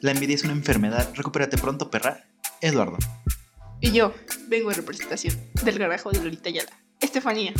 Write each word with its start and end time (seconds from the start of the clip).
La 0.00 0.12
envidia 0.12 0.34
es 0.34 0.44
una 0.44 0.52
enfermedad. 0.52 1.12
Recupérate 1.14 1.58
pronto, 1.58 1.90
perra. 1.90 2.24
Eduardo. 2.60 2.96
Y 3.80 3.92
yo 3.92 4.14
vengo 4.48 4.70
en 4.70 4.76
representación 4.76 5.38
del 5.64 5.78
garajo 5.78 6.10
de 6.10 6.22
Lolita 6.22 6.50
Yala. 6.50 6.70
Estefanía. 7.00 7.52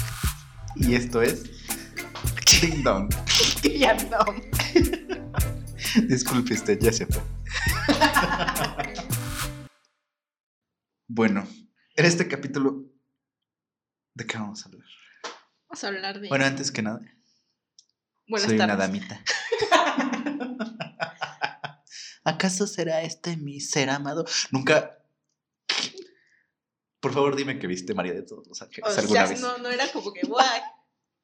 Y 0.76 0.94
esto 0.94 1.22
es. 1.22 1.44
Ya 3.62 3.94
no. 3.94 4.26
Disculpe 6.08 6.52
usted, 6.52 6.78
ya 6.78 6.92
se 6.92 7.06
fue. 7.06 7.22
bueno, 11.08 11.48
en 11.96 12.04
este 12.04 12.28
capítulo. 12.28 12.84
¿De 14.14 14.26
qué 14.26 14.36
vamos 14.36 14.62
a 14.62 14.68
hablar? 14.68 14.84
Vamos 15.68 15.84
a 15.84 15.88
hablar 15.88 16.20
de. 16.20 16.28
Bueno, 16.28 16.44
antes 16.44 16.70
que 16.70 16.82
nada, 16.82 17.00
Buenas 18.28 18.48
soy 18.48 18.58
tardes. 18.58 18.74
una 18.74 18.86
damita. 18.86 19.24
¿Acaso 22.30 22.66
será 22.66 23.02
este 23.02 23.36
mi 23.36 23.60
ser 23.60 23.90
amado? 23.90 24.24
Nunca. 24.50 24.96
Por 27.00 27.12
favor, 27.14 27.34
dime 27.36 27.58
que 27.58 27.66
viste 27.66 27.94
María 27.94 28.12
de 28.12 28.22
todos 28.22 28.46
los 28.46 28.60
Ángeles 28.60 28.94
O 28.96 29.00
alguna 29.00 29.20
sea, 29.26 29.30
vez. 29.30 29.40
no, 29.40 29.58
no 29.58 29.70
era 29.70 29.90
como 29.90 30.12
que, 30.12 30.20
guay. 30.26 30.60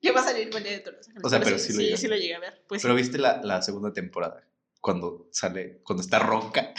¿Qué 0.01 0.10
va 0.12 0.20
a 0.20 0.24
salir 0.24 0.52
María 0.52 0.73
de 0.73 0.79
todos 0.80 0.96
los 0.98 1.06
ángeles? 1.09 1.24
O 1.24 1.29
sea, 1.29 1.41
pero 1.41 1.59
sí 1.59 1.73
lo 1.73 1.80
llegué. 1.80 1.96
sí 1.96 2.06
lo 2.09 2.16
llegué 2.16 2.34
a 2.34 2.41
ver. 2.41 2.65
Pues 2.69 2.82
Pero 2.82 2.95
sí. 2.95 3.02
viste 3.02 3.19
la, 3.19 3.41
la 3.42 3.60
segunda 3.62 3.92
temporada. 3.92 4.46
Cuando 4.80 5.29
sale, 5.32 5.80
cuando 5.82 6.02
está 6.02 6.19
ronca, 6.19 6.73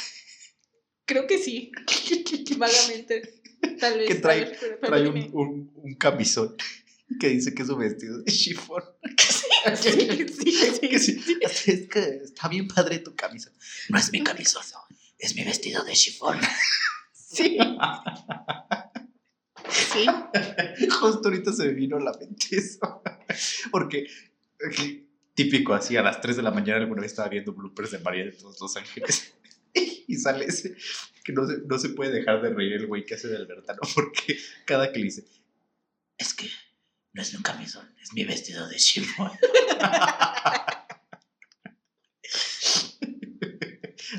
creo 1.05 1.27
que 1.27 1.37
sí. 1.37 1.71
Vagamente. 2.57 3.41
Tal 3.79 3.97
vez. 3.99 4.07
Que 4.07 4.15
trae- 4.21 4.55
pero- 4.59 4.79
trae 4.79 5.07
un, 5.07 5.13
dime. 5.13 5.29
un, 5.33 5.71
un 5.75 5.95
camisón 5.95 6.55
que 7.19 7.29
dice 7.29 7.53
que 7.53 7.63
es 7.63 7.69
un 7.69 7.79
vestido 7.79 8.19
de 8.21 8.31
chifón. 8.31 8.83
Sí, 9.17 9.46
sí, 9.75 10.25
sí, 10.27 10.99
sí. 10.99 11.39
Es 11.41 11.87
que 11.87 12.21
está 12.23 12.47
bien 12.47 12.67
padre 12.67 12.99
tu 12.99 13.15
camisa. 13.15 13.51
No 13.89 13.97
es 13.97 14.11
mi 14.11 14.23
camisón, 14.23 14.63
es 15.17 15.35
mi 15.35 15.43
vestido 15.43 15.83
de 15.83 15.93
chifón. 15.93 16.39
Sí. 17.13 17.57
Sí. 19.69 20.05
Justo 20.89 21.21
ahorita 21.25 21.51
se 21.51 21.65
me 21.65 21.73
vino 21.73 21.99
la 21.99 22.13
mente 22.13 22.47
eso. 22.51 23.01
Porque, 23.71 24.07
eh, 24.59 25.07
típico, 25.33 25.73
así 25.73 25.97
a 25.97 26.01
las 26.01 26.21
3 26.21 26.37
de 26.37 26.43
la 26.43 26.51
mañana 26.51 26.79
alguna 26.79 27.01
vez 27.01 27.11
estaba 27.11 27.29
viendo 27.29 27.53
bloopers 27.53 27.91
de 27.91 27.99
María 27.99 28.25
de 28.25 28.31
todos 28.31 28.59
los 28.59 28.75
ángeles. 28.77 29.33
Y 30.09 30.15
sale 30.15 30.45
ese 30.45 30.75
que 31.23 31.33
no 31.33 31.45
se, 31.45 31.57
no 31.67 31.77
se 31.77 31.89
puede 31.89 32.11
dejar 32.11 32.41
de 32.41 32.53
reír 32.53 32.71
el 32.71 32.87
güey 32.87 33.05
que 33.05 33.15
hace 33.15 33.27
de 33.27 33.35
Albertano. 33.35 33.81
Porque 33.93 34.39
cada 34.65 34.93
que 34.93 34.99
le 34.99 35.05
dice, 35.05 35.25
es 36.17 36.33
que 36.33 36.49
no 37.11 37.21
es 37.21 37.33
mi 37.33 37.43
camisón, 37.43 37.93
es 38.01 38.13
mi 38.13 38.23
vestido 38.23 38.67
de 38.69 38.77
chifón. 38.77 39.31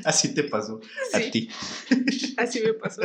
Así 0.05 0.33
te 0.33 0.43
pasó 0.43 0.79
a 1.13 1.19
Sí, 1.19 1.31
ti. 1.31 1.49
así 2.37 2.61
me 2.61 2.73
pasó. 2.73 3.01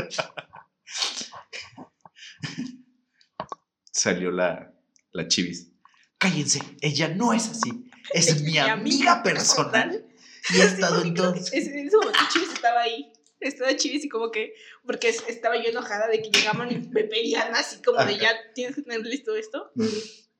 Salió 3.91 4.31
la, 4.31 4.73
la 5.13 5.29
chivis. 5.29 5.71
Cállense, 6.19 6.61
ella 6.81 7.09
no 7.09 7.33
es 7.33 7.49
así. 7.49 7.91
Es, 8.13 8.29
Es 8.29 8.43
mi, 8.43 8.53
mi 8.53 8.59
amiga, 8.59 8.73
amiga 8.73 9.23
personal. 9.23 10.07
Y 10.55 10.61
ha 10.61 10.65
estado 10.65 11.03
en 11.03 11.15
Creo 11.15 11.33
que 11.33 11.39
todos. 11.41 11.53
es- 11.53 11.67
En 11.69 11.87
ese 11.87 11.97
momento 11.97 12.19
Chivis 12.33 12.53
estaba 12.53 12.83
ahí. 12.83 13.13
Estaba 13.41 13.75
Chivis 13.77 14.05
y 14.05 14.09
como 14.09 14.31
que, 14.31 14.55
porque 14.87 15.09
es- 15.09 15.25
estaba 15.27 15.57
yo 15.57 15.71
enojada 15.71 16.07
de 16.09 16.21
que 16.23 16.31
llegaban 16.31 16.71
y 16.71 16.77
me 16.89 17.05
pedían 17.05 17.55
así 17.55 17.81
como 17.83 18.03
de 18.05 18.19
ya 18.19 18.31
tienes 18.55 18.77
que 18.77 18.83
tener 18.83 19.01
listo 19.07 19.35
esto. 19.37 19.71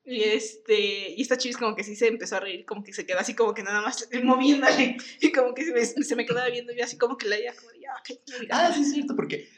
Y 0.05 0.21
este, 0.21 1.13
y 1.17 1.21
esta 1.21 1.37
Chivis 1.37 1.57
como 1.57 1.75
que 1.75 1.83
sí 1.83 1.95
se 1.95 2.07
empezó 2.07 2.35
a 2.35 2.39
reír, 2.39 2.63
como 2.65 2.83
que 2.83 2.93
se 2.93 3.05
quedó 3.07 3.19
así 3.19 3.33
como 3.33 3.53
que 3.55 3.63
nada 3.63 3.81
más 3.81 4.07
moviéndole. 4.23 4.97
Y 5.19 5.31
como 5.31 5.53
que 5.53 5.65
se 5.65 5.73
me, 5.73 5.83
se 5.85 6.15
me 6.15 6.25
quedaba 6.25 6.47
viendo 6.49 6.73
yo 6.73 6.83
así 6.83 6.97
como 6.97 7.17
que 7.17 7.27
la 7.27 7.37
como 7.55 7.71
de 7.71 7.79
ya, 7.79 7.91
ok, 7.93 8.19
no 8.31 8.39
digas 8.39 8.59
Ah, 8.59 8.63
nada". 8.63 8.75
sí, 8.75 8.81
es 8.81 8.93
cierto, 8.93 9.15
porque 9.15 9.49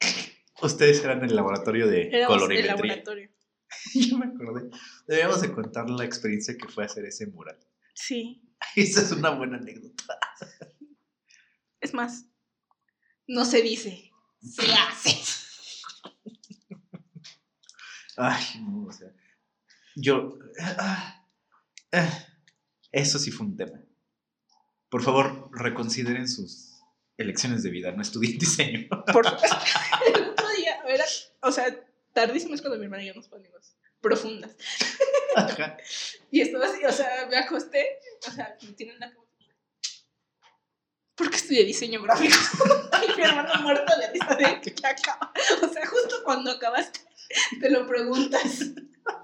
ustedes 0.62 1.02
eran 1.04 1.18
en 1.22 1.30
el 1.30 1.36
laboratorio 1.36 1.86
de 1.86 2.08
Éramos 2.08 2.50
el 2.50 2.66
laboratorio. 2.66 3.30
Yo 3.94 4.18
me 4.18 4.26
acordé. 4.26 4.70
Deberíamos 5.06 5.40
de 5.40 5.52
contar 5.52 5.88
la 5.88 6.04
experiencia 6.04 6.56
que 6.56 6.68
fue 6.68 6.84
hacer 6.84 7.04
ese 7.04 7.26
mural. 7.26 7.58
Sí. 7.94 8.42
Esa 8.74 9.02
es 9.02 9.12
una 9.12 9.30
buena 9.30 9.58
anécdota. 9.58 10.18
Es 11.80 11.94
más, 11.94 12.26
no 13.28 13.44
se 13.44 13.62
dice, 13.62 14.10
se 14.40 14.72
hace. 14.72 15.16
Ay, 18.16 18.44
no, 18.62 18.86
o 18.86 18.92
sea. 18.92 19.12
Yo. 19.96 20.38
ah, 20.60 21.24
ah, 21.92 22.26
eso 22.92 23.18
sí 23.18 23.30
fue 23.30 23.46
un 23.46 23.56
tema. 23.56 23.82
Por 24.90 25.02
favor, 25.02 25.50
reconsideren 25.52 26.28
sus 26.28 26.82
elecciones 27.16 27.62
de 27.62 27.70
vida. 27.70 27.92
No 27.92 28.02
estudien 28.02 28.38
diseño. 28.38 28.88
Por 29.12 29.26
el 29.26 29.32
otro 30.30 30.48
día, 30.50 30.78
era, 30.86 31.04
o 31.42 31.50
sea, 31.50 31.66
tardísimo 32.12 32.54
es 32.54 32.60
cuando 32.60 32.78
mi 32.78 32.84
hermana 32.84 33.02
y 33.02 33.06
yo 33.06 33.14
nos 33.14 33.28
ponemos 33.28 33.76
profundas. 34.00 34.56
Ajá. 35.34 35.76
Y 36.30 36.40
estaba 36.40 36.66
así, 36.66 36.84
o 36.84 36.92
sea, 36.92 37.26
me 37.30 37.36
acosté, 37.36 37.98
o 38.26 38.30
sea, 38.30 38.56
me 38.60 38.72
tienen 38.72 38.98
la. 38.98 39.14
¿Por 41.14 41.30
qué 41.30 41.36
estudié 41.36 41.64
diseño 41.64 42.02
gráfico? 42.02 42.36
y 43.08 43.16
mi 43.16 43.22
hermano 43.22 43.62
muerto 43.62 43.92
de 43.96 44.10
risa 44.10 44.34
de 44.34 44.60
que 44.60 44.86
acaba. 44.86 45.32
O 45.62 45.68
sea, 45.68 45.86
justo 45.86 46.22
cuando 46.24 46.50
acabaste, 46.50 47.00
te 47.60 47.70
lo 47.70 47.86
preguntas. 47.86 48.72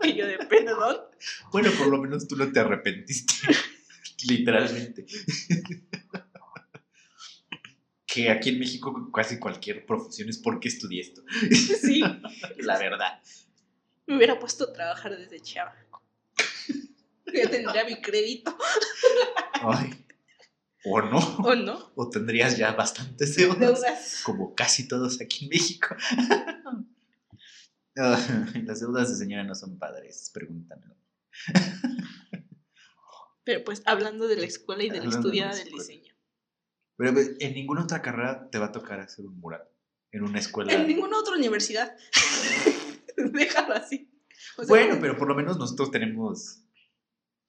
Y 0.04 0.14
yo 0.14 0.26
de 0.26 0.38
perdón. 0.38 0.96
Bueno, 1.52 1.70
por 1.78 1.88
lo 1.88 1.98
menos 1.98 2.26
tú 2.26 2.36
no 2.36 2.50
te 2.50 2.60
arrepentiste. 2.60 3.34
Literalmente. 4.28 5.06
que 8.06 8.30
aquí 8.30 8.50
en 8.50 8.58
México 8.58 9.10
casi 9.12 9.38
cualquier 9.38 9.86
profesión 9.86 10.28
es 10.28 10.38
porque 10.38 10.68
estudié 10.68 11.00
esto. 11.00 11.22
Sí, 11.80 12.02
La 12.58 12.78
verdad. 12.78 13.22
me 14.06 14.16
hubiera 14.16 14.38
puesto 14.38 14.64
a 14.64 14.72
trabajar 14.72 15.16
desde 15.16 15.40
chava. 15.40 15.74
Ya 17.32 17.48
tendría 17.48 17.84
mi 17.86 17.98
crédito, 18.02 18.54
Ay. 19.62 20.04
O 20.84 21.00
no. 21.00 21.19
¿o 21.38 21.54
no? 21.54 21.92
O 21.94 22.10
tendrías 22.10 22.58
ya 22.58 22.72
bastantes 22.72 23.36
deudas. 23.36 23.58
Deudas. 23.58 24.20
Como 24.24 24.54
casi 24.54 24.86
todos 24.88 25.20
aquí 25.20 25.44
en 25.44 25.50
México. 25.50 25.96
Las 28.64 28.80
deudas 28.80 29.10
de 29.10 29.16
señora 29.16 29.44
no 29.44 29.54
son 29.54 29.78
padres, 29.78 30.30
pregúntamelo. 30.32 30.97
Pero 33.44 33.64
pues 33.64 33.82
hablando 33.86 34.28
de 34.28 34.36
la 34.36 34.47
escuela 34.47 34.84
y 34.84 34.88
de 34.88 34.98
la 34.98 35.04
Hablando 35.04 35.28
de 35.30 35.36
la 35.36 35.47
estudiada 35.47 35.54
del 35.56 35.66
escuela. 35.66 35.84
diseño. 35.84 36.14
Pero 36.97 37.12
pues, 37.12 37.32
en 37.41 37.54
ninguna 37.54 37.82
otra 37.82 38.00
carrera 38.00 38.48
te 38.50 38.58
va 38.58 38.66
a 38.66 38.72
tocar 38.72 39.00
hacer 39.00 39.26
un 39.26 39.38
mural. 39.41 39.62
En 40.12 40.22
una 40.22 40.38
escuela. 40.38 40.72
En 40.72 40.86
ninguna 40.86 41.19
otra 41.19 41.36
universidad. 41.36 41.97
Déjalo 43.16 43.75
así. 43.75 44.10
O 44.56 44.64
sea, 44.64 44.69
Bueno, 44.69 44.98
pero 45.00 45.16
por 45.16 45.26
lo 45.26 45.34
menos 45.34 45.58
nosotros 45.58 45.91
tenemos 45.91 46.62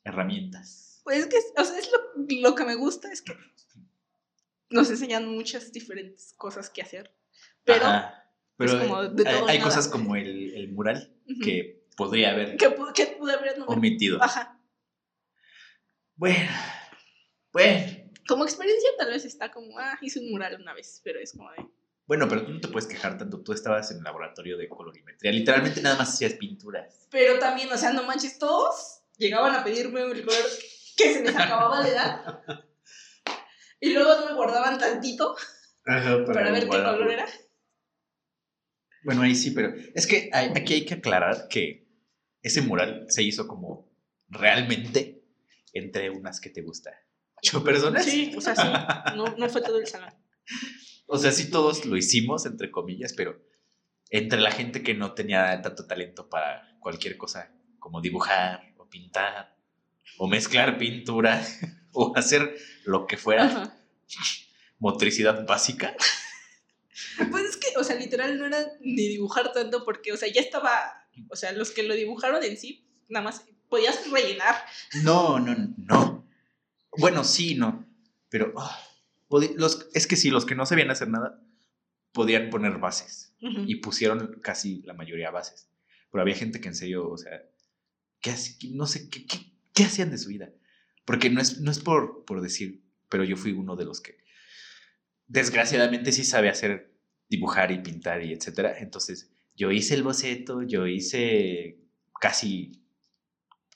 herramientas. 0.03 1.01
Pues 1.03 1.19
es 1.19 1.27
que, 1.27 1.37
o 1.61 1.65
sea, 1.65 1.77
es 1.77 1.89
lo, 1.91 1.99
lo 2.41 2.55
que 2.55 2.65
me 2.65 2.75
gusta, 2.75 3.11
es 3.11 3.21
que 3.21 3.35
nos 4.69 4.89
enseñan 4.89 5.27
muchas 5.27 5.71
diferentes 5.71 6.33
cosas 6.33 6.69
que 6.69 6.81
hacer. 6.81 7.13
Pero, 7.63 7.85
Ajá. 7.85 8.22
Pero 8.57 8.79
como 8.79 8.97
hay, 9.47 9.59
cosas 9.59 9.87
como 9.87 10.15
el, 10.15 10.53
el 10.55 10.71
mural 10.71 11.13
que 11.43 11.85
podría 11.97 12.31
haber 12.31 12.55
que, 12.57 12.75
pu- 12.75 12.93
que 12.93 13.07
pude 13.07 13.33
haber 13.33 13.57
no 13.57 13.65
me- 13.65 13.73
omitido. 13.75 14.21
Ajá. 14.21 14.59
Bueno, 16.15 16.51
bueno. 17.51 18.03
Como 18.27 18.43
experiencia 18.45 18.89
tal 18.97 19.09
vez 19.09 19.25
está 19.25 19.51
como, 19.51 19.77
ah, 19.79 19.97
hice 20.01 20.19
un 20.19 20.31
mural 20.31 20.55
una 20.61 20.73
vez, 20.73 21.01
pero 21.03 21.19
es 21.19 21.31
como 21.33 21.51
de... 21.51 21.65
Bueno, 22.05 22.27
pero 22.29 22.45
tú 22.45 22.51
no 22.53 22.61
te 22.61 22.67
puedes 22.69 22.87
quejar 22.87 23.17
tanto. 23.17 23.41
Tú 23.41 23.51
estabas 23.53 23.89
en 23.91 23.97
el 23.97 24.03
laboratorio 24.03 24.57
de 24.57 24.69
colorimetría. 24.69 25.31
Literalmente 25.31 25.81
nada 25.81 25.97
más 25.97 26.09
hacías 26.13 26.33
pinturas. 26.33 27.07
Pero 27.11 27.39
también, 27.39 27.71
o 27.71 27.77
sea, 27.77 27.91
no 27.91 28.03
manches, 28.03 28.37
todos 28.39 29.01
llegaban 29.17 29.55
a 29.55 29.63
pedirme 29.63 30.01
el 30.03 30.23
color 30.23 30.43
que 30.97 31.13
se 31.13 31.21
les 31.23 31.35
acababa 31.35 31.83
de 31.83 31.91
dar. 31.93 32.43
Y 33.79 33.91
luego 33.93 34.15
no 34.17 34.25
me 34.27 34.33
guardaban 34.35 34.77
tantito 34.79 35.35
Ajá, 35.85 36.23
para 36.25 36.51
ver 36.51 36.63
qué 36.63 36.69
color 36.69 37.11
era. 37.11 37.25
Bueno, 39.03 39.21
ahí 39.23 39.35
sí, 39.35 39.51
pero 39.51 39.73
es 39.93 40.07
que 40.07 40.29
hay- 40.33 40.49
aquí 40.55 40.73
hay 40.75 40.85
que 40.85 40.95
aclarar 40.95 41.47
que 41.49 41.87
ese 42.41 42.61
mural 42.61 43.05
se 43.09 43.23
hizo 43.23 43.47
como 43.47 43.89
realmente 44.29 45.23
entre 45.73 46.09
unas 46.09 46.39
que 46.39 46.49
te 46.49 46.61
gustan. 46.61 46.93
¿Ocho 47.37 47.63
personas? 47.63 48.05
Sí, 48.05 48.33
o 48.37 48.41
sea, 48.41 48.55
sí, 48.55 49.15
no, 49.15 49.25
no 49.37 49.49
fue 49.49 49.61
todo 49.61 49.79
el 49.79 49.87
salón. 49.87 50.13
O 51.07 51.17
sea, 51.17 51.31
sí 51.31 51.49
todos 51.49 51.85
lo 51.85 51.97
hicimos, 51.97 52.45
entre 52.45 52.71
comillas, 52.71 53.13
pero 53.13 53.41
entre 54.09 54.39
la 54.39 54.51
gente 54.51 54.83
que 54.83 54.93
no 54.93 55.13
tenía 55.13 55.61
tanto 55.61 55.85
talento 55.85 56.29
para 56.29 56.77
cualquier 56.79 57.17
cosa, 57.17 57.51
como 57.79 57.99
dibujar 58.01 58.73
o 58.77 58.87
pintar, 58.87 59.57
o 60.17 60.27
mezclar 60.27 60.77
pintura, 60.77 61.43
o 61.91 62.13
hacer 62.15 62.55
lo 62.85 63.05
que 63.07 63.17
fuera, 63.17 63.45
Ajá. 63.45 63.77
motricidad 64.79 65.45
básica. 65.45 65.95
Pues 67.31 67.52
o 67.77 67.83
sea, 67.83 67.95
literal 67.95 68.37
no 68.37 68.45
era 68.45 68.65
ni 68.81 69.07
dibujar 69.07 69.51
tanto 69.53 69.83
porque, 69.85 70.11
o 70.11 70.17
sea, 70.17 70.31
ya 70.31 70.41
estaba, 70.41 71.07
o 71.29 71.35
sea, 71.35 71.51
los 71.51 71.71
que 71.71 71.83
lo 71.83 71.93
dibujaron 71.93 72.43
en 72.43 72.57
sí, 72.57 72.85
nada 73.09 73.23
más 73.25 73.45
podías 73.69 74.09
rellenar. 74.11 74.55
No, 75.03 75.39
no, 75.39 75.55
no. 75.77 76.27
Bueno, 76.97 77.23
sí, 77.23 77.55
no. 77.55 77.85
Pero, 78.29 78.53
podi- 79.29 79.53
los, 79.55 79.87
es 79.93 80.07
que 80.07 80.15
sí, 80.15 80.29
los 80.29 80.45
que 80.45 80.55
no 80.55 80.65
sabían 80.65 80.91
hacer 80.91 81.07
nada 81.09 81.39
podían 82.11 82.49
poner 82.49 82.77
bases. 82.77 83.33
Ujú. 83.41 83.63
Y 83.67 83.75
pusieron 83.75 84.39
casi 84.41 84.81
la 84.83 84.93
mayoría 84.93 85.31
bases. 85.31 85.67
Pero 86.11 86.21
había 86.21 86.35
gente 86.35 86.61
que 86.61 86.67
en 86.67 86.75
serio, 86.75 87.09
o 87.09 87.17
sea, 87.17 87.43
¿qué 88.21 88.29
hace- 88.31 88.57
qué- 88.59 88.69
no 88.71 88.85
sé, 88.87 89.09
¿qué, 89.09 89.25
qué, 89.25 89.51
qué 89.73 89.83
hacían 89.83 90.11
de 90.11 90.17
su 90.19 90.29
vida? 90.29 90.49
Porque 91.05 91.29
no 91.29 91.41
es, 91.41 91.59
no 91.59 91.71
es 91.71 91.79
por, 91.79 92.23
por 92.25 92.41
decir, 92.41 92.81
pero 93.09 93.23
yo 93.23 93.35
fui 93.35 93.51
uno 93.51 93.75
de 93.75 93.85
los 93.85 93.99
que 94.01 94.17
desgraciadamente 95.27 96.11
sí 96.11 96.23
sabe 96.23 96.49
hacer, 96.49 96.92
dibujar 97.29 97.71
y 97.71 97.79
pintar 97.79 98.23
y 98.23 98.33
etcétera. 98.33 98.77
Entonces, 98.79 99.31
yo 99.55 99.71
hice 99.71 99.95
el 99.95 100.03
boceto, 100.03 100.61
yo 100.63 100.87
hice 100.87 101.79
casi 102.19 102.83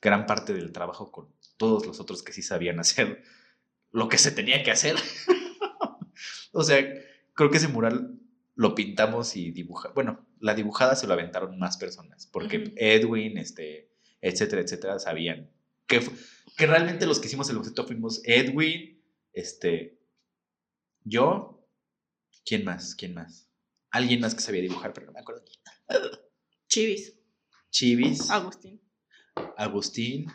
gran 0.01 0.25
parte 0.25 0.53
del 0.53 0.71
trabajo 0.71 1.11
con 1.11 1.33
todos 1.57 1.85
los 1.85 1.99
otros 1.99 2.23
que 2.23 2.33
sí 2.33 2.41
sabían 2.41 2.79
hacer 2.79 3.23
lo 3.91 4.09
que 4.09 4.17
se 4.17 4.31
tenía 4.31 4.63
que 4.63 4.71
hacer. 4.71 4.95
o 6.51 6.63
sea, 6.63 6.77
creo 7.33 7.49
que 7.49 7.57
ese 7.57 7.67
mural 7.67 8.19
lo 8.55 8.75
pintamos 8.75 9.35
y 9.35 9.51
dibuja. 9.51 9.89
Bueno, 9.89 10.27
la 10.39 10.55
dibujada 10.55 10.95
se 10.95 11.07
lo 11.07 11.13
aventaron 11.13 11.57
más 11.59 11.77
personas, 11.77 12.27
porque. 12.27 12.73
Edwin, 12.75 13.37
este, 13.37 13.91
etcétera, 14.21 14.61
etcétera, 14.61 14.99
sabían 14.99 15.49
que, 15.87 16.01
que 16.57 16.67
realmente 16.67 17.07
los 17.07 17.19
que 17.19 17.27
hicimos 17.27 17.49
el 17.49 17.57
boceto 17.57 17.85
fuimos 17.85 18.21
Edwin, 18.25 19.01
este, 19.33 19.99
yo, 21.03 21.56
¿quién 22.47 22.63
más? 22.63 22.95
¿Quién 22.95 23.13
más? 23.13 23.47
Alguien 23.91 24.21
más 24.21 24.33
que 24.33 24.41
sabía 24.41 24.61
dibujar, 24.61 24.93
pero 24.93 25.07
no 25.07 25.11
me 25.11 25.19
acuerdo. 25.19 25.43
Chivis. 26.67 27.13
Chivis, 27.69 28.29
Agustín. 28.31 28.81
Agustín. 29.57 30.31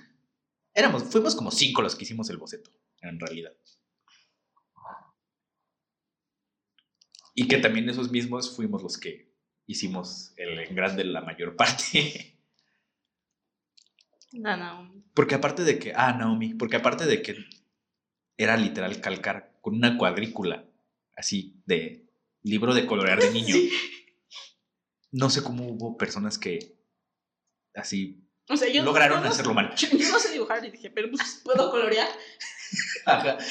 Éramos, 0.75 1.05
fuimos 1.05 1.35
como 1.35 1.51
cinco 1.51 1.83
los 1.83 1.97
que 1.97 2.05
hicimos 2.05 2.29
el 2.31 2.37
boceto, 2.37 2.71
en 3.01 3.19
realidad. 3.19 3.53
Y 7.35 7.49
que 7.49 7.59
también 7.59 7.89
esos 7.89 8.11
mismos 8.11 8.55
fuimos 8.55 8.83
los 8.83 8.99
que 8.99 9.33
hicimos 9.67 10.35
el 10.37 10.59
en 10.59 10.75
grande 10.75 11.05
la 11.05 11.23
mayor 11.23 11.57
parte. 11.57 12.39
No, 14.33 14.57
no. 14.57 15.05
Porque 15.15 15.35
aparte 15.35 15.65
de 15.65 15.79
que, 15.79 15.93
ah, 15.95 16.13
Naomi, 16.13 16.55
porque 16.55 16.77
aparte 16.77 17.07
de 17.07 17.23
que 17.23 17.37
era 18.37 18.57
literal 18.57 19.01
calcar 19.01 19.59
con 19.61 19.75
una 19.75 19.97
cuadrícula, 19.99 20.67
así, 21.17 21.63
de 21.67 22.02
libro 22.43 22.75
de 22.75 22.87
colorear 22.87 23.21
de 23.21 23.31
niño. 23.31 23.55
Sí. 23.55 23.73
No 25.11 25.29
sé 25.31 25.43
cómo 25.43 25.67
hubo 25.69 25.97
personas 25.97 26.39
que 26.39 26.77
así 27.75 28.27
O 28.49 28.57
sea, 28.57 28.69
yo 28.69 28.83
lograron 28.83 29.23
no- 29.23 29.29
hacerlo 29.29 29.55
mal. 29.55 29.75
Yo, 29.77 29.89
yo 29.97 30.11
no 30.11 30.19
sé 30.19 30.33
dibujar 30.33 30.65
y 30.65 30.71
dije, 30.71 30.91
pero 30.91 31.11
pues 31.11 31.41
puedo 31.45 31.71
colorear. 31.71 32.09
Ajá. 33.07 33.39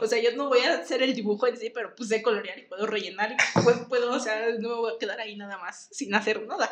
O 0.00 0.06
sea, 0.06 0.22
yo 0.22 0.34
no 0.36 0.48
voy 0.48 0.60
a 0.60 0.74
hacer 0.78 1.02
el 1.02 1.14
dibujo 1.14 1.46
en 1.46 1.56
sí, 1.56 1.70
pero 1.70 1.94
pues 1.94 2.08
sé 2.08 2.22
colorear 2.22 2.58
y 2.58 2.66
puedo 2.66 2.86
rellenar 2.86 3.32
y 3.32 3.36
puedo, 3.62 3.88
puedo, 3.88 4.12
o 4.12 4.20
sea, 4.20 4.50
no 4.60 4.68
me 4.68 4.74
voy 4.74 4.92
a 4.94 4.98
quedar 4.98 5.20
ahí 5.20 5.36
nada 5.36 5.58
más 5.58 5.88
sin 5.90 6.14
hacer 6.14 6.46
nada. 6.46 6.70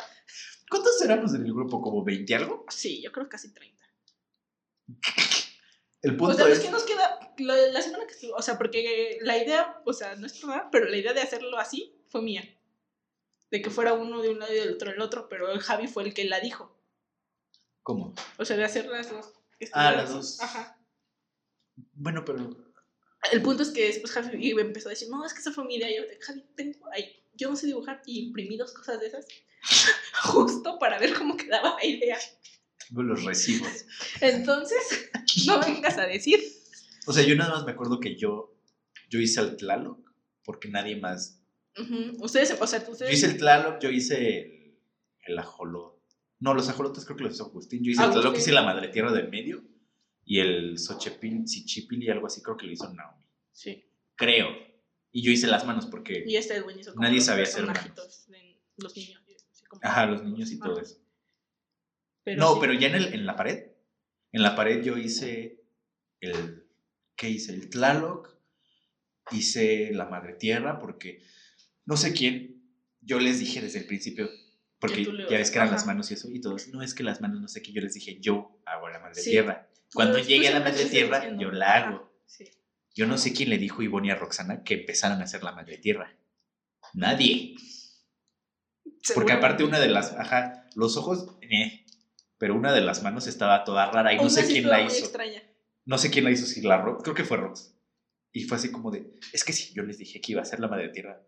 ¿Cuántos 0.69 1.01
éramos 1.01 1.33
en 1.33 1.45
el 1.45 1.53
grupo? 1.53 1.81
¿Como 1.81 2.03
20 2.03 2.35
algo? 2.35 2.65
Sí, 2.69 3.01
yo 3.01 3.11
creo 3.11 3.27
casi 3.27 3.53
30. 3.53 3.83
El 6.03 6.15
O 6.15 6.17
punto 6.17 6.35
sea, 6.35 6.47
es. 6.47 6.59
es 6.59 6.65
que 6.65 6.69
nos 6.69 6.83
queda 6.83 7.33
la, 7.37 7.55
la 7.55 7.81
semana 7.81 8.05
que 8.05 8.13
estuvo, 8.13 8.35
o 8.35 8.41
sea, 8.41 8.57
porque 8.57 9.17
la 9.21 9.37
idea, 9.37 9.81
o 9.85 9.93
sea, 9.93 10.15
no 10.15 10.27
es 10.27 10.43
nada, 10.43 10.69
pero 10.69 10.85
la 10.85 10.97
idea 10.97 11.13
de 11.13 11.21
hacerlo 11.21 11.57
así 11.57 11.95
fue 12.09 12.21
mía. 12.21 12.43
De 13.49 13.61
que 13.61 13.69
fuera 13.69 13.93
uno 13.93 14.21
de 14.21 14.29
un 14.29 14.39
lado 14.39 14.53
y 14.53 14.57
del 14.57 14.73
otro 14.73 14.91
del 14.91 15.01
otro, 15.01 15.29
pero 15.29 15.49
el 15.49 15.59
Javi 15.61 15.87
fue 15.87 16.03
el 16.03 16.13
que 16.13 16.25
la 16.25 16.41
dijo. 16.41 16.77
¿Cómo? 17.83 18.13
O 18.37 18.43
sea, 18.43 18.57
de 18.57 18.65
hacer 18.65 18.85
las 18.87 19.09
dos. 19.09 19.33
Ah, 19.71 19.91
las 19.91 20.13
dos. 20.13 20.41
Ajá. 20.41 20.77
Bueno, 21.93 22.25
pero. 22.25 22.49
El 23.31 23.41
punto 23.41 23.63
es 23.63 23.69
que 23.69 23.85
después 23.85 24.11
Javi 24.11 24.51
empezó 24.51 24.89
a 24.89 24.91
decir, 24.91 25.09
no, 25.09 25.25
es 25.25 25.33
que 25.33 25.39
esa 25.39 25.53
fue 25.53 25.63
mi 25.63 25.75
idea. 25.75 25.89
Y 25.89 25.95
yo, 25.95 26.03
Javi, 26.19 26.43
tengo 26.55 26.89
ahí, 26.91 27.25
yo 27.33 27.49
no 27.49 27.55
sé 27.55 27.67
dibujar. 27.67 28.01
Y 28.05 28.27
imprimí 28.27 28.57
dos 28.57 28.73
cosas 28.73 28.99
de 28.99 29.07
esas, 29.07 29.25
justo 30.23 30.77
para 30.79 30.99
ver 30.99 31.13
cómo 31.13 31.37
quedaba 31.37 31.77
la 31.77 31.85
idea. 31.85 32.17
Tengo 32.89 33.03
los 33.03 33.23
recibos. 33.23 33.85
Entonces, 34.21 35.09
no 35.47 35.59
vengas 35.59 35.97
a 35.97 36.05
decir. 36.05 36.39
O 37.07 37.13
sea, 37.13 37.23
yo 37.25 37.35
nada 37.35 37.53
más 37.55 37.65
me 37.65 37.71
acuerdo 37.71 37.99
que 37.99 38.15
yo. 38.15 38.55
Yo 39.09 39.19
hice 39.19 39.41
el 39.41 39.57
Tlaloc, 39.57 39.99
porque 40.43 40.69
nadie 40.69 40.95
más. 40.95 41.39
Ustedes, 42.19 42.55
o 42.59 42.67
sea, 42.67 42.83
Yo 42.85 42.91
ustedes. 42.91 43.13
hice 43.13 43.25
el 43.27 43.37
Tlaloc, 43.37 43.79
yo 43.81 43.89
hice 43.89 44.39
el, 44.39 44.79
el 45.27 45.39
ajolot. 45.39 46.01
No, 46.39 46.53
los 46.53 46.67
ajolotes 46.69 47.05
creo 47.05 47.17
que 47.17 47.23
los 47.23 47.33
hizo 47.35 47.45
Agustín. 47.45 47.83
Yo 47.83 47.91
hice 47.91 48.03
el. 48.03 48.11
Tlaloc, 48.11 48.37
hice 48.37 48.51
la 48.51 48.63
madre 48.63 48.87
tierra 48.89 49.11
del 49.11 49.29
medio. 49.29 49.63
Y 50.25 50.39
el 50.39 50.77
Xochipil, 50.79 51.47
Sichipil 51.47 52.01
y 52.03 52.09
algo 52.09 52.27
así 52.27 52.41
creo 52.41 52.55
que 52.55 52.65
lo 52.65 52.71
hizo 52.71 52.91
Naomi. 52.93 53.25
Sí. 53.51 53.83
Creo. 54.15 54.47
Y 55.11 55.21
yo 55.21 55.31
hice 55.31 55.47
las 55.47 55.65
manos 55.65 55.85
porque. 55.87 56.23
Y 56.25 56.35
este 56.37 56.55
Edwin 56.55 56.79
hizo 56.79 56.93
como 56.93 57.03
Nadie 57.03 57.19
sabía 57.21 57.43
hacer 57.43 57.65
de 57.65 57.73
los 58.77 58.95
niños. 58.95 59.19
como- 59.69 59.81
Ajá, 59.83 60.05
los 60.05 60.23
niños 60.23 60.49
y 60.51 60.59
todo 60.59 60.77
Ajá. 60.79 60.83
No, 62.25 62.53
sí. 62.53 62.57
pero 62.61 62.73
ya 62.73 62.87
en, 62.87 62.95
el, 62.95 63.13
en 63.13 63.25
la 63.25 63.35
pared. 63.35 63.67
En 64.31 64.41
la 64.41 64.55
pared 64.55 64.83
yo 64.83 64.97
hice 64.97 65.63
el. 66.19 66.67
¿Qué 67.15 67.29
hice? 67.29 67.53
El 67.53 67.69
Tlaloc. 67.69 68.33
Hice 69.31 69.91
la 69.93 70.05
Madre 70.05 70.33
Tierra 70.33 70.79
porque 70.79 71.21
no 71.85 71.97
sé 71.97 72.13
quién. 72.13 72.61
Yo 73.01 73.19
les 73.19 73.39
dije 73.39 73.61
desde 73.61 73.79
el 73.79 73.85
principio. 73.85 74.29
Porque 74.79 75.05
ya 75.05 75.37
ves 75.37 75.49
que 75.49 75.57
eran 75.57 75.69
ajá. 75.69 75.77
las 75.77 75.85
manos 75.85 76.11
y 76.11 76.15
eso. 76.15 76.29
Y 76.29 76.41
todos, 76.41 76.67
no 76.67 76.81
es 76.81 76.93
que 76.93 77.03
las 77.03 77.21
manos 77.21 77.39
no 77.39 77.47
sé 77.47 77.61
qué. 77.61 77.71
Yo 77.71 77.81
les 77.81 77.93
dije, 77.93 78.19
yo 78.19 78.61
hago 78.65 78.89
la 78.89 78.99
Madre 78.99 79.21
Sí. 79.21 79.31
Tierra. 79.31 79.69
Cuando 79.93 80.19
llegue 80.19 80.49
a 80.49 80.51
la 80.51 80.59
Madre 80.59 80.85
Tierra, 80.85 81.19
diciendo, 81.19 81.43
yo 81.43 81.51
la 81.51 81.75
hago. 81.75 82.13
Sí. 82.25 82.45
Yo 82.93 83.07
no 83.07 83.17
sé 83.17 83.33
quién 83.33 83.49
le 83.49 83.57
dijo 83.57 83.81
Ivonne 83.81 84.07
y 84.07 84.11
a 84.11 84.15
Roxana 84.15 84.63
que 84.63 84.73
empezaran 84.73 85.21
a 85.21 85.23
hacer 85.23 85.43
la 85.43 85.53
Madre 85.53 85.77
Tierra. 85.77 86.17
Nadie. 86.93 87.55
Porque 89.13 89.31
aparte 89.31 89.63
una 89.63 89.79
de 89.79 89.87
las, 89.87 90.13
ajá, 90.13 90.67
los 90.75 90.97
ojos, 90.97 91.37
eh, 91.41 91.82
pero 92.43 92.55
una 92.55 92.73
de 92.73 92.81
las 92.81 93.01
manos 93.03 93.25
estaba 93.27 93.63
toda 93.63 93.89
rara 93.89 94.11
y 94.11 94.17
no 94.17 94.29
sé 94.29 94.45
sí 94.45 94.51
quién 94.51 94.67
la 94.67 94.81
hizo. 94.81 94.97
extraña. 94.97 95.41
No 95.85 95.97
sé 95.97 96.11
quién 96.11 96.25
la 96.25 96.31
hizo, 96.31 96.45
si 96.45 96.61
la 96.61 96.75
Rox, 96.81 97.01
creo 97.01 97.15
que 97.15 97.23
fue 97.23 97.37
Rox. 97.37 97.73
Y 98.33 98.43
fue 98.43 98.57
así 98.57 98.69
como 98.69 98.91
de, 98.91 99.13
es 99.31 99.45
que 99.45 99.53
si 99.53 99.73
yo 99.73 99.83
les 99.83 99.97
dije 99.97 100.19
que 100.19 100.33
iba 100.33 100.41
a 100.41 100.45
ser 100.45 100.59
la 100.59 100.67
madre 100.67 100.89
tierra, 100.89 101.21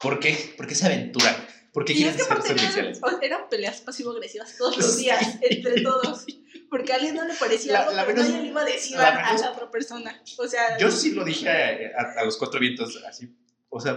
¿por 0.00 0.18
qué? 0.18 0.36
¿Por 0.56 0.66
qué 0.66 0.74
se 0.74 0.86
aventuran? 0.86 1.32
¿Por 1.72 1.84
qué 1.84 1.92
Y 1.92 1.96
quieren 1.98 2.14
es 2.16 2.22
que 2.22 2.24
ser 2.24 2.32
aparte 2.32 2.80
eran, 2.80 3.22
eran 3.22 3.48
peleas 3.48 3.80
pasivo-agresivas 3.82 4.56
todos 4.58 4.76
los 4.78 4.96
Sí. 4.96 5.02
días, 5.04 5.38
entre 5.48 5.80
todos. 5.82 6.26
Porque 6.68 6.92
a 6.92 6.96
alguien 6.96 7.14
no 7.14 7.24
le 7.24 7.34
parecía 7.34 7.74
La- 7.74 7.78
algo, 7.82 7.92
la 7.92 8.04
pero 8.04 8.16
menos- 8.16 8.30
nadie 8.32 8.42
le 8.42 8.48
iba 8.48 8.62
a 8.62 8.64
decir 8.64 8.96
la 8.96 9.08
a, 9.10 9.10
a 9.20 9.26
menos- 9.26 9.40
la 9.42 9.52
otra 9.52 9.70
persona. 9.70 10.22
O 10.38 10.48
sea, 10.48 10.76
Yo 10.78 10.90
sí 10.90 11.12
lo 11.12 11.24
dije 11.24 11.48
a, 11.48 12.02
a- 12.02 12.20
a 12.22 12.24
los 12.24 12.36
cuatro 12.36 12.58
vientos 12.58 13.00
así, 13.08 13.32
o 13.68 13.78
sea, 13.80 13.96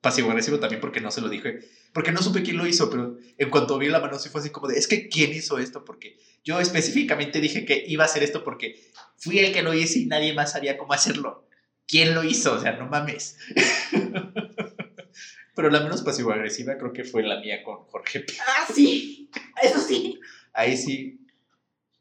pasivo-agresivo 0.00 0.60
también 0.60 0.80
porque 0.80 1.00
no 1.00 1.10
se 1.10 1.20
lo 1.20 1.28
dije, 1.28 1.60
porque 1.92 2.12
no 2.12 2.22
supe 2.22 2.42
quién 2.42 2.56
lo 2.56 2.66
hizo, 2.66 2.88
pero 2.90 3.16
en 3.36 3.50
cuanto 3.50 3.78
vi 3.78 3.88
la 3.88 4.00
mano 4.00 4.18
sí 4.18 4.28
fue 4.28 4.40
así 4.40 4.50
como 4.50 4.68
de, 4.68 4.78
es 4.78 4.86
que 4.86 5.08
¿quién 5.08 5.32
hizo 5.32 5.58
esto? 5.58 5.84
Porque 5.84 6.18
yo 6.44 6.60
específicamente 6.60 7.40
dije 7.40 7.64
que 7.64 7.82
iba 7.86 8.04
a 8.04 8.06
hacer 8.06 8.22
esto 8.22 8.44
porque 8.44 8.80
fui 9.16 9.38
el 9.40 9.52
que 9.52 9.62
lo 9.62 9.74
hice 9.74 10.00
y 10.00 10.06
nadie 10.06 10.32
más 10.34 10.52
sabía 10.52 10.78
cómo 10.78 10.92
hacerlo. 10.92 11.46
¿Quién 11.86 12.14
lo 12.14 12.22
hizo? 12.22 12.52
O 12.54 12.60
sea, 12.60 12.72
no 12.72 12.86
mames. 12.86 13.36
pero 15.54 15.70
la 15.70 15.80
menos 15.80 16.02
pasivo-agresiva 16.02 16.76
creo 16.78 16.92
que 16.92 17.04
fue 17.04 17.22
la 17.22 17.40
mía 17.40 17.62
con 17.64 17.78
Jorge. 17.86 18.20
P. 18.20 18.34
ah, 18.46 18.66
sí, 18.72 19.30
eso 19.62 19.80
sí. 19.80 20.20
Ahí 20.52 20.76
sí, 20.76 21.26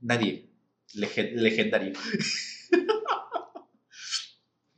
nadie. 0.02 0.50
Lege- 0.94 1.32
legendario. 1.34 1.94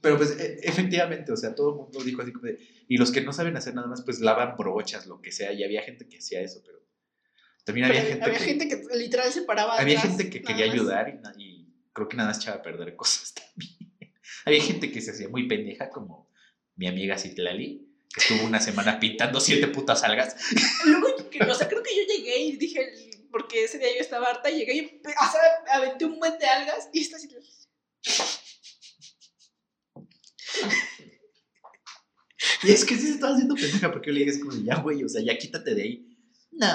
Pero 0.01 0.17
pues 0.17 0.31
e- 0.39 0.59
efectivamente, 0.63 1.31
o 1.31 1.37
sea, 1.37 1.53
todo 1.55 1.69
el 1.71 1.75
mundo 1.75 2.03
dijo 2.03 2.21
así 2.21 2.31
como 2.31 2.45
de, 2.47 2.57
y 2.87 2.97
los 2.97 3.11
que 3.11 3.21
no 3.21 3.33
saben 3.33 3.57
hacer 3.57 3.73
nada 3.75 3.87
más, 3.87 4.01
pues 4.03 4.19
lavan 4.19 4.55
brochas, 4.57 5.07
lo 5.07 5.21
que 5.21 5.31
sea, 5.31 5.51
y 5.51 5.63
había 5.63 5.81
gente 5.83 6.07
que 6.07 6.17
hacía 6.19 6.41
eso, 6.41 6.61
pero 6.65 6.79
también 7.65 7.85
había, 7.87 8.01
Pero 8.01 8.09
gente, 8.13 8.25
había 8.25 8.37
que, 8.39 8.45
gente 8.45 8.67
que 8.69 8.97
literal 8.97 9.31
se 9.31 9.41
paraba. 9.43 9.77
había 9.77 9.99
atrás, 9.99 10.15
gente 10.17 10.29
que 10.29 10.41
quería 10.41 10.65
más. 10.67 10.73
ayudar 10.75 11.21
y, 11.37 11.43
y 11.43 11.73
creo 11.93 12.07
que 12.07 12.17
nada 12.17 12.29
más 12.29 12.39
echaba 12.39 12.57
a 12.57 12.61
perder 12.61 12.95
cosas 12.95 13.33
también. 13.57 13.91
había 14.45 14.63
gente 14.63 14.91
que 14.91 15.01
se 15.01 15.11
hacía 15.11 15.27
muy 15.29 15.47
pendeja, 15.47 15.89
como 15.89 16.29
mi 16.75 16.87
amiga 16.87 17.17
Citlali, 17.17 17.85
que 18.13 18.21
estuvo 18.21 18.43
una 18.47 18.59
semana 18.61 18.99
pintando 18.99 19.39
siete 19.41 19.67
putas 19.67 20.03
algas. 20.03 20.35
Luego, 20.85 21.07
o 21.07 21.55
sea, 21.55 21.67
creo 21.67 21.83
que 21.83 21.95
yo 21.95 22.01
llegué 22.15 22.39
y 22.39 22.55
dije, 22.55 23.19
porque 23.31 23.65
ese 23.65 23.77
día 23.77 23.89
yo 23.93 24.01
estaba 24.01 24.27
harta, 24.27 24.49
llegué 24.49 24.73
y 24.75 25.01
o 25.05 25.31
sea, 25.31 25.75
aventé 25.77 26.05
un 26.05 26.17
buen 26.17 26.39
de 26.39 26.45
algas 26.47 26.89
y 26.93 27.01
esta 27.01 27.17
así. 27.17 27.29
Y 32.63 32.71
es 32.71 32.85
que 32.85 32.95
sí 32.95 33.07
se 33.07 33.13
estaba 33.13 33.33
haciendo 33.33 33.55
pendeja 33.55 33.91
porque 33.91 34.07
yo 34.07 34.13
le 34.13 34.19
dije 34.19 34.31
así 34.31 34.39
como 34.41 34.53
ya, 34.61 34.79
güey, 34.81 35.03
o 35.03 35.09
sea, 35.09 35.21
ya 35.21 35.37
quítate 35.37 35.75
de 35.75 35.81
ahí. 35.81 36.17
No. 36.51 36.67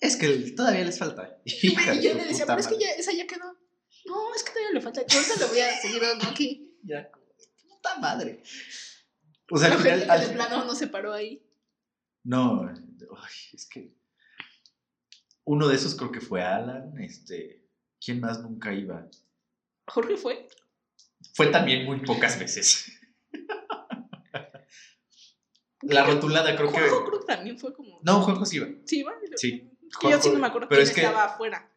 Es 0.00 0.16
que 0.16 0.28
todavía 0.52 0.84
les 0.84 0.98
falta. 0.98 1.38
Hija 1.44 1.94
Y 1.94 2.02
yo 2.02 2.14
le 2.14 2.24
decía, 2.26 2.46
pero 2.46 2.60
es 2.60 2.66
que 2.66 2.78
ya, 2.78 2.90
esa 2.90 3.12
ya 3.12 3.26
quedó. 3.26 3.56
No, 4.06 4.34
es 4.34 4.42
que 4.42 4.50
todavía 4.50 4.72
le 4.74 4.80
falta. 4.80 5.06
Yo 5.06 5.18
ahorita 5.18 5.36
le 5.36 5.46
voy 5.46 5.60
a 5.60 5.80
seguir 5.80 6.02
dando 6.02 6.26
aquí. 6.28 6.76
Ya, 6.82 7.10
puta 7.68 7.98
madre. 7.98 8.42
O 9.50 9.58
sea, 9.58 9.72
al 9.72 9.78
final... 9.78 10.10
al- 10.10 10.28
de 10.28 10.34
plano 10.34 10.64
no 10.64 10.74
se 10.74 10.88
paró 10.88 11.12
ahí. 11.12 11.42
No, 12.24 12.68
ay, 12.68 13.34
es 13.52 13.66
que... 13.66 13.94
Uno 15.44 15.68
de 15.68 15.76
esos 15.76 15.94
creo 15.94 16.10
que 16.12 16.20
fue 16.20 16.42
Alan, 16.42 16.98
este... 17.00 17.62
¿Quién 18.04 18.20
más 18.20 18.42
nunca 18.42 18.74
iba? 18.74 19.08
Jorge 19.86 20.16
fue. 20.16 20.48
Fue 21.34 21.48
también 21.48 21.84
muy 21.84 22.00
pocas 22.00 22.38
veces. 22.38 22.90
La 25.82 26.04
rotulada 26.04 26.56
creo 26.56 26.72
que... 26.72 26.78
Juanjo 26.78 27.04
creo 27.04 27.20
que 27.20 27.26
también 27.26 27.58
fue 27.58 27.74
como. 27.74 28.00
No, 28.02 28.22
Juanjo 28.22 28.46
sí 28.46 28.56
iba. 28.56 28.68
Sí, 28.86 29.02
va. 29.02 29.12
Sí. 29.36 29.70
Que 30.00 30.10
yo 30.10 30.20
sí 30.20 30.28
no 30.30 30.36
Juanjo- 30.36 30.40
me 30.40 30.46
acuerdo 30.46 30.68
pero 30.68 30.78
quién 30.80 30.88
es 30.88 30.94
que- 30.94 31.00
estaba 31.02 31.24
afuera. 31.24 31.70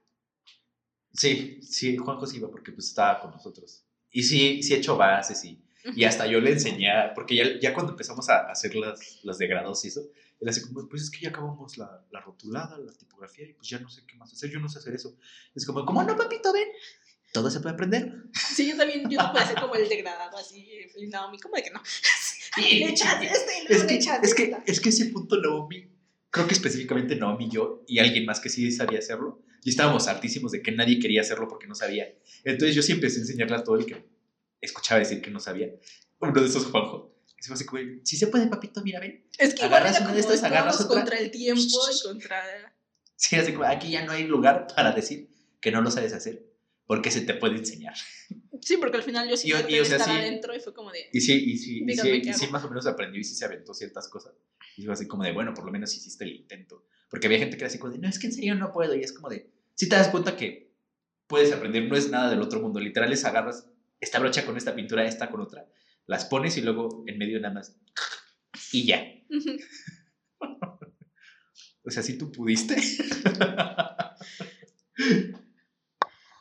Sí, 1.13 1.59
sí, 1.61 1.97
Juanjo 1.97 2.25
sí 2.25 2.37
iba 2.37 2.49
porque 2.49 2.71
pues 2.71 2.87
estaba 2.87 3.19
con 3.19 3.31
nosotros. 3.31 3.85
Y 4.11 4.23
sí, 4.23 4.63
sí 4.63 4.73
he 4.73 4.77
hecho 4.77 4.95
bases 4.95 5.43
y, 5.43 5.61
y 5.95 6.03
hasta 6.05 6.25
yo 6.27 6.39
le 6.39 6.51
enseñé, 6.51 6.89
porque 7.15 7.35
ya, 7.35 7.59
ya 7.59 7.73
cuando 7.73 7.91
empezamos 7.93 8.29
a 8.29 8.49
hacer 8.49 8.75
las, 8.75 9.19
las 9.23 9.37
de 9.37 9.47
grados 9.47 9.83
y 9.83 9.89
eso, 9.89 10.01
él 10.39 10.47
así 10.47 10.61
como, 10.61 10.87
pues 10.87 11.01
es 11.03 11.09
que 11.11 11.19
ya 11.21 11.29
acabamos 11.29 11.77
la, 11.77 12.05
la 12.11 12.21
rotulada, 12.21 12.77
la 12.77 12.93
tipografía 12.93 13.45
y 13.49 13.53
pues 13.53 13.67
ya 13.67 13.79
no 13.79 13.89
sé 13.89 14.03
qué 14.07 14.15
más 14.15 14.31
hacer, 14.31 14.49
yo 14.51 14.59
no 14.59 14.69
sé 14.69 14.79
hacer 14.79 14.93
eso. 14.93 15.17
Es 15.53 15.65
como, 15.65 15.85
¿cómo 15.85 16.01
no, 16.03 16.15
papito, 16.15 16.53
ven? 16.53 16.67
Todo 17.31 17.50
se 17.51 17.60
puede 17.60 17.75
aprender. 17.75 18.24
Sí, 18.34 18.69
yo 18.69 18.77
también, 18.77 19.10
yo 19.10 19.22
no 19.22 19.31
puedo 19.31 19.43
hacer 19.43 19.60
como 19.60 19.75
el 19.75 19.88
degradado 19.88 20.38
así, 20.38 20.67
y 20.98 21.07
Naomi, 21.07 21.39
¿cómo 21.39 21.55
de 21.55 21.63
que 21.63 21.72
no? 21.72 21.81
Le 22.57 22.89
echas 22.89 23.22
este 23.22 23.53
y 23.60 23.63
Es 23.63 23.69
luego 23.69 23.84
le 23.84 23.88
que, 23.88 23.96
echas 23.96 24.24
es, 24.24 24.34
que, 24.34 24.57
es 24.65 24.79
que 24.79 24.89
ese 24.89 25.05
punto 25.07 25.39
Naomi, 25.39 25.91
creo 26.31 26.48
que 26.48 26.53
específicamente 26.53 27.15
Naomi, 27.15 27.50
yo 27.51 27.84
y 27.88 28.00
alguien 28.00 28.25
más 28.25 28.39
que 28.39 28.50
sí 28.50 28.72
sabía 28.72 29.00
hacerlo, 29.00 29.43
y 29.63 29.69
estábamos 29.69 30.07
hartísimos 30.07 30.51
de 30.51 30.62
que 30.62 30.72
nadie 30.72 31.00
quería 31.00 31.22
hacerlo 31.22 31.48
porque 31.48 31.67
no 31.67 31.75
sabía. 31.75 32.07
Entonces 32.43 32.75
yo 32.75 32.81
sí 32.81 32.93
empecé 32.93 33.17
a 33.17 33.22
enseñarle 33.22 33.57
a 33.57 33.63
todo 33.63 33.75
el 33.75 33.86
que 33.86 34.07
escuchaba 34.62 35.00
decir 35.00 35.22
que 35.22 35.29
no 35.29 35.39
sabía. 35.39 35.69
Uno 36.19 36.31
de 36.31 36.48
esos, 36.48 36.65
Juanjo, 36.65 37.15
que 37.36 37.43
se 37.43 37.48
fue 37.48 37.55
así 37.55 37.65
como, 37.65 37.81
sí 38.03 38.17
se 38.17 38.27
puede, 38.27 38.48
papito, 38.48 38.81
mira, 38.81 39.00
ven. 39.00 39.27
Es 39.38 39.53
que 39.53 39.63
agarras 39.63 40.00
una 40.01 40.13
de 40.13 40.22
como 40.22 40.34
estas, 40.34 40.43
agarras 40.43 40.81
otra. 40.81 40.88
contra 40.88 41.19
el 41.19 41.31
tiempo 41.31 41.62
y 41.62 42.07
contra... 42.07 42.41
Sí, 43.15 43.36
así 43.36 43.53
como, 43.53 43.65
aquí 43.65 43.91
ya 43.91 44.05
no 44.05 44.12
hay 44.12 44.24
lugar 44.24 44.67
para 44.75 44.91
decir 44.91 45.29
que 45.60 45.72
no 45.72 45.81
lo 45.81 45.91
sabes 45.91 46.13
hacer, 46.13 46.46
porque 46.88 47.12
se 47.12 47.22
te 47.22 47.34
puede 47.36 47.58
enseñar. 47.58 47.94
Sí, 48.62 48.77
porque 48.77 48.98
al 48.98 49.03
final 49.03 49.29
yo 49.29 49.38
sí 49.38 49.50
Y- 49.50 49.53
o 49.53 49.86
sea, 49.86 49.98
estar 49.98 50.10
sí. 50.10 50.12
adentro 50.12 50.56
y 50.56 50.60
fue 50.60 50.74
como 50.74 50.91
de... 50.91 51.10
Y 51.13 51.22
sí, 51.22 51.34
y 51.34 51.58
sí, 51.58 51.84
y 51.86 51.96
sí, 51.96 52.22
y 52.25 52.34
sí 52.34 52.48
más 52.48 52.63
o 52.63 52.70
menos 52.70 52.88
aprendió 52.88 53.20
y 53.20 53.24
sí 53.24 53.36
se 53.36 53.46
aventó 53.46 53.74
ciertas 53.74 54.08
cosas. 54.08 54.34
Y 54.77 54.86
fue 54.86 54.94
así 54.94 55.08
como 55.08 55.24
de, 55.24 55.32
bueno, 55.34 55.53
por 55.53 55.65
lo 55.65 55.72
menos 55.72 55.94
hiciste 55.96 56.24
el 56.24 56.36
intento. 56.36 56.86
Porque 57.10 57.27
había 57.27 57.39
gente 57.39 57.58
que 57.58 57.63
era 57.63 57.67
así 57.67 57.77
como 57.77 57.91
de, 57.94 58.00
no, 58.00 58.08
es 58.08 58.20
que 58.20 58.27
en 58.27 58.34
serio 58.34 58.56
no 58.56 58.72
puedo. 58.72 58.96
Y 58.96 59.01
es 59.03 59.12
como 59.13 59.29
de, 59.29 59.50
si 59.75 59.88
te 59.89 59.96
das 59.96 60.08
cuenta 60.08 60.36
que 60.38 60.72
puedes 61.27 61.51
aprender, 61.51 61.84
no 61.88 61.96
es 61.96 62.10
nada 62.10 62.29
del 62.29 62.41
otro 62.41 62.60
mundo. 62.62 62.79
Literal 62.79 63.12
es 63.12 63.25
agarras 63.25 63.70
esta 64.00 64.20
brocha 64.20 64.46
con 64.46 64.58
esta 64.58 64.75
pintura, 64.75 65.06
esta 65.06 65.29
con 65.29 65.41
otra, 65.41 65.67
las 66.06 66.25
pones 66.25 66.58
y 66.58 66.62
luego 66.62 67.03
en 67.08 67.17
medio 67.17 67.39
nada 67.39 67.53
más. 67.53 67.75
Y 68.72 68.86
ya. 68.86 69.03
O 71.84 71.89
sea, 71.89 72.03
si 72.03 72.17
tú 72.17 72.29
pudiste. 72.34 72.75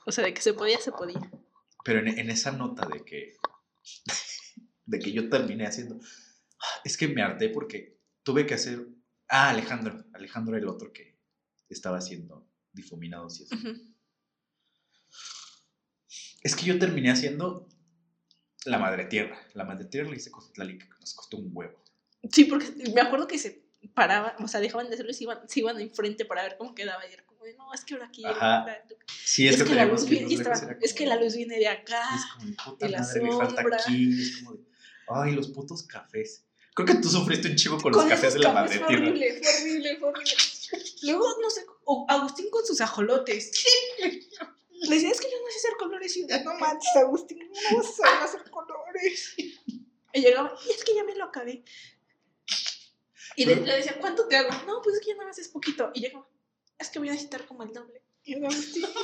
O 0.07 0.13
sea, 0.13 0.25
de 0.25 0.33
que 0.33 0.41
se 0.41 0.55
podía, 0.55 0.79
se 0.79 0.93
podía. 0.93 1.31
Pero 1.85 1.99
en, 1.99 2.09
en 2.09 2.31
esa 2.31 2.53
nota 2.53 2.87
de 2.87 3.05
que, 3.05 3.37
de 4.87 4.99
que 4.99 5.13
yo 5.13 5.29
terminé 5.29 5.67
haciendo, 5.67 6.01
es 6.85 6.97
que 6.97 7.09
me 7.09 7.23
harté 7.23 7.49
porque 7.49 7.99
tuve 8.23 8.47
que 8.47 8.55
hacer, 8.55 8.87
ah, 9.29 9.51
Alejandro, 9.51 10.05
Alejandro 10.15 10.57
era 10.57 10.65
el 10.65 10.71
otro 10.71 10.93
que 10.93 11.19
estaba 11.69 11.99
haciendo 11.99 12.49
difuminados 12.73 13.41
y 13.41 13.45
eso. 13.45 13.57
Es 16.43 16.55
que 16.55 16.67
yo 16.67 16.79
terminé 16.79 17.11
haciendo 17.11 17.69
la 18.65 18.79
madre 18.79 19.07
tierra. 19.07 19.37
La 19.55 19.65
madre 19.65 19.87
tierra 19.87 20.11
la 20.11 20.17
hice 20.17 20.31
con 20.31 20.45
Citlali, 20.45 20.79
que 20.79 20.87
nos 21.01 21.15
costó 21.15 21.39
un 21.39 21.51
huevo. 21.53 21.83
Sí, 22.31 22.45
porque 22.45 22.71
me 22.95 23.01
acuerdo 23.01 23.27
que 23.27 23.39
se 23.39 23.67
paraban, 23.95 24.41
o 24.43 24.47
sea, 24.47 24.61
dejaban 24.61 24.89
de 24.89 24.95
hacerlo 24.95 25.11
y 25.11 25.15
se 25.15 25.25
iban, 25.25 25.49
se 25.49 25.61
iban 25.61 25.81
enfrente 25.81 26.25
para 26.25 26.43
ver 26.45 26.57
cómo 26.57 26.75
quedaba. 26.75 27.05
Y 27.09 27.13
era 27.13 27.26
no, 27.55 27.73
es 27.73 27.85
que 27.85 27.95
ahora 27.95 28.07
aquí. 28.07 28.23
Sí, 29.25 29.49
Es, 29.49 29.63
que, 29.63 29.75
la 29.75 29.85
luz 29.85 30.07
viene, 30.07 30.35
es 30.83 30.95
que 30.95 31.07
la 31.07 31.17
luz 31.17 31.35
de 31.35 31.69
acá. 31.69 32.03
Es 32.15 32.23
como, 32.35 32.57
puta 32.65 32.87
y 32.87 32.91
la 32.91 33.01
madre, 33.01 33.21
me 33.21 33.33
falta 33.33 33.63
sombra. 33.63 33.79
aquí. 33.81 34.23
Es 34.23 34.37
como 34.39 34.53
de, 34.55 34.65
ay, 35.09 35.35
los 35.35 35.49
putos 35.49 35.83
cafés. 35.85 36.45
Creo 36.75 36.87
que 36.87 36.95
tú 36.97 37.09
sufriste 37.09 37.49
un 37.49 37.57
chivo 37.57 37.81
con, 37.81 37.93
los 37.93 38.05
cafés 38.05 38.35
de 38.35 38.41
la 38.41 38.53
madre 38.53 38.79
fue 38.79 38.95
horrible, 38.95 39.41
fue 39.43 39.61
horrible, 39.63 39.97
fue 39.97 40.09
horrible. 40.11 40.33
Luego, 41.03 41.25
no 41.41 41.49
sé, 41.51 41.65
Agustín 42.09 42.51
con 42.51 42.67
sus 42.67 42.81
ajolotes. 42.81 43.65
Le 44.83 44.95
decía, 44.95 45.11
es 45.11 45.21
que 45.21 45.31
yo 45.31 45.39
no 45.43 45.51
sé 45.51 45.57
hacer 45.57 45.77
colores. 45.79 46.17
Y 46.17 46.27
yo, 46.29 46.45
no 46.45 46.55
manches, 46.59 46.97
Agustín, 46.97 47.39
no 47.73 47.83
sabes 47.83 48.23
hacer 48.35 48.51
colores. 48.51 49.35
Y 49.37 50.21
llegaba, 50.21 50.55
y 50.67 50.71
es 50.71 50.85
que 50.85 50.95
ya 50.95 51.05
me 51.05 51.15
lo 51.15 51.25
acabé. 51.25 51.65
Y 53.37 53.45
le, 53.45 53.57
le 53.57 53.77
decía, 53.77 53.97
¿cuánto 54.01 54.27
te 54.29 54.37
hago? 54.37 54.51
No, 54.67 54.81
pues 54.83 54.97
es 54.97 55.03
que 55.03 55.09
ya 55.09 55.15
nada 55.15 55.29
más 55.29 55.39
es 55.39 55.49
poquito. 55.49 55.91
Y 55.95 56.01
llegaba, 56.01 56.29
es 56.79 56.91
que 56.91 56.99
voy 56.99 57.09
a 57.09 57.13
necesitar 57.13 57.47
como 57.47 57.63
el 57.63 57.73
doble. 57.73 58.03
Y 58.25 58.41
yo, 58.41 58.47
Agustín. 58.47 58.85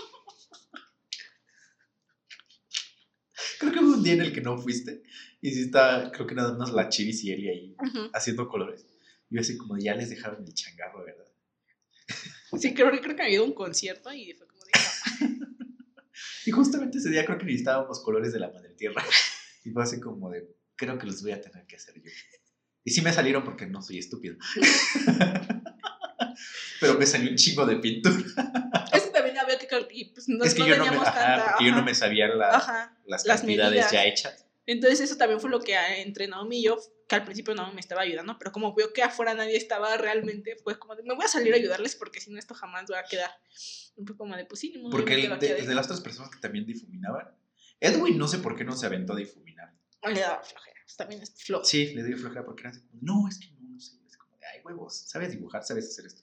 Creo 3.59 3.73
que 3.73 3.79
hubo 3.79 3.95
un 3.95 4.02
día 4.02 4.14
en 4.14 4.21
el 4.23 4.33
que 4.33 4.41
no 4.41 4.59
fuiste. 4.59 5.02
Y 5.41 5.50
sí 5.52 5.62
está, 5.62 6.11
creo 6.12 6.26
que 6.26 6.35
nada 6.35 6.57
más 6.57 6.73
la 6.73 6.88
chivis 6.88 7.23
y 7.25 7.33
Eli 7.33 7.49
ahí 7.49 7.76
Ujú. 7.79 8.11
haciendo 8.12 8.49
colores. 8.49 8.85
Y 9.31 9.37
yo 9.37 9.41
así 9.41 9.57
como 9.57 9.79
ya 9.79 9.95
les 9.95 10.11
dejaron 10.11 10.45
el 10.45 10.52
changarro, 10.55 11.05
¿verdad? 11.05 11.26
Sí, 12.59 12.75
creo, 12.75 12.91
creo 12.91 13.17
que 13.17 13.23
había 13.23 13.35
ido 13.37 13.45
a 13.45 13.47
un 13.47 13.55
concierto 13.55 14.12
y 14.12 14.33
fue 14.35 14.47
como 14.47 14.62
de. 14.64 14.73
Y 16.47 16.50
justamente 16.50 16.99
ese 16.99 17.09
día 17.09 17.25
creo 17.25 17.38
que 17.38 17.45
necesitábamos 17.47 18.00
colores 18.02 18.33
de 18.33 18.41
la 18.41 18.50
madre 18.50 18.71
tierra. 18.75 19.02
Y 19.64 19.71
fue 19.71 19.83
así 19.85 20.00
como 20.00 20.29
de, 20.29 20.55
creo 20.75 20.99
que 20.99 21.07
los 21.07 21.23
voy 21.23 21.31
a 21.33 21.41
tener 21.41 21.64
que 21.67 21.76
hacer 21.76 21.95
yo. 22.02 22.11
Y 22.85 22.91
sí 22.91 23.00
me 23.00 23.12
salieron 23.12 23.45
porque 23.45 23.67
no 23.67 23.81
soy 23.81 23.99
estúpido. 23.99 24.37
Pero 26.83 26.99
me 26.99 27.07
salió 27.07 27.31
un 27.31 27.37
chingo 27.37 27.65
de 27.65 27.77
pintura. 27.77 28.17
Es 28.93 29.05
que 29.05 29.11
también 29.11 29.39
había 29.39 29.59
que 29.59 29.67
y 29.93 30.12
pues 30.12 30.29
no, 30.29 30.45
es 30.45 30.53
que 30.55 30.61
no 30.61 30.67
yo, 30.69 30.77
no 30.77 30.85
me, 30.85 30.97
ajá, 30.99 31.12
tanta. 31.15 31.45
porque 31.53 31.65
yo 31.65 31.71
no 31.71 31.77
ajá, 31.79 31.87
me 31.87 31.95
sabía 31.95 32.29
la- 32.29 32.51
ajá. 32.57 32.99
las 33.07 33.25
las 33.25 33.41
cantidades 33.41 33.71
medidas. 33.73 33.93
ya 33.93 34.05
hechas. 34.05 34.47
Entonces 34.67 35.01
eso 35.01 35.17
también 35.17 35.41
fue 35.41 35.49
lo 35.51 35.61
que 35.61 35.77
ah, 35.77 35.97
entre 35.99 36.29
Naomi 36.29 36.59
y 36.59 36.65
yo, 36.65 36.79
que 37.09 37.15
al 37.17 37.25
principio 37.25 37.55
Naomi 37.55 37.75
me 37.75 37.81
estaba 37.81 38.03
ayudando, 38.03 38.37
pero 38.39 38.53
como 38.53 38.75
vio 38.75 38.93
que 38.93 39.03
afuera 39.03 39.33
nadie 39.35 39.57
estaba 39.57 39.97
realmente, 39.97 40.57
pues 40.62 40.77
como 40.77 40.95
de, 40.95 41.03
me 41.05 41.15
voy 41.15 41.25
a 41.25 41.29
salir 41.29 41.53
a 41.55 41.57
ayudarles 41.57 41.97
porque 41.97 42.21
si 42.21 42.31
no 42.31 42.39
esto 42.39 42.55
jamás 42.55 42.85
va 42.93 42.99
a 43.01 43.05
quedar. 43.05 43.31
Y 43.97 44.05
fue 44.05 44.17
como 44.17 44.37
de, 44.37 44.45
pues 44.45 44.61
sí, 44.61 44.75
Porque 44.91 45.15
el- 45.15 45.39
de, 45.39 45.55
de 45.67 45.75
las 45.75 45.87
otras 45.87 46.01
personas 46.03 46.31
que 46.31 46.39
también 46.41 46.67
difuminaban, 46.67 47.35
Edwin 47.81 48.19
no 48.19 48.29
sé 48.29 48.39
por 48.39 48.57
qué 48.57 48.65
no 48.65 48.77
se 48.77 48.87
aventó 48.87 49.15
a 49.15 49.17
difuminar. 49.17 49.73
Le 50.05 50.21
daba 50.21 50.43
flojera, 50.43 50.77
pues 50.85 50.97
también 50.97 51.23
es 51.23 51.33
flojo. 51.43 51.65
Sí, 51.65 51.95
le 51.95 52.05
dio 52.05 52.17
flojera 52.19 52.45
porque 52.45 52.62
era 52.62 52.71
así 52.71 52.83
no, 53.01 53.27
es 53.29 53.39
que 53.39 53.47
no, 53.53 53.69
no 53.71 53.81
sé. 53.81 53.97
Es 54.07 54.17
como 54.17 54.37
de, 54.37 54.47
ay, 54.47 54.61
huevos, 54.65 54.97
sabes 55.09 55.31
dibujar, 55.33 55.65
sabes 55.65 55.89
hacer 55.89 56.07
esto. 56.07 56.23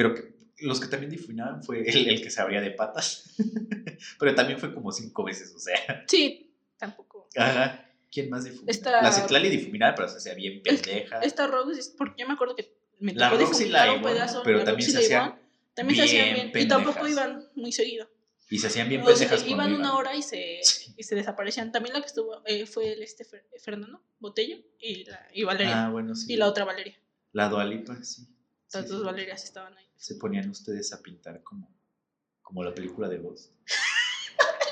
Pero 0.00 0.14
que, 0.14 0.32
los 0.60 0.80
que 0.80 0.86
también 0.88 1.10
difuminaban 1.10 1.62
fue 1.62 1.86
el, 1.86 2.08
el 2.08 2.22
que 2.22 2.30
se 2.30 2.40
abría 2.40 2.62
de 2.62 2.70
patas. 2.70 3.34
Pero 4.18 4.34
también 4.34 4.58
fue 4.58 4.72
como 4.72 4.90
cinco 4.92 5.24
veces, 5.24 5.52
o 5.54 5.58
sea. 5.58 6.04
Sí, 6.08 6.54
tampoco. 6.78 7.28
Ajá. 7.36 7.86
¿Quién 8.10 8.30
más 8.30 8.44
difuminaba? 8.44 8.70
Esta- 8.70 9.02
La 9.02 9.12
Citlali 9.12 9.50
difuminaba, 9.50 9.94
pero 9.94 10.08
se 10.08 10.16
hacía 10.16 10.32
bien 10.34 10.62
pendeja. 10.62 11.18
Esta 11.20 11.46
Rose, 11.46 11.92
porque 11.98 12.22
yo 12.22 12.26
me 12.26 12.32
acuerdo 12.32 12.56
que 12.56 12.74
me 12.98 13.12
La 13.12 13.28
tocó 13.28 13.44
Roxy 13.44 13.68
la 13.68 14.00
pedazo, 14.02 14.42
pero 14.42 14.58
la 14.58 14.64
también 14.64 14.90
se 14.90 15.04
Ivonne, 15.04 15.34
también 15.74 15.96
se 15.98 16.04
hacían 16.06 16.34
bien 16.34 16.50
bien. 16.52 16.64
Y 16.64 16.68
tampoco 16.68 17.00
pendejas. 17.00 17.26
iban 17.28 17.48
muy 17.56 17.72
seguido. 17.72 18.10
Y 18.48 18.58
se 18.58 18.66
hacían 18.68 18.88
bien 18.88 19.04
pendejas. 19.04 19.46
iban 19.46 19.74
una 19.74 19.94
hora 19.96 20.16
y 20.16 20.22
se, 20.22 20.60
y 20.96 21.02
se 21.02 21.14
desaparecían. 21.14 21.72
También 21.72 21.92
la 21.92 22.00
que 22.00 22.06
estuvo 22.06 22.42
eh, 22.46 22.64
fue 22.64 22.94
el 22.94 23.02
este 23.02 23.24
Fer- 23.24 23.44
Fernando 23.62 24.02
Botello 24.18 24.56
y, 24.80 25.04
la, 25.04 25.28
y 25.34 25.44
Valeria. 25.44 25.84
Ah, 25.86 25.90
bueno, 25.90 26.14
sí. 26.16 26.32
y 26.32 26.36
la 26.36 26.46
otra 26.48 26.64
Valeria. 26.64 26.98
La 27.32 27.48
Dualipa, 27.50 28.02
sí. 28.02 28.26
Las 28.72 28.84
Sí, 28.84 28.90
dos 28.90 29.00
sí. 29.00 29.06
Valerias 29.06 29.44
estaban 29.44 29.76
ahí. 29.76 29.86
Se 29.96 30.14
ponían 30.16 30.48
ustedes 30.50 30.92
a 30.92 31.02
pintar 31.02 31.42
como, 31.42 31.68
como 32.42 32.62
la 32.64 32.74
película 32.74 33.08
de 33.08 33.18
Ghost. 33.18 33.52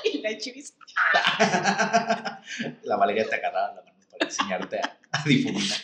Y 0.01 0.21
la 0.21 0.35
chivis. 0.37 0.73
la 2.83 2.95
Valeria 2.97 3.27
te 3.27 3.35
agarraba 3.35 3.73
la 3.75 3.81
mano 3.83 3.99
para 4.09 4.25
enseñarte 4.25 4.79
a, 4.79 4.97
a 5.11 5.23
difuminar. 5.25 5.77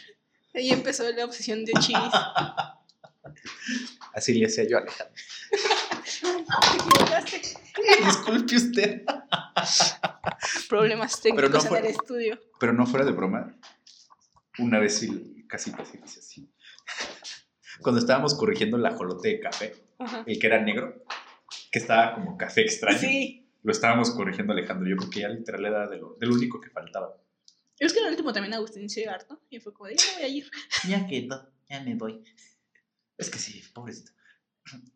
Ahí 0.53 0.69
empezó 0.71 1.11
la 1.11 1.25
obsesión 1.25 1.65
de 1.65 1.73
chivis. 1.73 2.11
Así 4.13 4.33
le 4.35 4.45
hacía 4.47 4.63
yo 4.63 4.77
a 4.77 4.81
Alejandro. 4.81 5.13
Disculpe 8.05 8.55
usted. 8.55 9.03
Problemas 10.69 11.19
Pero 11.21 11.35
no 11.35 11.41
técnicos 11.59 11.67
fue- 11.67 11.79
en 11.79 11.85
el 11.85 11.91
estudio. 11.91 12.39
Pero 12.59 12.73
no 12.73 12.85
fuera 12.85 13.05
de 13.05 13.11
broma, 13.11 13.55
una 14.59 14.79
vez 14.79 14.97
sí, 14.97 15.45
casi 15.49 15.71
casi 15.71 15.97
dice 15.97 16.19
así. 16.19 16.49
Cuando 17.81 17.99
estábamos 17.99 18.33
corrigiendo 18.35 18.77
el 18.77 18.85
ajolote 18.85 19.29
de 19.29 19.39
café, 19.39 19.73
Ajá. 19.99 20.23
el 20.25 20.39
que 20.39 20.47
era 20.47 20.61
negro, 20.61 21.03
que 21.71 21.79
estaba 21.79 22.13
como 22.15 22.37
café 22.37 22.61
extraño, 22.61 22.97
Sí. 22.99 23.47
lo 23.63 23.71
estábamos 23.71 24.11
corrigiendo 24.11 24.53
Alejandro 24.53 24.87
yo 24.89 24.95
porque 24.97 25.21
ya 25.21 25.29
literal 25.29 25.65
era 25.65 25.87
de 25.87 25.97
lo, 25.97 26.15
del 26.19 26.31
único 26.31 26.59
que 26.59 26.69
faltaba. 26.69 27.21
Es 27.79 27.91
que 27.93 27.99
el 27.99 28.05
último 28.07 28.31
también 28.31 28.53
Agustín 28.53 28.89
se 28.89 29.07
harto 29.07 29.41
y 29.49 29.59
fue 29.59 29.73
como 29.73 29.89
de, 29.89 29.95
ya 29.97 30.03
voy 30.15 30.23
a 30.23 30.27
ir. 30.27 30.49
Ya 30.89 31.05
quedó, 31.07 31.51
ya 31.69 31.81
me 31.83 31.95
voy. 31.95 32.23
Es 33.17 33.29
que 33.29 33.37
sí, 33.39 33.61
pobrecito. 33.73 34.11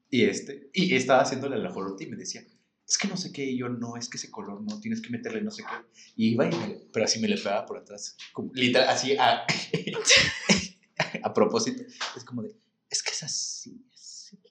Y 0.09 0.23
este, 0.23 0.69
y 0.73 0.95
estaba 0.95 1.21
haciéndole 1.21 1.57
el 1.57 1.65
ajolote 1.65 2.05
y 2.05 2.07
me 2.07 2.15
decía, 2.17 2.41
es 2.87 2.97
que 2.97 3.07
no 3.07 3.17
sé 3.17 3.31
qué, 3.31 3.45
y 3.45 3.57
yo 3.57 3.69
no, 3.69 3.97
es 3.97 4.09
que 4.09 4.17
ese 4.17 4.31
color 4.31 4.61
no, 4.63 4.79
tienes 4.79 5.01
que 5.01 5.09
meterle 5.11 5.41
no 5.41 5.51
sé 5.51 5.63
qué. 5.63 6.01
Y 6.15 6.29
iba 6.29 6.45
y 6.47 6.55
me, 6.55 6.79
pero 6.91 7.05
así 7.05 7.19
me 7.19 7.27
le 7.27 7.37
pegaba 7.37 7.65
por 7.65 7.77
atrás, 7.77 8.17
como, 8.33 8.51
literal, 8.53 8.89
así 8.89 9.15
a, 9.17 9.45
a 11.23 11.33
propósito. 11.33 11.83
Es 12.15 12.23
como 12.23 12.41
de, 12.41 12.55
es 12.89 13.03
que 13.03 13.11
es 13.11 13.23
así, 13.23 13.85
así. 13.93 14.39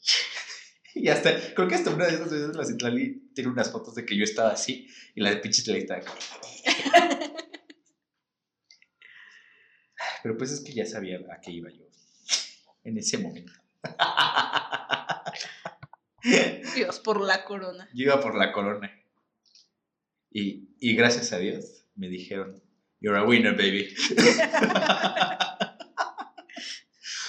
Y 0.94 1.08
hasta, 1.08 1.54
creo 1.54 1.68
que 1.68 1.74
hasta 1.76 1.90
una 1.90 2.06
de 2.06 2.14
esas 2.14 2.30
veces 2.30 2.56
la 2.56 2.64
Citlali 2.64 3.30
tiene 3.32 3.50
unas 3.50 3.70
fotos 3.70 3.94
de 3.94 4.04
que 4.04 4.16
yo 4.16 4.24
estaba 4.24 4.50
así 4.50 4.88
y 5.14 5.20
la 5.20 5.30
de 5.30 5.36
pinche 5.36 5.60
Citlali 5.60 5.82
estaba 5.82 6.00
como... 6.00 6.16
Pero 10.22 10.36
pues 10.36 10.50
es 10.50 10.60
que 10.60 10.72
ya 10.72 10.84
sabía 10.84 11.18
a 11.18 11.40
qué 11.40 11.52
iba 11.52 11.70
yo 11.70 11.84
en 12.82 12.98
ese 12.98 13.18
momento. 13.18 13.52
Dios, 16.74 16.98
por 17.00 17.20
la 17.20 17.44
corona. 17.44 17.88
Yo 17.94 18.04
iba 18.04 18.20
por 18.20 18.34
la 18.34 18.52
corona. 18.52 18.90
Y, 20.30 20.70
y 20.80 20.96
gracias 20.96 21.32
a 21.32 21.38
Dios 21.38 21.84
me 21.94 22.08
dijeron, 22.08 22.60
you're 23.00 23.18
a 23.18 23.24
winner, 23.24 23.56
baby. 23.56 23.94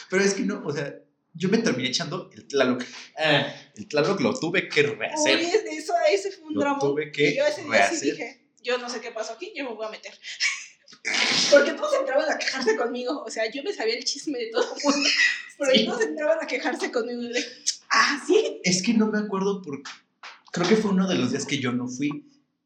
Pero 0.09 0.23
es 0.23 0.33
que 0.33 0.41
no, 0.41 0.61
o 0.65 0.73
sea, 0.73 0.93
yo 1.33 1.49
me 1.49 1.59
terminé 1.59 1.89
echando 1.89 2.29
el 2.33 2.47
Tlaloc. 2.47 2.83
Ah, 3.17 3.53
el 3.75 3.87
Tlaloc 3.87 4.19
lo 4.21 4.37
tuve 4.37 4.67
que 4.67 4.83
rehacer. 4.83 5.37
Uy, 5.37 5.45
eso, 5.77 5.93
ese 6.11 6.31
fue 6.31 6.47
un 6.47 6.53
Lo 6.55 6.61
drama. 6.61 6.79
tuve 6.79 7.11
que 7.11 7.29
Y 7.31 7.37
yo 7.37 7.45
ese 7.45 7.63
día 7.63 7.89
sí 7.91 8.11
dije, 8.11 8.47
yo 8.63 8.77
no 8.77 8.89
sé 8.89 8.99
qué 9.01 9.11
pasó 9.11 9.33
aquí, 9.33 9.53
yo 9.55 9.65
me 9.65 9.75
voy 9.75 9.85
a 9.85 9.89
meter. 9.89 10.13
Porque 11.51 11.73
todos 11.73 11.93
entraban 11.99 12.29
a 12.31 12.37
quejarse 12.37 12.75
conmigo. 12.75 13.23
O 13.25 13.29
sea, 13.29 13.49
yo 13.51 13.63
me 13.63 13.73
sabía 13.73 13.95
el 13.95 14.03
chisme 14.03 14.37
de 14.39 14.49
todo 14.51 14.63
el 14.75 14.83
mundo. 14.83 15.09
Pero 15.57 15.71
Sí. 15.71 15.85
todos 15.85 16.01
entraban 16.01 16.37
a 16.41 16.47
quejarse 16.47 16.91
conmigo. 16.91 17.21
Y 17.21 17.33
de, 17.33 17.45
ah, 17.91 18.21
sí. 18.25 18.61
Es 18.63 18.81
que 18.81 18.93
no 18.93 19.07
me 19.07 19.19
acuerdo 19.19 19.61
por... 19.61 19.81
Creo 20.51 20.67
que 20.67 20.75
fue 20.77 20.91
uno 20.91 21.07
de 21.07 21.15
los 21.15 21.31
días 21.31 21.45
que 21.45 21.59
yo 21.59 21.71
no 21.71 21.87
fui 21.87 22.09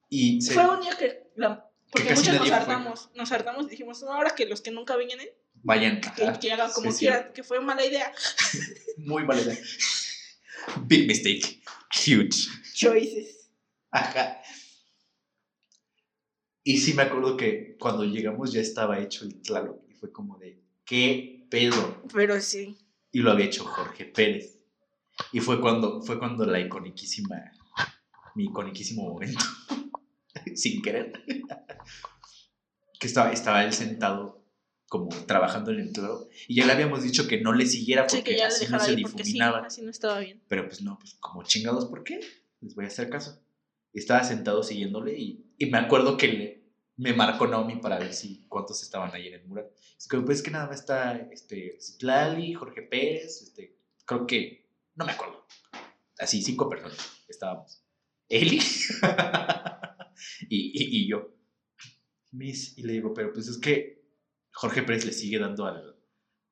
y 0.10 0.42
se... 0.42 0.54
Fue 0.54 0.70
un 0.70 0.80
día 0.82 0.96
que. 0.98 1.28
la- 1.36 1.70
porque 1.92 2.14
muchos 2.16 2.34
nos 2.36 2.50
hartamos. 2.52 3.10
Nos 3.14 3.32
hartamos 3.32 3.66
y 3.66 3.70
dijimos, 3.70 4.02
no, 4.04 4.14
ahora 4.14 4.34
que 4.36 4.46
los 4.46 4.62
que 4.62 4.72
nunca 4.72 4.96
vienen, 4.96 5.28
vayan. 5.64 6.00
que, 6.02 6.10
Ajá. 6.24 6.40
que 6.40 6.52
hagan 6.52 6.72
como 6.72 6.92
Sí, 6.92 7.00
quieran, 7.00 7.32
que 7.34 7.44
fue 7.44 7.60
mala 7.62 7.86
idea. 7.86 8.12
Muy 8.98 9.24
mala 9.26 9.42
idea. 9.42 9.58
Big 10.86 11.08
mistake. 11.08 11.62
Huge. 12.06 12.48
Choices. 12.74 13.50
Ajá. 13.92 14.42
Y 16.64 16.78
sí 16.78 16.94
me 16.94 17.04
acuerdo 17.04 17.36
que 17.36 17.76
cuando 17.80 18.06
llegamos 18.06 18.54
ya 18.54 18.62
estaba 18.62 19.00
hecho 19.00 19.26
el 19.26 19.42
Tlaloc 19.42 19.82
y 19.90 19.94
fue 19.94 20.12
como 20.12 20.38
de, 20.38 20.62
¿qué 20.86 21.46
pedo? 21.50 22.02
Pero 22.14 22.40
sí. 22.40 22.78
Y 23.12 23.20
lo 23.20 23.32
había 23.32 23.46
hecho 23.46 23.66
Jorge 23.66 24.06
Pérez. 24.06 24.60
Y 25.32 25.42
fue 25.42 25.60
cuando, 25.62 26.02
fue 26.02 26.18
cuando 26.18 26.46
la 26.46 26.60
iconiquísima, 26.60 27.52
mi 28.36 28.46
iconiquísimo 28.46 29.04
momento, 29.04 29.44
sin 30.56 30.82
querer, 30.82 31.12
que 33.00 33.08
estaba, 33.08 33.32
estaba 33.32 33.64
él 33.64 33.74
sentado 33.74 34.43
como 34.94 35.10
trabajando 35.26 35.72
en 35.72 35.80
el 35.80 35.92
Tlaloc 35.92 36.30
y 36.48 36.54
ya 36.54 36.68
le 36.68 36.74
habíamos 36.74 37.02
dicho 37.02 37.28
que 37.28 37.42
no 37.42 37.52
le 37.52 37.66
siguiera 37.66 38.04
porque 38.06 38.18
Sí, 38.18 38.24
que 38.24 38.38
ya 38.38 38.46
así 38.46 38.68
no 38.70 38.80
se 38.80 38.96
porque 39.02 39.24
sí, 39.24 39.32
difuminaba. 39.32 39.66
así 39.66 39.82
no 39.82 39.90
estaba 39.90 40.20
bien. 40.20 40.40
Pero 40.48 40.68
pues 40.68 40.84
no, 40.84 41.00
pues 41.00 41.16
como 41.16 41.42
chingados, 41.42 41.88
¿por 41.88 42.04
qué? 42.04 42.20
Les 42.62 42.76
voy 42.76 42.86
a 42.86 42.90
hacer 42.90 43.10
caso. 43.10 43.44
Estaba 43.92 44.24
sentado 44.24 44.62
siguiéndole 44.62 45.18
y, 45.18 45.52
y 45.58 45.66
me 45.66 45.80
acuerdo 45.80 46.16
que 46.16 46.28
le, 46.28 46.64
me 46.96 47.12
marcó 47.14 47.48
Naomi 47.48 47.78
para 47.78 47.98
ver 47.98 48.14
si 48.14 48.46
cuántos 48.48 48.84
estaban 48.84 49.10
ahí 49.16 49.30
en 49.30 49.34
el 49.34 49.48
mural. 49.48 49.66
Es 49.98 50.08
que 50.08 50.20
pues 50.20 50.44
que 50.44 50.52
nada 50.52 50.68
más 50.68 50.82
está 50.82 51.28
este, 51.32 51.80
Citlali, 51.82 52.54
Jorge 52.54 52.84
Pérez, 52.84 53.42
este, 53.42 53.76
creo 54.06 54.28
que, 54.28 54.70
no 54.94 55.06
me 55.06 55.14
acuerdo. 55.14 55.48
Así, 56.20 56.44
cinco 56.44 56.70
personas 56.70 57.00
estábamos. 57.28 57.84
Eli 58.30 58.60
y, 60.50 60.58
y, 60.68 61.02
y 61.02 61.08
yo. 61.10 61.34
Miss, 62.32 62.78
y 62.78 62.84
le 62.84 62.94
digo, 62.94 63.12
pero 63.12 63.34
pues 63.34 63.48
es 63.48 63.58
que 63.58 64.03
Jorge 64.54 64.84
Pérez 64.84 65.06
le 65.06 65.14
sigue 65.14 65.40
dando 65.40 65.66
al, 65.66 65.96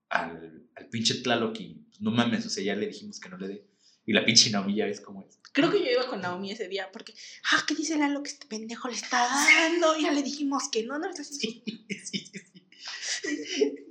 al, 0.09 0.67
al 0.75 0.89
pinche 0.89 1.15
Tlaloc 1.15 1.59
y 1.59 1.75
pues, 1.87 2.01
no 2.01 2.11
mames, 2.11 2.45
o 2.45 2.49
sea, 2.49 2.63
ya 2.63 2.75
le 2.75 2.87
dijimos 2.87 3.19
que 3.19 3.29
no 3.29 3.37
le 3.37 3.47
dé. 3.47 3.67
Y 4.05 4.13
la 4.13 4.25
pinche 4.25 4.49
Naomi 4.49 4.75
ya 4.75 4.85
ves 4.85 4.99
cómo 4.99 5.21
es. 5.21 5.39
Creo 5.53 5.69
que 5.69 5.79
yo 5.79 5.91
iba 5.91 6.07
con 6.07 6.21
Naomi 6.21 6.51
ese 6.51 6.67
día 6.67 6.89
porque, 6.91 7.13
ah, 7.51 7.63
¿qué 7.67 7.75
dice 7.75 7.97
Lalo 7.97 8.23
que 8.23 8.31
este 8.31 8.47
pendejo 8.47 8.87
le 8.87 8.95
está 8.95 9.27
dando? 9.27 9.97
Ya 9.99 10.11
le 10.11 10.23
dijimos 10.23 10.69
que 10.71 10.83
no, 10.83 10.97
no, 10.97 11.07
no, 11.07 11.13
Sí, 11.13 11.63
sí, 11.65 11.85
sí, 11.89 12.31
sí. 12.31 12.31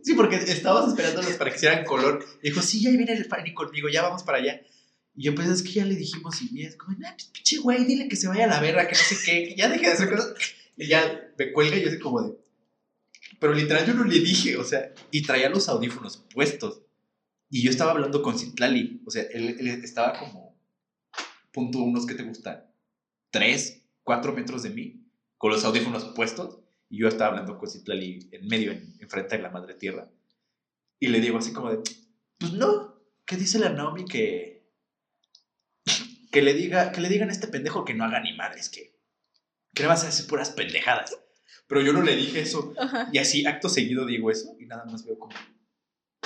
Sí, 0.03 0.15
porque 0.15 0.37
estábamos 0.37 0.91
esperándolos 0.91 1.35
para 1.35 1.51
que 1.51 1.57
hicieran 1.57 1.85
color. 1.85 2.25
Y 2.43 2.49
dijo, 2.49 2.63
sí, 2.63 2.83
ya 2.83 2.91
viene 2.91 3.13
el 3.13 3.27
Fanny 3.27 3.55
conmigo, 3.55 3.89
ya 3.89 4.03
vamos 4.03 4.23
para 4.23 4.39
allá. 4.39 4.61
Y 5.15 5.25
yo, 5.25 5.35
pues 5.35 5.49
es 5.49 5.63
que 5.63 5.73
ya 5.73 5.85
le 5.85 5.95
dijimos, 5.95 6.41
y 6.43 6.65
es 6.65 6.77
como, 6.77 6.97
nah, 6.99 7.15
pinche 7.33 7.59
güey, 7.59 7.85
dile 7.85 8.09
que 8.09 8.17
se 8.17 8.27
vaya 8.27 8.45
a 8.45 8.49
la 8.49 8.61
verga, 8.61 8.89
que 8.89 8.95
no 8.95 8.99
sé 8.99 9.17
qué, 9.25 9.49
que 9.49 9.57
ya 9.57 9.69
deje 9.69 9.87
de 9.87 9.93
hacer 9.93 10.11
cosas. 10.11 10.35
Y 10.77 10.89
ya 10.89 11.33
me 11.39 11.53
cuelga 11.53 11.77
y 11.77 11.83
yo 11.83 11.89
así 11.89 11.99
como 11.99 12.23
de. 12.23 12.40
Pero 13.41 13.55
literal 13.55 13.87
yo 13.87 13.95
no 13.95 14.05
le 14.05 14.21
dije, 14.21 14.59
o 14.59 14.65
sea, 14.65 14.93
y 15.11 15.23
traía 15.23 15.49
los 15.49 15.69
audífonos 15.69 16.19
puestos. 16.33 16.83
Y 17.49 17.63
yo 17.63 17.71
estaba 17.71 17.93
hablando 17.93 18.23
con 18.23 18.39
Citlali, 18.39 19.03
o 19.07 19.11
sea, 19.11 19.23
él, 19.23 19.59
estaba 19.83 20.17
como, 20.19 20.55
punto 21.51 21.79
unos 21.79 22.07
que 22.07 22.15
te 22.15 22.23
gustan, 22.23 22.65
tres, 23.31 23.83
cuatro 24.05 24.35
metros 24.35 24.63
de 24.63 24.71
mí, 24.71 25.11
con 25.39 25.51
los 25.51 25.65
audífonos 25.65 26.05
puestos. 26.15 26.61
Y 26.91 26.99
yo 26.99 27.09
estaba 27.09 27.31
hablando 27.31 27.59
con 27.59 27.69
Citlali 27.69 28.29
en 28.31 28.47
medio, 28.47 28.73
en, 28.73 28.95
enfrente 29.01 29.39
de 29.39 29.43
la 29.43 29.51
madre 29.51 29.75
tierra. 29.75 30.09
Y 31.01 31.09
le 31.09 31.21
digo 31.21 31.39
así 31.39 31.53
como 31.53 31.71
de, 31.71 31.81
pues 32.39 32.53
no, 32.53 33.03
¿qué 33.25 33.37
dice 33.37 33.59
la 33.59 33.71
Naomi 33.71 34.05
que... 34.05 34.61
Que 36.31 36.43
le, 36.43 36.55
diga, 36.55 36.93
que 36.93 37.01
le 37.01 37.09
digan 37.09 37.31
a 37.31 37.33
este 37.33 37.49
pendejo 37.49 37.85
que 37.85 37.95
no 37.95 38.05
haga 38.05 38.21
ni 38.21 38.37
madres, 38.37 38.69
que, 38.69 38.95
que 39.75 39.83
le 39.83 39.89
vas 39.89 40.05
a 40.05 40.09
hacer 40.09 40.29
puras 40.29 40.51
pendejadas. 40.51 41.20
Pero 41.67 41.83
yo 41.83 41.93
no 41.93 42.03
le 42.03 42.17
dije 42.17 42.41
eso. 42.41 42.73
Ajá. 42.79 43.09
Y 43.13 43.19
así, 43.19 43.47
acto 43.47 43.69
seguido, 43.69 44.07
digo 44.07 44.31
eso 44.31 44.57
y 44.59 44.67
nada 44.67 44.85
más 44.87 45.05
veo 45.05 45.19
como... 45.19 45.35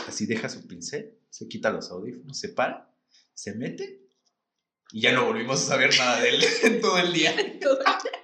Así 0.06 0.26
deja 0.26 0.48
su 0.48 0.66
pincel, 0.66 1.18
se 1.30 1.48
quita 1.48 1.70
los 1.70 1.90
audífonos, 1.90 2.38
se 2.38 2.50
para, 2.50 2.94
se 3.32 3.54
mete 3.54 4.02
y 4.92 5.00
ya 5.00 5.12
no 5.12 5.24
volvimos 5.26 5.62
a 5.62 5.66
saber 5.66 5.90
nada 5.98 6.20
de 6.20 6.28
él 6.28 6.44
en 6.64 6.80
todo 6.82 6.98
el 6.98 7.12
día. 7.12 7.34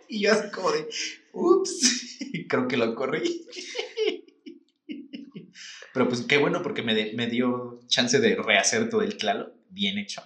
Y 0.08 0.20
yo 0.22 0.32
así 0.32 0.50
como 0.50 0.70
de, 0.72 0.88
ups, 1.32 2.18
creo 2.48 2.68
que 2.68 2.76
lo 2.76 2.94
corrí. 2.94 3.46
Pero 5.92 6.08
pues 6.08 6.22
qué 6.22 6.36
bueno 6.38 6.62
porque 6.62 6.82
me, 6.82 6.94
de- 6.94 7.12
me 7.14 7.26
dio 7.26 7.80
chance 7.88 8.20
de 8.20 8.36
rehacer 8.36 8.88
todo 8.88 9.02
el 9.02 9.16
clalo, 9.16 9.52
bien 9.70 9.98
hecho. 9.98 10.22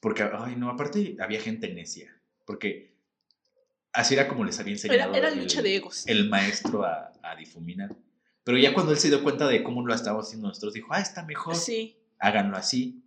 Porque, 0.00 0.22
ay 0.22 0.56
no, 0.56 0.70
aparte 0.70 1.16
había 1.20 1.40
gente 1.40 1.72
necia, 1.72 2.20
porque 2.46 2.89
así 3.92 4.14
era 4.14 4.28
como 4.28 4.44
les 4.44 4.58
había 4.58 4.72
Era, 4.74 4.82
enseñado 4.82 5.14
era 5.14 5.28
el, 5.28 5.38
lucha 5.38 5.62
de 5.62 5.76
egos. 5.76 6.06
el 6.06 6.28
maestro 6.28 6.84
a, 6.84 7.12
a 7.22 7.36
difuminar. 7.36 7.96
Pero 8.44 8.58
ya 8.58 8.72
cuando 8.72 8.92
él 8.92 8.98
se 8.98 9.08
dio 9.08 9.22
cuenta 9.22 9.46
de 9.48 9.62
cómo 9.62 9.86
lo 9.86 9.94
estábamos 9.94 10.26
haciendo 10.26 10.48
nosotros, 10.48 10.72
dijo, 10.72 10.88
ah, 10.92 11.00
está 11.00 11.24
mejor, 11.24 11.54
Sí. 11.56 11.96
háganlo 12.18 12.56
así. 12.56 13.02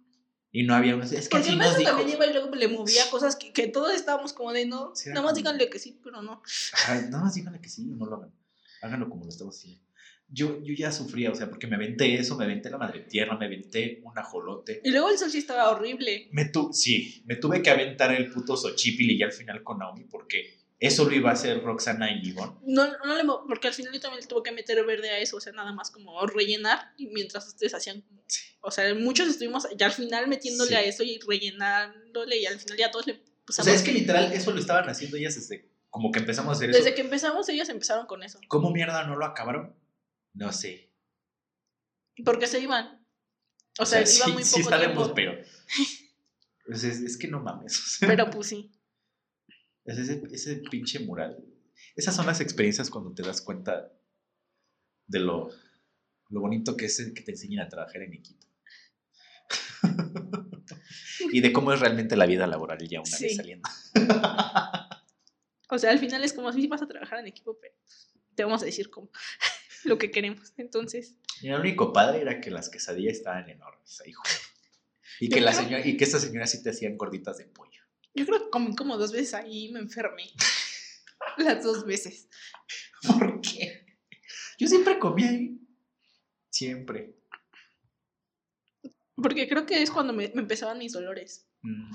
Y 0.51 0.63
no 0.63 0.75
había 0.75 0.93
es 0.95 1.11
que 1.11 1.29
Porque 1.31 1.49
el 1.49 1.57
maestro 1.57 1.83
también 1.83 2.09
iba 2.09 2.27
y 2.27 2.31
luego 2.33 2.53
le 2.55 2.67
movía 2.67 3.09
cosas 3.09 3.35
que, 3.35 3.51
que 3.51 3.67
todos 3.67 3.91
estábamos 3.93 4.33
como 4.33 4.53
de 4.53 4.67
no. 4.67 4.95
Sí, 4.95 5.09
era 5.09 5.15
nada 5.15 5.23
más 5.25 5.31
como- 5.31 5.37
díganle 5.37 5.69
que 5.69 5.79
sí, 5.79 5.99
pero 6.03 6.21
no. 6.21 6.43
Ajá, 6.73 7.01
nada 7.09 7.23
más 7.23 7.33
díganle 7.33 7.59
que 7.59 7.69
sí 7.69 7.85
no 7.85 8.05
lo 8.05 8.17
hagan. 8.17 8.31
Háganlo 8.83 9.09
como 9.09 9.23
lo 9.23 9.29
estamos 9.29 9.57
haciendo. 9.57 9.81
Yo, 10.29 10.61
yo 10.63 10.73
ya 10.75 10.91
sufría, 10.91 11.31
o 11.31 11.35
sea, 11.35 11.49
porque 11.49 11.65
me 11.67 11.75
aventé 11.75 12.13
eso, 12.15 12.35
me 12.37 12.43
aventé 12.45 12.69
la 12.69 12.77
madre 12.77 12.99
tierra, 13.01 13.35
me 13.37 13.45
aventé 13.45 13.99
un 14.03 14.17
ajolote. 14.17 14.81
Y 14.83 14.91
luego 14.91 15.09
el 15.09 15.17
sol 15.17 15.31
sí 15.31 15.39
estaba 15.39 15.69
horrible. 15.71 16.29
Me 16.31 16.45
tu 16.45 16.71
sí, 16.71 17.23
me 17.25 17.35
tuve 17.35 17.61
que 17.63 17.69
aventar 17.71 18.11
el 18.13 18.31
puto 18.31 18.55
Xochipil 18.55 19.09
y 19.11 19.17
ya 19.17 19.25
al 19.25 19.31
final 19.31 19.63
con 19.63 19.79
Naomi, 19.79 20.05
porque 20.05 20.62
eso 20.85 21.05
lo 21.05 21.15
iba 21.15 21.29
a 21.29 21.33
hacer 21.33 21.63
Roxana 21.63 22.11
y 22.11 22.27
Ivonne. 22.29 22.57
No, 22.65 22.85
no 23.05 23.15
le 23.15 23.23
porque 23.47 23.67
al 23.69 23.73
final 23.73 23.93
yo 23.93 23.99
también 24.01 24.21
le 24.21 24.27
tuve 24.27 24.43
que 24.43 24.51
meter 24.51 24.83
verde 24.85 25.09
a 25.09 25.19
eso, 25.19 25.37
o 25.37 25.41
sea, 25.41 25.53
nada 25.53 25.71
más 25.71 25.91
como 25.91 26.25
rellenar 26.27 26.93
y 26.97 27.07
mientras 27.07 27.47
ustedes 27.47 27.73
hacían 27.73 28.01
como- 28.01 28.23
o 28.61 28.71
sea, 28.71 28.93
muchos 28.95 29.27
estuvimos 29.27 29.67
ya 29.77 29.85
al 29.87 29.91
final 29.91 30.27
metiéndole 30.27 30.69
Sí. 30.69 30.75
a 30.75 30.81
eso 30.81 31.03
y 31.03 31.19
rellenándole 31.27 32.37
y 32.37 32.45
al 32.45 32.59
final 32.59 32.77
ya 32.77 32.91
todos 32.91 33.07
le 33.07 33.13
O 33.13 33.45
pusimos 33.45 33.65
sea, 33.65 33.73
es 33.75 33.81
que 33.83 33.91
literal 33.93 34.31
eso 34.33 34.51
lo 34.51 34.59
estaban 34.59 34.87
haciendo 34.89 35.17
ellas 35.17 35.35
desde 35.35 35.69
como 35.89 36.11
que 36.11 36.19
empezamos 36.19 36.49
a 36.49 36.57
hacer 36.57 36.69
eso. 36.69 36.79
desde 36.79 36.95
que 36.95 37.01
empezamos 37.01 37.47
ellos 37.49 37.69
empezaron 37.69 38.05
con 38.07 38.23
eso, 38.23 38.39
¿Cómo 38.47 38.71
mierda 38.71 39.05
no 39.05 39.15
lo 39.15 39.25
acabaron? 39.25 39.75
No 40.33 40.51
sé. 40.51 40.91
porque 42.25 42.47
se 42.47 42.59
iban. 42.59 43.05
O 43.79 43.85
sea, 43.85 44.05
sí, 44.05 44.17
iban 44.19 44.33
muy 44.33 44.43
sí 44.43 44.57
poco 44.59 44.69
sabemos, 44.69 45.13
tiempo. 45.13 45.15
pero. 45.15 45.43
Pues 46.65 46.83
es, 46.85 47.01
es 47.01 47.17
que 47.17 47.27
no 47.27 47.41
mames. 47.41 47.77
o 47.77 47.83
sea, 47.99 48.07
Pero 48.07 48.29
pues 48.29 48.47
sí. 48.47 48.71
Es 49.85 49.97
ese, 49.97 50.21
ese 50.31 50.55
pinche 50.69 50.99
mural. 50.99 51.43
Esas 51.95 52.15
son 52.15 52.25
las 52.25 52.39
experiencias 52.41 52.89
cuando 52.89 53.13
te 53.13 53.23
das 53.23 53.41
cuenta 53.41 53.91
de 55.07 55.19
lo, 55.19 55.49
lo 56.29 56.39
bonito 56.41 56.75
que 56.77 56.85
es 56.85 56.99
el 56.99 57.13
que 57.13 57.21
te 57.23 57.31
enseñen 57.31 57.59
a 57.61 57.67
trabajar 57.69 58.01
en 58.03 58.13
equipo. 58.13 58.45
y 61.31 61.41
de 61.41 61.51
cómo 61.53 61.73
es 61.73 61.79
realmente 61.79 62.15
la 62.15 62.25
vida 62.25 62.47
laboral 62.47 62.77
ya 62.87 62.99
una 63.01 63.09
Sí. 63.17 63.25
vez 63.25 63.35
saliendo. 63.35 63.69
O 65.69 65.77
sea, 65.77 65.91
al 65.91 65.99
final 65.99 66.23
es 66.23 66.33
como 66.33 66.51
si 66.51 66.67
vas 66.67 66.81
a 66.81 66.87
trabajar 66.87 67.19
en 67.19 67.27
equipo, 67.27 67.57
pero 67.59 67.73
te 68.35 68.43
vamos 68.43 68.61
a 68.61 68.65
decir 68.65 68.89
cómo 68.89 69.09
lo 69.83 69.97
que 69.97 70.11
queremos. 70.11 70.53
Entonces, 70.57 71.15
Y 71.41 71.47
el 71.49 71.59
único 71.59 71.91
padre 71.93 72.21
era 72.21 72.39
que 72.39 72.51
las 72.51 72.69
quesadillas 72.69 73.17
estaban 73.17 73.49
enormes 73.49 74.01
ahí, 74.01 74.11
joder. 74.13 74.31
Y 75.19 75.29
que, 75.29 75.41
la 75.41 75.53
señora, 75.53 75.85
y 75.85 75.95
que 75.95 76.03
estas 76.03 76.21
señoras 76.23 76.51
sí 76.51 76.63
te 76.63 76.71
hacían 76.71 76.97
gorditas 76.97 77.37
de 77.37 77.45
pollo. 77.45 77.82
Yo 78.13 78.25
creo 78.25 78.43
que 78.43 78.49
comí 78.49 78.75
como 78.75 78.97
dos 78.97 79.11
veces 79.11 79.33
ahí 79.33 79.65
y 79.65 79.71
me 79.71 79.79
enfermé. 79.79 80.31
Las 81.37 81.63
dos 81.63 81.85
veces. 81.85 82.27
¿Por 83.07 83.41
qué? 83.41 83.85
Yo 84.57 84.67
siempre 84.67 84.99
comía 84.99 85.29
ahí. 85.29 85.59
Siempre. 86.49 87.15
Porque 89.15 89.47
creo 89.47 89.65
que 89.65 89.81
es 89.81 89.89
cuando 89.89 90.13
me, 90.13 90.29
me 90.29 90.41
empezaban 90.41 90.77
mis 90.77 90.93
dolores. 90.93 91.47
Mm. 91.61 91.91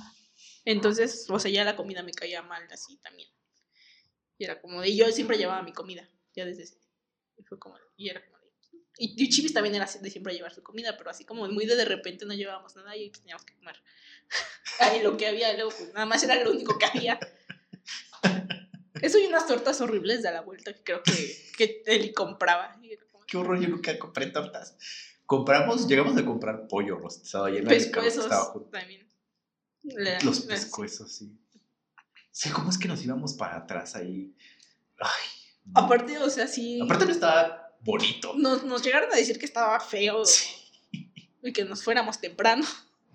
Entonces, 0.64 1.26
o 1.30 1.38
sea, 1.38 1.50
ya 1.50 1.64
la 1.64 1.76
comida 1.76 2.02
me 2.02 2.12
caía 2.12 2.42
mal 2.42 2.62
así 2.70 2.98
también. 2.98 3.28
Y 4.36 4.44
era 4.44 4.60
como 4.60 4.80
de, 4.80 4.94
yo 4.94 5.10
siempre 5.12 5.36
llevaba 5.36 5.62
mi 5.62 5.72
comida, 5.72 6.08
ya 6.34 6.44
desde 6.44 6.64
ese. 6.64 6.80
Y 7.36 7.42
fue 7.44 7.58
como, 7.58 7.76
y 7.96 8.08
era 8.08 8.24
como 8.24 8.38
de, 8.38 8.52
y, 8.98 9.24
y 9.24 9.28
Chivis 9.28 9.52
también 9.52 9.74
era 9.74 9.84
así 9.84 9.98
de 9.98 10.10
siempre 10.10 10.34
llevar 10.34 10.54
su 10.54 10.62
comida, 10.62 10.96
pero 10.96 11.10
así 11.10 11.24
como 11.24 11.46
muy 11.48 11.66
de 11.66 11.76
de 11.76 11.84
repente 11.84 12.26
no 12.26 12.34
llevábamos 12.34 12.74
nada 12.76 12.96
y 12.96 13.08
pues 13.10 13.20
teníamos 13.20 13.44
que 13.44 13.54
comer. 13.54 13.76
Ahí 14.80 15.02
lo 15.02 15.16
que 15.16 15.26
había, 15.26 15.52
luego 15.54 15.70
pues 15.76 15.92
nada 15.92 16.06
más 16.06 16.22
era 16.22 16.42
lo 16.42 16.50
único 16.50 16.78
que 16.78 16.86
había. 16.86 17.18
Eso 19.00 19.18
y 19.18 19.26
unas 19.26 19.46
tortas 19.46 19.80
horribles 19.80 20.22
de 20.22 20.28
a 20.28 20.32
la 20.32 20.40
vuelta 20.42 20.72
que 20.72 20.82
creo 20.82 21.02
que, 21.02 21.12
que 21.56 21.82
Eli 21.86 22.12
compraba. 22.12 22.76
Y 22.82 22.90
Qué 23.26 23.36
horror, 23.36 23.60
yo 23.60 23.68
nunca 23.68 23.96
compré 23.98 24.26
tortas. 24.26 24.76
Compramos, 25.26 25.86
llegamos 25.86 26.16
a 26.16 26.24
comprar 26.24 26.66
pollo 26.68 26.96
rostizado 26.96 27.44
ahí 27.44 27.58
en 27.58 27.66
pescuezos 27.66 28.28
también. 28.70 29.06
La- 29.82 30.18
Los 30.20 30.40
pescuezos, 30.40 31.12
sí. 31.12 31.38
Sí, 32.30 32.50
¿cómo 32.50 32.70
es 32.70 32.78
que 32.78 32.88
nos 32.88 33.02
íbamos 33.04 33.34
para 33.34 33.56
atrás 33.56 33.94
ahí? 33.96 34.34
Ay. 34.98 35.28
no. 35.66 35.80
Aparte, 35.80 36.18
o 36.18 36.30
sea, 36.30 36.46
sí. 36.48 36.80
Aparte 36.82 37.04
no 37.04 37.12
estaba 37.12 37.76
bonito. 37.80 38.34
Nos, 38.36 38.64
nos 38.64 38.82
llegaron 38.82 39.12
a 39.12 39.16
decir 39.16 39.38
que 39.38 39.44
estaba 39.46 39.78
feo 39.80 40.24
Sí. 40.24 40.46
y 41.42 41.52
que 41.52 41.64
nos 41.64 41.82
fuéramos 41.84 42.20
temprano. 42.20 42.64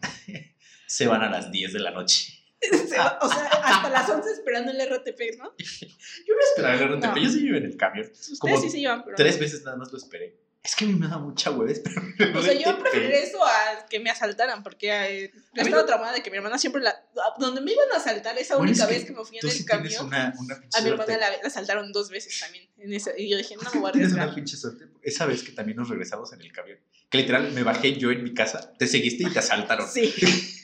Se 0.95 1.07
van 1.07 1.23
a 1.23 1.29
las 1.29 1.51
10 1.51 1.73
de 1.73 1.79
la 1.79 1.91
noche. 1.91 2.33
o 2.71 2.87
sea, 2.87 3.07
hasta 3.07 3.89
las 3.89 4.09
11 4.09 4.31
esperando 4.31 4.71
el 4.71 4.79
RTP, 4.89 5.37
¿no? 5.39 5.53
Yo 5.57 6.33
no 6.35 6.41
esperaba 6.49 6.75
el 6.75 6.97
RTP, 6.97 7.03
No. 7.05 7.17
yo 7.23 7.29
sí 7.29 7.45
iba 7.45 7.57
en 7.57 7.65
el 7.65 7.75
camión. 7.77 8.05
Ustedes 8.11 8.39
Como 8.39 8.61
sí 8.61 8.69
se 8.69 8.79
llevan, 8.79 9.03
pero. 9.03 9.15
Tres 9.17 9.39
veces 9.39 9.63
nada 9.63 9.75
más 9.77 9.91
lo 9.91 9.97
esperé. 9.97 10.37
Es 10.63 10.77
que 10.77 10.85
a 10.85 10.87
mí 10.87 10.93
me 10.93 11.09
da 11.09 11.17
mucha 11.17 11.51
hueva 11.51 11.69
esperar 11.69 12.01
O 12.33 12.41
sea, 12.41 12.53
yo 12.53 12.71
RTP. 12.71 12.81
preferiría 12.83 13.17
eso 13.19 13.43
a 13.43 13.85
que 13.89 13.99
me 13.99 14.09
asaltaran, 14.09 14.63
porque 14.63 14.91
eh, 14.91 15.31
estaba 15.53 15.81
no- 15.81 15.85
traumada 15.85 16.13
de 16.13 16.23
que 16.23 16.31
mi 16.31 16.37
hermana 16.37 16.57
siempre 16.57 16.81
la. 16.81 16.95
Donde 17.37 17.59
me 17.59 17.73
iban 17.73 17.91
a 17.91 17.97
asaltar 17.97 18.37
esa 18.37 18.55
Bueno, 18.55 18.71
única 18.71 18.83
es 18.85 18.89
que 18.89 18.95
vez 18.95 19.05
que 19.05 19.11
me 19.13 19.25
fui 19.25 19.39
en 19.39 19.45
el 19.45 19.51
sí 19.51 19.65
camión, 19.65 20.05
una, 20.05 20.33
una 20.39 20.55
a 20.73 20.81
mi 20.81 20.89
hermana 20.89 21.17
la, 21.17 21.29
la 21.31 21.37
asaltaron 21.47 21.91
dos 21.91 22.09
veces 22.11 22.39
también. 22.39 22.69
En 22.77 22.93
ese, 22.93 23.13
y 23.17 23.29
yo 23.29 23.35
dije, 23.37 23.57
no 23.57 23.69
me 23.73 23.79
voy 23.81 23.89
a 23.89 23.91
Tienes 23.91 24.13
una 24.13 24.33
pinche 24.33 24.55
suerte. 24.55 24.85
Esa 25.01 25.25
vez 25.25 25.43
que 25.43 25.51
también 25.51 25.77
nos 25.77 25.89
regresamos 25.89 26.31
en 26.31 26.39
el 26.39 26.51
camión. 26.53 26.79
Que 27.09 27.17
literal 27.17 27.51
me 27.51 27.63
bajé 27.63 27.97
yo 27.97 28.11
en 28.11 28.23
mi 28.23 28.33
casa, 28.33 28.73
te 28.77 28.87
seguiste 28.87 29.23
y 29.23 29.33
te 29.33 29.39
asaltaron. 29.39 29.89
Sí. 29.89 30.13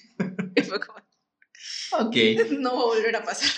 Y 0.69 0.77
fue 0.77 0.79
como, 0.79 0.99
Ok. 1.99 2.15
no 2.59 2.75
va 2.75 2.81
a 2.81 2.85
volver 2.85 3.15
a 3.15 3.23
pasar. 3.23 3.49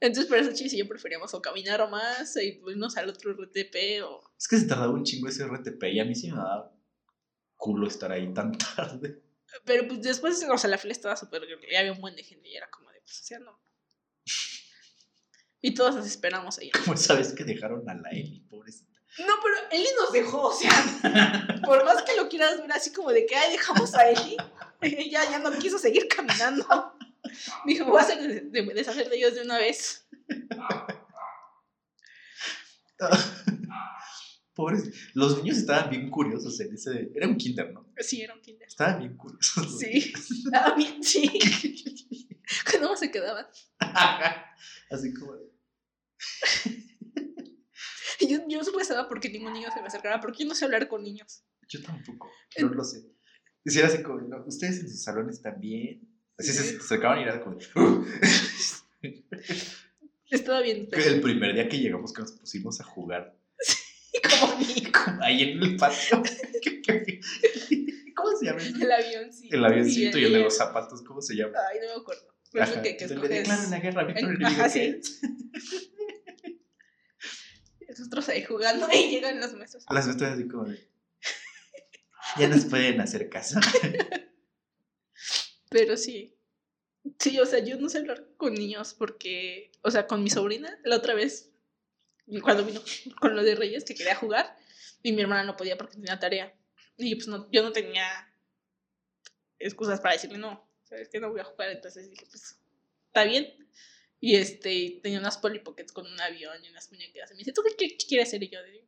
Entonces, 0.00 0.26
por 0.26 0.38
eso 0.38 0.52
Chis 0.54 0.72
y 0.72 0.78
yo 0.78 0.88
preferíamos 0.88 1.32
o 1.34 1.42
caminar 1.42 1.88
más 1.90 2.36
y 2.36 2.60
irnos 2.66 2.96
al 2.96 3.10
otro 3.10 3.32
RTP 3.32 4.02
o. 4.04 4.32
Es 4.38 4.48
que 4.48 4.56
se 4.56 4.66
tardaba 4.66 4.92
un 4.92 5.04
chingo 5.04 5.28
ese 5.28 5.46
RTP 5.46 5.84
y 5.92 6.00
a 6.00 6.04
mí 6.04 6.14
sí 6.14 6.30
me 6.30 6.38
daba 6.38 6.74
culo 7.56 7.86
estar 7.86 8.10
ahí 8.10 8.32
tan 8.32 8.56
tarde. 8.76 9.22
Pero 9.64 9.86
pues 9.88 10.00
después, 10.00 10.42
o 10.48 10.58
sea, 10.58 10.70
la 10.70 10.78
fila 10.78 10.92
estaba 10.92 11.16
súper. 11.16 11.42
Y 11.70 11.74
había 11.74 11.92
un 11.92 12.00
buen 12.00 12.16
de 12.16 12.22
gente 12.22 12.48
y 12.48 12.56
era 12.56 12.70
como 12.70 12.90
de, 12.90 13.00
pues, 13.00 13.20
o 13.20 13.24
sea, 13.24 13.38
no. 13.40 13.60
Y 15.60 15.74
todos 15.74 15.94
nos 15.94 16.06
esperamos 16.06 16.58
ahí. 16.58 16.70
Como 16.70 16.94
esa 16.94 17.14
vez 17.14 17.34
que 17.34 17.44
dejaron 17.44 17.86
a 17.88 17.94
la 17.94 18.08
Eli, 18.10 18.40
pobrecita. 18.48 18.89
No, 19.18 19.34
pero 19.42 19.56
Eli 19.72 19.88
nos 19.98 20.12
dejó, 20.12 20.42
o 20.48 20.52
sea, 20.52 20.70
por 21.64 21.84
más 21.84 22.02
que 22.02 22.16
lo 22.16 22.28
quieras 22.28 22.58
ver 22.60 22.72
así 22.72 22.92
como 22.92 23.10
de 23.10 23.26
que, 23.26 23.34
ay, 23.36 23.52
dejamos 23.52 23.94
a 23.94 24.08
Eli, 24.08 24.36
ella 24.80 25.22
ya 25.30 25.38
no 25.40 25.50
quiso 25.58 25.78
seguir 25.78 26.06
caminando. 26.08 26.64
Dijo, 27.66 27.84
voy 27.86 27.98
a 27.98 28.02
hacer 28.02 28.18
de- 28.20 28.40
de- 28.62 28.74
deshacer 28.74 29.08
de 29.10 29.16
ellos 29.16 29.34
de 29.34 29.42
una 29.42 29.58
vez. 29.58 30.06
Pobres. 34.54 34.90
Los 35.14 35.38
niños 35.38 35.58
estaban 35.58 35.90
bien 35.90 36.10
curiosos 36.10 36.58
en 36.60 36.74
ese. 36.74 37.10
Era 37.14 37.26
un 37.28 37.36
kinder, 37.36 37.72
¿no? 37.72 37.86
Sí, 37.98 38.20
era 38.22 38.34
un 38.34 38.40
kinder. 38.40 38.66
Estaban 38.68 38.98
bien 38.98 39.16
curiosos. 39.16 39.78
Sí. 39.78 40.12
Ah, 40.52 40.74
bien, 40.76 41.02
sí. 41.02 41.30
¿Cómo 42.72 42.96
se 42.96 43.10
quedaban? 43.10 43.46
Así 44.90 45.14
como. 45.14 45.34
Yo, 48.28 48.38
yo 48.48 48.60
rezaba 48.76 49.08
porque 49.08 49.28
ningún 49.30 49.52
niño 49.52 49.68
se 49.72 49.80
me 49.80 49.86
acercara, 49.86 50.20
porque 50.20 50.42
yo 50.42 50.48
no 50.48 50.54
sé 50.54 50.64
hablar 50.66 50.88
con 50.88 51.02
niños. 51.02 51.42
Yo 51.68 51.80
tampoco. 51.82 52.30
No 52.58 52.68
lo 52.68 52.84
sé. 52.84 53.04
Y 53.64 53.70
si 53.70 53.78
era 53.78 53.88
así 53.88 54.02
como. 54.02 54.20
no, 54.20 54.44
Ustedes 54.46 54.80
en 54.80 54.88
sus 54.90 55.02
salones 55.02 55.40
también. 55.42 56.00
Así 56.38 56.52
se 56.52 56.62
Sí. 56.64 56.76
acercaban 56.76 57.20
y 57.20 57.22
era 57.22 57.40
como. 57.42 57.56
de, 57.56 57.64
Estaba 60.30 60.60
bien. 60.62 60.88
El 60.92 61.20
primer 61.20 61.54
día 61.54 61.68
que 61.68 61.78
llegamos 61.78 62.12
que 62.12 62.22
nos 62.22 62.32
pusimos 62.32 62.80
a 62.80 62.84
jugar 62.84 63.36
como 64.40 64.58
niño. 64.60 64.90
ahí 65.22 65.42
en 65.42 65.62
el 65.62 65.76
patio. 65.76 66.22
¿Cómo 68.14 68.36
se 68.36 68.46
llama? 68.46 68.60
El 68.62 68.92
avioncito. 68.92 69.56
El 69.56 69.64
avioncito 69.64 70.18
y 70.18 70.24
el 70.24 70.32
de 70.32 70.38
los 70.40 70.56
zapatos, 70.56 71.02
¿cómo 71.02 71.20
se 71.22 71.34
llama? 71.34 71.54
Ay, 71.70 71.78
no 71.80 71.86
me 71.94 72.00
acuerdo. 72.00 72.22
Pero 72.52 72.64
es 72.64 72.70
que, 72.72 72.96
que 72.96 73.06
le 73.06 73.14
escoges. 73.14 73.30
declaran 73.30 73.70
la 73.70 73.78
guerra, 73.80 74.04
Víctor, 74.04 74.44
ajá, 74.44 74.68
sí. 74.68 75.00
Nosotros 78.00 78.30
ahí 78.30 78.42
jugando 78.42 78.88
y 78.90 79.10
llegan 79.10 79.40
los 79.40 79.52
maestros. 79.52 79.84
Las 79.90 80.06
maestras 80.06 80.32
así 80.32 80.48
como 80.48 80.64
de. 80.64 80.88
Ya 82.38 82.48
nos 82.48 82.64
pueden 82.64 82.98
hacer 83.00 83.28
caso. 83.28 83.60
Pero 85.68 85.98
sí. 85.98 86.34
Sí, 87.18 87.38
o 87.38 87.44
sea, 87.44 87.58
yo 87.58 87.78
no 87.78 87.90
sé 87.90 87.98
hablar 87.98 88.26
con 88.38 88.54
niños 88.54 88.94
porque, 88.94 89.70
o 89.82 89.90
sea, 89.90 90.06
con 90.06 90.22
mi 90.22 90.30
sobrina, 90.30 90.78
la 90.84 90.96
otra 90.96 91.12
vez, 91.12 91.50
cuando 92.42 92.64
vino 92.64 92.80
con 93.20 93.36
lo 93.36 93.42
de 93.42 93.54
Reyes, 93.54 93.84
que 93.84 93.94
quería 93.94 94.14
jugar, 94.14 94.56
y 95.02 95.12
mi 95.12 95.20
hermana 95.20 95.44
no 95.44 95.56
podía 95.56 95.76
porque 95.76 95.96
tenía 95.96 96.18
tarea. 96.18 96.54
Y 96.96 97.16
pues 97.16 97.28
no, 97.28 97.50
yo 97.50 97.62
no 97.62 97.72
tenía 97.72 98.32
excusas 99.58 100.00
para 100.00 100.14
decirle 100.14 100.38
no, 100.38 100.66
sabes 100.84 101.10
que 101.10 101.20
no 101.20 101.30
voy 101.30 101.40
a 101.40 101.44
jugar, 101.44 101.70
entonces 101.70 102.08
dije, 102.08 102.24
pues, 102.30 102.58
está 103.08 103.24
bien. 103.24 103.46
Y 104.20 104.36
este, 104.36 105.00
tenía 105.02 105.18
unas 105.18 105.38
Polly 105.38 105.60
Pockets 105.60 105.92
con 105.92 106.06
un 106.06 106.20
avión 106.20 106.62
y 106.64 106.68
unas 106.68 106.90
muñequitas. 106.92 107.30
Y 107.30 107.34
me 107.34 107.38
dice, 107.38 107.52
¿tú 107.52 107.62
qué, 107.62 107.74
qué- 107.76 107.96
qué 107.96 108.06
quieres 108.06 108.28
hacer? 108.28 108.42
Y 108.42 108.48
yo, 108.50 108.62
de, 108.62 108.84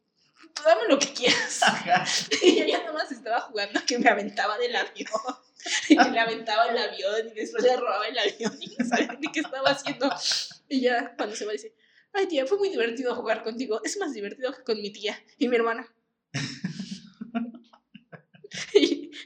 "Pues, 0.54 0.64
dame 0.66 0.82
lo 0.88 0.98
que 0.98 1.12
quieras. 1.12 1.62
Ajá. 1.62 2.04
Y 2.42 2.58
yo 2.58 2.66
ya 2.66 2.84
nomás 2.84 3.10
estaba 3.12 3.40
jugando 3.40 3.80
que 3.86 3.98
me 3.98 4.08
aventaba 4.10 4.58
del 4.58 4.76
avión. 4.76 5.08
Y 5.88 5.96
que 5.96 6.10
le 6.10 6.18
aventaba 6.18 6.66
el 6.66 6.76
avión 6.76 7.28
y 7.28 7.34
después 7.34 7.62
le 7.62 7.76
robaba 7.76 8.08
el 8.08 8.18
avión 8.18 8.52
y 8.60 8.66
no 8.76 8.84
sabía 8.84 9.16
ni 9.20 9.30
qué 9.30 9.40
estaba 9.40 9.70
haciendo. 9.70 10.10
Y 10.68 10.80
ya 10.80 11.14
cuando 11.16 11.36
se 11.36 11.44
va 11.46 11.52
dice, 11.52 11.72
ay 12.12 12.26
tía, 12.26 12.46
fue 12.46 12.58
muy 12.58 12.68
divertido 12.68 13.14
jugar 13.14 13.44
contigo. 13.44 13.80
Es 13.84 13.96
más 13.96 14.12
divertido 14.12 14.52
que 14.52 14.64
con 14.64 14.80
mi 14.82 14.90
tía 14.92 15.22
y 15.38 15.46
mi 15.48 15.54
hermana. 15.54 15.88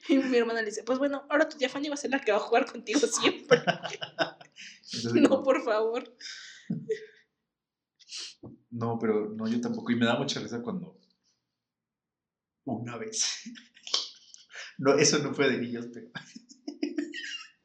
Y, 0.08 0.18
mi 0.18 0.36
hermana 0.36 0.60
le 0.60 0.66
dice, 0.66 0.84
pues 0.84 0.98
bueno, 0.98 1.24
ahora 1.28 1.48
tu 1.48 1.56
tía 1.56 1.68
Fanny 1.68 1.88
va 1.88 1.94
a 1.94 1.98
ser 1.98 2.10
la 2.10 2.20
que 2.20 2.32
va 2.32 2.38
a 2.38 2.40
jugar 2.40 2.70
contigo 2.70 3.00
siempre. 3.00 3.58
Entonces, 3.58 5.12
No, 5.14 5.42
por 5.42 5.62
favor. 5.64 6.04
No, 8.70 8.98
pero 8.98 9.30
no, 9.30 9.48
yo 9.48 9.60
tampoco. 9.60 9.92
Y 9.92 9.96
me 9.96 10.06
da 10.06 10.16
mucha 10.16 10.40
risa 10.40 10.62
cuando. 10.62 10.98
Una 12.64 12.96
vez. 12.96 13.42
No, 14.78 14.92
eso 14.92 15.18
no 15.20 15.32
fue 15.32 15.48
de 15.48 15.56
niños, 15.56 15.86
pero. 15.90 16.08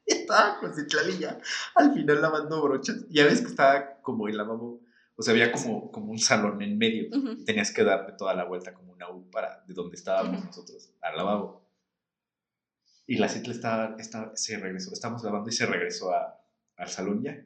Estaba 0.06 0.58
con 0.58 0.74
Citlali 0.74 1.18
ya 1.18 1.38
al 1.74 1.92
final 1.92 2.22
lavando 2.22 2.62
brochas. 2.62 3.04
Ya 3.10 3.26
ves 3.26 3.42
que 3.42 3.48
estaba 3.48 4.00
como 4.00 4.28
el 4.28 4.36
lavabo. 4.38 4.80
O 5.14 5.22
sea, 5.22 5.32
había 5.32 5.52
como, 5.52 5.92
como 5.92 6.10
un 6.10 6.18
salón 6.18 6.62
en 6.62 6.78
medio. 6.78 7.10
Tenías 7.44 7.70
que 7.70 7.84
darle 7.84 8.14
toda 8.16 8.32
la 8.32 8.44
vuelta 8.44 8.72
como 8.72 8.92
una 8.92 9.10
U 9.10 9.28
para 9.30 9.62
de 9.66 9.74
donde 9.74 9.96
estábamos 9.96 10.38
Ujú. 10.38 10.46
nosotros 10.46 10.90
al 11.02 11.16
lavabo. 11.18 11.61
Y 13.06 13.16
la 13.16 13.28
Citla 13.28 13.52
estaba, 13.52 13.96
estaba, 13.98 14.36
se 14.36 14.56
regresó, 14.58 14.92
estábamos 14.92 15.24
lavando 15.24 15.50
y 15.50 15.52
se 15.52 15.66
regresó 15.66 16.12
a, 16.12 16.38
al 16.76 16.88
salón 16.88 17.22
ya. 17.22 17.44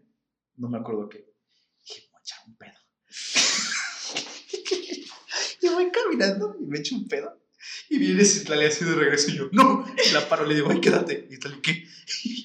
No 0.56 0.68
me 0.68 0.78
acuerdo 0.78 1.08
qué. 1.08 1.32
Dije, 1.80 2.08
voy 2.12 2.18
a 2.18 2.22
echar 2.22 2.38
un 2.46 2.56
pedo. 2.56 2.78
y 5.62 5.68
voy 5.68 5.90
caminando 5.90 6.56
y 6.60 6.66
me 6.66 6.78
echo 6.78 6.94
un 6.96 7.08
pedo. 7.08 7.40
Y 7.88 7.98
viene 7.98 8.24
Citlali 8.24 8.66
así 8.66 8.84
de 8.84 8.94
regreso 8.94 9.30
y 9.30 9.38
yo, 9.38 9.48
no. 9.52 9.86
Y 10.08 10.12
la 10.12 10.28
paro, 10.28 10.46
le 10.46 10.54
digo, 10.54 10.70
ay, 10.70 10.80
quédate. 10.80 11.26
Y 11.30 11.34
Citlali, 11.34 11.60
¿qué? 11.62 11.86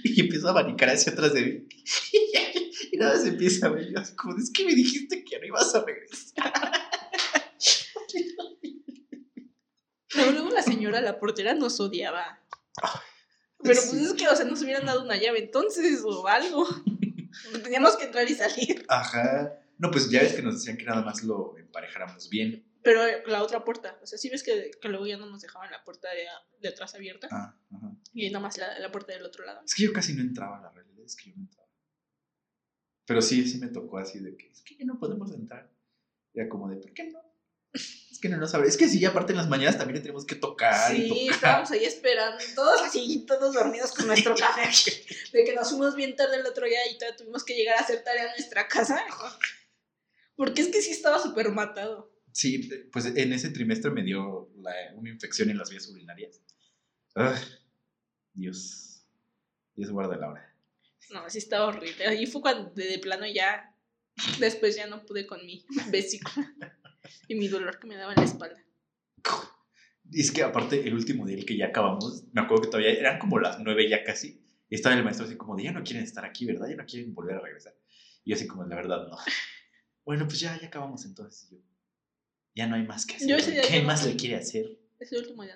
Y 0.04 0.20
empiezo 0.22 0.48
a 0.48 0.52
abanicar 0.52 0.90
hacia 0.90 1.14
atrás 1.14 1.34
de 1.34 1.42
mí. 1.42 1.68
Y 2.94 2.98
nada 2.98 3.16
más 3.16 3.26
empieza 3.26 3.68
a 3.68 3.70
ver, 3.70 3.90
yo 3.90 4.00
así 4.00 4.14
como, 4.16 4.38
es 4.38 4.52
que 4.52 4.66
me 4.66 4.76
dijiste 4.76 5.24
que 5.24 5.40
no 5.40 5.46
ibas 5.46 5.74
a 5.74 5.86
regresar. 5.86 6.52
Pero 10.14 10.32
luego 10.32 10.50
la 10.50 10.62
señora, 10.62 11.00
la 11.00 11.18
portera, 11.18 11.54
nos 11.54 11.80
odiaba. 11.80 12.41
Pero 13.64 13.76
pues 13.80 13.92
Sí. 13.92 14.04
es 14.04 14.14
que, 14.14 14.28
o 14.28 14.36
sea, 14.36 14.46
nos 14.46 14.62
hubieran 14.64 14.86
dado 14.86 15.04
una 15.04 15.18
llave 15.18 15.40
entonces 15.40 16.02
o 16.04 16.28
algo. 16.28 16.66
Teníamos 17.64 17.96
que 17.96 18.06
entrar 18.06 18.30
y 18.30 18.34
salir. 18.34 18.86
Ajá. 18.88 19.54
No, 19.78 19.90
pues 19.92 20.10
ya 20.10 20.22
ves 20.22 20.34
que 20.34 20.42
nos 20.42 20.56
decían 20.56 20.78
que 20.78 20.86
nada 20.86 21.02
más 21.04 21.24
lo 21.24 21.58
emparejáramos 21.58 22.30
bien. 22.30 22.66
Pero 22.84 23.02
la 23.28 23.44
otra 23.44 23.64
puerta, 23.64 24.00
o 24.02 24.08
sea, 24.08 24.18
sí 24.18 24.30
ves 24.30 24.42
que, 24.44 24.72
que 24.82 24.90
luego 24.90 25.06
ya 25.06 25.18
no 25.18 25.28
nos 25.28 25.42
dejaban 25.42 25.70
la 25.70 25.84
puerta 25.84 26.10
de, 26.10 26.26
de 26.60 26.70
atrás 26.70 26.96
abierta 26.96 27.28
Ah, 27.32 27.56
ajá. 27.72 27.92
y 28.14 28.28
nada 28.32 28.40
más 28.42 28.58
la, 28.58 28.80
la 28.80 28.92
puerta 28.92 29.14
del 29.14 29.24
otro 29.24 29.46
lado. 29.46 29.62
Es 29.64 29.76
que 29.76 29.84
yo 29.84 29.94
casi 29.94 30.14
no 30.16 30.22
entraba, 30.22 30.60
la 30.60 30.72
realidad 30.72 31.06
es 31.06 31.16
que 31.16 31.30
yo 31.30 31.36
no 31.36 31.44
entraba. 31.44 31.70
Pero 33.06 33.22
sí, 33.22 33.48
sí 33.48 33.60
me 33.60 33.68
tocó 33.68 34.00
así 34.00 34.20
de 34.20 34.36
que 34.36 34.50
es 34.50 34.62
que 34.64 34.76
ya 34.78 34.86
no 34.86 34.98
podemos 34.98 35.32
entrar. 35.34 35.72
Era 36.34 36.50
como 36.50 36.70
de, 36.70 36.78
¿por 36.78 36.92
qué 36.94 37.12
no? 37.12 37.20
Es 38.24 38.30
que 38.30 38.30
no 38.30 38.38
nos. 38.38 38.54
Es 38.54 38.78
que 38.78 38.88
sí, 38.88 39.04
aparte 39.04 39.32
en 39.34 39.38
las 39.38 39.50
mañanas 39.50 39.80
también 39.80 39.96
le 39.96 40.02
tenemos 40.02 40.26
que 40.26 40.36
tocar. 40.36 40.94
y 40.96 41.02
Sí, 41.04 41.10
tocar. 41.10 41.34
estábamos 41.36 41.72
ahí 41.72 41.86
esperando, 41.86 42.44
todos 42.54 42.82
así, 42.84 43.26
todos 43.28 43.54
dormidos 43.56 43.92
con 43.94 44.06
nuestro 44.06 44.36
café. 44.36 44.70
De 45.34 45.44
que 45.44 45.56
nos 45.56 45.70
fuimos 45.70 45.96
bien 45.96 46.16
tarde 46.16 46.36
el 46.38 46.46
otro 46.46 46.68
día 46.68 46.80
y 46.92 47.00
todavía 47.00 47.18
tuvimos 47.18 47.44
que 47.44 47.56
llegar 47.56 47.78
a 47.78 47.82
hacer 47.82 48.04
tarea 48.04 48.26
en 48.26 48.30
nuestra 48.38 48.68
casa. 48.68 49.04
Porque 50.36 50.62
es 50.62 50.68
que 50.68 50.82
sí 50.84 50.92
estaba 50.92 51.18
súper 51.20 51.50
matado. 51.50 52.12
Sí, 52.32 52.70
pues 52.92 53.08
en 53.08 53.34
ese 53.34 53.50
trimestre 53.50 53.90
me 53.90 54.04
dio 54.04 54.52
la- 54.62 54.94
una 54.96 55.10
infección 55.10 55.50
en 55.50 55.58
las 55.58 55.72
vías 55.72 55.88
urinarias. 55.88 56.40
Dios. 58.34 59.04
Dios 59.76 59.90
guarda 59.92 60.16
la 60.18 60.30
hora. 60.30 60.56
No, 61.10 61.28
sí 61.30 61.40
estaba 61.40 61.66
horrible. 61.68 62.06
Ahí 62.08 62.26
fue 62.28 62.42
cuando 62.42 62.70
de 62.74 63.00
plano 63.00 63.26
ya, 63.28 63.76
después 64.40 64.76
ya 64.76 64.86
no 64.88 65.06
pude 65.06 65.26
con 65.28 65.46
mi 65.46 65.66
vesícula 65.90 66.54
y 67.28 67.36
mi 67.36 67.48
dolor 67.48 67.80
que 67.80 67.88
me 67.88 67.96
daba 67.96 68.14
en 68.14 68.20
la 68.20 68.26
espalda. 68.26 68.58
Y 70.10 70.22
es 70.22 70.32
que 70.32 70.44
aparte, 70.44 70.88
el 70.88 70.94
último 70.94 71.26
día 71.26 71.38
el 71.38 71.46
que 71.46 71.56
ya 71.56 71.68
acabamos, 71.68 72.26
me 72.34 72.42
acuerdo 72.42 72.64
que 72.64 72.70
todavía 72.70 72.92
eran 72.92 73.20
como 73.20 73.40
las 73.40 73.60
nueve 73.60 73.88
ya 73.90 74.04
casi. 74.04 74.42
Y 74.70 74.76
estaba 74.76 74.96
el 74.96 75.04
maestro 75.04 75.26
así 75.26 75.36
como 75.38 75.56
de, 75.56 75.64
ya 75.64 75.72
no 75.72 75.84
quieren 75.84 76.04
estar 76.04 76.26
aquí, 76.26 76.46
¿verdad? 76.46 76.68
Ya 76.70 76.76
no 76.78 76.86
quieren 76.86 77.14
volver 77.14 77.36
a 77.36 77.42
regresar. 77.42 77.74
Y 78.24 78.32
yo 78.32 78.36
así 78.36 78.48
como, 78.48 78.64
la 78.66 78.76
verdad, 78.76 79.08
no. 79.08 79.18
Bueno, 80.04 80.26
pues 80.28 80.40
ya, 80.40 80.60
ya 80.60 80.68
acabamos 80.68 81.06
entonces. 81.06 81.48
Yo, 81.52 81.60
ya 82.56 82.66
no 82.68 82.76
hay 82.76 82.84
más 82.84 83.06
que 83.06 83.16
hacer. 83.16 83.28
Yo 83.30 83.36
ese 83.36 83.52
día 83.52 83.62
¿Qué 83.62 83.82
no 83.82 83.88
más 83.88 84.04
le 84.06 84.16
quiere 84.16 84.36
hacer? 84.36 84.66
Ese 85.00 85.18
último 85.18 85.44
día. 85.44 85.56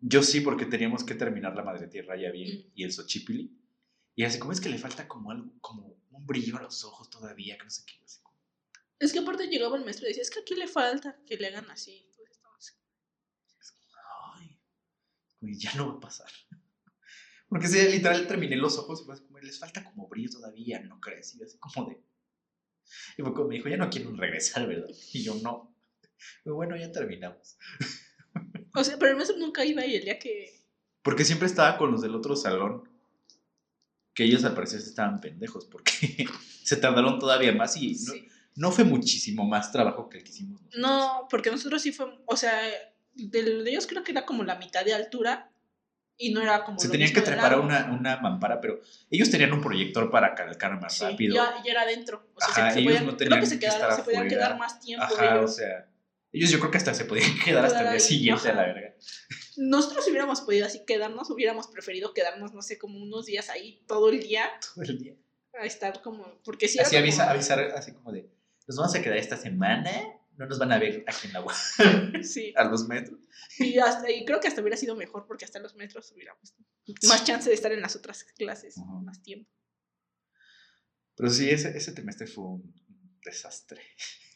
Yo 0.00 0.22
sí, 0.22 0.40
porque 0.42 0.66
teníamos 0.66 1.04
que 1.04 1.14
terminar 1.14 1.56
la 1.56 1.62
Madre 1.64 1.88
Tierra 1.88 2.16
ya 2.16 2.30
bien 2.30 2.58
Mm. 2.58 2.72
y 2.74 2.84
el 2.84 2.92
Xochipilli. 2.92 3.58
Y 4.14 4.24
así 4.24 4.38
como 4.38 4.52
es 4.52 4.60
que 4.60 4.68
le 4.68 4.78
falta 4.78 5.08
como 5.08 5.30
algo, 5.30 5.50
como 5.60 5.96
un 6.10 6.26
brillo 6.26 6.58
a 6.58 6.62
los 6.62 6.84
ojos 6.84 7.08
todavía, 7.10 7.56
que 7.56 7.64
no 7.64 7.70
sé 7.70 7.82
qué. 7.86 7.94
Así 8.04 8.20
como, 8.22 8.33
Es 8.98 9.12
que 9.12 9.18
aparte 9.18 9.48
llegaba 9.48 9.76
el 9.76 9.84
maestro 9.84 10.06
y 10.06 10.08
decía, 10.08 10.22
es 10.22 10.30
que 10.30 10.40
aquí 10.40 10.54
le 10.54 10.68
falta 10.68 11.18
que 11.26 11.36
le 11.36 11.48
hagan 11.48 11.70
así. 11.70 12.06
Entonces, 12.18 12.78
Ay, 15.42 15.58
ya 15.58 15.74
no 15.74 15.88
va 15.88 15.94
a 15.94 16.00
pasar. 16.00 16.28
Porque 17.48 17.68
sí, 17.68 17.78
literal 17.88 18.26
terminé 18.26 18.56
los 18.56 18.78
ojos 18.78 19.02
y 19.02 19.04
fue 19.04 19.14
así 19.14 19.24
como, 19.24 19.38
les 19.40 19.58
falta 19.58 19.84
como 19.84 20.08
brillo 20.08 20.30
todavía, 20.30 20.80
¿no 20.80 21.00
crees? 21.00 21.34
Y 21.36 21.42
así 21.42 21.58
como 21.58 21.88
de... 21.88 22.00
Y 23.16 23.22
fue 23.22 23.32
como 23.34 23.48
me 23.48 23.56
dijo, 23.56 23.68
ya 23.68 23.76
no 23.76 23.90
quieren 23.90 24.16
regresar, 24.16 24.66
¿verdad? 24.66 24.88
Y 25.12 25.22
yo, 25.22 25.34
no. 25.36 25.74
Pero 26.42 26.56
bueno, 26.56 26.76
ya 26.76 26.90
terminamos. 26.90 27.56
O 28.74 28.82
sea, 28.82 28.98
pero 28.98 29.12
el 29.12 29.16
maestro 29.16 29.38
nunca 29.38 29.64
iba 29.64 29.86
y 29.86 29.94
el 29.96 30.04
día 30.04 30.18
que... 30.18 30.64
Porque 31.02 31.24
siempre 31.24 31.46
estaba 31.46 31.78
con 31.78 31.92
los 31.92 32.02
del 32.02 32.14
otro 32.14 32.34
salón. 32.34 32.88
Que 34.14 34.24
ellos 34.24 34.44
al 34.44 34.54
parecer 34.54 34.80
estaban 34.80 35.20
pendejos 35.20 35.66
porque 35.66 36.26
se 36.64 36.76
tardaron 36.76 37.18
todavía 37.18 37.52
más 37.52 37.76
y 37.76 37.92
no, 37.92 38.12
Sí. 38.12 38.28
No 38.56 38.70
fue 38.72 38.84
muchísimo 38.84 39.44
más 39.44 39.72
trabajo 39.72 40.08
que 40.08 40.18
el 40.18 40.24
que 40.24 40.30
hicimos 40.30 40.60
nosotros. 40.62 40.80
No, 40.80 41.26
porque 41.30 41.50
nosotros 41.50 41.82
sí 41.82 41.92
fue, 41.92 42.06
o 42.26 42.36
sea, 42.36 42.52
de, 43.14 43.42
de 43.42 43.70
ellos 43.70 43.86
creo 43.86 44.02
que 44.04 44.12
era 44.12 44.24
como 44.24 44.44
la 44.44 44.56
mitad 44.56 44.84
de 44.84 44.94
altura 44.94 45.50
y 46.16 46.32
no 46.32 46.40
era 46.40 46.64
como... 46.64 46.78
Se 46.78 46.88
tenían 46.88 47.12
que 47.12 47.20
trepar 47.20 47.58
una, 47.58 47.90
una 47.92 48.18
mampara, 48.18 48.60
pero 48.60 48.80
ellos 49.10 49.30
tenían 49.30 49.52
un 49.52 49.60
proyector 49.60 50.10
para 50.10 50.34
calcar 50.34 50.80
más 50.80 50.94
Sí, 50.96 51.04
rápido. 51.04 51.34
Ya, 51.34 51.54
ya 51.64 51.72
era 51.72 51.82
adentro. 51.82 52.28
O 52.34 52.40
sea, 52.40 52.48
Ajá, 52.66 52.68
se, 52.70 52.74
se 52.74 52.80
ellos 52.80 52.92
podían, 52.92 53.06
no 53.06 53.16
creo 53.16 53.28
tenían 53.28 53.40
que 53.40 53.46
se, 53.46 53.58
que 53.58 53.66
quedaron, 53.66 53.96
se 53.96 54.02
podían 54.02 54.28
quedar 54.28 54.58
más 54.58 54.78
tiempo. 54.80 55.04
Ajá, 55.04 55.34
o 55.34 55.38
ellos. 55.38 55.56
sea, 55.56 55.88
ellos 56.32 56.50
yo 56.50 56.58
creo 56.60 56.70
que 56.70 56.78
hasta 56.78 56.94
se 56.94 57.04
podían 57.06 57.30
quedar 57.44 57.64
hasta 57.64 57.80
el 57.82 57.90
día 57.90 58.00
siguiente 58.00 58.48
a 58.48 58.54
la 58.54 58.62
verga. 58.62 58.94
Nosotros 59.56 60.06
hubiéramos 60.08 60.40
podido 60.42 60.66
así 60.66 60.84
quedarnos, 60.86 61.30
hubiéramos 61.30 61.66
preferido 61.68 62.12
quedarnos, 62.14 62.52
no 62.54 62.62
sé, 62.62 62.78
como 62.78 62.98
unos 63.02 63.26
días 63.26 63.50
ahí 63.50 63.82
todo 63.88 64.08
el 64.10 64.20
día 64.20 64.50
Todo 64.74 64.84
el 64.84 64.98
día. 64.98 65.14
a 65.60 65.64
estar 65.66 66.00
como... 66.02 66.40
Porque 66.44 66.68
sí 66.68 66.78
Así 66.78 66.90
como- 66.94 67.00
avisa, 67.02 67.30
avisar 67.30 67.60
así 67.76 67.92
como 67.92 68.12
de, 68.12 68.28
nos 68.66 68.76
vamos 68.76 68.94
a 68.94 69.02
quedar 69.02 69.18
esta 69.18 69.36
semana, 69.36 69.90
no 70.36 70.46
nos 70.46 70.58
van 70.58 70.72
a 70.72 70.78
ver 70.78 71.04
aquí 71.06 71.26
en 71.28 71.32
la 71.34 71.42
UAS 71.42 71.74
Sí, 72.22 72.52
a 72.56 72.64
los 72.64 72.88
metros. 72.88 73.18
y, 73.58 73.78
hasta, 73.78 74.10
y 74.10 74.24
creo 74.24 74.40
que 74.40 74.48
hasta 74.48 74.60
hubiera 74.60 74.76
sido 74.76 74.96
mejor 74.96 75.26
porque 75.26 75.44
hasta 75.44 75.58
los 75.60 75.74
metros 75.76 76.10
hubiéramos 76.12 76.54
más 77.08 77.24
chance 77.24 77.48
de 77.48 77.54
estar 77.54 77.72
en 77.72 77.80
las 77.80 77.94
otras 77.96 78.24
clases, 78.24 78.76
más 79.02 79.22
tiempo. 79.22 79.50
Pero 81.16 81.30
sí, 81.30 81.48
ese, 81.48 81.76
ese 81.76 81.92
trimestre 81.92 82.26
fue 82.26 82.44
un 82.44 82.74
desastre. 83.24 83.80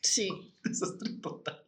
Sí. 0.03 0.29
Desastre 0.65 1.11
total. 1.21 1.65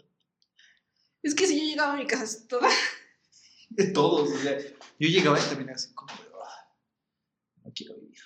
Es 1.23 1.35
que 1.35 1.47
si 1.47 1.59
yo 1.59 1.65
llegaba 1.65 1.95
a 1.95 1.97
mi 1.97 2.07
casa 2.07 2.47
toda... 2.49 2.69
De 3.71 3.87
todos. 3.87 4.31
o 4.31 4.39
sea, 4.39 4.59
yo 4.59 5.09
llegaba 5.09 5.39
y 5.39 5.43
terminaba 5.43 5.77
así 5.77 5.93
como 5.95 6.13
de, 6.15 6.29
"Ah, 6.45 6.75
no 7.65 7.73
quiero 7.75 7.95
vivir. 8.01 8.19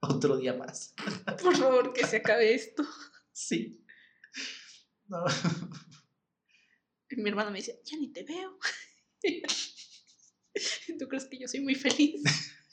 Otro 0.00 0.36
día 0.36 0.54
más. 0.54 0.94
Por 1.42 1.56
favor, 1.56 1.92
que 1.92 2.06
se 2.06 2.18
acabe 2.18 2.54
esto. 2.54 2.84
Sí. 3.32 3.84
No. 5.06 5.24
Mi 7.10 7.28
hermano 7.28 7.50
me 7.50 7.58
dice, 7.58 7.80
ya 7.84 7.96
ni 7.96 8.12
te 8.12 8.22
veo. 8.22 8.58
¿Tú 10.98 11.08
crees 11.08 11.24
que 11.26 11.38
yo 11.38 11.48
soy 11.48 11.60
muy 11.60 11.74
feliz? 11.74 12.22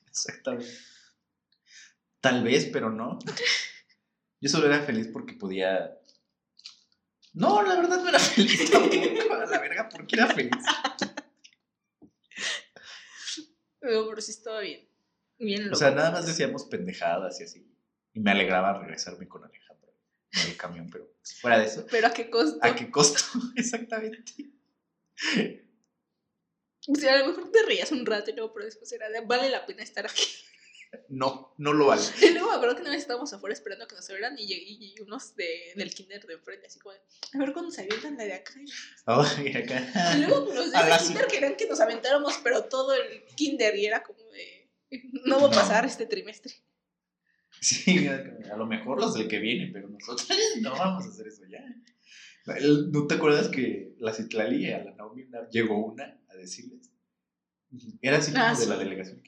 Exactamente. 0.08 0.72
Tal 2.22 2.44
vez, 2.44 2.70
pero 2.72 2.92
no. 2.92 3.20
Yo 4.40 4.50
solo 4.50 4.68
era 4.68 4.82
feliz 4.82 5.08
porque 5.12 5.34
podía. 5.34 5.98
No, 7.34 7.62
la 7.62 7.76
verdad 7.76 8.02
no 8.02 8.10
era 8.10 8.20
feliz 8.20 8.70
tampoco. 8.72 9.34
A 9.34 9.46
la 9.46 9.60
verga, 9.60 9.90
porque 9.90 10.16
era 10.16 10.28
feliz. 10.28 10.64
Pero, 13.80 14.10
pero 14.10 14.22
sí 14.22 14.32
estaba 14.32 14.60
bien. 14.62 14.88
Bien 15.40 15.72
O 15.72 15.76
sea, 15.76 15.92
nada 15.92 16.12
más 16.12 16.26
decíamos 16.26 16.66
pendejadas 16.66 17.40
y 17.40 17.44
así. 17.44 17.72
Y 18.14 18.20
me 18.20 18.32
alegraba 18.32 18.80
regresarme 18.80 19.28
con 19.28 19.44
Alejandro 19.44 19.87
el 20.32 20.58
camión, 20.58 20.90
pero 20.92 21.14
fuera 21.42 21.60
de 21.60 21.66
eso, 21.66 21.86
Pero 21.90 22.08
a 22.08 22.14
qué 22.14 22.30
costo. 22.30 22.60
¿a 22.62 22.76
qué 22.76 22.90
costo? 22.92 23.20
Exactamente. 23.56 24.34
O 26.90 26.96
sea, 26.96 27.16
a 27.16 27.18
lo 27.20 27.28
mejor 27.28 27.52
te 27.52 27.64
reías 27.64 27.92
un 27.92 28.06
rato 28.06 28.30
y 28.32 28.34
luego, 28.34 28.54
pero 28.54 28.66
después 28.66 28.92
era 28.94 29.10
de, 29.10 29.22
vale 29.22 29.50
la 29.50 29.66
pena 29.66 29.84
estar 29.84 30.06
aquí. 30.06 30.24
No, 31.10 31.54
no 31.58 31.74
lo 31.74 31.88
vale. 31.88 32.02
Y 32.22 32.30
luego 32.32 32.50
me 32.50 32.56
acuerdo 32.56 32.76
que 32.76 32.82
una 32.82 32.92
vez 32.92 33.02
estábamos 33.02 33.34
afuera 33.34 33.54
esperando 33.54 33.84
a 33.84 33.88
que 33.90 33.96
nos 33.96 34.10
abrieran 34.10 34.38
y, 34.40 34.44
y, 34.54 34.94
y 34.96 35.02
unos 35.02 35.36
de, 35.36 35.74
del 35.76 35.94
kinder 35.94 36.26
de 36.26 36.36
enfrente, 36.36 36.68
así 36.68 36.80
como 36.80 36.94
de, 36.94 37.00
a 37.34 37.38
ver 37.40 37.52
cuándo 37.52 37.72
se 37.72 37.82
avientan 37.82 38.16
la 38.16 38.24
de 38.24 38.34
acá. 38.34 38.54
Acá. 39.06 40.14
Y 40.16 40.20
luego 40.22 40.54
los 40.54 40.72
de 40.72 40.80
kinder 41.06 41.28
querían 41.28 41.56
que 41.58 41.68
nos 41.68 41.82
aventáramos, 41.82 42.40
pero 42.42 42.64
todo 42.66 42.94
el 42.94 43.26
kinder 43.36 43.76
y 43.76 43.86
era 43.86 44.02
como 44.04 44.20
de, 44.32 44.70
no 45.26 45.42
va 45.42 45.48
a 45.48 45.50
No. 45.50 45.56
pasar 45.56 45.86
este 45.86 46.06
trimestre. 46.06 46.54
Sí, 47.62 48.08
a 48.08 48.56
lo 48.58 48.66
mejor 48.66 49.00
los 49.00 49.14
del 49.14 49.28
que 49.28 49.40
viene, 49.40 49.70
pero 49.72 49.88
nosotros 49.90 50.28
no 50.62 50.72
vamos 50.72 51.06
a 51.06 51.10
hacer 51.10 51.28
eso 51.28 51.44
ya. 51.50 51.60
¿No 52.92 53.08
te 53.08 53.16
acuerdas 53.16 53.50
que 53.50 53.96
la 54.00 54.14
Citlali 54.14 54.72
a 54.72 54.84
la 54.84 54.92
Naomi 54.96 55.26
llegó 55.52 55.86
una 55.86 56.20
a 56.30 56.36
decirles? 56.36 56.92
Era 58.02 58.18
así 58.20 58.32
como 58.32 58.44
Ah, 58.46 58.54
de 58.58 58.66
la 58.68 58.78
delegación. 58.78 59.22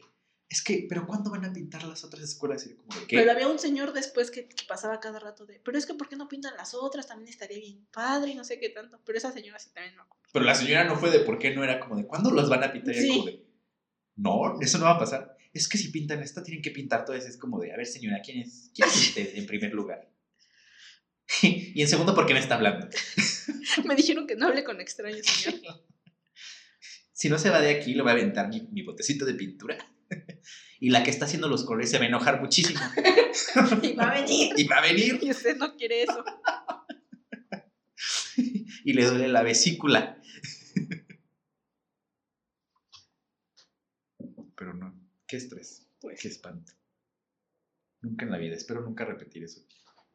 es 0.48 0.62
que, 0.64 0.86
¿pero 0.88 1.06
cuándo 1.06 1.30
van 1.30 1.44
a 1.44 1.52
pintar 1.52 1.84
las 1.84 2.04
otras 2.06 2.24
escuelas? 2.24 2.66
Y 2.66 2.76
como 2.76 2.98
de, 2.98 3.06
¿qué? 3.08 3.18
Pero 3.18 3.32
había 3.32 3.50
un 3.50 3.60
señor 3.60 3.92
después 3.92 4.32
que, 4.32 4.48
que 4.48 4.66
pasaba 4.68 5.00
cada 5.02 5.20
rato 5.20 5.46
de, 5.46 5.60
pero 5.60 5.78
es 5.78 5.86
que 5.86 5.94
¿por 5.96 6.08
qué 6.08 6.16
no 6.16 6.30
pintan 6.30 6.56
las 6.56 6.74
otras? 6.74 7.08
También 7.08 7.28
estaría 7.30 7.58
bien 7.60 7.86
padre 7.92 8.32
y 8.32 8.36
no 8.36 8.46
sé 8.46 8.58
qué 8.60 8.70
tanto. 8.70 9.02
Pero 9.06 9.18
esa 9.18 9.32
señora 9.34 9.60
sí 9.60 9.70
también 9.74 10.00
acuerdo. 10.00 10.24
Pero 10.32 10.46
la 10.46 10.56
señora 10.56 10.86
no 10.86 10.96
fue 10.96 11.10
de 11.12 11.20
por 11.20 11.38
qué 11.40 11.54
no 11.54 11.64
era 11.64 11.80
como 11.82 11.98
de, 11.98 12.06
¿cuándo 12.08 12.32
las 12.32 12.48
van 12.48 12.64
a 12.64 12.72
pintar? 12.72 12.96
Y 12.96 13.00
Sí. 13.02 13.10
como 13.10 13.26
de, 13.26 13.46
no, 14.16 14.62
eso 14.62 14.78
no 14.78 14.86
va 14.86 14.92
a 14.92 15.00
pasar. 15.00 15.36
Es 15.52 15.68
que 15.68 15.78
si 15.78 15.90
pintan 15.90 16.22
esta, 16.22 16.44
tienen 16.44 16.62
que 16.62 16.72
pintar 16.72 17.06
todas. 17.06 17.26
Es 17.26 17.38
como 17.38 17.60
de, 17.60 17.74
a 17.74 17.78
ver, 17.78 17.86
señora, 17.86 18.22
¿quién 18.24 18.40
es, 18.40 18.72
quién 18.74 18.88
es 18.88 18.96
usted 18.96 19.36
en 19.36 19.46
primer 19.46 19.74
lugar? 19.74 20.12
y 21.42 21.82
en 21.82 21.88
segundo, 21.88 22.14
¿por 22.14 22.26
qué 22.26 22.34
me 22.34 22.40
está 22.40 22.56
hablando? 22.56 22.88
Me 23.86 23.96
dijeron 23.96 24.26
que 24.28 24.36
no 24.36 24.48
hable 24.48 24.64
con 24.64 24.80
extraños, 24.82 25.26
señor. 25.26 25.60
Si 27.12 27.28
no 27.28 27.38
se 27.38 27.50
va 27.50 27.60
de 27.60 27.72
aquí, 27.72 27.96
le 27.96 28.02
voy 28.02 28.12
a 28.12 28.14
aventar 28.14 28.48
mi, 28.48 28.62
mi 28.72 28.82
botecito 28.82 29.26
de 29.26 29.34
pintura. 29.34 29.78
y 30.80 30.90
la 30.90 31.04
que 31.04 31.10
está 31.10 31.26
haciendo 31.26 31.50
los 31.50 31.66
colores 31.66 31.92
se 31.92 31.98
va 31.98 32.06
a 32.06 32.08
enojar 32.08 32.40
muchísimo. 32.40 32.80
Y 33.82 33.94
va 33.94 34.12
a 34.12 34.22
venir. 34.22 34.54
y 34.56 34.64
va 34.64 34.78
a 34.78 34.82
venir 34.82 35.20
Y 35.22 35.30
usted 35.30 35.58
no 35.58 35.76
quiere 35.76 36.04
eso. 36.04 36.24
y 38.86 38.94
le 38.94 39.04
duele 39.04 39.28
la 39.28 39.44
vesícula. 39.44 40.22
Pero 44.56 44.74
no, 44.74 44.99
qué 45.30 45.38
estrés, 45.38 45.88
Pues, 46.02 46.20
qué 46.20 46.28
espanto. 46.28 46.74
Nunca 48.02 48.26
en 48.26 48.32
la 48.32 48.38
vida, 48.38 48.56
espero 48.56 48.82
nunca 48.82 49.06
repetir 49.06 49.44
eso. 49.44 49.62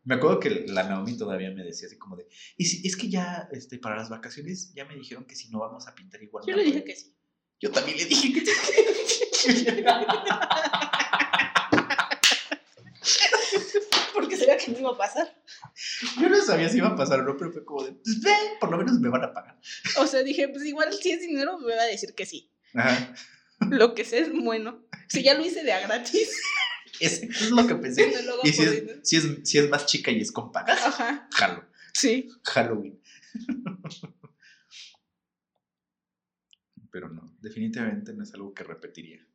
Me 0.03 0.17
acuerdo 0.17 0.41
que 0.41 0.51
la 0.67 0.83
Naomi 0.83 1.17
todavía 1.17 1.51
me 1.51 1.63
decía 1.65 1.87
así 1.87 1.97
como 1.97 2.17
de, 2.17 2.27
y 2.59 2.67
si, 2.67 2.87
es 2.87 2.97
que 2.97 3.09
ya 3.09 3.49
este, 3.53 3.79
para 3.79 3.97
las 3.97 4.11
vacaciones 4.11 4.75
ya 4.75 4.85
me 4.85 4.97
dijeron 4.97 5.25
que 5.25 5.37
si 5.37 5.49
no 5.49 5.61
vamos 5.61 5.87
a 5.87 5.95
pintar 5.95 6.23
igual. 6.23 6.45
yo 6.47 6.57
le 6.57 6.65
dije 6.65 6.81
pueden". 6.81 6.95
que 6.95 7.01
sí. 7.01 7.15
Yo 7.61 7.71
también 7.71 7.97
le 7.97 8.05
dije 8.05 8.33
que 8.33 8.45
Porque 14.15 14.37
sabía 14.37 14.57
que 14.59 14.73
no 14.73 14.79
iba 14.81 14.91
a 14.91 14.97
pasar. 14.99 15.43
Yo 16.21 16.29
no 16.29 16.41
sabía 16.43 16.69
si 16.69 16.79
iba 16.79 16.89
a 16.89 16.97
pasar 16.97 17.21
o 17.21 17.23
no, 17.23 17.37
pero 17.37 17.53
fue 17.53 17.65
como 17.65 17.85
de, 17.85 17.93
pues 17.93 18.21
ve, 18.21 18.33
por 18.61 18.71
lo 18.71 18.79
menos 18.79 18.99
me 18.99 19.09
van 19.09 19.25
a 19.25 19.33
pagar. 19.33 19.59
O 19.99 20.07
sea, 20.07 20.23
dije, 20.23 20.49
pues 20.49 20.65
igual 20.65 20.93
si 20.93 21.13
es 21.13 21.21
dinero 21.21 21.59
me 21.59 21.75
va 21.75 21.83
a 21.83 21.87
decir 21.87 22.15
que 22.15 22.27
sí. 22.27 22.51
Ajá. 22.75 23.15
Lo 23.71 23.95
que 23.95 24.05
sé 24.05 24.19
es 24.19 24.33
bueno. 24.33 24.85
Si 25.15 25.23
ya 25.23 25.35
lo 25.35 25.45
hice 25.45 25.63
de 25.65 25.73
a 25.73 25.81
gratis. 25.87 26.31
Ese 27.01 27.27
es 27.27 27.51
lo 27.51 27.67
que 27.67 27.75
pensé. 27.75 28.07
no 28.27 28.35
Y 28.45 28.53
si 28.53 28.63
es, 28.63 28.85
si, 29.03 29.17
es, 29.17 29.25
si 29.45 29.59
es 29.59 29.69
más 29.69 29.87
chica 29.87 30.11
y 30.11 30.21
es 30.21 30.31
con 30.33 30.51
Ajá, 30.55 31.29
jalo. 31.33 31.65
sí. 31.93 32.29
Halloween. 32.45 33.01
Pero 36.91 37.09
no, 37.09 37.37
definitivamente 37.41 38.13
no 38.13 38.23
es 38.23 38.33
algo 38.35 38.55
que 38.55 38.63
repetiría. 38.65 39.27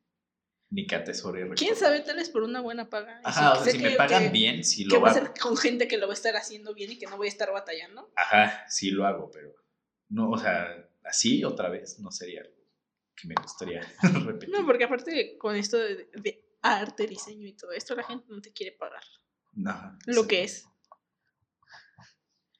Ni 0.70 0.86
que 0.86 0.94
atesore. 0.94 1.40
¿Quién 1.40 1.70
recordar. 1.72 1.76
sabe? 1.76 2.00
Tal 2.00 2.16
vez 2.16 2.30
por 2.30 2.42
una 2.44 2.60
buena 2.60 2.88
paga. 2.88 3.20
Ajá, 3.24 3.54
o 3.54 3.64
sea, 3.64 3.72
si 3.72 3.78
que- 3.78 3.84
me 3.90 3.96
pagan 3.96 4.22
que- 4.24 4.28
bien, 4.30 4.62
Que 4.62 4.84
lo 4.84 5.00
va 5.00 5.10
a 5.10 5.14
hago. 5.16 5.34
con 5.40 5.56
gente 5.56 5.88
que 5.88 5.98
lo 5.98 6.06
va 6.06 6.12
a 6.12 6.14
estar 6.14 6.36
haciendo 6.36 6.74
bien 6.74 6.92
y 6.92 6.98
que 6.98 7.06
no 7.06 7.16
voy 7.16 7.26
a 7.26 7.30
estar 7.30 7.50
batallando. 7.52 8.10
Ajá, 8.16 8.64
sí 8.68 8.90
lo 8.92 9.04
hago, 9.04 9.30
pero 9.32 9.52
no, 10.08 10.30
o 10.30 10.38
sea, 10.38 10.88
así 11.04 11.42
otra 11.44 11.68
vez 11.70 11.98
no 11.98 12.12
sería 12.12 12.42
algo 12.42 12.54
que 13.20 13.28
me 13.28 13.34
gustaría 13.34 13.80
repetir. 14.24 14.50
No, 14.50 14.64
porque 14.64 14.84
aparte 14.84 15.36
con 15.38 15.56
esto 15.56 15.78
de, 15.78 16.08
de 16.14 16.56
arte, 16.62 17.06
diseño 17.06 17.46
y 17.46 17.54
todo 17.54 17.72
esto, 17.72 17.94
la 17.94 18.04
gente 18.04 18.26
no 18.28 18.40
te 18.40 18.52
quiere 18.52 18.72
pagar 18.76 19.02
Ajá, 19.66 19.98
lo 20.06 20.22
sí. 20.22 20.28
que 20.28 20.44
es. 20.44 20.66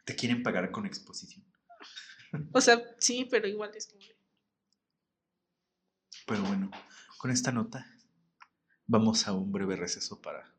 Te 0.04 0.16
quieren 0.16 0.42
pagar 0.42 0.70
con 0.70 0.86
exposición. 0.86 1.46
O 2.52 2.60
sea, 2.60 2.82
sí, 2.98 3.26
pero 3.30 3.46
igual 3.48 3.70
es 3.74 3.86
como... 3.88 4.00
Pero 6.26 6.42
bueno, 6.42 6.70
con 7.18 7.30
esta 7.30 7.50
nota 7.52 7.86
vamos 8.86 9.26
a 9.26 9.32
un 9.32 9.52
breve 9.52 9.76
receso 9.76 10.20
para 10.20 10.52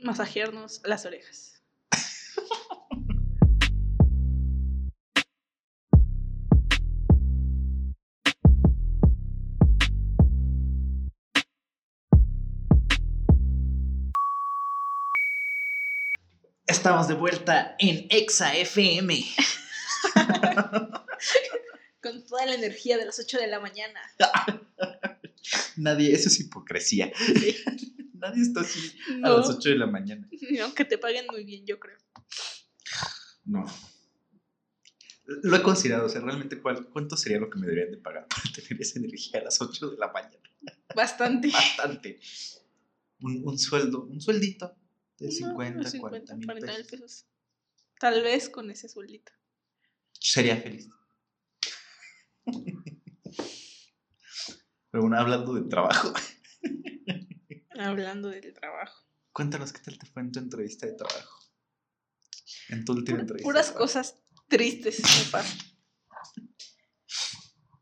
masajearnos 0.00 0.82
las 0.84 1.06
orejas. 1.06 1.55
Estamos 16.86 17.08
de 17.08 17.14
vuelta 17.14 17.74
en 17.80 18.06
Exa 18.10 18.54
FM. 18.56 19.20
Con 22.00 22.24
toda 22.24 22.46
la 22.46 22.54
energía 22.54 22.96
de 22.96 23.06
las 23.06 23.18
8 23.18 23.38
de 23.38 23.48
la 23.48 23.58
mañana. 23.58 24.00
Nadie, 25.76 26.14
eso 26.14 26.28
es 26.28 26.38
hipocresía. 26.38 27.10
Nadie 28.14 28.42
está 28.42 28.60
así 28.60 28.96
a 29.20 29.30
las 29.30 29.48
8 29.50 29.70
de 29.70 29.78
la 29.78 29.88
mañana. 29.88 30.28
no, 30.52 30.72
que 30.74 30.84
te 30.84 30.96
paguen 30.96 31.26
muy 31.28 31.42
bien, 31.42 31.66
yo 31.66 31.80
creo. 31.80 31.98
No. 33.44 33.66
Lo 35.42 35.56
he 35.56 35.62
considerado, 35.62 36.06
o 36.06 36.08
sea, 36.08 36.20
realmente 36.20 36.62
cuál, 36.62 36.86
cuánto 36.90 37.16
sería 37.16 37.40
lo 37.40 37.50
que 37.50 37.58
me 37.58 37.66
deberían 37.66 37.90
de 37.90 37.98
pagar 37.98 38.28
para 38.28 38.42
tener 38.54 38.80
esa 38.80 39.00
energía 39.00 39.40
a 39.40 39.42
las 39.42 39.60
8 39.60 39.90
de 39.90 39.96
la 39.98 40.12
mañana. 40.12 40.48
Bastante. 40.94 41.50
Bastante. 41.50 42.20
Un, 43.22 43.42
un 43.44 43.58
sueldo, 43.58 44.04
un 44.04 44.20
sueldito 44.20 44.76
de 45.18 45.26
No, 45.26 45.32
50, 45.32 45.80
unos 45.80 45.94
40 45.94 46.36
mil 46.36 46.46
40 46.46 46.66
pesos. 46.66 46.86
pesos. 46.90 47.26
Tal 47.98 48.22
vez 48.22 48.48
con 48.50 48.70
ese 48.70 48.88
sueldito. 48.88 49.32
Sería 50.12 50.56
feliz. 50.56 50.88
Pero 54.90 55.02
bueno, 55.02 55.18
hablando 55.18 55.54
de 55.54 55.68
trabajo, 55.68 56.12
Hablando 57.78 58.28
del 58.30 58.54
trabajo. 58.54 59.04
cuéntanos 59.32 59.72
qué 59.72 59.80
tal 59.80 59.98
te 59.98 60.06
fue 60.06 60.22
en 60.22 60.32
tu 60.32 60.38
entrevista 60.38 60.86
de 60.86 60.92
trabajo. 60.92 61.38
En 62.70 62.84
tu 62.84 62.92
última 62.92 63.16
Pura- 63.16 63.20
entrevista. 63.22 63.46
puras 63.46 63.70
cosas 63.72 64.18
tristes 64.48 65.00
me 65.02 65.30
pasan. 65.30 65.58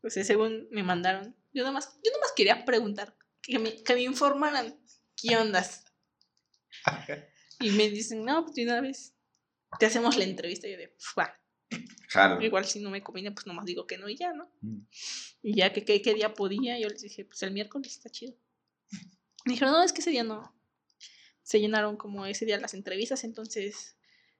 Pues 0.01 0.13
sí, 0.13 0.23
según 0.23 0.67
me 0.71 0.83
mandaron. 0.83 1.35
Yo 1.53 1.63
nomás, 1.63 1.95
yo 2.03 2.11
nomás 2.11 2.31
quería 2.35 2.65
preguntar, 2.65 3.17
que 3.41 3.57
me, 3.59 3.81
que 3.83 3.93
me 3.95 4.01
informaran 4.01 4.77
qué 5.15 5.37
ondas. 5.37 5.84
Y 7.59 7.71
me 7.71 7.89
dicen, 7.89 8.23
no, 8.25 8.43
pues 8.43 8.55
de 8.55 8.63
una 8.63 8.81
vez 8.81 9.13
te 9.79 9.85
hacemos 9.85 10.17
la 10.17 10.25
entrevista. 10.25 10.67
Y 10.67 10.71
yo 10.71 10.77
de, 10.77 10.89
"Pf, 10.89 11.17
va. 11.17 11.39
Jalo. 12.09 12.41
Igual 12.41 12.65
si 12.65 12.79
no 12.79 12.89
me 12.89 13.01
conviene, 13.01 13.31
pues 13.31 13.47
nomás 13.47 13.65
digo 13.65 13.87
que 13.87 13.97
no 13.97 14.07
y 14.07 14.15
ya, 14.15 14.33
¿no? 14.33 14.51
Mm. 14.61 14.81
Y 15.41 15.55
ya 15.55 15.73
que 15.73 15.83
qué 15.83 16.13
día 16.13 16.33
podía, 16.33 16.79
yo 16.79 16.87
les 16.87 17.01
dije, 17.01 17.25
pues 17.25 17.41
el 17.43 17.51
miércoles 17.51 17.93
está 17.93 18.09
chido. 18.09 18.35
Me 19.45 19.53
dijeron, 19.53 19.73
no, 19.73 19.83
es 19.83 19.93
que 19.93 20.01
ese 20.01 20.11
día 20.11 20.23
no. 20.23 20.55
Se 21.43 21.59
llenaron 21.59 21.97
como 21.97 22.25
ese 22.25 22.45
día 22.45 22.59
las 22.59 22.73
entrevistas, 22.73 23.23
entonces 23.23 23.95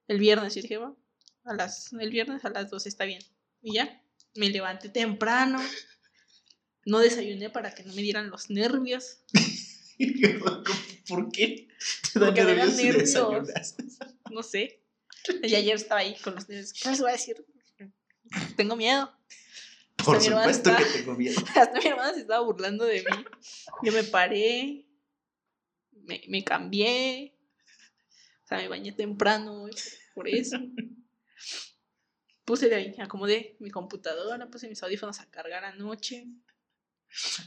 el 0.08 0.18
viernes 0.18 0.54
yo 0.54 0.62
dije, 0.62 0.78
va, 0.78 0.96
a 1.44 1.54
las, 1.54 1.92
el 1.92 2.10
viernes 2.10 2.44
a 2.44 2.50
las 2.50 2.70
12 2.70 2.88
está 2.88 3.04
bien. 3.04 3.22
Y 3.62 3.74
ya, 3.74 4.02
me 4.34 4.50
levanté 4.50 4.88
temprano, 4.88 5.60
no 6.84 6.98
desayuné 6.98 7.50
para 7.50 7.74
que 7.74 7.84
no 7.84 7.94
me 7.94 8.02
dieran 8.02 8.30
los 8.30 8.50
nervios. 8.50 9.20
¿Por 11.08 11.30
qué? 11.32 11.68
Te 12.12 12.18
dan 12.18 12.28
Porque 12.28 12.44
me 12.44 12.54
dan 12.54 12.76
nervios. 12.76 13.14
No 14.30 14.42
sé. 14.42 14.82
Y 15.42 15.54
ayer 15.54 15.76
estaba 15.76 16.00
ahí 16.00 16.16
con 16.22 16.34
los 16.34 16.48
nervios. 16.48 16.72
¿Qué 16.72 16.88
les 16.90 17.00
voy 17.00 17.10
a 17.10 17.12
decir? 17.12 17.44
Tengo 18.56 18.76
miedo. 18.76 19.12
Por 20.04 20.20
supuesto 20.20 20.70
que 20.76 20.84
tengo 20.98 21.14
miedo. 21.14 21.40
Hasta 21.54 21.80
mi 21.80 21.86
hermana 21.86 22.14
se 22.14 22.20
estaba 22.20 22.44
burlando 22.44 22.84
de 22.84 23.00
mí. 23.00 23.24
Yo 23.82 23.92
me 23.92 24.04
paré, 24.04 24.86
me, 25.92 26.22
me 26.28 26.44
cambié, 26.44 27.34
o 28.44 28.48
sea, 28.48 28.58
me 28.58 28.68
bañé 28.68 28.92
temprano 28.92 29.66
por 30.14 30.28
eso. 30.28 30.56
Puse 32.44 32.68
de 32.68 32.76
ahí, 32.76 32.94
acomodé 33.00 33.56
mi 33.58 33.70
computadora, 33.70 34.48
puse 34.48 34.68
mis 34.68 34.80
audífonos 34.82 35.18
a 35.18 35.28
cargar 35.30 35.64
anoche. 35.64 36.28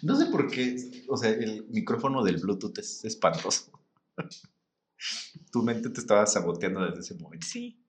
No 0.01 0.17
sé 0.17 0.25
por 0.27 0.49
qué, 0.49 1.03
o 1.07 1.17
sea, 1.17 1.29
el 1.29 1.65
micrófono 1.69 2.23
del 2.23 2.37
Bluetooth 2.37 2.77
es 2.79 3.05
espantoso. 3.05 3.71
Tu 5.51 5.63
mente 5.63 5.89
te 5.89 6.01
estaba 6.01 6.25
saboteando 6.27 6.85
desde 6.85 6.99
ese 6.99 7.15
momento. 7.15 7.47
Sí. 7.47 7.81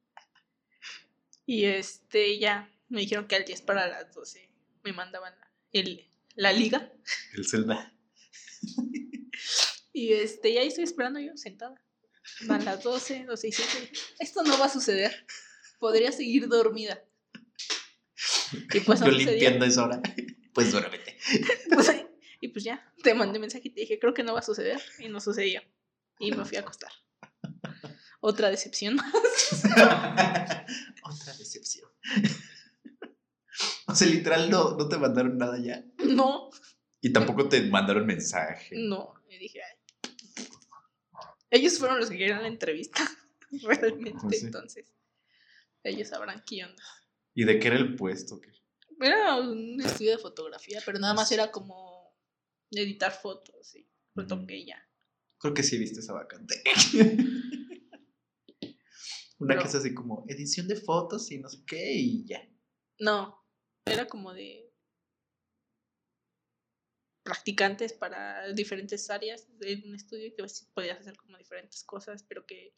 Y 1.44 1.64
este, 1.64 2.38
ya, 2.38 2.70
me 2.88 3.00
dijeron 3.00 3.26
que 3.26 3.34
al 3.34 3.44
10 3.44 3.62
para 3.62 3.88
las 3.88 4.14
12 4.14 4.48
me 4.84 4.92
mandaban 4.92 5.34
la, 5.38 5.52
el, 5.72 6.08
la 6.36 6.52
liga. 6.52 6.92
El 7.34 7.46
Zelda. 7.46 7.92
Y 9.92 10.12
este, 10.12 10.54
ya 10.54 10.62
estoy 10.62 10.84
esperando 10.84 11.20
yo 11.20 11.36
sentada. 11.36 11.74
Van 12.46 12.64
las 12.64 12.82
12, 12.82 13.24
12 13.24 13.48
y 13.48 13.52
7. 13.52 13.92
Esto 14.20 14.42
no 14.44 14.58
va 14.58 14.66
a 14.66 14.70
suceder. 14.70 15.26
Podría 15.78 16.12
seguir 16.12 16.48
dormida. 16.48 17.02
Y 18.72 18.80
pues 18.80 19.00
Yo 19.00 19.10
limpiando 19.10 19.64
esa 19.64 19.84
hora. 19.84 20.02
Pues 20.52 20.72
duérmete. 20.72 21.09
Pues, 21.72 21.90
y 22.40 22.48
pues 22.48 22.64
ya, 22.64 22.92
te 23.02 23.14
mandé 23.14 23.38
mensaje 23.38 23.68
y 23.68 23.70
te 23.70 23.80
dije, 23.82 23.98
creo 23.98 24.14
que 24.14 24.22
no 24.22 24.32
va 24.34 24.40
a 24.40 24.42
suceder. 24.42 24.80
Y 24.98 25.08
no 25.08 25.20
sucedió. 25.20 25.62
Y 26.18 26.32
me 26.32 26.44
fui 26.44 26.56
a 26.56 26.60
acostar. 26.60 26.90
Otra 28.20 28.50
decepción. 28.50 28.98
Otra 31.02 31.32
decepción. 31.38 31.88
O 33.86 33.94
sea, 33.94 34.06
literal 34.08 34.50
no, 34.50 34.76
no 34.76 34.88
te 34.88 34.98
mandaron 34.98 35.36
nada 35.38 35.58
ya. 35.58 35.84
No, 36.04 36.50
Y 37.00 37.12
tampoco 37.12 37.48
te 37.48 37.62
mandaron 37.62 38.06
mensaje. 38.06 38.76
no. 38.76 39.14
Y 39.28 39.38
dije, 39.38 39.60
ay. 39.62 39.76
Ellos 41.50 41.78
fueron 41.78 41.98
los 41.98 42.10
que 42.10 42.18
querían 42.18 42.42
la 42.42 42.48
entrevista. 42.48 43.02
Realmente, 43.62 44.18
Pues 44.22 44.40
sí. 44.40 44.46
entonces. 44.46 44.92
Ellos 45.82 46.08
sabrán 46.08 46.42
qué 46.46 46.64
onda. 46.64 46.82
¿Y 47.34 47.44
de 47.44 47.58
qué 47.58 47.68
era 47.68 47.76
el 47.76 47.96
puesto? 47.96 48.40
¿Qué? 48.40 48.50
Era 49.00 49.36
un 49.36 49.80
estudio 49.80 50.12
de 50.12 50.18
fotografía, 50.18 50.80
pero 50.84 50.98
nada 50.98 51.14
más 51.14 51.32
era 51.32 51.50
como 51.50 52.14
editar 52.70 53.12
fotos 53.12 53.74
y 53.74 53.88
lo 54.14 54.26
toqué 54.26 54.58
y 54.58 54.66
ya. 54.66 54.86
Creo 55.38 55.54
que 55.54 55.62
sí 55.62 55.78
viste 55.78 56.00
esa 56.00 56.12
vacante. 56.12 56.62
Una 59.38 59.54
Pero- 59.54 59.62
que 59.62 59.68
es 59.68 59.74
así 59.74 59.94
como 59.94 60.24
edición 60.28 60.68
de 60.68 60.76
fotos 60.76 61.30
y 61.30 61.38
no 61.38 61.48
sé 61.48 61.64
qué 61.66 61.92
y 61.94 62.26
ya. 62.26 62.46
No, 62.98 63.42
era 63.86 64.06
como 64.06 64.34
de 64.34 64.70
practicantes 67.22 67.92
para 67.94 68.52
diferentes 68.52 69.08
áreas 69.08 69.46
de 69.58 69.82
un 69.86 69.94
estudio 69.94 70.34
que 70.36 70.44
podías 70.74 70.98
hacer 70.98 71.16
como 71.16 71.38
diferentes 71.38 71.84
cosas, 71.84 72.22
pero 72.24 72.44
que 72.44 72.74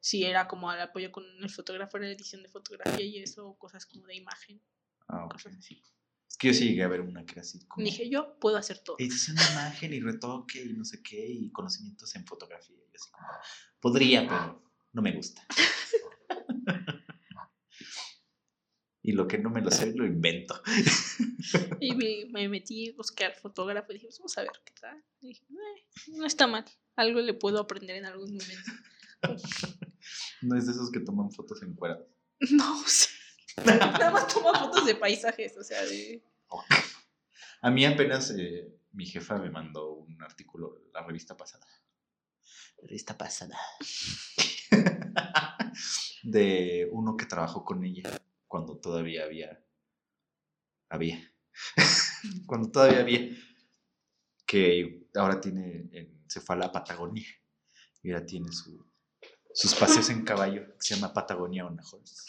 sí 0.00 0.24
era 0.24 0.48
como 0.48 0.70
al 0.70 0.80
apoyo 0.80 1.10
con 1.12 1.24
el 1.42 1.50
fotógrafo, 1.50 1.96
era 1.98 2.08
edición 2.10 2.42
de 2.42 2.48
fotografía 2.48 3.04
y 3.04 3.18
eso, 3.18 3.56
cosas 3.58 3.84
como 3.86 4.06
de 4.06 4.16
imagen, 4.16 4.62
Ah, 5.08 5.24
ok. 5.24 5.32
cosas 5.34 5.56
así. 5.58 5.82
Es 6.28 6.36
que 6.36 6.48
yo 6.48 6.54
sí 6.54 6.68
llegué 6.68 6.82
a 6.84 6.88
ver 6.88 7.00
una 7.00 7.24
que 7.24 7.32
era 7.32 7.40
así 7.40 7.58
como 7.66 7.84
Dije, 7.84 8.08
yo 8.10 8.38
puedo 8.38 8.56
hacer 8.58 8.78
todo. 8.80 8.96
edición 8.98 9.36
de 9.36 9.42
imagen 9.52 9.94
y 9.94 10.00
retoque 10.00 10.62
y 10.62 10.72
no 10.74 10.84
sé 10.84 11.02
qué 11.02 11.26
y 11.26 11.50
conocimientos 11.50 12.14
en 12.16 12.26
fotografía. 12.26 12.76
Y 12.76 12.96
así 12.96 13.10
como, 13.10 13.26
podría, 13.80 14.28
pero 14.28 14.62
no 14.92 15.02
me 15.02 15.12
gusta. 15.12 15.46
y 19.02 19.12
lo 19.12 19.26
que 19.26 19.38
no 19.38 19.48
me 19.50 19.62
lo 19.62 19.70
sé, 19.70 19.92
lo 19.94 20.06
invento. 20.06 20.60
Y 21.80 21.94
me, 21.94 22.26
me 22.30 22.48
metí 22.48 22.90
a 22.90 22.94
buscar 22.96 23.34
fotógrafo 23.40 23.92
y 23.92 23.94
dije, 23.94 24.08
vamos 24.18 24.36
a 24.36 24.42
ver 24.42 24.50
qué 24.64 24.72
tal. 24.80 25.02
Y 25.20 25.28
dije, 25.28 25.44
"Eh, 25.50 25.84
no 26.08 26.26
está 26.26 26.46
mal, 26.48 26.64
algo 26.96 27.20
le 27.20 27.32
puedo 27.34 27.60
aprender 27.60 27.96
en 27.96 28.04
algún 28.04 28.32
momento. 28.36 28.72
No 30.42 30.56
es 30.56 30.66
de 30.66 30.72
esos 30.72 30.90
que 30.92 31.00
toman 31.00 31.30
fotos 31.32 31.62
en 31.62 31.74
cuerda. 31.74 32.04
No, 32.50 32.82
sea, 32.86 33.08
nada 33.98 34.10
más 34.10 34.28
toma 34.28 34.58
fotos 34.58 34.86
de 34.86 34.94
paisajes, 34.94 35.56
o 35.56 35.62
sea, 35.62 35.82
de... 35.84 36.22
A 37.60 37.70
mí 37.70 37.84
apenas 37.84 38.30
eh, 38.30 38.72
mi 38.92 39.06
jefa 39.06 39.38
me 39.38 39.50
mandó 39.50 39.92
un 39.92 40.22
artículo, 40.22 40.82
la 40.92 41.02
revista 41.02 41.36
pasada. 41.36 41.66
La 42.78 42.88
revista 42.88 43.18
pasada. 43.18 43.58
de 46.22 46.88
uno 46.92 47.16
que 47.16 47.26
trabajó 47.26 47.64
con 47.64 47.84
ella 47.84 48.10
cuando 48.46 48.78
todavía 48.78 49.24
había. 49.24 49.64
Había. 50.88 51.20
cuando 52.46 52.70
todavía 52.70 53.00
había. 53.00 53.36
Que 54.46 55.08
ahora 55.14 55.40
tiene. 55.40 55.90
se 56.28 56.40
fue 56.40 56.54
a 56.54 56.58
la 56.58 56.72
Patagonia. 56.72 57.26
Y 58.02 58.12
ahora 58.12 58.24
tiene 58.24 58.52
su, 58.52 58.86
sus 59.52 59.74
paseos 59.74 60.08
en 60.10 60.24
caballo. 60.24 60.66
Que 60.74 60.80
se 60.80 60.94
llama 60.94 61.12
Patagonia 61.12 61.66
Onajones. 61.66 62.24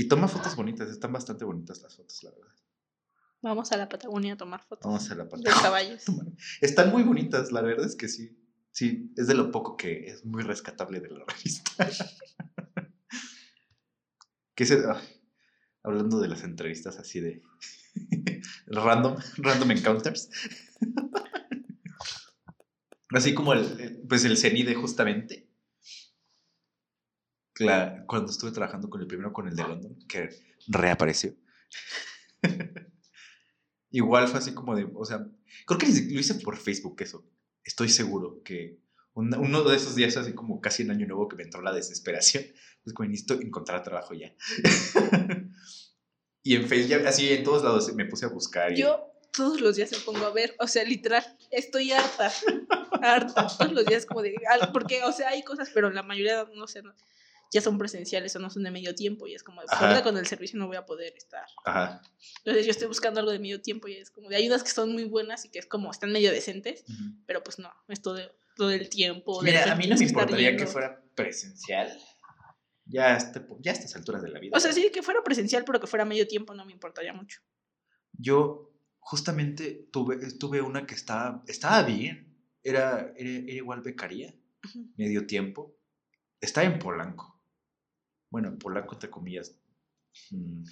Y 0.00 0.08
toma 0.08 0.28
fotos 0.28 0.56
bonitas. 0.56 0.88
Están 0.88 1.12
bastante 1.12 1.44
bonitas 1.44 1.82
las 1.82 1.94
fotos, 1.94 2.22
la 2.22 2.30
verdad. 2.30 2.54
Vamos 3.42 3.70
a 3.72 3.76
la 3.76 3.86
Patagonia 3.86 4.32
a 4.32 4.36
tomar 4.38 4.62
fotos. 4.62 4.86
Vamos 4.86 5.10
a 5.10 5.14
la 5.14 5.24
De 5.24 5.30
Patagonia. 5.30 5.62
caballos. 5.62 6.04
Están 6.62 6.90
muy 6.90 7.02
bonitas, 7.02 7.52
la 7.52 7.60
verdad 7.60 7.84
es 7.84 7.96
que 7.96 8.08
sí. 8.08 8.34
Sí, 8.72 9.12
es 9.18 9.26
de 9.26 9.34
lo 9.34 9.50
poco 9.50 9.76
que 9.76 10.06
es 10.06 10.24
muy 10.24 10.42
rescatable 10.42 11.00
de 11.00 11.10
la 11.10 11.24
revista. 11.28 11.90
que 14.54 14.64
se, 14.64 14.82
hablando 15.82 16.18
de 16.18 16.28
las 16.28 16.44
entrevistas 16.44 16.98
así 16.98 17.20
de 17.20 17.42
random, 18.68 19.16
random 19.36 19.70
encounters. 19.72 20.30
así 23.10 23.34
como 23.34 23.52
el, 23.52 23.80
el- 23.80 24.00
pues 24.08 24.24
el 24.24 24.38
CENIDE 24.38 24.74
justamente. 24.76 25.49
La- 27.66 28.04
cuando 28.06 28.30
estuve 28.30 28.50
trabajando 28.52 28.88
con 28.90 29.00
el 29.00 29.06
primero, 29.06 29.32
con 29.32 29.48
el 29.48 29.54
de 29.56 29.62
London, 29.62 29.98
que 30.08 30.30
reapareció. 30.68 31.34
Igual 33.90 34.28
fue 34.28 34.38
así 34.38 34.54
como 34.54 34.76
de, 34.76 34.88
o 34.94 35.04
sea, 35.04 35.26
creo 35.66 35.78
que 35.78 35.86
lo 35.86 36.20
hice 36.20 36.34
por 36.36 36.56
Facebook 36.56 36.96
eso. 37.02 37.26
Estoy 37.64 37.88
seguro 37.88 38.40
que 38.44 38.78
un- 39.14 39.34
uno 39.34 39.62
de 39.64 39.76
esos 39.76 39.96
días 39.96 40.16
así 40.16 40.32
como 40.32 40.60
casi 40.60 40.82
en 40.84 40.92
año 40.92 41.06
nuevo 41.06 41.28
que 41.28 41.36
me 41.36 41.42
entró 41.42 41.60
la 41.60 41.72
desesperación, 41.72 42.44
pues 42.84 42.94
como 42.94 43.08
necesito 43.08 43.34
encontrar 43.40 43.82
trabajo 43.82 44.14
ya. 44.14 44.32
y 46.42 46.54
en 46.54 46.66
Facebook, 46.68 47.06
así 47.06 47.30
en 47.32 47.42
todos 47.42 47.64
lados 47.64 47.92
me 47.94 48.04
puse 48.06 48.26
a 48.26 48.28
buscar. 48.28 48.72
y- 48.72 48.76
Yo 48.76 49.06
todos 49.32 49.60
los 49.60 49.76
días 49.76 49.90
me 49.92 49.98
pongo 49.98 50.24
a 50.26 50.32
ver, 50.32 50.54
o 50.58 50.66
sea, 50.68 50.84
literal, 50.84 51.24
estoy 51.50 51.90
harta, 51.92 52.32
harta, 53.02 53.46
todos 53.58 53.72
los 53.72 53.86
días 53.86 54.06
como 54.06 54.22
de, 54.22 54.34
porque, 54.72 55.02
o 55.04 55.12
sea, 55.12 55.28
hay 55.30 55.42
cosas, 55.44 55.70
pero 55.74 55.90
la 55.90 56.02
mayoría, 56.02 56.46
no 56.54 56.66
sé, 56.66 56.82
no- 56.82 56.94
ya 57.50 57.60
son 57.60 57.78
presenciales 57.78 58.34
o 58.36 58.38
no 58.38 58.48
son 58.48 58.62
de 58.62 58.70
medio 58.70 58.94
tiempo 58.94 59.26
y 59.26 59.34
es 59.34 59.42
como, 59.42 59.60
Ajá. 59.62 59.86
ahorita 59.86 60.04
con 60.04 60.16
el 60.16 60.26
servicio 60.26 60.58
no 60.58 60.68
voy 60.68 60.76
a 60.76 60.86
poder 60.86 61.14
estar. 61.16 61.46
Ajá. 61.64 62.00
Entonces 62.38 62.64
yo 62.64 62.70
estoy 62.70 62.86
buscando 62.86 63.20
algo 63.20 63.32
de 63.32 63.40
medio 63.40 63.60
tiempo 63.60 63.88
y 63.88 63.96
es 63.96 64.10
como, 64.10 64.28
de 64.28 64.36
hay 64.36 64.46
unas 64.46 64.62
que 64.62 64.70
son 64.70 64.92
muy 64.92 65.04
buenas 65.04 65.44
y 65.44 65.50
que 65.50 65.58
es 65.58 65.66
como, 65.66 65.90
están 65.90 66.12
medio 66.12 66.30
decentes, 66.30 66.84
pero 67.26 67.42
pues 67.42 67.58
no, 67.58 67.72
es 67.88 68.00
todo, 68.00 68.18
todo 68.56 68.70
el 68.70 68.88
tiempo. 68.88 69.42
Mira, 69.42 69.72
a 69.72 69.74
mí 69.74 69.86
no 69.86 69.96
me 69.96 70.04
importaría 70.04 70.56
que 70.56 70.66
fuera 70.66 71.02
presencial. 71.14 71.98
Ya 72.86 73.14
a, 73.14 73.16
este 73.16 73.40
ya 73.60 73.70
a 73.70 73.74
estas 73.74 73.94
alturas 73.94 74.22
de 74.22 74.30
la 74.30 74.40
vida. 74.40 74.56
O 74.56 74.60
sea, 74.60 74.72
sí, 74.72 74.90
que 74.92 75.02
fuera 75.02 75.22
presencial, 75.22 75.64
pero 75.64 75.80
que 75.80 75.86
fuera 75.86 76.04
medio 76.04 76.26
tiempo 76.26 76.54
no 76.54 76.64
me 76.64 76.72
importaría 76.72 77.12
mucho. 77.12 77.40
Yo 78.12 78.72
justamente 78.98 79.88
tuve, 79.92 80.18
tuve 80.38 80.60
una 80.60 80.86
que 80.86 80.94
estaba, 80.94 81.42
estaba 81.46 81.82
bien. 81.84 82.36
Era, 82.62 83.12
era, 83.16 83.30
era 83.30 83.52
igual 83.52 83.80
becaría, 83.80 84.34
medio 84.96 85.26
tiempo. 85.26 85.76
Estaba 86.40 86.66
en 86.66 86.78
Polanco. 86.78 87.39
Bueno, 88.30 88.48
en 88.48 88.58
Polanco, 88.58 88.94
entre 88.94 89.10
comillas. 89.10 89.56
Mm. 90.30 90.62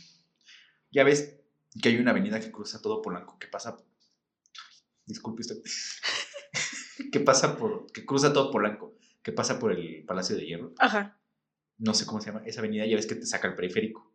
Ya 0.90 1.04
ves 1.04 1.40
que 1.82 1.90
hay 1.90 1.96
una 1.96 2.12
avenida 2.12 2.40
que 2.40 2.50
cruza 2.50 2.80
todo 2.80 3.02
Polanco, 3.02 3.38
que 3.38 3.48
pasa. 3.48 3.76
Disculpe 5.04 5.42
usted. 5.42 5.56
que 7.12 7.20
pasa 7.20 7.56
por. 7.56 7.90
que 7.92 8.06
cruza 8.06 8.32
todo 8.32 8.50
Polanco, 8.50 8.96
que 9.22 9.32
pasa 9.32 9.58
por 9.58 9.72
el 9.72 10.04
Palacio 10.04 10.36
de 10.36 10.46
Hierro. 10.46 10.72
Ajá. 10.78 11.20
No 11.78 11.94
sé 11.94 12.06
cómo 12.06 12.20
se 12.20 12.30
llama. 12.30 12.42
Esa 12.46 12.60
avenida, 12.60 12.86
ya 12.86 12.96
ves 12.96 13.06
que 13.06 13.14
te 13.14 13.26
saca 13.26 13.48
el 13.48 13.54
periférico. 13.54 14.12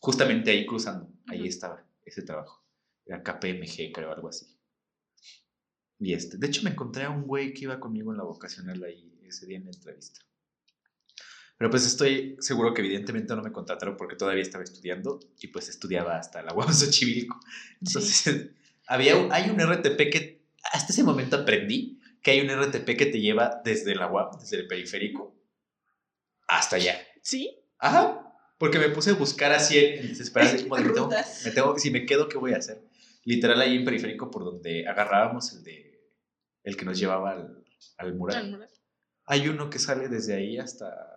Justamente 0.00 0.50
ahí 0.50 0.66
cruzando. 0.66 1.10
Ahí 1.28 1.46
estaba 1.46 1.86
ese 2.04 2.22
trabajo. 2.22 2.64
Era 3.04 3.22
KPMG, 3.22 3.92
creo, 3.92 4.12
algo 4.12 4.28
así. 4.28 4.46
Y 5.98 6.12
este, 6.12 6.36
de 6.36 6.46
hecho 6.46 6.62
me 6.62 6.70
encontré 6.70 7.04
a 7.04 7.10
un 7.10 7.22
güey 7.22 7.54
que 7.54 7.64
iba 7.64 7.80
conmigo 7.80 8.12
en 8.12 8.18
la 8.18 8.24
vocacional 8.24 8.82
ahí 8.84 9.18
ese 9.22 9.46
día 9.46 9.56
en 9.56 9.64
la 9.64 9.70
entrevista. 9.70 10.20
Pero 11.58 11.70
pues 11.70 11.86
estoy 11.86 12.36
seguro 12.38 12.74
que 12.74 12.82
evidentemente 12.82 13.34
no 13.34 13.42
me 13.42 13.50
contrataron 13.52 13.96
porque 13.96 14.16
todavía 14.16 14.42
estaba 14.42 14.62
estudiando 14.64 15.20
y 15.40 15.46
pues 15.48 15.68
estudiaba 15.68 16.18
hasta 16.18 16.42
la 16.42 16.52
UAM 16.52 16.72
Xochimilco. 16.72 17.40
Entonces, 17.80 18.50
había, 18.86 19.16
un- 19.16 19.32
hay 19.32 19.48
un 19.50 19.58
RTP 19.60 19.96
que 20.10 20.42
hasta 20.72 20.92
ese 20.92 21.02
momento 21.02 21.36
aprendí 21.36 21.98
que 22.22 22.32
hay 22.32 22.40
un 22.40 22.50
RTP 22.50 22.84
que 22.96 23.06
te 23.06 23.20
lleva 23.20 23.62
desde 23.64 23.94
la 23.94 24.10
UAM, 24.10 24.38
desde 24.38 24.56
el 24.58 24.66
periférico, 24.66 25.34
hasta 26.48 26.76
allá. 26.76 26.98
¿Sí? 27.22 27.58
Ajá. 27.78 28.22
Porque 28.58 28.78
me 28.78 28.88
puse 28.88 29.10
a 29.10 29.14
buscar 29.14 29.52
así 29.52 29.78
en 29.78 30.08
desesperación. 30.08 30.62
como 30.68 30.76
de, 30.76 30.84
me 30.84 30.92
tengo- 30.92 31.10
me 31.44 31.50
tengo- 31.52 31.78
si 31.78 31.90
me 31.90 32.06
quedo, 32.06 32.28
¿qué 32.28 32.38
voy 32.38 32.52
a 32.52 32.58
hacer? 32.58 32.82
Literal 33.24 33.60
ahí 33.60 33.76
en 33.76 33.84
periférico 33.84 34.30
por 34.30 34.44
donde 34.44 34.86
agarrábamos 34.86 35.52
el 35.52 35.62
de 35.64 35.86
el 36.64 36.76
que 36.76 36.84
nos 36.84 36.98
llevaba 36.98 37.32
al, 37.32 37.64
al 37.98 38.14
mural. 38.14 38.36
Al 38.38 38.50
mural. 38.50 38.68
Hay 39.26 39.48
uno 39.48 39.70
que 39.70 39.78
sale 39.78 40.08
desde 40.08 40.34
ahí 40.34 40.58
hasta, 40.58 41.15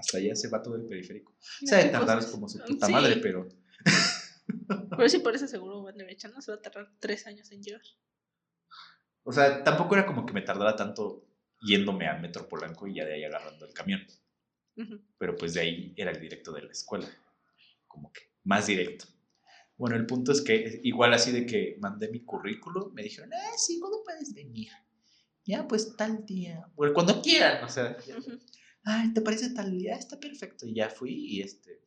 hasta 0.00 0.18
allá, 0.18 0.34
se 0.34 0.48
va 0.48 0.62
todo 0.62 0.76
el 0.76 0.86
periférico. 0.86 1.34
Mira 1.60 1.70
Se 1.70 1.74
ha 1.74 1.78
de 1.78 1.84
qué 1.84 1.90
tardar 1.90 2.16
cosas. 2.18 2.30
como 2.32 2.48
su 2.48 2.58
puta 2.64 2.86
Sí. 2.86 2.92
madre, 2.92 3.16
pero 3.16 3.48
Pero 4.96 5.08
si 5.08 5.18
por 5.20 5.34
ese 5.34 5.48
seguro 5.48 5.82
van 5.82 5.96
derecha, 5.96 6.28
¿no? 6.28 6.40
Se 6.42 6.50
va 6.52 6.58
a 6.58 6.62
tardar 6.62 6.90
tres 6.98 7.26
años 7.26 7.50
en 7.52 7.62
llegar. 7.62 7.82
O 9.22 9.32
sea, 9.32 9.62
tampoco 9.62 9.94
era 9.94 10.06
como 10.06 10.26
que 10.26 10.32
me 10.32 10.42
tardara 10.42 10.74
tanto 10.76 11.24
yéndome 11.62 12.06
al 12.08 12.20
Metro 12.20 12.48
Polanco 12.48 12.86
y 12.86 12.94
ya 12.94 13.04
de 13.04 13.14
ahí 13.14 13.24
agarrando 13.24 13.66
el 13.66 13.72
camión. 13.72 14.00
Pero 15.18 15.36
pues 15.36 15.54
de 15.54 15.60
ahí 15.60 15.94
era 15.96 16.10
el 16.10 16.20
directo 16.20 16.52
de 16.52 16.62
la 16.62 16.72
escuela. 16.72 17.06
Como 17.86 18.12
que 18.12 18.22
más 18.44 18.66
directo. 18.66 19.04
Bueno, 19.76 19.96
el 19.96 20.06
punto 20.06 20.32
es 20.32 20.40
que 20.42 20.80
igual 20.82 21.12
así 21.14 21.32
de 21.32 21.46
que 21.46 21.76
mandé 21.80 22.08
mi 22.08 22.24
currículum, 22.24 22.92
me 22.92 23.02
dijeron, 23.02 23.30
ah, 23.32 23.52
sí, 23.56 23.78
¿cuándo 23.78 24.02
puedes 24.04 24.34
venir? 24.34 24.68
Ya, 25.44 25.66
pues 25.68 25.96
tal 25.96 26.24
día. 26.26 26.66
Bueno, 26.74 26.92
cuando 26.94 27.20
quieran, 27.22 27.62
o 27.64 27.68
sea. 27.68 27.96
ya. 28.06 28.16
Ay, 28.84 29.12
¿te 29.12 29.20
parece 29.20 29.50
tal 29.50 29.70
día? 29.76 29.96
Está 29.96 30.18
perfecto. 30.18 30.66
Y 30.66 30.74
ya 30.74 30.88
fui 30.88 31.12
y 31.12 31.42
este... 31.42 31.80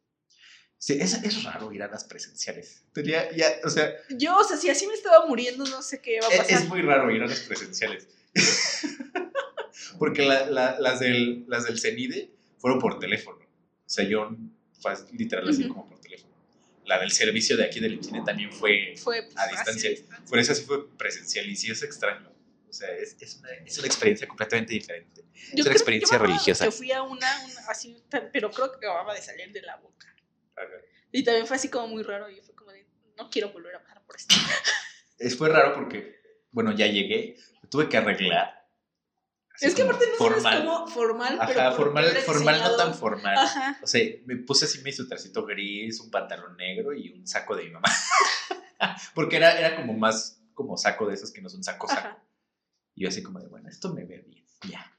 Sí, 0.77 0.97
es, 0.99 1.13
es 1.23 1.43
raro 1.43 1.71
ir 1.71 1.81
a 1.81 1.87
las 1.87 2.03
presenciales. 2.03 2.83
Tenía 2.93 3.31
ya, 3.35 3.47
o 3.63 3.69
sea, 3.69 3.89
Yo, 4.09 4.35
o 4.35 4.43
sea, 4.43 4.57
si 4.57 4.69
así 4.69 4.85
me 4.85 4.93
estaba 4.93 5.25
muriendo, 5.25 5.63
no 5.65 5.81
sé 5.81 6.01
qué 6.01 6.19
va 6.19 6.27
a 6.27 6.29
es, 6.31 6.37
pasar. 6.39 6.61
es 6.61 6.67
muy 6.67 6.81
raro 6.81 7.09
ir 7.09 7.23
a 7.23 7.27
las 7.27 7.39
presenciales. 7.39 8.07
Porque 9.97 10.23
la- 10.23 10.45
la- 10.49 10.79
las, 10.79 10.99
del, 10.99 11.45
las 11.47 11.65
del 11.65 11.79
CENIDE 11.79 12.31
fueron 12.57 12.79
por 12.79 12.99
teléfono. 12.99 13.37
O 13.39 13.89
sea, 13.89 14.05
yo 14.05 14.35
fue 14.81 14.93
literal 15.13 15.47
así 15.47 15.63
Ujú. 15.65 15.73
como 15.73 15.87
por 15.89 15.99
teléfono. 16.01 16.33
La 16.85 16.99
del 16.99 17.11
servicio 17.11 17.55
de 17.55 17.63
aquí 17.63 17.79
del 17.79 17.93
INCINE 17.93 18.21
también 18.25 18.51
fue 18.51 18.95
Fue 18.97 19.23
pues, 19.23 19.37
a 19.37 19.47
distancia. 19.47 19.89
Por 20.29 20.37
eso 20.39 20.53
sí 20.53 20.63
fue 20.65 20.89
presencial 20.97 21.49
y 21.49 21.55
sí 21.55 21.71
es 21.71 21.81
extraño. 21.83 22.29
O 22.73 22.75
sea, 22.75 22.89
es, 22.89 23.15
es, 23.19 23.35
una, 23.35 23.51
es 23.51 23.77
una 23.77 23.85
experiencia 23.85 24.27
completamente 24.27 24.73
diferente. 24.73 25.21
Yo 25.21 25.29
Es 25.29 25.53
una 25.53 25.63
creo- 25.65 25.71
experiencia 25.73 26.17
yo 26.17 26.23
religiosa. 26.25 26.65
Que 26.65 26.71
fui 26.71 26.91
a 26.91 27.03
una, 27.03 27.27
una 27.45 27.61
así, 27.69 28.03
pero 28.31 28.49
creo 28.49 28.71
que 28.71 28.77
acababa 28.77 29.13
de 29.13 29.21
salir 29.21 29.51
de 29.51 29.61
la 29.61 29.75
boca. 29.75 30.07
Ajá. 30.55 30.65
Y 31.11 31.23
también 31.23 31.45
fue 31.45 31.55
así 31.57 31.69
como 31.69 31.87
muy 31.89 32.01
raro 32.01 32.27
y 32.31 32.41
fue 32.41 32.55
como 32.55 32.71
de, 32.71 32.87
no 33.15 33.29
quiero 33.29 33.51
volver 33.53 33.75
a 33.75 33.83
pasar 33.83 34.01
por 34.03 34.15
esto. 34.15 34.33
Es, 35.19 35.37
fue 35.37 35.49
raro 35.49 35.75
porque, 35.75 36.19
bueno, 36.49 36.75
ya 36.75 36.87
llegué, 36.87 37.37
me 37.61 37.69
tuve 37.69 37.87
que 37.87 37.95
arreglar. 37.97 38.67
así 39.53 39.67
es 39.67 39.75
que 39.75 39.83
aparte 39.83 40.07
no 40.09 40.15
formal. 40.15 40.41
sabes 40.41 40.59
cómo 40.65 40.87
formal, 40.87 41.39
pero 41.47 41.59
Ajá, 41.61 41.69
porque 41.69 41.83
formal, 41.83 42.05
formal 42.25 42.59
no 42.59 42.75
tan 42.75 42.93
formal. 42.95 43.37
Ajá. 43.37 43.79
O 43.83 43.87
sea, 43.87 44.01
me 44.25 44.37
puse 44.37 44.65
así 44.65 44.81
mi 44.81 44.91
sutracito 44.91 45.45
gris, 45.45 45.99
un 45.99 46.09
pantalón 46.09 46.57
negro 46.57 46.91
y 46.95 47.11
un 47.13 47.27
saco 47.27 47.55
de 47.55 47.65
mi 47.65 47.69
mamá. 47.69 47.87
Porque 49.13 49.37
era, 49.37 49.57
era 49.57 49.75
como 49.77 49.93
más 49.93 50.41
como 50.53 50.75
saco 50.77 51.07
de 51.07 51.13
esos 51.13 51.31
que 51.31 51.41
no 51.41 51.49
son 51.49 51.63
saco 51.63 51.87
saco. 51.87 51.99
Ajá. 52.07 52.23
Y 52.95 53.03
yo 53.03 53.09
así 53.09 53.23
como 53.23 53.39
de, 53.39 53.47
bueno, 53.47 53.69
esto 53.69 53.93
me 53.93 54.05
ve 54.05 54.23
bien, 54.27 54.45
ya. 54.69 54.97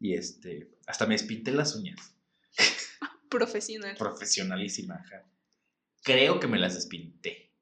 Y 0.00 0.14
este, 0.14 0.78
hasta 0.86 1.06
me 1.06 1.14
despinté 1.14 1.52
las 1.52 1.74
uñas. 1.74 2.14
Profesional. 3.30 3.96
Profesionalísima, 3.96 4.96
ajá. 4.96 5.24
Creo 6.02 6.38
que 6.38 6.46
me 6.46 6.58
las 6.58 6.74
despinté. 6.74 7.52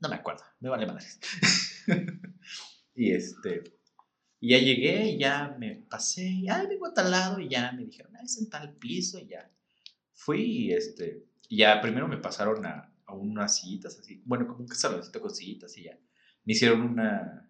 No 0.00 0.08
me 0.08 0.16
acuerdo, 0.16 0.42
me 0.58 0.68
vale 0.68 0.86
madres. 0.86 1.20
y 2.94 3.12
este, 3.12 3.62
y 4.40 4.50
ya 4.50 4.58
llegué, 4.58 5.10
y 5.12 5.18
ya 5.18 5.54
me 5.56 5.76
pasé, 5.88 6.24
y 6.24 6.48
ay, 6.48 6.66
vengo 6.66 6.86
a 6.86 6.94
tal 6.94 7.12
lado, 7.12 7.38
y 7.38 7.48
ya 7.48 7.70
me 7.70 7.84
dijeron, 7.84 8.16
ah, 8.16 8.22
es 8.24 8.36
en 8.38 8.50
tal 8.50 8.74
piso, 8.74 9.20
y 9.20 9.28
ya. 9.28 9.48
Fui, 10.12 10.42
y 10.42 10.72
este, 10.72 11.28
y 11.48 11.58
ya 11.58 11.80
primero 11.80 12.08
me 12.08 12.16
pasaron 12.16 12.66
a, 12.66 12.92
a 13.06 13.14
unas 13.14 13.56
sillitas 13.56 13.96
así, 13.96 14.20
bueno, 14.24 14.48
como 14.48 14.64
un 14.64 14.68
saloncito 14.68 15.20
con 15.20 15.32
sillitas, 15.32 15.76
y 15.78 15.84
ya. 15.84 15.96
Me 16.44 16.54
hicieron 16.54 16.80
una, 16.80 17.48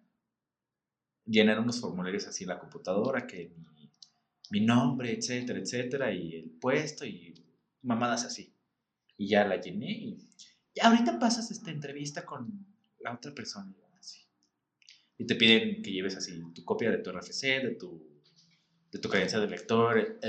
llenar 1.25 1.59
unos 1.59 1.79
formularios 1.79 2.27
así 2.27 2.43
en 2.43 2.49
la 2.49 2.59
computadora, 2.59 3.25
que 3.27 3.49
mi, 3.57 3.89
mi 4.51 4.61
nombre, 4.65 5.11
etcétera, 5.11 5.59
etcétera, 5.59 6.13
y 6.13 6.35
el 6.35 6.49
puesto, 6.51 7.05
y 7.05 7.33
mamadas 7.81 8.25
así. 8.25 8.53
Y 9.17 9.27
ya 9.29 9.45
la 9.45 9.59
llené, 9.59 9.91
y 9.91 10.17
ya 10.75 10.87
ahorita 10.89 11.19
pasas 11.19 11.49
esta 11.51 11.71
entrevista 11.71 12.25
con 12.25 12.65
la 12.99 13.13
otra 13.13 13.33
persona. 13.33 13.73
y 13.77 13.97
así. 13.99 14.19
Y 15.17 15.25
te 15.25 15.35
piden 15.35 15.81
que 15.81 15.91
lleves 15.91 16.15
así 16.17 16.39
tu 16.53 16.63
copia 16.65 16.91
de 16.91 16.97
tu 16.97 17.09
RFC, 17.11 17.59
de 17.61 17.75
tu 17.75 18.11
de 18.91 18.99
tu 18.99 19.09
credencial 19.09 19.41
de 19.41 19.47
lector 19.47 20.19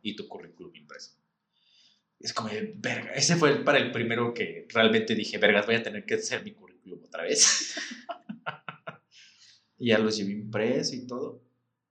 y 0.00 0.14
tu 0.14 0.28
currículum 0.28 0.72
impreso. 0.76 1.10
Es 2.20 2.32
como, 2.32 2.48
verga, 2.76 3.12
ese 3.14 3.34
fue 3.34 3.50
el- 3.50 3.64
para 3.64 3.78
el 3.78 3.90
primero 3.90 4.32
que 4.32 4.64
realmente 4.72 5.16
dije, 5.16 5.38
vergas, 5.38 5.66
voy 5.66 5.74
a 5.74 5.82
tener 5.82 6.04
que 6.06 6.14
hacer 6.14 6.44
mi 6.44 6.52
currículum 6.52 7.02
otra 7.04 7.24
vez. 7.24 7.74
y 9.78 9.88
ya 9.88 9.98
los 9.98 10.16
llevé 10.16 10.32
impreso 10.32 10.94
y 10.94 11.06
todo. 11.06 11.42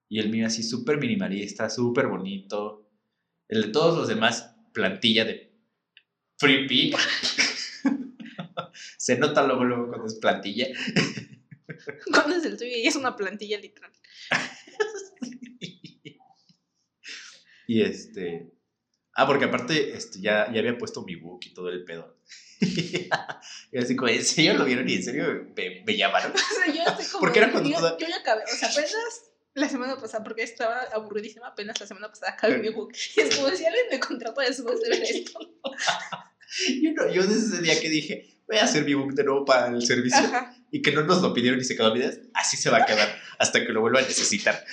Y 0.08 0.20
el 0.20 0.30
mío 0.30 0.48
así 0.48 0.64
súper 0.64 1.00
minimalista, 1.00 1.70
súper 1.70 2.08
bonito. 2.08 2.90
El 3.48 3.64
de 3.64 3.68
todos 3.70 3.98
los 3.98 4.08
demás, 4.08 4.56
plantilla 4.74 5.26
de 5.26 5.54
Free 6.38 6.68
Pick. 6.68 6.98
Se 8.98 9.18
nota 9.18 9.46
luego, 9.46 9.64
luego 9.64 9.88
cuando 9.88 10.08
es 10.08 10.16
plantilla. 10.16 10.68
¿Cuándo 12.12 12.36
es 12.36 12.46
el 12.46 12.58
tuyo? 12.58 12.76
Y 12.76 12.88
es 12.88 12.96
una 12.96 13.16
plantilla 13.16 13.60
literal. 13.60 13.92
y 17.68 17.82
este. 17.82 18.52
Ah, 19.14 19.26
porque 19.26 19.46
aparte 19.46 19.96
este, 19.96 20.20
ya, 20.20 20.52
ya 20.52 20.60
había 20.60 20.78
puesto 20.78 21.04
mi 21.04 21.16
book 21.16 21.40
y 21.46 21.54
todo 21.54 21.70
el 21.70 21.86
pedo. 21.86 22.15
y 23.72 23.78
así 23.78 23.96
como, 23.96 24.10
¿en 24.10 24.24
serio 24.26 24.54
lo 24.56 24.66
vieron 24.66 24.88
y 24.90 24.96
en 24.96 25.04
serio 25.04 25.48
me, 25.56 25.84
me 25.86 25.98
llamaron? 25.98 26.32
O 26.36 26.38
sea, 26.38 26.74
yo 26.74 26.82
estoy 26.84 27.06
como. 27.06 27.20
Porque 27.22 27.40
era 27.40 27.52
cuando 27.52 27.70
yo, 27.70 27.78
toda- 27.78 27.98
yo 27.98 28.08
ya 28.08 28.18
acabé. 28.18 28.44
O 28.44 28.56
sea, 28.56 28.70
apenas 28.70 28.94
la 29.54 29.70
semana 29.70 29.98
pasada, 29.98 30.24
porque 30.24 30.44
estaba 30.44 30.82
aburridísima, 30.94 31.48
apenas 31.48 31.80
la 31.80 31.88
semana 31.88 32.10
pasada 32.10 32.34
acabé 32.34 32.58
mi 32.58 32.70
book. 32.70 32.92
Y 33.16 33.22
es 33.22 33.36
como 33.36 33.50
si 33.50 33.66
alguien 33.66 33.86
me 33.92 34.00
contrata 34.00 34.42
después 34.42 34.82
de 34.82 34.90
ver 34.90 35.04
esto. 35.04 35.40
Yo, 36.82 36.92
no- 36.94 37.12
yo 37.14 37.24
desde 37.24 37.56
ese 37.56 37.62
día 37.62 37.80
que 37.80 37.90
dije, 37.90 38.40
voy 38.48 38.58
a 38.58 38.64
hacer 38.66 38.84
mi 38.86 38.94
book 38.94 39.14
de 39.14 39.24
nuevo 39.24 39.46
para 39.46 39.68
el 39.68 39.86
servicio 39.86 40.20
Ajá. 40.20 40.56
y 40.72 40.82
que 40.82 40.92
no 40.92 41.04
nos 41.04 41.22
lo 41.22 41.34
pidieron 41.34 41.60
y 41.60 41.64
se 41.64 41.76
quedó 41.76 41.88
a 41.88 41.94
medias, 41.94 42.20
así 42.34 42.58
se 42.58 42.70
va 42.70 42.78
a 42.84 42.86
quedar 42.86 43.10
hasta 43.40 43.66
que 43.66 43.72
lo 43.74 43.82
vuelva 43.82 44.00
a 44.00 44.04
necesitar. 44.04 44.64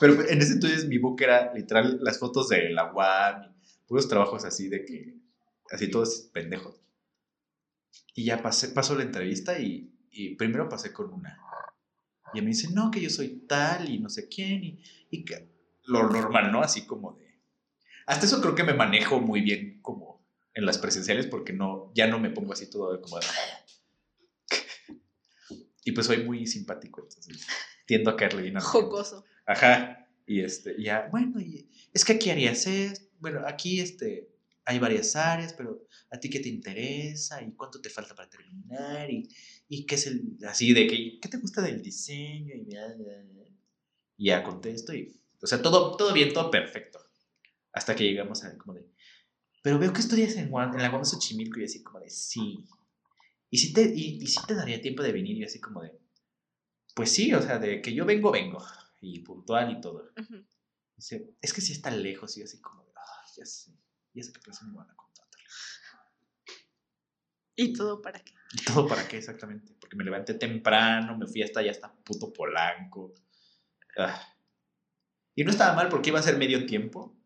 Pero 0.00 0.22
en 0.28 0.40
ese 0.40 0.52
entonces 0.52 0.86
mi 0.86 0.98
book 0.98 1.20
era 1.20 1.52
literal 1.54 1.98
las 2.02 2.18
fotos 2.18 2.48
de 2.48 2.70
la 2.70 2.92
UAM, 2.92 3.52
y 3.52 3.88
puros 3.88 4.08
trabajos 4.08 4.44
así 4.44 4.68
de 4.68 4.84
que, 4.84 5.14
así 5.70 5.90
todos 5.90 6.30
pendejos. 6.32 6.80
Y 8.14 8.24
ya 8.24 8.42
pasé, 8.42 8.68
pasó 8.68 8.94
la 8.96 9.02
entrevista 9.02 9.58
y, 9.58 9.94
y 10.10 10.34
primero 10.36 10.68
pasé 10.68 10.92
con 10.92 11.12
una. 11.12 11.40
Y 12.34 12.40
me 12.42 12.48
dice, 12.48 12.68
no, 12.72 12.90
que 12.90 13.00
yo 13.00 13.10
soy 13.10 13.46
tal 13.46 13.88
y 13.88 13.98
no 13.98 14.08
sé 14.08 14.28
quién 14.28 14.64
y, 14.64 14.82
y 15.10 15.24
que 15.24 15.48
lo 15.86 16.08
normal, 16.08 16.52
¿no? 16.52 16.62
Así 16.62 16.86
como 16.86 17.14
de... 17.14 17.40
Hasta 18.06 18.26
eso 18.26 18.40
creo 18.40 18.54
que 18.54 18.64
me 18.64 18.74
manejo 18.74 19.20
muy 19.20 19.40
bien 19.40 19.80
como 19.82 20.26
en 20.54 20.66
las 20.66 20.78
presenciales 20.78 21.26
porque 21.26 21.52
no, 21.52 21.92
ya 21.94 22.06
no 22.06 22.18
me 22.18 22.30
pongo 22.30 22.52
así 22.52 22.68
todo 22.68 23.00
como 23.00 23.18
de... 23.18 23.26
Y 25.84 25.92
pues 25.92 26.06
soy 26.06 26.22
muy 26.22 26.46
simpático, 26.46 27.00
entonces 27.00 27.46
tiendo 27.88 28.10
a 28.10 28.16
caerle 28.16 28.42
bien 28.42 28.58
a. 28.58 28.60
Jocoso. 28.60 29.24
Ajá. 29.46 30.06
Y 30.26 30.42
este, 30.42 30.80
ya, 30.80 31.08
bueno, 31.10 31.40
y 31.40 31.70
es 31.94 32.04
que 32.04 32.12
aquí 32.12 32.28
harías 32.28 32.66
esto. 32.66 33.08
Bueno, 33.18 33.40
aquí 33.46 33.80
este, 33.80 34.28
hay 34.68 34.78
varias 34.78 35.16
áreas, 35.16 35.54
pero 35.54 35.86
a 36.10 36.18
ti 36.20 36.30
qué 36.30 36.40
te 36.40 36.48
interesa 36.50 37.42
y 37.42 37.52
cuánto 37.54 37.80
te 37.80 37.90
falta 37.90 38.14
para 38.14 38.28
terminar 38.30 39.10
y, 39.10 39.28
y 39.68 39.86
qué 39.86 39.94
es 39.96 40.06
el, 40.06 40.36
así 40.46 40.72
de 40.74 40.86
que, 40.86 41.18
¿qué 41.20 41.28
te 41.28 41.38
gusta 41.38 41.62
del 41.62 41.82
diseño? 41.82 42.54
Y, 42.54 42.64
bla, 42.64 42.94
bla, 42.96 43.14
ya 44.18 44.42
contesto 44.44 44.94
y, 44.94 45.20
o 45.42 45.46
sea, 45.46 45.62
todo, 45.62 45.96
todo 45.96 46.12
bien, 46.12 46.32
todo 46.32 46.50
perfecto. 46.50 46.98
Hasta 47.72 47.94
que 47.96 48.04
llegamos 48.04 48.44
a 48.44 48.56
como 48.58 48.74
de, 48.74 48.86
pero 49.62 49.78
veo 49.78 49.92
que 49.92 50.00
estudias 50.00 50.36
en, 50.36 50.50
Guam- 50.50 50.74
en 50.74 50.82
la 50.82 50.90
UAM 50.90 51.04
Xochimilco 51.04 51.60
y 51.60 51.64
así 51.64 51.82
como 51.82 52.00
de, 52.00 52.10
sí. 52.10 52.58
Y 53.50 53.58
si 53.58 53.72
te, 53.72 53.82
y, 53.82 54.22
y 54.22 54.26
sí 54.26 54.40
te 54.46 54.54
daría 54.54 54.80
tiempo 54.80 55.02
de 55.02 55.12
venir 55.12 55.36
y 55.38 55.44
así 55.44 55.60
como 55.60 55.82
de, 55.82 55.92
pues 56.94 57.12
sí, 57.12 57.32
o 57.34 57.42
sea, 57.42 57.58
de 57.58 57.80
que 57.82 57.94
yo 57.94 58.04
vengo, 58.04 58.30
vengo. 58.30 58.58
Y 59.00 59.20
puntual 59.20 59.70
y 59.72 59.80
todo. 59.80 60.10
Dice, 60.96 61.34
es 61.40 61.52
que 61.52 61.60
si 61.60 61.72
está 61.72 61.90
lejos 61.90 62.36
y 62.38 62.42
así 62.42 62.60
como, 62.60 62.84
de, 62.84 62.92
"Ay, 62.96 63.30
ya 63.36 63.46
sé 63.46 63.72
por 64.26 64.52
eso 64.52 64.66
me 64.66 64.76
van 64.76 64.90
a 64.90 64.94
contratar. 64.94 65.40
¿Y 67.56 67.72
todo 67.72 68.00
para 68.00 68.20
qué? 68.20 68.32
¿Y 68.52 68.64
todo 68.64 68.86
para 68.86 69.06
qué 69.06 69.18
exactamente? 69.18 69.74
Porque 69.80 69.96
me 69.96 70.04
levanté 70.04 70.34
temprano, 70.34 71.16
me 71.16 71.26
fui 71.26 71.42
hasta 71.42 71.60
allá 71.60 71.70
hasta 71.70 71.92
puto 71.92 72.32
Polanco. 72.32 73.14
Ah. 73.96 74.34
Y 75.34 75.44
no 75.44 75.50
estaba 75.50 75.74
mal 75.74 75.88
porque 75.88 76.10
iba 76.10 76.18
a 76.18 76.22
ser 76.22 76.36
medio 76.38 76.66
tiempo 76.66 77.16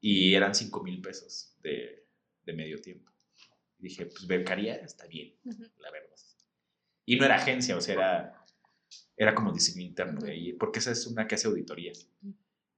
y 0.00 0.34
eran 0.34 0.54
5 0.54 0.82
mil 0.82 1.00
pesos 1.00 1.56
de, 1.62 2.06
de 2.44 2.52
medio 2.52 2.80
tiempo. 2.80 3.12
Y 3.78 3.84
dije, 3.84 4.06
pues 4.06 4.26
becaría, 4.26 4.76
está 4.76 5.06
bien, 5.06 5.34
Ujú. 5.44 5.64
la 5.78 5.90
verdad. 5.90 6.16
Y 7.04 7.16
no 7.16 7.24
era 7.24 7.36
agencia, 7.36 7.76
o 7.76 7.80
sea, 7.80 7.94
era, 7.94 8.46
era 9.16 9.34
como 9.34 9.52
diseño 9.52 9.80
interno 9.82 10.20
de 10.20 10.32
ahí, 10.32 10.52
porque 10.52 10.78
esa 10.80 10.90
es 10.90 11.06
una 11.06 11.26
que 11.26 11.36
hace 11.36 11.48
auditorías. 11.48 12.06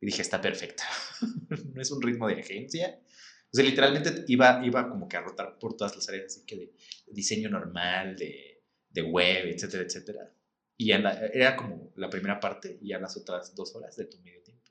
Y 0.01 0.07
dije, 0.07 0.23
está 0.23 0.41
perfecta. 0.41 0.85
no 1.75 1.83
es 1.83 1.91
un 1.91 2.01
ritmo 2.01 2.29
de 2.29 2.41
agencia. 2.41 3.01
O 3.53 3.57
sea, 3.57 3.65
literalmente 3.65 4.25
iba, 4.29 4.61
iba 4.65 4.89
como 4.89 5.09
que 5.09 5.17
a 5.17 5.23
rotar 5.23 5.59
por 5.59 5.77
todas 5.77 5.97
las 5.97 6.09
áreas, 6.09 6.27
así 6.27 6.45
que 6.47 6.57
de 6.57 6.73
diseño 7.09 7.49
normal, 7.51 8.17
de, 8.17 8.63
de 8.89 9.03
web, 9.03 9.47
etcétera, 9.47 9.83
etcétera. 9.83 10.33
Y 10.77 10.87
ya 10.87 10.99
la- 10.99 11.27
era 11.27 11.57
como 11.57 11.93
la 11.97 12.09
primera 12.09 12.39
parte, 12.39 12.79
y 12.81 12.89
ya 12.91 12.99
las 12.99 13.17
otras 13.17 13.55
dos 13.55 13.75
horas 13.75 13.97
de 13.97 14.05
tu 14.07 14.19
medio 14.21 14.43
tiempo 14.43 14.71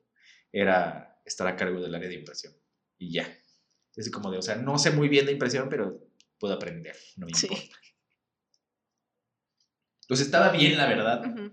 era 0.52 1.22
estar 1.26 1.46
a 1.48 1.56
cargo 1.56 1.80
del 1.82 1.94
área 1.94 2.08
de 2.10 2.16
impresión. 2.16 2.54
Y 2.98 3.12
ya. 3.14 3.28
Es 3.96 4.10
como 4.10 4.32
de, 4.32 4.38
o 4.38 4.42
sea, 4.42 4.56
no 4.56 4.78
sé 4.80 4.92
muy 4.92 5.10
bien 5.10 5.26
de 5.26 5.34
impresión, 5.34 5.68
pero 5.70 6.00
puedo 6.40 6.54
aprender, 6.54 6.96
no 7.18 7.26
me 7.28 7.34
Sí. 7.34 7.48
importa. 7.48 7.78
Entonces 10.04 10.26
estaba 10.26 10.52
bien, 10.52 10.78
la 10.78 10.88
verdad, 10.88 11.24
Ujú. 11.26 11.52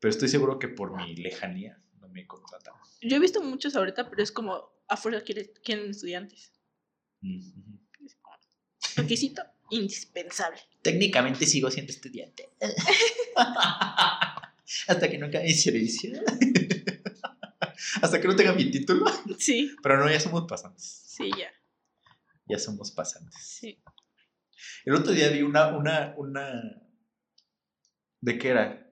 pero 0.00 0.10
estoy 0.10 0.28
seguro 0.28 0.58
que 0.58 0.68
por 0.68 0.96
mi 0.96 1.14
lejanía 1.16 1.80
no 1.98 2.08
me 2.08 2.26
contratan. 2.26 2.74
Yo 3.02 3.16
he 3.16 3.20
visto 3.20 3.40
muchos 3.42 3.76
ahorita, 3.76 4.08
pero 4.10 4.22
es 4.22 4.32
como 4.32 4.73
a 4.88 4.96
fuerza 4.96 5.22
quieren, 5.22 5.50
quieren 5.62 5.90
estudiantes. 5.90 6.52
Requisito 8.96 9.42
indispensable. 9.70 10.60
Técnicamente 10.82 11.46
sigo 11.46 11.70
siendo 11.70 11.92
estudiante. 11.92 12.50
Hasta 14.88 15.10
que 15.10 15.18
no 15.18 15.26
acabe 15.26 15.44
mi 15.44 15.52
servicio. 15.54 16.20
Hasta 18.02 18.20
que 18.20 18.28
no 18.28 18.36
tenga 18.36 18.52
mi 18.52 18.70
título. 18.70 19.04
Sí, 19.38 19.74
Pero 19.82 19.98
no, 19.98 20.10
ya 20.10 20.20
somos 20.20 20.46
pasantes. 20.48 20.84
sí, 21.06 21.30
ya. 21.36 21.50
Ya 22.46 22.58
somos 22.58 22.90
pasantes. 22.92 23.34
Sí. 23.42 23.82
El 24.84 24.94
otro 24.94 25.12
día 25.12 25.28
vi 25.30 25.42
una, 25.42 25.68
una, 25.76 26.14
una. 26.18 26.82
¿De 28.20 28.38
qué 28.38 28.48
era? 28.48 28.90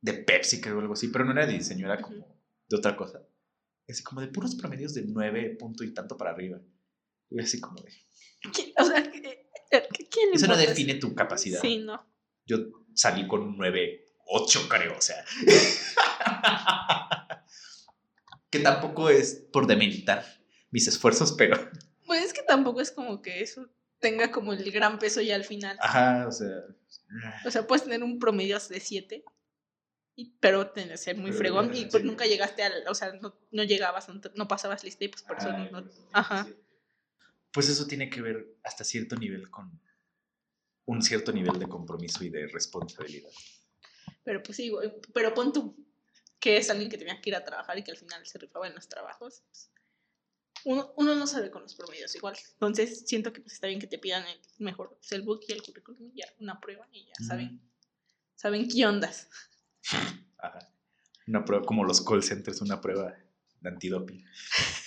De 0.00 0.12
Pepsi, 0.14 0.60
creo, 0.60 0.80
algo 0.80 0.94
así, 0.94 1.08
pero 1.08 1.24
no 1.24 1.32
era 1.32 1.46
de 1.46 1.52
diseño, 1.54 1.86
era 1.86 2.00
como 2.00 2.37
de 2.68 2.76
otra 2.76 2.96
cosa. 2.96 3.22
Así 3.88 4.02
como 4.02 4.20
de 4.20 4.28
puros 4.28 4.54
promedios 4.54 4.94
de 4.94 5.02
nueve 5.06 5.56
punto 5.58 5.82
y 5.84 5.94
tanto 5.94 6.16
para 6.16 6.30
arriba. 6.30 6.60
Y 7.30 7.40
así 7.40 7.60
como 7.60 7.80
de. 7.82 7.92
¿Quién- 8.52 8.72
O 8.78 8.84
sea, 8.84 9.02
¿qué- 9.10 9.48
qué- 9.70 10.08
¿quién 10.10 10.30
Eso 10.34 10.46
no 10.46 10.56
define 10.56 10.94
tu 10.94 11.14
capacidad. 11.14 11.60
Sí, 11.60 11.78
no. 11.78 12.06
Yo 12.46 12.58
salí 12.94 13.26
con 13.26 13.42
un 13.42 13.56
9, 13.56 14.06
8 14.26 14.68
creo, 14.68 14.96
o 14.96 15.00
sea. 15.00 15.24
que 18.50 18.60
tampoco 18.60 19.10
es 19.10 19.34
por 19.52 19.66
demeritar 19.66 20.24
mis 20.70 20.86
esfuerzos, 20.88 21.32
pero. 21.32 21.56
Pues 22.06 22.24
es 22.24 22.32
que 22.32 22.42
tampoco 22.42 22.80
es 22.80 22.90
como 22.90 23.20
que 23.20 23.42
eso 23.42 23.68
tenga 23.98 24.30
como 24.30 24.52
el 24.52 24.70
gran 24.70 24.98
peso 24.98 25.20
ya 25.20 25.34
al 25.34 25.44
final. 25.44 25.76
Ajá, 25.80 26.26
o 26.26 26.32
sea. 26.32 26.48
O 27.44 27.50
sea, 27.50 27.66
puedes 27.66 27.84
tener 27.84 28.02
un 28.02 28.18
promedio 28.18 28.58
de 28.58 28.80
7, 28.80 29.24
pero 30.40 30.70
tener 30.70 30.98
ser 30.98 31.16
muy 31.16 31.32
fregón 31.32 31.74
y 31.74 31.86
pues 31.86 32.02
nunca 32.04 32.26
llegaste 32.26 32.62
al, 32.62 32.86
o 32.88 32.94
sea, 32.94 33.12
no, 33.12 33.38
no 33.50 33.62
llegabas, 33.62 34.08
no, 34.08 34.20
no 34.34 34.48
pasabas 34.48 34.82
lista 34.84 35.04
y 35.04 35.08
pues 35.08 35.22
por 35.22 35.38
eso 35.38 35.52
no, 35.52 35.80
no- 35.82 35.90
ajá. 36.12 36.46
Pues 37.52 37.68
eso 37.68 37.86
tiene 37.86 38.10
que 38.10 38.20
ver 38.20 38.56
hasta 38.64 38.84
cierto 38.84 39.16
nivel 39.16 39.48
con 39.50 39.80
un 40.86 41.02
cierto 41.02 41.32
nivel 41.32 41.58
de 41.58 41.68
compromiso 41.68 42.24
y 42.24 42.30
de 42.30 42.46
responsabilidad. 42.48 43.30
Pero 44.24 44.42
pues 44.42 44.56
sí, 44.56 44.72
pero 45.14 45.32
pon 45.34 45.52
tú 45.52 45.76
que 46.40 46.56
es 46.56 46.70
alguien 46.70 46.88
que 46.90 46.98
tenía 46.98 47.20
que 47.20 47.30
ir 47.30 47.36
a 47.36 47.44
trabajar 47.44 47.78
y 47.78 47.82
que 47.84 47.90
al 47.90 47.96
final 47.96 48.24
se 48.26 48.38
rifaba 48.38 48.66
en 48.68 48.74
los 48.74 48.88
trabajos. 48.88 49.42
pues, 49.46 49.70
uno, 50.64 50.92
uno 50.96 51.14
no 51.14 51.26
sabe 51.26 51.50
con 51.50 51.62
los 51.62 51.74
promedios 51.74 52.14
igual. 52.16 52.36
Entonces 52.54 53.04
siento 53.06 53.32
que 53.32 53.40
pues 53.40 53.54
está 53.54 53.66
bien 53.68 53.80
que 53.80 53.86
te 53.86 53.98
pidan 53.98 54.26
el 54.26 54.40
mejor 54.58 54.96
pues, 54.98 55.12
el 55.12 55.22
book 55.22 55.40
y 55.48 55.52
el 55.52 55.62
currículum 55.62 56.10
y 56.12 56.18
ya 56.20 56.26
una 56.40 56.60
prueba 56.60 56.86
y 56.92 57.06
ya 57.06 57.14
saben, 57.26 57.60
saben 58.34 58.68
qué 58.68 58.84
ondas. 58.86 59.28
Ajá. 60.38 60.72
Una 61.26 61.44
prueba, 61.44 61.64
como 61.64 61.84
los 61.84 62.00
call 62.00 62.22
centers, 62.22 62.60
una 62.62 62.80
prueba 62.80 63.14
de 63.60 63.68
antidoping. 63.68 64.24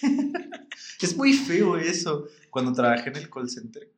es 1.01 1.15
muy 1.15 1.33
feo 1.33 1.77
eso. 1.77 2.27
Cuando 2.49 2.73
trabajé 2.73 3.09
en 3.09 3.17
el 3.17 3.29
call 3.29 3.49
center, 3.49 3.91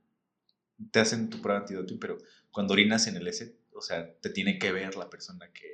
te 0.92 1.00
hacen 1.00 1.30
tu 1.30 1.42
prueba 1.42 1.60
de 1.60 1.66
antidoping, 1.66 2.00
pero 2.00 2.18
cuando 2.52 2.74
orinas 2.74 3.08
en 3.08 3.16
el 3.16 3.28
S, 3.28 3.56
o 3.74 3.82
sea, 3.82 4.14
te 4.20 4.30
tiene 4.30 4.60
que 4.60 4.72
ver 4.72 4.96
la 4.96 5.10
persona 5.10 5.52
que. 5.54 5.72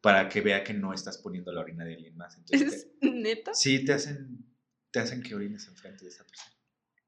para 0.00 0.28
que 0.28 0.40
vea 0.40 0.64
que 0.64 0.74
no 0.74 0.92
estás 0.92 1.18
poniendo 1.18 1.52
la 1.52 1.60
orina 1.60 1.84
de 1.84 1.94
alguien 1.94 2.16
más. 2.16 2.36
Entonces, 2.36 2.88
¿Es 3.00 3.12
neta? 3.12 3.54
sí, 3.54 3.84
te 3.84 3.92
hacen, 3.92 4.44
te 4.90 5.00
hacen 5.00 5.22
que 5.22 5.34
orines 5.34 5.66
enfrente 5.66 6.04
de 6.04 6.10
esa 6.10 6.26
persona. 6.26 6.54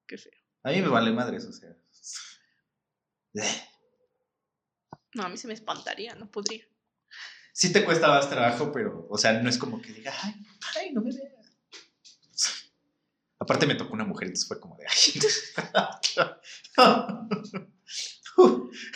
Qué 0.06 0.18
feo. 0.18 0.32
A 0.62 0.70
mí 0.70 0.80
me 0.80 0.88
vale 0.88 1.12
madres, 1.12 1.44
o 1.44 1.52
sea. 1.52 1.76
No, 5.14 5.24
a 5.24 5.28
mí 5.28 5.36
se 5.36 5.46
me 5.46 5.54
espantaría, 5.54 6.14
no 6.14 6.30
podría. 6.30 6.64
Sí 7.52 7.72
te 7.72 7.84
cuesta 7.84 8.08
más 8.08 8.28
trabajo, 8.28 8.72
pero, 8.72 9.06
o 9.08 9.18
sea, 9.18 9.40
no 9.40 9.48
es 9.48 9.58
como 9.58 9.80
que 9.80 9.92
diga, 9.92 10.12
ay, 10.22 10.34
ay, 10.76 10.92
no 10.92 11.02
me 11.02 11.12
veas. 11.12 11.32
Aparte 13.38 13.66
me 13.66 13.74
tocó 13.74 13.94
una 13.94 14.04
mujer, 14.04 14.28
entonces 14.28 14.48
fue 14.48 14.60
como 14.60 14.76
de, 14.76 14.86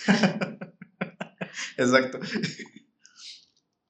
Exacto. 1.77 2.21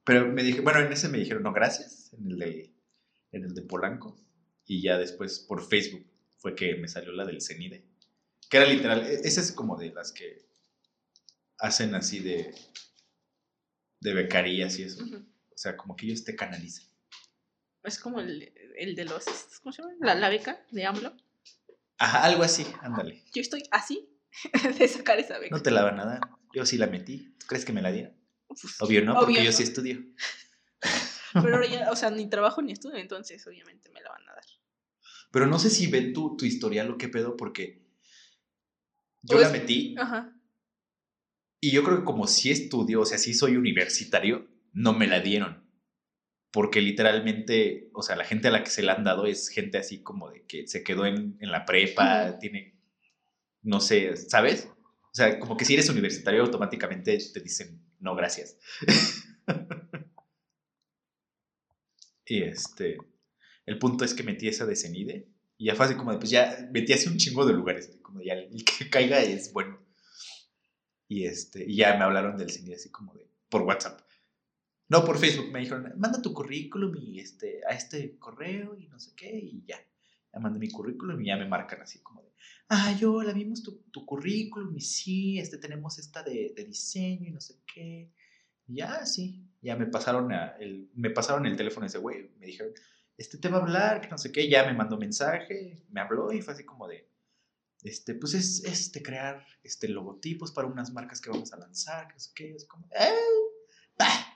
Pero 0.05 0.33
me 0.33 0.43
dije, 0.43 0.61
bueno, 0.61 0.81
en 0.81 0.93
ese 0.93 1.09
me 1.09 1.19
dijeron, 1.19 1.43
no, 1.43 1.53
gracias, 1.53 2.13
en 2.15 2.31
el 2.31 2.39
de, 2.39 2.75
en 3.33 3.45
el 3.45 3.55
de 3.55 3.63
Polanco. 3.63 4.17
Y 4.65 4.83
ya 4.83 4.99
después 4.99 5.41
por 5.41 5.67
Facebook 5.67 6.07
fue 6.39 6.55
que 6.55 6.77
me 6.77 6.89
salió 6.89 7.13
la 7.13 7.25
del 7.25 7.43
CENIDE. 7.43 7.85
Que 8.49 8.57
era 8.59 8.67
literal, 8.67 9.05
e, 9.05 9.15
esa 9.25 9.41
es 9.41 9.53
como 9.53 9.77
de 9.77 9.93
las 9.93 10.13
que 10.13 10.47
hacen 11.59 11.95
así 11.95 12.21
de, 12.21 12.55
de 14.01 14.15
becarías 14.15 14.79
y 14.79 14.85
eso. 14.85 15.05
O 15.05 15.59
sea, 15.59 15.77
como 15.77 15.97
que 15.97 16.07
ellos 16.07 16.25
te 16.25 16.37
canalizan. 16.37 16.87
Es 17.83 17.99
como 17.99 18.21
el, 18.21 18.53
el 18.77 18.95
de 18.95 19.05
los, 19.05 19.25
¿cómo 19.63 19.73
se 19.73 19.83
llama? 19.83 19.95
La, 20.01 20.15
la 20.15 20.29
beca 20.29 20.65
de 20.71 20.85
AMLO. 20.85 21.15
Ajá, 21.99 22.25
algo 22.25 22.43
así, 22.43 22.67
ándale. 22.83 23.23
Yo 23.33 23.41
estoy 23.41 23.63
así 23.71 24.09
de 24.79 24.89
sacar 24.89 25.19
esa 25.19 25.39
beca. 25.39 25.55
No 25.55 25.63
te 25.63 25.71
la 25.71 25.83
van 25.83 26.01
a 26.01 26.05
dar. 26.05 26.21
Yo 26.53 26.67
sí 26.67 26.77
la 26.77 26.89
metí. 26.89 27.35
¿Tú 27.39 27.47
crees 27.47 27.65
que 27.65 27.73
me 27.73 27.83
la 27.83 27.93
dieron? 27.93 28.15
Pues, 28.49 28.81
obvio 28.81 29.05
no, 29.05 29.19
porque 29.19 29.45
yo 29.45 29.53
sí 29.53 29.63
estudio. 29.63 30.05
Pero 31.33 31.55
ahora 31.57 31.67
ya, 31.67 31.91
o 31.91 31.97
sea, 31.97 32.11
ni 32.11 32.29
trabajo 32.29 32.63
ni 32.63 32.73
estudio, 32.73 32.97
entonces 32.97 33.47
obviamente 33.47 33.91
me 33.91 34.01
la 34.01 34.11
van 34.11 34.29
a 34.29 34.35
dar. 34.35 34.45
Pero 35.31 35.47
no 35.47 35.59
sé 35.59 35.71
si 35.71 35.87
ven 35.87 36.13
tu, 36.13 36.37
tu 36.37 36.45
historial 36.45 36.91
o 36.91 36.99
qué 36.99 37.09
pedo, 37.09 37.37
porque 37.37 37.83
yo 39.23 39.39
la 39.39 39.51
metí. 39.51 39.95
Ajá. 39.99 40.36
Y 41.67 41.73
yo 41.73 41.83
creo 41.83 41.99
que 41.99 42.05
como 42.05 42.29
si 42.29 42.53
estudio, 42.53 43.01
o 43.01 43.05
sea, 43.05 43.19
si 43.19 43.35
soy 43.35 43.57
universitario, 43.57 44.47
no 44.73 44.93
me 44.93 45.09
la 45.09 45.19
dieron. 45.19 45.69
Porque 46.53 46.81
literalmente, 46.81 47.91
o 47.93 48.03
sea, 48.03 48.15
la 48.15 48.25
gente 48.25 48.47
a 48.47 48.51
la 48.53 48.63
que 48.63 48.71
se 48.71 48.85
la 48.85 48.93
han 48.93 49.03
dado 49.03 49.27
es 49.27 49.49
gente 49.49 49.77
así 49.77 50.01
como 50.01 50.31
de 50.31 50.47
que 50.47 50.69
se 50.69 50.85
quedó 50.85 51.07
en, 51.07 51.37
en 51.41 51.51
la 51.51 51.65
prepa, 51.65 52.39
tiene, 52.39 52.79
no 53.63 53.81
sé, 53.81 54.17
¿sabes? 54.17 54.69
O 54.79 55.11
sea, 55.13 55.41
como 55.41 55.57
que 55.57 55.65
si 55.65 55.75
eres 55.75 55.89
universitario 55.89 56.45
automáticamente 56.45 57.19
te 57.35 57.41
dicen, 57.41 57.85
no, 57.99 58.15
gracias. 58.15 58.59
y 62.27 62.45
este, 62.45 62.97
el 63.65 63.79
punto 63.81 64.05
es 64.05 64.15
que 64.15 64.23
metí 64.23 64.47
esa 64.47 64.67
de 64.67 64.77
Cenide 64.77 65.27
y 65.59 65.67
ya 65.67 65.75
fue 65.75 65.87
así 65.87 65.97
como 65.97 66.13
de, 66.13 66.19
pues 66.19 66.31
ya 66.31 66.69
metí 66.71 66.93
así 66.93 67.09
un 67.09 67.17
chingo 67.17 67.45
de 67.45 67.55
lugares, 67.55 67.99
como 68.03 68.23
ya 68.23 68.35
el 68.35 68.65
que 68.65 68.89
caiga 68.89 69.21
es 69.21 69.53
bueno. 69.53 69.85
Y, 71.09 71.25
este, 71.25 71.65
y 71.65 71.77
ya 71.77 71.97
me 71.97 72.05
hablaron 72.05 72.37
del 72.37 72.51
cine 72.51 72.75
así 72.75 72.91
como 72.91 73.15
de, 73.15 73.27
por 73.49 73.63
WhatsApp. 73.63 74.01
No, 74.89 75.05
por 75.05 75.19
Facebook. 75.19 75.51
Me 75.53 75.61
dijeron, 75.61 75.93
manda 75.97 76.23
tu 76.23 76.33
currículum 76.33 76.95
y 76.97 77.21
este, 77.21 77.61
a 77.69 77.75
este 77.75 78.19
correo 78.19 78.77
y 78.77 78.89
no 78.89 78.99
sé 78.99 79.13
qué, 79.17 79.31
y 79.37 79.65
ya. 79.67 79.79
Ya 80.33 80.41
mandé 80.41 80.59
mi 80.59 80.71
currículum 80.71 81.21
y 81.21 81.27
ya 81.27 81.37
me 81.37 81.49
marcan 81.49 81.81
así 81.83 82.01
como 82.01 82.23
de, 82.23 82.33
ah, 82.69 82.97
yo 82.99 83.23
la 83.23 83.33
vimos 83.33 83.63
tu, 83.63 83.83
tu 83.91 84.05
currículum 84.05 84.77
y 84.77 84.81
sí, 84.81 85.39
este, 85.39 85.59
tenemos 85.59 85.99
esta 85.99 86.23
de, 86.23 86.53
de 86.55 86.65
diseño 86.65 87.29
y 87.29 87.33
no 87.33 87.41
sé 87.41 87.61
qué. 87.73 88.13
Y 88.69 88.77
ya, 88.77 89.07
sí, 89.07 89.49
ya 89.63 89.77
me 89.77 89.87
pasaron, 89.87 90.31
el, 90.61 90.91
me 90.95 91.11
pasaron 91.11 91.47
el 91.47 91.57
teléfono 91.57 91.87
ese 91.87 91.99
güey. 91.99 92.31
Me 92.39 92.47
dijeron, 92.47 92.73
este 93.17 93.39
te 93.39 93.49
va 93.49 93.59
a 93.59 93.63
hablar, 93.63 94.01
que 94.01 94.09
no 94.09 94.19
sé 94.19 94.31
qué. 94.31 94.49
Ya 94.49 94.65
me 94.65 94.75
mandó 94.75 94.99
mensaje, 94.99 95.85
me 95.91 96.01
habló 96.01 96.33
y 96.33 96.43
fue 96.43 96.55
así 96.55 96.65
como 96.65 96.87
de, 96.87 97.09
este, 97.87 98.15
pues 98.15 98.35
es 98.35 98.65
este, 98.65 99.03
crear 99.03 99.45
este, 99.63 99.89
logotipos 99.89 100.53
para 100.53 100.69
unas 100.69 100.93
marcas 100.93 101.21
que 101.21 101.31
vamos 101.31 101.53
a 101.53 101.59
lanzar, 101.59 102.09
que 102.09 102.15
no 102.15 102.21
sé 102.21 102.31
qué. 102.35 102.55
Es 102.55 102.67
como, 102.67 102.89
eh, 102.99 103.13
ah, 103.99 104.35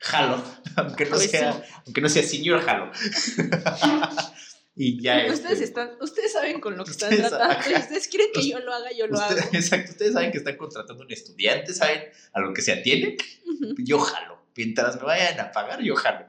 jalo, 0.00 0.44
aunque 0.76 1.04
no, 1.04 1.10
pues 1.10 1.30
sea, 1.30 1.62
aunque 1.86 2.00
no 2.00 2.08
sea 2.08 2.22
senior, 2.22 2.60
jalo. 2.60 2.90
y 4.76 5.02
ya 5.02 5.26
ustedes, 5.32 5.52
este, 5.52 5.64
están, 5.64 5.90
ustedes 6.00 6.32
saben 6.32 6.60
con 6.60 6.76
lo 6.76 6.84
que 6.84 6.90
están 6.92 7.16
tratando. 7.16 7.78
Ustedes 7.78 8.08
quieren 8.08 8.28
que 8.32 8.48
yo 8.48 8.58
lo 8.60 8.72
haga, 8.72 8.90
yo 8.96 9.06
lo 9.06 9.18
hago. 9.18 9.38
Exacto, 9.52 9.92
ustedes 9.92 10.12
saben 10.12 10.32
que 10.32 10.38
están 10.38 10.56
contratando 10.56 11.04
un 11.04 11.12
estudiante, 11.12 11.72
saben 11.74 12.02
a 12.32 12.40
lo 12.40 12.52
que 12.52 12.62
se 12.62 12.72
atiene. 12.72 13.16
Yo 13.78 13.98
jalo. 13.98 14.40
Mientras 14.56 14.96
me 14.96 15.04
vayan 15.04 15.40
a 15.40 15.52
pagar, 15.52 15.80
yo 15.80 15.94
jalo. 15.94 16.26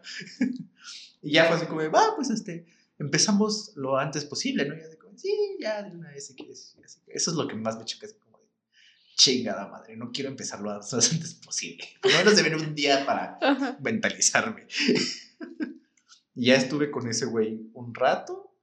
y 1.22 1.34
ya 1.34 1.46
fue 1.46 1.58
así 1.58 1.66
como, 1.66 1.82
va, 1.92 2.16
pues 2.16 2.30
este, 2.30 2.66
empezamos 2.98 3.74
lo 3.76 3.98
antes 3.98 4.26
posible, 4.26 4.66
¿no? 4.66 4.76
Sí, 5.16 5.58
ya 5.60 5.84
de 5.84 5.92
una 5.96 6.12
vez 6.12 6.34
Eso 6.38 7.32
es 7.32 7.38
lo 7.38 7.48
que 7.48 7.56
más 7.56 7.78
me 7.78 7.86
choca, 7.86 8.06
es 8.06 8.14
como 8.14 8.40
de 8.40 8.46
chingada 9.16 9.68
madre, 9.68 9.96
no 9.98 10.12
quiero 10.12 10.30
empezar 10.30 10.62
lo 10.62 10.72
antes 10.72 11.34
posible. 11.46 11.88
Por 12.02 12.12
lo 12.12 12.18
menos 12.18 12.36
de 12.36 12.56
un 12.56 12.76
día 12.76 13.06
para 13.06 13.38
mentalizarme. 13.82 14.68
y 16.36 16.46
ya 16.46 16.56
estuve 16.56 16.92
con 16.92 17.08
ese 17.08 17.26
güey 17.26 17.70
un 17.74 17.94
rato, 17.94 18.56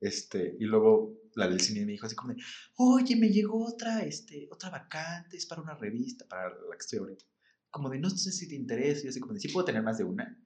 este, 0.00 0.56
y 0.58 0.64
luego 0.64 1.18
la 1.34 1.48
del 1.48 1.60
cine 1.60 1.84
me 1.84 1.92
dijo 1.92 2.06
así 2.06 2.14
como 2.14 2.34
de, 2.34 2.42
oye, 2.76 3.16
me 3.16 3.28
llegó 3.30 3.66
otra, 3.66 4.02
este, 4.02 4.48
otra 4.50 4.70
vacante, 4.70 5.36
es 5.36 5.46
para 5.46 5.62
una 5.62 5.74
revista, 5.74 6.26
para 6.28 6.48
la 6.50 6.76
que 6.76 6.80
estoy 6.80 6.98
ahorita. 6.98 7.24
Como 7.70 7.90
de, 7.90 7.98
no 7.98 8.10
sé 8.10 8.30
si 8.30 8.48
te 8.48 8.54
interesa, 8.54 9.06
y 9.06 9.08
así 9.08 9.20
como 9.20 9.34
de, 9.34 9.40
¿sí 9.40 9.48
puedo 9.48 9.64
tener 9.64 9.82
más 9.82 9.98
de 9.98 10.04
una? 10.04 10.38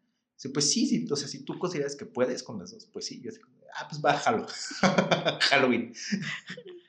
Pues 0.53 0.70
sí, 0.70 0.86
sí, 0.86 1.07
o 1.11 1.16
sea, 1.16 1.26
si 1.26 1.45
tú 1.45 1.59
consideras 1.59 1.97
que 1.97 2.07
puedes 2.07 2.45
con 2.45 2.59
las 2.59 2.70
dos, 2.70 2.86
pues 2.93 3.07
sí, 3.07 3.20
yo 3.20 3.30
así 3.30 3.41
ah, 3.74 3.89
pues 3.89 4.01
va, 4.05 4.14
jalo. 4.14 4.47
Halloween. 5.51 5.93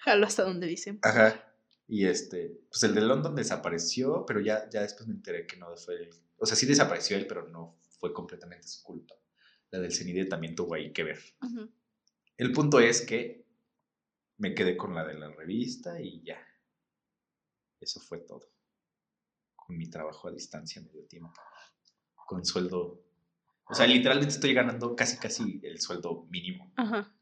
Jalo 0.01 0.25
hasta 0.25 0.43
donde 0.43 0.67
dicen. 0.67 0.99
Ajá. 1.01 1.45
Y 1.87 2.05
este, 2.05 2.61
pues 2.69 2.83
el 2.83 2.93
de 2.93 3.01
London 3.01 3.35
desapareció, 3.35 4.23
pero 4.27 4.39
ya, 4.39 4.69
ya 4.69 4.83
después 4.83 5.07
me 5.07 5.15
enteré 5.15 5.47
que 5.47 5.57
no 5.57 5.75
fue 5.75 5.95
él. 5.95 6.09
O 6.37 6.45
sea, 6.45 6.55
sí 6.55 6.67
desapareció 6.67 7.17
él, 7.17 7.25
pero 7.25 7.47
no 7.47 7.79
fue 7.99 8.13
completamente 8.13 8.67
su 8.67 8.83
culpa. 8.83 9.15
La 9.71 9.79
del 9.79 9.91
CENIDE 9.91 10.25
también 10.25 10.55
tuvo 10.55 10.75
ahí 10.75 10.93
que 10.93 11.03
ver. 11.03 11.19
El 12.37 12.51
punto 12.51 12.79
es 12.79 13.01
que 13.01 13.45
me 14.37 14.53
quedé 14.53 14.77
con 14.77 14.93
la 14.93 15.05
de 15.05 15.15
la 15.15 15.29
revista 15.29 15.99
y 15.99 16.23
ya. 16.23 16.39
Eso 17.79 17.99
fue 17.99 18.19
todo. 18.19 18.51
Con 19.55 19.77
mi 19.77 19.89
trabajo 19.89 20.27
a 20.27 20.31
distancia 20.31 20.81
medio 20.81 21.05
tiempo. 21.05 21.33
Con 22.27 22.45
sueldo 22.45 23.08
o 23.69 23.75
sea, 23.75 23.85
literalmente 23.85 24.33
estoy 24.33 24.53
ganando 24.53 24.95
casi, 24.95 25.17
casi 25.17 25.59
el 25.63 25.79
sueldo 25.79 26.25
mínimo. 26.29 26.73
Ajá. 26.75 27.15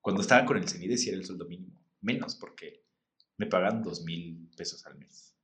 Cuando 0.00 0.22
estaba 0.22 0.46
con 0.46 0.56
el 0.56 0.66
CENIDE 0.66 0.96
sí 0.96 1.10
era 1.10 1.18
el 1.18 1.26
sueldo 1.26 1.46
mínimo. 1.46 1.78
Menos 2.00 2.34
porque 2.34 2.86
me 3.36 3.46
pagan 3.46 3.82
dos 3.82 4.02
mil 4.02 4.50
pesos 4.56 4.86
al 4.86 4.96
mes. 4.96 5.36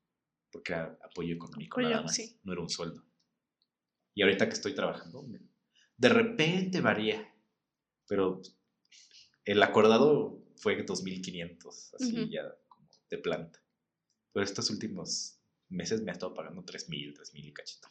Porque 0.51 0.73
era 0.73 0.99
apoyo 1.05 1.35
económico 1.35 1.83
nada 1.83 2.03
más. 2.03 2.19
No 2.45 2.53
era 2.55 2.63
un 2.63 2.71
sueldo. 2.71 3.05
Y 4.15 4.23
ahorita 4.23 4.49
que 4.49 4.55
estoy 4.55 4.75
trabajando, 4.75 5.27
de 5.99 6.09
repente 6.09 6.81
varía. 6.81 7.35
Pero 8.09 8.41
el 9.45 9.63
acordado 9.63 10.43
fue 10.57 10.87
2.500, 10.87 11.95
así 11.95 12.31
ya 12.31 12.43
como 12.69 12.89
de 13.11 13.19
planta. 13.19 13.63
Pero 14.33 14.45
estos 14.45 14.71
últimos 14.71 15.39
meses 15.69 16.01
me 16.01 16.11
ha 16.11 16.15
estado 16.15 16.33
pagando 16.33 16.63
3.000, 16.65 17.15
3.000 17.19 17.31
y 17.35 17.53
cachito 17.53 17.89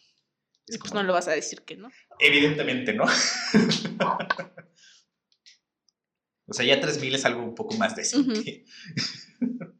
pues 0.65 0.93
no 0.93 1.03
lo 1.03 1.13
vas 1.13 1.27
a 1.27 1.31
decir 1.31 1.63
que 1.63 1.77
no. 1.77 1.91
Evidentemente 2.19 2.93
no. 2.93 3.03
o 6.47 6.53
sea, 6.53 6.65
ya 6.65 6.79
3000 6.79 7.15
es 7.15 7.25
algo 7.25 7.43
un 7.43 7.53
poco 7.53 7.75
más 7.75 7.95
decente. 7.95 8.65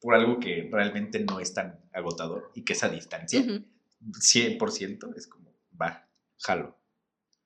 Por 0.00 0.14
algo 0.14 0.38
que 0.38 0.68
realmente 0.70 1.20
no 1.20 1.40
es 1.40 1.52
tan 1.52 1.80
agotador 1.92 2.52
y 2.54 2.64
que 2.64 2.72
esa 2.72 2.88
distancia, 2.88 3.42
100% 3.42 5.16
es 5.16 5.26
como, 5.26 5.54
va, 5.80 6.08
jalo. 6.38 6.78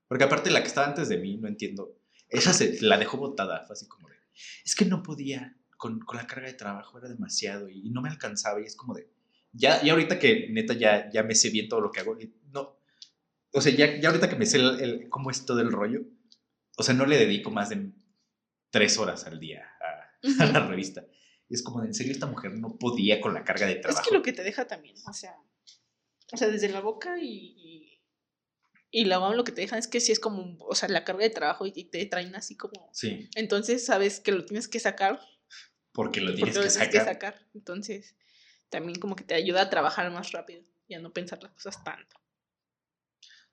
Porque 0.06 0.24
aparte 0.24 0.50
la 0.50 0.60
que 0.60 0.68
estaba 0.68 0.86
antes 0.86 1.08
de 1.08 1.16
mí, 1.16 1.38
no 1.38 1.48
entiendo, 1.48 1.98
esa 2.28 2.52
se 2.52 2.82
la 2.82 2.98
dejó 2.98 3.16
botada, 3.16 3.64
fue 3.66 3.72
así 3.72 3.88
como 3.88 4.10
de, 4.10 4.16
es 4.64 4.76
que 4.76 4.84
no 4.84 5.02
podía, 5.02 5.56
con, 5.78 6.00
con 6.00 6.18
la 6.18 6.26
carga 6.26 6.46
de 6.46 6.54
trabajo 6.54 6.98
era 6.98 7.08
demasiado 7.08 7.70
y 7.70 7.88
no 7.88 8.02
me 8.02 8.10
alcanzaba 8.10 8.60
y 8.60 8.64
es 8.64 8.76
como 8.76 8.92
de, 8.92 9.10
ya, 9.52 9.82
ya 9.82 9.92
ahorita 9.92 10.18
que 10.18 10.48
neta 10.50 10.74
ya, 10.74 11.10
ya 11.10 11.22
me 11.22 11.34
sé 11.34 11.50
bien 11.50 11.68
todo 11.68 11.80
lo 11.80 11.90
que 11.90 12.00
hago, 12.00 12.16
no, 12.50 12.78
o 13.52 13.60
sea, 13.60 13.72
ya, 13.72 14.00
ya 14.00 14.08
ahorita 14.08 14.28
que 14.28 14.36
me 14.36 14.46
sé 14.46 14.58
el, 14.58 15.08
cómo 15.10 15.30
es 15.30 15.44
todo 15.44 15.60
el 15.60 15.70
rollo, 15.70 16.00
o 16.76 16.82
sea, 16.82 16.94
no 16.94 17.06
le 17.06 17.18
dedico 17.18 17.50
más 17.50 17.68
de 17.68 17.92
tres 18.70 18.98
horas 18.98 19.26
al 19.26 19.38
día 19.38 19.68
a, 19.80 20.22
la 20.52 20.66
revista. 20.66 21.06
Es 21.50 21.62
como, 21.62 21.84
en 21.84 21.92
serio, 21.92 22.12
esta 22.12 22.26
mujer 22.26 22.58
no 22.58 22.78
podía 22.78 23.20
con 23.20 23.34
la 23.34 23.44
carga 23.44 23.66
de 23.66 23.74
trabajo. 23.74 24.00
Es 24.00 24.08
que 24.08 24.14
lo 24.14 24.22
que 24.22 24.32
te 24.32 24.42
deja 24.42 24.66
también, 24.66 24.96
o 25.06 25.12
sea, 25.12 25.36
o 26.32 26.36
sea 26.38 26.48
desde 26.48 26.70
la 26.70 26.80
boca 26.80 27.18
y, 27.20 28.00
y, 28.90 29.04
la 29.04 29.18
lo 29.18 29.44
que 29.44 29.52
te 29.52 29.60
dejan 29.60 29.78
es 29.78 29.86
que 29.86 30.00
sí 30.00 30.12
es 30.12 30.18
como, 30.18 30.56
o 30.60 30.74
sea, 30.74 30.88
la 30.88 31.04
carga 31.04 31.24
de 31.24 31.30
trabajo 31.30 31.66
y 31.66 31.72
te 31.72 32.06
traen 32.06 32.34
así 32.34 32.56
como... 32.56 32.88
Sí. 32.94 33.28
Entonces 33.34 33.84
sabes 33.84 34.20
que 34.20 34.32
lo 34.32 34.46
tienes 34.46 34.66
que 34.66 34.80
sacar. 34.80 35.20
Porque 35.92 36.22
lo 36.22 36.34
tienes 36.34 36.56
que 36.56 36.70
sacar. 36.70 36.90
que 36.90 37.00
sacar. 37.00 37.46
Entonces 37.52 38.16
también 38.72 38.98
como 38.98 39.14
que 39.14 39.22
te 39.22 39.34
ayuda 39.34 39.62
a 39.62 39.70
trabajar 39.70 40.10
más 40.10 40.32
rápido 40.32 40.64
y 40.88 40.94
a 40.94 40.98
no 40.98 41.12
pensar 41.12 41.40
las 41.42 41.52
cosas 41.52 41.84
tanto. 41.84 42.16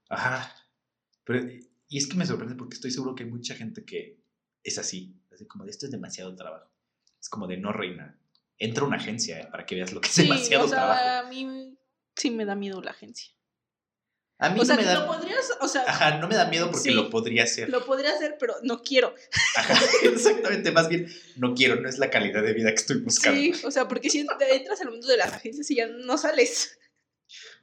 Ajá. 0.10 0.56
Pero, 1.26 1.48
y 1.88 1.98
es 1.98 2.08
que 2.08 2.18
me 2.18 2.26
sorprende 2.26 2.56
porque 2.56 2.76
estoy 2.76 2.90
seguro 2.90 3.14
que 3.14 3.24
hay 3.24 3.30
mucha 3.30 3.54
gente 3.54 3.86
que 3.86 4.18
es 4.64 4.78
así, 4.80 5.22
así 5.32 5.46
como 5.46 5.66
de 5.66 5.72
esto 5.72 5.86
es 5.86 5.92
demasiado 5.92 6.36
trabajo. 6.36 6.72
Es 7.20 7.30
como 7.30 7.48
de 7.48 7.58
no 7.58 7.74
reina. 7.74 8.18
Entra 8.58 8.86
una 8.86 8.98
agencia 8.98 9.42
eh, 9.42 9.48
para 9.52 9.66
que 9.66 9.76
veas 9.76 9.92
lo 9.92 10.02
que 10.02 10.08
es 10.08 10.16
demasiado 10.16 10.66
o 10.66 10.68
sea, 10.70 11.20
A 11.20 11.24
mí 11.24 11.78
sí 12.16 12.32
me 12.32 12.46
da 12.46 12.56
miedo 12.56 12.82
la 12.82 12.92
agencia. 12.92 13.32
A 14.42 14.50
mí 14.50 14.60
O 14.62 14.66
sea, 14.66 14.76
no 14.76 14.82
me 14.82 14.88
que 14.88 14.94
da... 14.94 15.00
lo 15.02 15.08
podrías, 15.08 15.52
o 15.60 15.68
sea, 15.68 15.84
Ajá, 15.86 16.18
no 16.18 16.28
me 16.30 16.36
da 16.36 16.46
miedo 16.48 16.68
porque 16.72 16.90
Sí. 16.90 16.96
lo 16.96 17.10
podría 17.10 17.44
hacer. 17.44 17.68
lo 17.70 17.86
podría 17.86 18.12
hacer, 18.14 18.38
pero 18.40 18.56
no 18.64 18.82
quiero. 18.82 19.14
Ajá, 19.56 19.74
exactamente, 20.04 20.72
más 20.72 20.88
bien 20.88 21.08
no 21.36 21.54
quiero, 21.54 21.76
no 21.82 21.90
es 21.90 21.98
la 21.98 22.10
calidad 22.10 22.42
de 22.42 22.54
vida 22.54 22.70
que 22.70 22.76
estoy 22.76 23.00
buscando. 23.02 23.38
Sí, 23.40 23.54
o 23.66 23.70
sea, 23.72 23.88
porque 23.90 24.10
si 24.10 24.20
entras 24.20 24.82
al 24.82 24.92
mundo 24.92 25.08
de 25.08 25.18
las 25.18 25.34
agencias 25.34 25.70
y 25.72 25.76
ya 25.76 25.88
no 25.88 26.18
sales. 26.18 26.80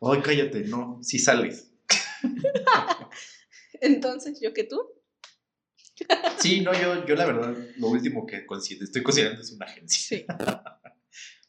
Ay, 0.03 0.21
cállate, 0.23 0.61
no, 0.65 1.01
si 1.03 1.19
sales. 1.19 1.71
Entonces, 3.81 4.39
yo 4.41 4.53
que 4.53 4.65
tú, 4.65 4.81
Sí, 6.39 6.61
no, 6.61 6.75
yo, 6.75 7.07
yo 7.07 7.15
la 7.15 7.25
verdad, 7.25 7.57
lo 7.79 7.89
último 7.89 8.27
que 8.27 8.45
estoy 8.83 9.03
considerando 9.03 9.41
es 9.41 9.51
una 9.53 9.65
agencia. 9.67 10.19
sí. 10.19 10.27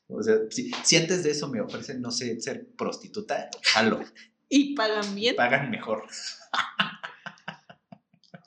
O 0.09 0.23
sea, 0.23 0.38
si, 0.49 0.71
si 0.86 0.95
antes 0.95 1.21
de 1.25 1.32
eso 1.32 1.49
me 1.49 1.59
ofrecen, 1.59 1.99
no 2.01 2.11
sé, 2.11 2.39
ser 2.39 2.65
prostituta, 2.78 3.49
jalo, 3.61 3.99
Y 4.50 4.76
pagan 4.76 5.14
bien 5.16 5.36
pagan 5.36 5.70
mejor. 5.70 6.08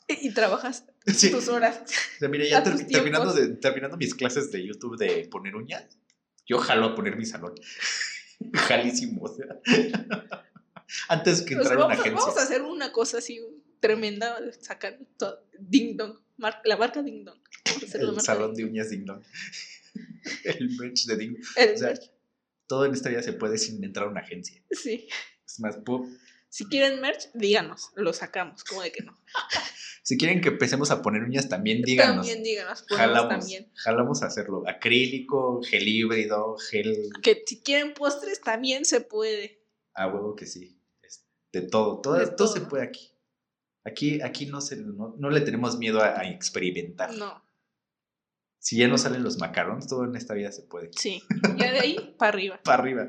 y 0.08 0.32
trabajas 0.34 0.84
Sí. 1.06 1.30
tus 1.30 1.48
horas. 1.48 1.80
O 2.16 2.18
sea, 2.18 2.28
mira, 2.28 2.44
ya 2.46 2.62
ter- 2.62 2.86
terminando, 2.86 3.32
de, 3.32 3.48
terminando 3.56 3.96
mis 3.96 4.14
clases 4.14 4.50
de 4.52 4.66
YouTube 4.66 4.98
de 4.98 5.26
poner 5.30 5.54
uñas, 5.56 5.84
yo 6.46 6.58
jalo 6.58 6.86
a 6.86 6.94
poner 6.94 7.16
mi 7.16 7.24
salón. 7.24 7.54
Jalísimo, 8.54 9.22
o 9.22 9.28
sea. 9.34 9.46
Antes 11.08 11.42
que 11.42 11.56
O 11.56 11.62
sea, 11.62 11.72
entrar 11.72 11.72
a 11.72 11.76
una 11.76 11.84
vamos, 11.86 11.98
a, 11.98 12.00
agencia. 12.00 12.20
vamos 12.26 12.38
a 12.38 12.42
hacer 12.42 12.62
una 12.62 12.92
cosa 12.92 13.18
así 13.18 13.40
tremenda, 13.80 14.38
sacar 14.60 14.98
todo, 15.16 15.46
Ding 15.58 15.96
Dong, 15.96 16.18
mar- 16.36 16.60
la 16.64 16.76
marca 16.76 17.02
Ding 17.02 17.24
Dong. 17.24 17.38
El 17.94 18.20
salón 18.20 18.54
de 18.54 18.64
uñas 18.64 18.90
Ding 18.90 19.04
Dong. 19.04 19.22
El 20.44 20.70
merch 20.78 21.06
de 21.06 21.16
Ding 21.16 21.34
Dong. 21.34 21.74
O 21.74 21.78
sea, 21.78 21.94
Todo 22.66 22.84
en 22.84 22.92
esta 22.94 23.08
vida 23.08 23.22
se 23.22 23.32
puede 23.32 23.58
sin 23.58 23.82
entrar 23.84 24.06
a 24.06 24.10
una 24.10 24.20
agencia. 24.20 24.62
sí. 24.70 25.08
Si 26.48 26.64
quieren 26.66 27.00
merch, 27.00 27.30
díganos, 27.32 27.90
lo 27.94 28.12
sacamos, 28.12 28.64
como 28.64 28.82
de 28.82 28.90
que 28.90 29.04
no. 29.04 29.16
si 30.02 30.18
quieren 30.18 30.40
que 30.40 30.48
empecemos 30.48 30.90
a 30.90 31.00
poner 31.00 31.22
uñas, 31.22 31.48
también 31.48 31.82
díganos. 31.82 32.26
También 32.26 32.42
díganos, 32.42 32.84
jalamos, 32.88 33.28
también. 33.40 33.70
jalamos 33.74 34.22
a 34.22 34.26
hacerlo. 34.26 34.64
Acrílico, 34.68 35.62
gel 35.62 35.86
híbrido, 35.86 36.56
gel. 36.58 37.10
Que 37.22 37.42
si 37.46 37.60
quieren 37.60 37.94
postres, 37.94 38.40
también 38.40 38.84
se 38.84 39.00
puede. 39.00 39.62
A 39.94 40.08
huevo 40.08 40.34
que 40.34 40.46
sí. 40.46 40.76
Es 41.02 41.24
De 41.52 41.62
todo, 41.62 42.00
todo, 42.00 42.14
De 42.14 42.26
todo, 42.26 42.36
todo. 42.36 42.48
se 42.48 42.60
puede 42.62 42.82
aquí. 42.84 43.12
Aquí, 43.84 44.20
aquí 44.20 44.46
no, 44.46 44.60
se, 44.60 44.76
no, 44.76 45.14
no 45.18 45.30
le 45.30 45.40
tenemos 45.40 45.78
miedo 45.78 46.02
a, 46.02 46.18
a 46.20 46.28
experimentar. 46.28 47.14
No, 47.14 47.42
Si 48.58 48.76
ya 48.76 48.88
no 48.88 48.98
salen 48.98 49.22
los 49.22 49.38
macarons, 49.38 49.86
todo 49.86 50.04
en 50.04 50.16
esta 50.16 50.34
vida 50.34 50.50
se 50.52 50.62
puede. 50.62 50.90
sí. 50.96 51.22
Ya 51.56 51.72
de 51.72 51.78
ahí 51.80 52.14
para 52.18 52.30
arriba. 52.30 52.60
Para 52.64 52.82
arriba. 52.82 53.08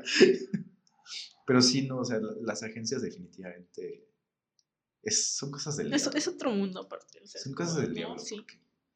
Pero 1.46 1.60
sí, 1.62 1.86
no, 1.88 1.98
o 1.98 2.04
sea, 2.04 2.18
la- 2.18 2.34
las 2.42 2.62
agencias 2.62 3.02
definitivamente 3.02 4.08
es, 5.02 5.34
son 5.36 5.50
cosas 5.50 5.76
del 5.76 5.92
Es, 5.92 6.02
diablo. 6.02 6.18
es 6.18 6.28
otro 6.28 6.50
mundo 6.50 6.80
aparte. 6.80 7.20
o 7.22 7.26
sea, 7.26 7.40
Son 7.40 7.52
cosas 7.54 7.76
del 7.76 7.88
no, 7.88 7.94
diablo. 7.94 8.18
sí. 8.18 8.44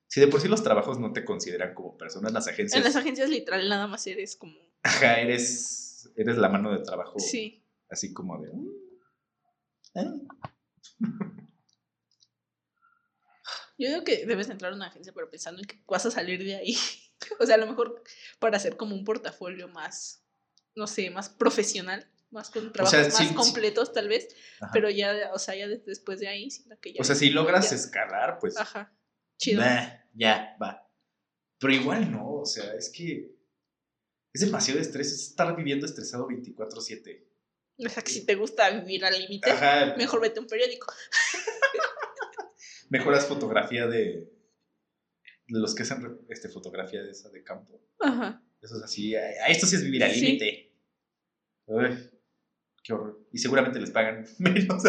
Si 0.09 0.21
de 0.21 0.29
por 0.29 0.41
sí 0.41 0.47
los 0.49 0.63
trabajos 0.63 1.01
no 1.01 1.13
te 1.13 1.25
consideran 1.25 1.75
como 1.75 1.97
personas, 1.99 2.33
las 2.33 2.47
agencias. 2.47 2.79
En 2.79 2.85
las 2.85 2.95
agencias 2.97 3.29
literal 3.29 3.69
nada 3.69 3.89
más 3.89 4.07
eres 4.07 4.37
como... 4.37 4.55
Ajá, 4.83 5.21
eres, 5.21 6.09
eres 6.15 6.37
la 6.39 6.49
mano 6.49 6.71
de 6.71 6.85
trabajo. 6.85 7.19
Sí. 7.19 7.65
Así 7.91 8.13
como 8.13 8.41
de. 8.41 8.53
"Mm, 8.53 8.69
ah". 9.97 10.15
Yo 13.79 13.89
digo 13.89 14.05
que 14.05 14.25
debes 14.27 14.49
entrar 14.49 14.73
a 14.73 14.77
una 14.77 14.87
agencia, 14.87 15.13
pero 15.13 15.29
pensando 15.31 15.61
en 15.61 15.67
que 15.69 15.83
vas 15.87 16.07
a 16.07 16.11
salir 16.11 16.43
de 16.45 16.57
ahí. 16.57 16.77
O 17.41 17.47
sea, 17.47 17.55
a 17.55 17.59
lo 17.59 17.67
mejor 17.67 18.03
para 18.39 18.59
hacer 18.59 18.77
como 18.77 18.95
un 18.95 19.03
portafolio 19.03 19.69
más, 19.69 20.23
no 20.75 20.87
sé, 20.87 21.09
más 21.09 21.31
profesional, 21.31 22.07
más 22.31 22.51
con 22.51 22.73
trabajos 22.73 22.91
sea, 22.99 23.09
más 23.09 23.17
sí, 23.17 23.29
sí. 23.29 23.35
completos 23.35 23.93
tal 23.93 24.09
vez, 24.09 24.29
Ajá. 24.61 24.71
pero 24.73 24.91
ya, 24.91 25.31
o 25.33 25.39
sea, 25.39 25.55
ya 25.55 25.69
de- 25.69 25.79
después 25.79 26.21
de 26.21 26.29
ahí, 26.29 26.51
siento 26.51 26.79
que 26.81 26.93
ya... 26.93 27.01
O 27.01 27.05
sea, 27.05 27.15
si 27.15 27.31
logras 27.31 27.71
ya- 27.71 27.77
escalar, 27.77 28.39
pues. 28.41 28.57
Ajá, 28.57 28.95
chido. 29.39 29.61
nah, 29.63 29.89
ya, 30.15 30.57
va. 30.63 30.83
Pero 31.59 31.73
igual 31.73 32.11
no, 32.11 32.35
o 32.41 32.47
sea, 32.47 32.75
es 32.75 32.91
que. 32.91 33.35
Es 34.35 34.43
demasiado 34.43 34.79
estrés, 34.81 35.07
es 35.13 35.29
estar 35.29 35.57
viviendo 35.57 35.87
estresado 35.87 36.29
24-7. 36.29 37.25
O 37.79 37.89
sea, 37.89 38.03
que 38.03 38.11
si 38.11 38.27
te 38.27 38.35
gusta 38.35 38.69
vivir 38.71 39.05
al 39.07 39.19
límite, 39.19 39.51
mejor 39.97 40.21
vete 40.21 40.39
a 40.39 40.43
un 40.43 40.49
periódico. 40.49 40.93
Mejoras 42.91 43.27
fotografía 43.27 43.87
de. 43.87 44.33
De 45.49 45.61
los 45.61 45.75
que 45.75 45.85
hacen 45.85 46.19
este, 46.29 46.49
fotografía 46.49 47.03
de 47.03 47.11
esa 47.13 47.31
de 47.31 47.43
campo. 47.45 47.81
Ajá. 48.01 48.43
Eso 48.61 48.77
es 48.77 48.83
así. 48.83 49.15
esto 49.49 49.67
sí 49.67 49.77
es 49.77 49.85
vivir 49.85 50.03
al 50.05 50.13
límite. 50.13 50.75
Qué 52.87 52.93
horror. 52.93 53.27
Y 53.33 53.39
seguramente 53.39 53.81
les 53.81 53.91
pagan 53.91 54.25
menos. 54.39 54.83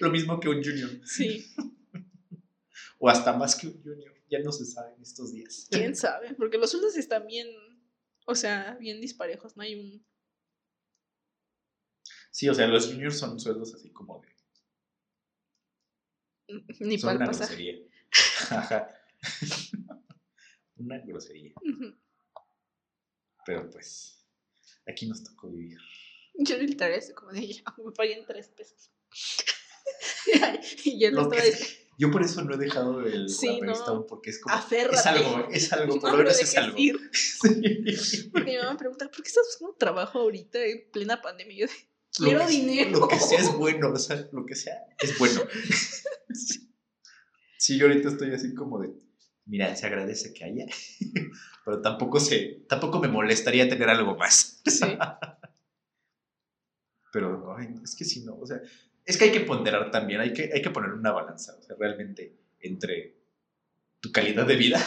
Lo 0.00 0.10
mismo 0.10 0.38
que 0.38 0.48
un 0.48 0.62
junior. 0.62 0.90
Sí, 1.04 1.46
O 2.98 3.08
hasta 3.08 3.32
más 3.32 3.56
que 3.56 3.68
un 3.68 3.82
junior. 3.82 4.12
Ya 4.30 4.40
no 4.40 4.52
se 4.52 4.64
sabe 4.64 4.94
en 4.94 5.02
estos 5.02 5.32
días. 5.32 5.66
quién 5.70 5.96
sabe, 5.96 6.34
porque 6.34 6.58
los 6.58 6.70
sueldos 6.70 6.96
están 6.96 7.26
bien, 7.26 7.48
o 8.26 8.34
sea, 8.34 8.76
bien 8.80 9.00
disparejos, 9.00 9.56
no 9.56 9.62
hay 9.62 9.74
un... 9.74 10.06
Sí, 12.30 12.48
o 12.48 12.54
sea, 12.54 12.66
los 12.66 12.86
juniors 12.86 13.18
son 13.18 13.38
sueldos 13.38 13.74
así 13.74 13.90
como 13.90 14.22
de. 14.22 14.28
Ni 16.80 16.98
son 16.98 17.16
una 17.16 17.26
grosería. 17.26 17.76
Ajá. 18.50 18.88
una 20.76 20.98
grosería. 20.98 21.52
Pero 23.44 23.68
pues. 23.68 24.18
Aquí 24.86 25.06
nos 25.06 25.22
tocó 25.22 25.50
vivir. 25.50 25.78
Yo 26.34 26.56
literal 26.58 26.92
estoy 26.94 27.14
como 27.14 27.32
de 27.32 27.46
ya, 27.52 27.62
me 27.84 27.92
paguen 27.92 28.24
tres 28.26 28.48
pesos. 28.48 28.90
y 30.84 30.98
yo 31.00 31.10
que- 31.10 31.22
estaba 31.22 31.36
diciendo, 31.42 31.66
Yo 31.98 32.10
por 32.10 32.22
eso 32.22 32.42
no 32.42 32.54
he 32.54 32.58
dejado 32.58 33.04
el 33.06 33.28
Sí, 33.28 33.60
no. 33.60 34.06
porque 34.06 34.30
es 34.30 34.40
como. 34.40 34.54
aférrate. 34.54 34.96
Es 34.96 35.06
algo, 35.06 35.48
es 35.50 35.72
algo, 35.72 36.00
por 36.00 36.10
No 36.10 36.16
lo 36.16 36.22
menos 36.24 36.40
es 36.40 36.56
algo. 36.56 36.78
ir. 36.78 36.98
Sí. 37.12 38.30
Porque 38.32 38.50
mi 38.52 38.56
mamá 38.56 38.72
me 38.72 38.78
pregunta, 38.78 39.06
¿por 39.10 39.22
qué 39.22 39.28
estás 39.28 39.46
buscando 39.48 39.74
trabajo 39.76 40.20
ahorita 40.20 40.64
en 40.64 40.90
plena 40.92 41.20
pandemia? 41.20 41.54
Y 41.54 41.58
yo 41.60 41.66
de, 41.66 41.72
quiero 42.16 42.38
Lo 42.40 42.46
que- 42.46 42.52
dinero. 42.52 42.98
Lo 43.00 43.08
que 43.08 43.18
sea 43.20 43.38
es 43.40 43.52
bueno, 43.54 43.90
o 43.92 43.96
sea, 43.98 44.28
lo 44.32 44.46
que 44.46 44.54
sea 44.54 44.74
es 45.00 45.18
bueno. 45.18 45.40
Sí, 47.58 47.78
yo 47.78 47.86
ahorita 47.86 48.08
estoy 48.08 48.32
así 48.34 48.54
como 48.54 48.80
de, 48.80 48.90
mira, 49.46 49.74
se 49.76 49.86
agradece 49.86 50.32
que 50.32 50.44
haya, 50.44 50.66
pero 51.64 51.80
tampoco 51.80 52.18
se, 52.18 52.64
tampoco 52.68 52.98
me 52.98 53.08
molestaría 53.08 53.68
tener 53.68 53.88
algo 53.88 54.16
más. 54.16 54.60
Sí. 54.66 54.84
Pero, 57.12 57.54
ay, 57.56 57.68
es 57.84 57.94
que 57.94 58.04
si 58.04 58.24
no, 58.24 58.34
o 58.36 58.46
sea, 58.46 58.60
es 59.04 59.16
que 59.16 59.24
hay 59.26 59.32
que 59.32 59.40
ponderar 59.40 59.90
también, 59.92 60.20
hay 60.20 60.32
que, 60.32 60.50
hay 60.52 60.60
que 60.62 60.70
poner 60.70 60.90
una 60.92 61.12
balanza, 61.12 61.54
o 61.58 61.62
sea, 61.62 61.76
realmente 61.78 62.34
entre 62.60 63.14
tu 64.00 64.10
calidad 64.10 64.46
de 64.46 64.56
vida 64.56 64.80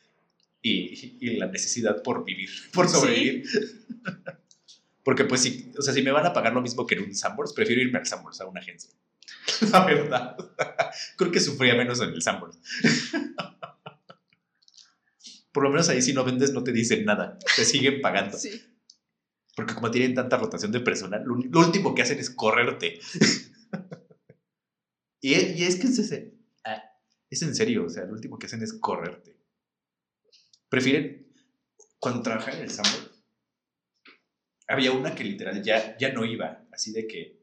y, 0.62 1.16
y 1.20 1.36
la 1.36 1.46
necesidad 1.46 2.02
por 2.02 2.24
vivir, 2.24 2.50
por 2.72 2.88
Sí. 2.88 2.94
sobrevivir. 2.96 3.44
Porque 5.04 5.24
pues 5.24 5.40
si, 5.40 5.72
o 5.78 5.80
sea, 5.80 5.94
si 5.94 6.02
me 6.02 6.10
van 6.10 6.26
a 6.26 6.34
pagar 6.34 6.52
lo 6.52 6.60
mismo 6.60 6.86
que 6.86 6.94
en 6.94 7.02
un 7.04 7.14
Sambors, 7.14 7.54
prefiero 7.54 7.80
irme 7.80 7.98
al 7.98 8.04
Sambors, 8.06 8.42
a 8.42 8.46
una 8.46 8.60
agencia. 8.60 8.90
La 9.72 9.86
verdad. 9.86 10.36
Creo 11.16 11.32
que 11.32 11.40
sufría 11.40 11.74
menos 11.74 12.00
en 12.02 12.10
el 12.10 12.20
Sambors. 12.20 12.58
Por 15.52 15.62
lo 15.62 15.70
menos 15.70 15.88
ahí 15.88 16.02
si 16.02 16.12
no 16.12 16.24
vendes 16.24 16.52
no 16.52 16.62
te 16.62 16.72
dicen 16.72 17.06
nada, 17.06 17.38
te 17.56 17.64
siguen 17.64 18.02
pagando. 18.02 18.36
Sí. 18.36 18.62
Porque 19.58 19.74
como 19.74 19.90
tienen 19.90 20.14
tanta 20.14 20.36
rotación 20.36 20.70
de 20.70 20.78
personal, 20.78 21.24
lo, 21.24 21.34
lo 21.34 21.58
último 21.58 21.92
que 21.92 22.02
hacen 22.02 22.20
es 22.20 22.30
correrte. 22.30 23.00
y, 25.20 25.34
y 25.34 25.64
es 25.64 25.80
que 25.80 25.88
es, 25.88 26.14
ah, 26.64 26.80
es 27.28 27.42
en 27.42 27.56
serio, 27.56 27.86
o 27.86 27.88
sea, 27.88 28.04
lo 28.04 28.12
último 28.12 28.38
que 28.38 28.46
hacen 28.46 28.62
es 28.62 28.72
correrte. 28.72 29.36
Prefieren, 30.68 31.26
cuando 31.98 32.22
trabajaba 32.22 32.56
en 32.56 32.62
el 32.62 32.70
Sambor, 32.70 33.10
había 34.68 34.92
una 34.92 35.16
que 35.16 35.24
literal 35.24 35.60
ya, 35.60 35.98
ya 35.98 36.12
no 36.12 36.24
iba, 36.24 36.64
así 36.70 36.92
de 36.92 37.08
que, 37.08 37.42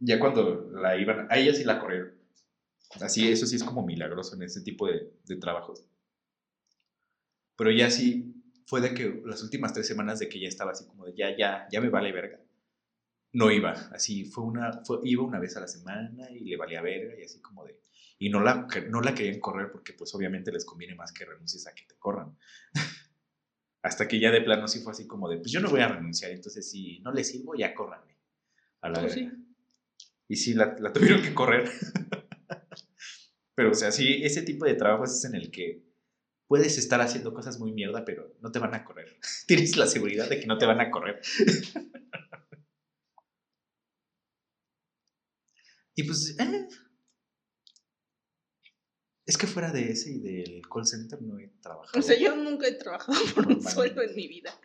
ya 0.00 0.20
cuando 0.20 0.70
la 0.70 0.98
iban, 0.98 1.28
a 1.30 1.38
ella 1.38 1.54
sí 1.54 1.64
la 1.64 1.80
corrieron. 1.80 2.12
Así, 3.00 3.32
eso 3.32 3.46
sí 3.46 3.56
es 3.56 3.64
como 3.64 3.86
milagroso 3.86 4.34
en 4.34 4.42
ese 4.42 4.60
tipo 4.60 4.86
de, 4.86 5.14
de 5.24 5.36
trabajos. 5.36 5.86
Pero 7.56 7.70
ya 7.70 7.90
sí, 7.90 8.41
fue 8.66 8.80
de 8.80 8.94
que 8.94 9.22
las 9.24 9.42
últimas 9.42 9.72
tres 9.72 9.86
semanas 9.86 10.18
de 10.18 10.28
que 10.28 10.40
ya 10.40 10.48
estaba 10.48 10.72
así 10.72 10.86
como 10.86 11.04
de 11.06 11.14
ya, 11.16 11.36
ya, 11.36 11.66
ya 11.70 11.80
me 11.80 11.88
vale 11.90 12.12
verga. 12.12 12.40
No 13.34 13.50
iba, 13.50 13.72
así 13.92 14.24
fue 14.26 14.44
una, 14.44 14.82
fue, 14.84 14.98
iba 15.04 15.22
una 15.24 15.38
vez 15.40 15.56
a 15.56 15.60
la 15.60 15.68
semana 15.68 16.30
y 16.30 16.40
le 16.44 16.56
valía 16.56 16.82
verga 16.82 17.14
y 17.18 17.24
así 17.24 17.40
como 17.40 17.64
de, 17.64 17.80
y 18.18 18.28
no 18.28 18.40
la, 18.40 18.66
no 18.90 19.00
la 19.00 19.14
querían 19.14 19.40
correr 19.40 19.70
porque 19.72 19.94
pues 19.94 20.14
obviamente 20.14 20.52
les 20.52 20.64
conviene 20.66 20.94
más 20.94 21.12
que 21.12 21.24
renuncies 21.24 21.66
a 21.66 21.74
que 21.74 21.84
te 21.86 21.96
corran. 21.98 22.36
Hasta 23.82 24.06
que 24.06 24.20
ya 24.20 24.30
de 24.30 24.42
plano 24.42 24.68
sí 24.68 24.80
fue 24.80 24.92
así 24.92 25.06
como 25.06 25.28
de, 25.28 25.38
pues 25.38 25.50
yo 25.50 25.60
no 25.60 25.70
voy 25.70 25.80
a 25.80 25.88
renunciar, 25.88 26.30
entonces 26.30 26.70
si 26.70 27.00
no 27.00 27.10
le 27.12 27.24
sirvo, 27.24 27.54
ya 27.56 27.74
córranme. 27.74 28.18
A 28.82 28.90
la 28.90 29.00
Pues 29.00 29.14
verga. 29.16 29.30
sí. 29.30 29.38
Y 30.28 30.36
sí, 30.36 30.54
la, 30.54 30.76
la 30.78 30.92
tuvieron 30.92 31.22
que 31.22 31.34
correr. 31.34 31.68
pero 33.54 33.70
o 33.70 33.74
sea, 33.74 33.92
sí, 33.92 34.20
ese 34.22 34.42
tipo 34.42 34.64
de 34.64 34.74
trabajos 34.74 35.10
es 35.16 35.24
en 35.24 35.34
el 35.34 35.50
que 35.50 35.82
puedes 36.46 36.78
estar 36.78 37.00
haciendo 37.00 37.32
cosas 37.32 37.58
muy 37.58 37.72
mierda, 37.72 38.04
pero 38.04 38.34
no 38.40 38.52
te 38.52 38.58
van 38.58 38.74
a 38.74 38.84
correr. 38.84 39.18
Tienes 39.46 39.76
la 39.76 39.86
seguridad 39.86 40.28
de 40.28 40.40
que 40.40 40.46
no 40.46 40.58
te 40.58 40.66
van 40.66 40.80
a 40.80 40.90
correr. 40.90 41.20
Y 45.94 46.04
pues, 46.04 46.34
eh, 46.38 46.68
es 49.26 49.36
que 49.36 49.46
fuera 49.46 49.70
de 49.70 49.90
ese 49.90 50.10
y 50.10 50.20
del 50.20 50.62
call 50.68 50.86
center 50.86 51.20
no 51.20 51.38
he 51.38 51.48
trabajado. 51.60 51.98
O 51.98 52.02
sea, 52.02 52.18
yo 52.18 52.34
nunca 52.34 52.66
he 52.66 52.72
trabajado 52.72 53.18
por 53.34 53.46
un 53.46 53.62
sueldo 53.62 54.02
en 54.02 54.14
mi 54.14 54.26
vida. 54.28 54.58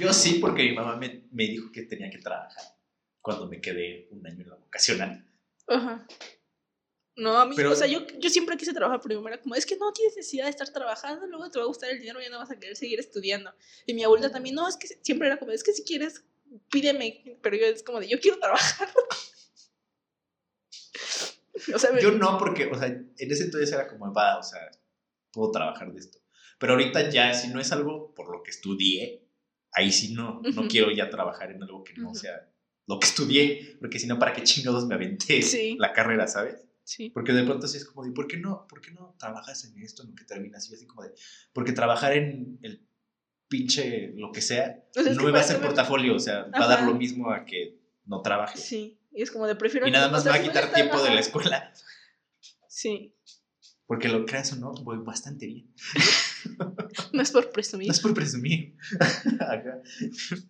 Yo 0.00 0.12
sí, 0.12 0.38
porque 0.40 0.64
mi 0.64 0.74
mamá 0.74 0.96
me, 0.96 1.28
me 1.30 1.44
dijo 1.44 1.70
que 1.70 1.82
tenía 1.82 2.10
que 2.10 2.18
trabajar 2.18 2.62
cuando 3.20 3.48
me 3.48 3.60
quedé 3.60 4.08
un 4.10 4.26
año 4.26 4.42
en 4.42 4.50
la 4.50 4.56
vocacional. 4.56 5.26
Ajá. 5.68 6.06
No, 7.16 7.38
a 7.38 7.46
mí, 7.46 7.54
Pero- 7.54 7.70
o 7.72 7.76
sea, 7.76 7.86
yo, 7.86 8.04
yo 8.18 8.28
siempre 8.28 8.56
quise 8.56 8.72
trabajar, 8.72 9.00
pero 9.00 9.14
mi 9.14 9.20
mamá 9.22 9.34
era 9.34 9.42
como, 9.42 9.54
es 9.54 9.64
que 9.66 9.76
no 9.76 9.92
tienes 9.92 10.16
necesidad 10.16 10.44
de 10.44 10.50
estar 10.50 10.68
trabajando, 10.72 11.26
luego 11.28 11.48
te 11.50 11.58
va 11.60 11.64
a 11.64 11.68
gustar 11.68 11.90
el 11.90 11.98
dinero 12.00 12.20
y 12.20 12.24
ya 12.24 12.30
no 12.30 12.38
vas 12.38 12.50
a 12.50 12.58
querer 12.58 12.74
seguir 12.76 12.98
estudiando. 12.98 13.52
Y 13.86 13.94
mi 13.94 14.02
abuelita 14.02 14.32
también, 14.32 14.56
no, 14.56 14.66
es 14.68 14.76
que 14.76 14.88
siempre 15.02 15.28
era 15.28 15.38
como, 15.38 15.52
es 15.52 15.62
que 15.62 15.72
si 15.72 15.84
quieres, 15.84 16.24
pídeme, 16.70 17.38
pero 17.42 17.56
yo 17.56 17.66
es 17.66 17.84
como 17.84 18.00
de, 18.00 18.08
yo 18.08 18.18
quiero 18.18 18.38
trabajar. 18.40 18.88
o 21.74 21.78
sea, 21.78 21.92
me- 21.92 22.02
Yo 22.02 22.12
no, 22.12 22.38
porque, 22.38 22.66
o 22.66 22.78
sea, 22.78 22.88
en 22.88 23.12
ese 23.16 23.44
entonces 23.44 23.72
era 23.72 23.88
como, 23.88 24.12
va, 24.12 24.38
o 24.38 24.42
sea, 24.42 24.60
puedo 25.32 25.50
trabajar 25.50 25.92
de 25.92 26.00
esto. 26.00 26.18
Pero 26.58 26.74
ahorita 26.74 27.10
ya, 27.10 27.32
si 27.34 27.48
no 27.48 27.60
es 27.60 27.72
algo 27.72 28.14
por 28.14 28.30
lo 28.30 28.42
que 28.42 28.50
estudié, 28.50 29.26
ahí 29.72 29.90
sí 29.92 30.14
no, 30.14 30.40
no 30.42 30.68
quiero 30.68 30.90
ya 30.92 31.10
trabajar 31.10 31.50
en 31.50 31.62
algo 31.62 31.82
que 31.84 31.94
no 31.94 32.14
sea 32.14 32.48
lo 32.86 32.98
que 33.00 33.06
estudié, 33.06 33.76
porque 33.80 33.98
si 33.98 34.06
no, 34.06 34.18
¿para 34.18 34.32
qué 34.32 34.42
chingados 34.42 34.86
me 34.86 34.94
aventé 34.94 35.42
Sí. 35.42 35.76
la 35.78 35.92
carrera, 35.92 36.26
sabes? 36.28 36.62
Sí. 36.84 37.10
Porque 37.10 37.32
de 37.32 37.44
pronto 37.44 37.66
sí 37.66 37.76
es 37.78 37.84
como 37.84 38.04
de, 38.04 38.12
¿por 38.12 38.26
qué 38.26 38.36
no, 38.36 38.66
por 38.68 38.80
qué 38.80 38.90
no 38.92 39.14
trabajas 39.18 39.64
en 39.64 39.78
esto 39.82 40.02
en 40.02 40.10
lo 40.10 40.14
que 40.14 40.24
terminas? 40.24 40.70
Y 40.70 40.74
así 40.74 40.86
como 40.86 41.02
de, 41.02 41.12
porque 41.52 41.72
trabajar 41.72 42.12
en 42.16 42.58
el 42.62 42.86
pinche 43.48 44.12
lo 44.16 44.32
que 44.32 44.40
sea, 44.40 44.84
O 44.96 45.02
sea, 45.02 45.10
es 45.12 45.16
no 45.16 45.24
me 45.24 45.30
va 45.30 45.38
a 45.38 45.42
hacer 45.42 45.60
portafolio, 45.60 46.14
o 46.14 46.18
sea, 46.20 46.44
va 46.44 46.64
a 46.64 46.68
dar 46.68 46.82
lo 46.84 46.94
mismo 46.94 47.30
a 47.30 47.44
que 47.44 47.78
no 48.06 48.20
trabaje. 48.22 48.58
Sí, 48.58 48.98
y 49.12 49.22
es 49.22 49.30
como 49.30 49.46
de 49.46 49.54
prefiero... 49.56 49.86
Y 49.86 49.90
nada 49.90 50.08
más 50.10 50.24
me 50.24 50.30
va 50.30 50.36
a 50.36 50.42
quitar 50.42 50.72
tiempo 50.72 51.02
de 51.02 51.10
la 51.14 51.20
escuela, 51.20 51.72
Sí, 52.68 53.14
porque 53.86 54.08
lo 54.08 54.24
creas 54.26 54.52
o 54.52 54.56
no, 54.56 54.72
voy 54.82 54.98
bastante 54.98 55.46
bien. 55.46 55.72
no 57.12 57.22
es 57.22 57.30
por 57.30 57.50
presumir. 57.52 57.86
No 57.88 57.92
es 57.92 58.00
por 58.00 58.14
presumir. 58.14 58.76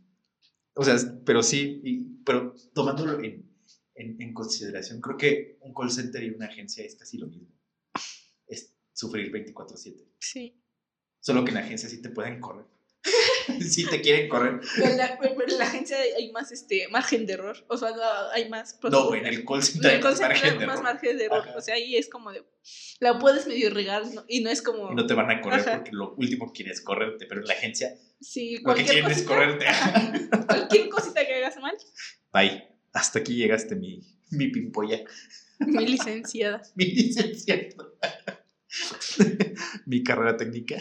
O 0.76 0.84
sea, 0.84 0.96
pero 1.24 1.40
sí, 1.42 1.80
y- 1.84 2.22
pero 2.24 2.54
tomándolo 2.74 3.20
en, 3.22 3.48
en, 3.94 4.20
en 4.20 4.34
consideración, 4.34 5.00
creo 5.00 5.16
que 5.16 5.58
un 5.60 5.72
call 5.72 5.90
center 5.90 6.22
y 6.22 6.30
una 6.30 6.46
agencia 6.46 6.84
es 6.84 6.96
casi 6.96 7.18
lo 7.18 7.26
mismo. 7.26 7.48
Es 8.46 8.74
sufrir 8.92 9.32
24/7. 9.32 10.04
Sí. 10.18 10.60
Solo 11.20 11.44
que 11.44 11.50
en 11.50 11.54
la 11.54 11.60
agencia 11.60 11.88
sí 11.88 12.02
te 12.02 12.10
pueden 12.10 12.40
correr. 12.40 12.66
sí 13.60 13.86
te 13.86 14.00
quieren 14.00 14.28
correr. 14.28 14.60
Pero 14.76 14.90
en 14.90 14.96
la, 14.96 15.18
pero 15.18 15.42
en 15.46 15.58
la 15.58 15.64
agencia 15.64 15.96
hay 16.16 16.32
más 16.32 16.52
este, 16.52 16.88
margen 16.88 17.26
de 17.26 17.34
error. 17.34 17.64
O 17.68 17.76
sea, 17.76 17.90
no, 17.90 18.02
hay 18.32 18.48
más. 18.48 18.78
No, 18.82 19.14
en 19.14 19.26
el 19.26 19.44
call 19.44 19.58
En 19.58 19.62
center 19.62 19.90
hay 19.92 20.02
más 20.02 20.20
margen 20.20 20.58
de 20.58 20.66
más 20.66 20.74
error. 20.76 20.82
margen 20.82 21.18
de 21.18 21.24
error. 21.24 21.48
Ajá. 21.48 21.56
O 21.56 21.60
sea, 21.60 21.74
ahí 21.74 21.96
es 21.96 22.08
como 22.08 22.32
de. 22.32 22.44
La 23.00 23.18
puedes 23.18 23.46
medio 23.46 23.70
regar 23.70 24.06
¿no? 24.06 24.24
y 24.28 24.42
no 24.42 24.50
es 24.50 24.62
como. 24.62 24.92
Y 24.92 24.94
no 24.94 25.06
te 25.06 25.14
van 25.14 25.30
a 25.30 25.40
correr 25.40 25.60
Ajá. 25.60 25.76
porque 25.76 25.92
lo 25.92 26.14
último 26.14 26.46
que 26.46 26.62
quieres 26.62 26.78
es 26.78 26.84
correrte, 26.84 27.26
pero 27.26 27.42
en 27.42 27.46
la 27.46 27.54
agencia 27.54 27.94
sí, 28.20 28.52
lo 28.52 28.58
que 28.58 28.62
cualquier 28.62 28.88
quieren 28.88 29.10
es 29.10 29.22
cosita, 29.22 29.34
correrte. 29.34 30.46
cualquier 30.46 30.88
cosita 30.88 31.26
que 31.26 31.34
hagas 31.34 31.56
mal, 31.58 31.76
Bye. 32.32 32.73
Hasta 32.94 33.18
aquí 33.18 33.34
llegaste 33.34 33.74
mi, 33.76 34.00
mi 34.30 34.48
pimpolla. 34.48 35.00
mi 35.58 35.86
licenciada. 35.86 36.62
mi 36.74 36.86
licenciado. 36.86 37.96
mi 39.86 40.02
carrera 40.02 40.36
técnica. 40.36 40.76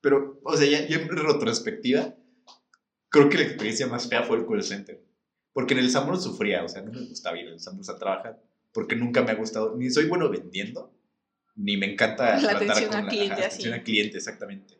Pero, 0.00 0.40
o 0.44 0.56
sea, 0.56 0.66
ya, 0.68 0.86
ya 0.86 0.96
en 0.96 1.08
retrospectiva, 1.08 2.14
creo 3.08 3.28
que 3.28 3.38
la 3.38 3.44
experiencia 3.44 3.86
más 3.86 4.08
fea 4.08 4.22
fue 4.22 4.38
el 4.38 4.46
call 4.46 4.62
center. 4.62 5.02
Porque 5.52 5.74
en 5.74 5.80
el 5.80 5.90
Samur 5.90 6.20
sufría, 6.20 6.62
o 6.64 6.68
sea, 6.68 6.82
no 6.82 6.92
me 6.92 7.06
gustaba 7.06 7.38
ir 7.38 7.48
al 7.48 7.60
Samur 7.60 7.84
a 7.90 7.98
trabajar, 7.98 8.40
porque 8.72 8.94
nunca 8.94 9.22
me 9.22 9.30
ha 9.32 9.34
gustado, 9.34 9.74
ni 9.76 9.90
soy 9.90 10.04
bueno 10.06 10.28
vendiendo, 10.30 10.94
ni 11.56 11.76
me 11.76 11.90
encanta 11.92 12.34
La 12.38 12.50
tratar 12.50 12.62
atención 12.62 12.90
con 12.90 13.00
al 13.00 13.08
cliente, 13.08 13.34
así. 13.34 13.44
atención 13.44 13.74
al 13.74 13.82
cliente, 13.82 14.16
exactamente. 14.18 14.74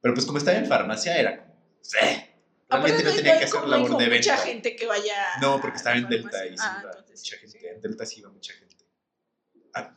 Pero 0.00 0.14
pues 0.14 0.26
como 0.26 0.38
estaba 0.38 0.58
en 0.58 0.66
farmacia, 0.66 1.18
era 1.18 1.38
como, 1.38 1.54
"Eh". 2.02 2.27
Aparte, 2.70 2.88
realmente 2.88 3.04
no 3.04 3.10
hay- 3.10 3.16
tenía 3.16 3.38
que 3.38 3.44
hacer 3.44 3.68
labor 3.68 3.88
de 3.90 3.94
mucha 3.96 4.08
venta. 4.08 4.36
gente 4.38 4.76
que 4.76 4.86
vaya. 4.86 5.14
No, 5.40 5.60
porque 5.60 5.76
estaba 5.78 5.96
en 5.96 6.08
Delta 6.08 6.46
y 6.46 6.50
sí 6.50 6.64
Ah, 6.66 6.78
iba 6.82 6.90
entonces, 6.90 7.20
mucha 7.20 7.36
sí. 7.36 7.40
gente. 7.52 7.70
En 7.70 7.80
Delta 7.80 8.06
sí 8.06 8.20
iba 8.20 8.30
mucha 8.30 8.52
gente. 8.54 8.84
Ah, 9.74 9.94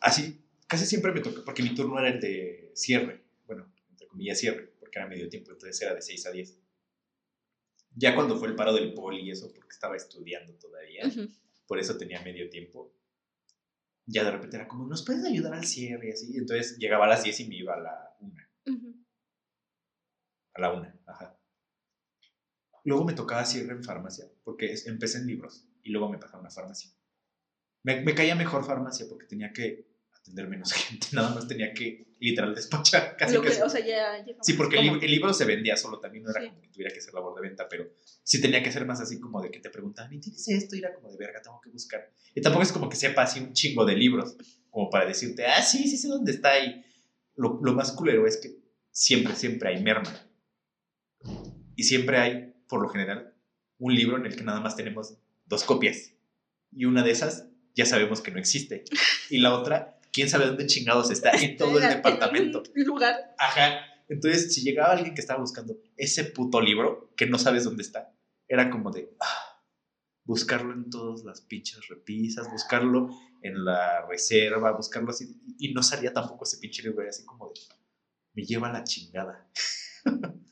Así, 0.00 0.40
casi 0.66 0.84
siempre 0.86 1.12
me 1.12 1.20
toca, 1.20 1.42
porque 1.44 1.62
mi 1.62 1.74
turno 1.74 1.98
era 1.98 2.08
el 2.08 2.20
de 2.20 2.72
cierre. 2.74 3.22
Bueno, 3.46 3.72
entre 3.90 4.06
comillas 4.08 4.38
cierre, 4.38 4.72
porque 4.80 4.98
era 4.98 5.08
medio 5.08 5.28
tiempo, 5.28 5.52
entonces 5.52 5.80
era 5.80 5.94
de 5.94 6.02
6 6.02 6.26
a 6.26 6.30
10. 6.32 6.58
Ya 7.94 8.14
cuando 8.14 8.36
fue 8.38 8.48
el 8.48 8.56
paro 8.56 8.72
del 8.74 8.92
poli 8.94 9.20
y 9.20 9.30
eso, 9.30 9.52
porque 9.54 9.70
estaba 9.70 9.96
estudiando 9.96 10.54
todavía, 10.54 11.06
Ujú. 11.06 11.28
por 11.66 11.78
eso 11.78 11.96
tenía 11.98 12.20
medio 12.22 12.48
tiempo. 12.50 12.92
Ya 14.06 14.24
de 14.24 14.32
repente 14.32 14.56
era 14.56 14.66
como, 14.66 14.86
¿nos 14.86 15.04
puedes 15.04 15.24
ayudar 15.24 15.54
al 15.54 15.64
cierre? 15.66 16.08
Y 16.08 16.12
así. 16.12 16.36
Entonces 16.36 16.76
llegaba 16.78 17.04
a 17.04 17.08
las 17.08 17.22
10 17.22 17.38
y 17.40 17.48
me 17.48 17.54
iba 17.56 17.74
a 17.74 17.80
la 17.80 18.16
1. 18.20 18.42
Ujú. 18.66 18.94
A 20.54 20.60
la 20.60 20.72
1, 20.72 20.92
ajá. 21.06 21.38
Luego 22.84 23.04
me 23.04 23.12
tocaba 23.12 23.44
cierre 23.44 23.72
en 23.72 23.84
farmacia, 23.84 24.26
porque 24.44 24.74
empecé 24.86 25.18
en 25.18 25.26
libros 25.26 25.66
y 25.82 25.90
luego 25.90 26.08
me 26.08 26.18
pasaron 26.18 26.46
a 26.46 26.50
farmacia. 26.50 26.90
Me, 27.84 28.00
me 28.02 28.14
caía 28.14 28.34
mejor 28.34 28.64
farmacia 28.64 29.06
porque 29.08 29.26
tenía 29.26 29.52
que 29.52 29.86
atender 30.20 30.46
menos 30.48 30.72
gente, 30.72 31.08
nada 31.12 31.34
más 31.34 31.48
tenía 31.48 31.72
que 31.74 32.06
literal 32.20 32.54
despachar 32.54 33.16
casi 33.18 33.34
Lo 33.34 33.42
que- 33.42 33.48
casi. 33.48 33.60
o 33.62 33.68
sea, 33.68 33.84
ya. 33.84 34.24
ya 34.24 34.34
Sí, 34.40 34.52
porque 34.54 34.78
el, 34.78 35.02
el 35.02 35.10
libro 35.10 35.32
se 35.34 35.44
vendía 35.44 35.76
solo, 35.76 35.98
también 35.98 36.24
no 36.24 36.30
era 36.30 36.40
Sí. 36.42 36.48
como 36.48 36.60
que 36.60 36.68
tuviera 36.68 36.92
que 36.92 36.98
hacer 37.00 37.12
labor 37.14 37.34
de 37.40 37.48
venta, 37.48 37.68
pero 37.68 37.90
sí 38.22 38.40
tenía 38.40 38.62
que 38.62 38.70
ser 38.72 38.84
más 38.86 39.00
así 39.00 39.18
como 39.20 39.40
de 39.42 39.50
que 39.50 39.58
te 39.60 39.70
preguntaban, 39.70 40.12
¿y 40.12 40.20
tienes 40.20 40.46
esto? 40.48 40.76
Y 40.76 40.78
era 40.80 40.94
como 40.94 41.10
de 41.10 41.16
verga, 41.18 41.42
tengo 41.42 41.60
que 41.60 41.70
buscar. 41.70 42.08
Y 42.34 42.40
tampoco 42.40 42.62
es 42.62 42.72
como 42.72 42.88
que 42.88 42.96
sepa 42.96 43.22
así 43.22 43.40
un 43.40 43.52
chingo 43.52 43.84
de 43.84 43.96
libros, 43.96 44.36
como 44.70 44.88
para 44.90 45.06
decirte, 45.06 45.44
ah, 45.46 45.60
sí, 45.62 45.88
sí 45.88 45.96
sé 45.96 46.06
dónde 46.08 46.30
está. 46.32 46.58
Y 46.64 46.84
lo, 47.34 47.58
lo 47.62 47.74
más 47.74 47.90
culero 47.92 48.26
es 48.26 48.36
que 48.38 48.56
siempre, 48.92 49.34
siempre 49.34 49.70
hay 49.70 49.82
merma. 49.82 50.12
Y 51.76 51.82
siempre 51.84 52.18
hay, 52.18 52.51
por 52.72 52.80
lo 52.80 52.88
general, 52.88 53.34
un 53.78 53.94
libro 53.94 54.16
en 54.16 54.24
el 54.24 54.34
que 54.34 54.42
nada 54.44 54.60
más 54.60 54.76
tenemos 54.76 55.18
dos 55.44 55.62
copias. 55.64 56.14
Y 56.72 56.86
una 56.86 57.02
de 57.02 57.10
esas 57.10 57.48
ya 57.74 57.84
sabemos 57.84 58.22
que 58.22 58.30
no 58.30 58.38
existe. 58.38 58.84
Y 59.28 59.38
la 59.38 59.52
otra, 59.54 60.00
quién 60.10 60.30
sabe 60.30 60.46
dónde 60.46 60.66
chingados 60.66 61.10
está 61.10 61.32
en 61.32 61.58
todo 61.58 61.76
el 61.76 61.84
en- 61.84 61.90
en 61.90 61.96
departamento. 61.96 62.62
un 62.74 62.84
lugar. 62.84 63.34
Ajá. 63.38 63.80
Entonces, 64.08 64.54
si 64.54 64.62
llegaba 64.62 64.92
alguien 64.94 65.14
que 65.14 65.20
estaba 65.20 65.40
buscando 65.40 65.76
ese 65.98 66.24
puto 66.24 66.62
libro, 66.62 67.12
que 67.14 67.26
no 67.26 67.36
sabes 67.38 67.64
dónde 67.64 67.82
está, 67.82 68.14
era 68.48 68.70
como 68.70 68.90
de 68.90 69.14
ah, 69.20 69.62
buscarlo 70.24 70.72
en 70.72 70.88
todas 70.88 71.24
las 71.24 71.42
pinches 71.42 71.86
repisas, 71.88 72.50
buscarlo 72.50 73.10
en 73.42 73.64
la 73.66 74.06
reserva, 74.06 74.72
buscarlo 74.72 75.10
así. 75.10 75.38
Y 75.58 75.74
no 75.74 75.82
salía 75.82 76.14
tampoco 76.14 76.44
ese 76.44 76.56
pinche 76.56 76.82
libro, 76.82 77.02
era 77.02 77.10
así 77.10 77.24
como 77.26 77.48
de 77.48 77.60
me 78.34 78.44
lleva 78.44 78.72
la 78.72 78.82
chingada. 78.84 79.46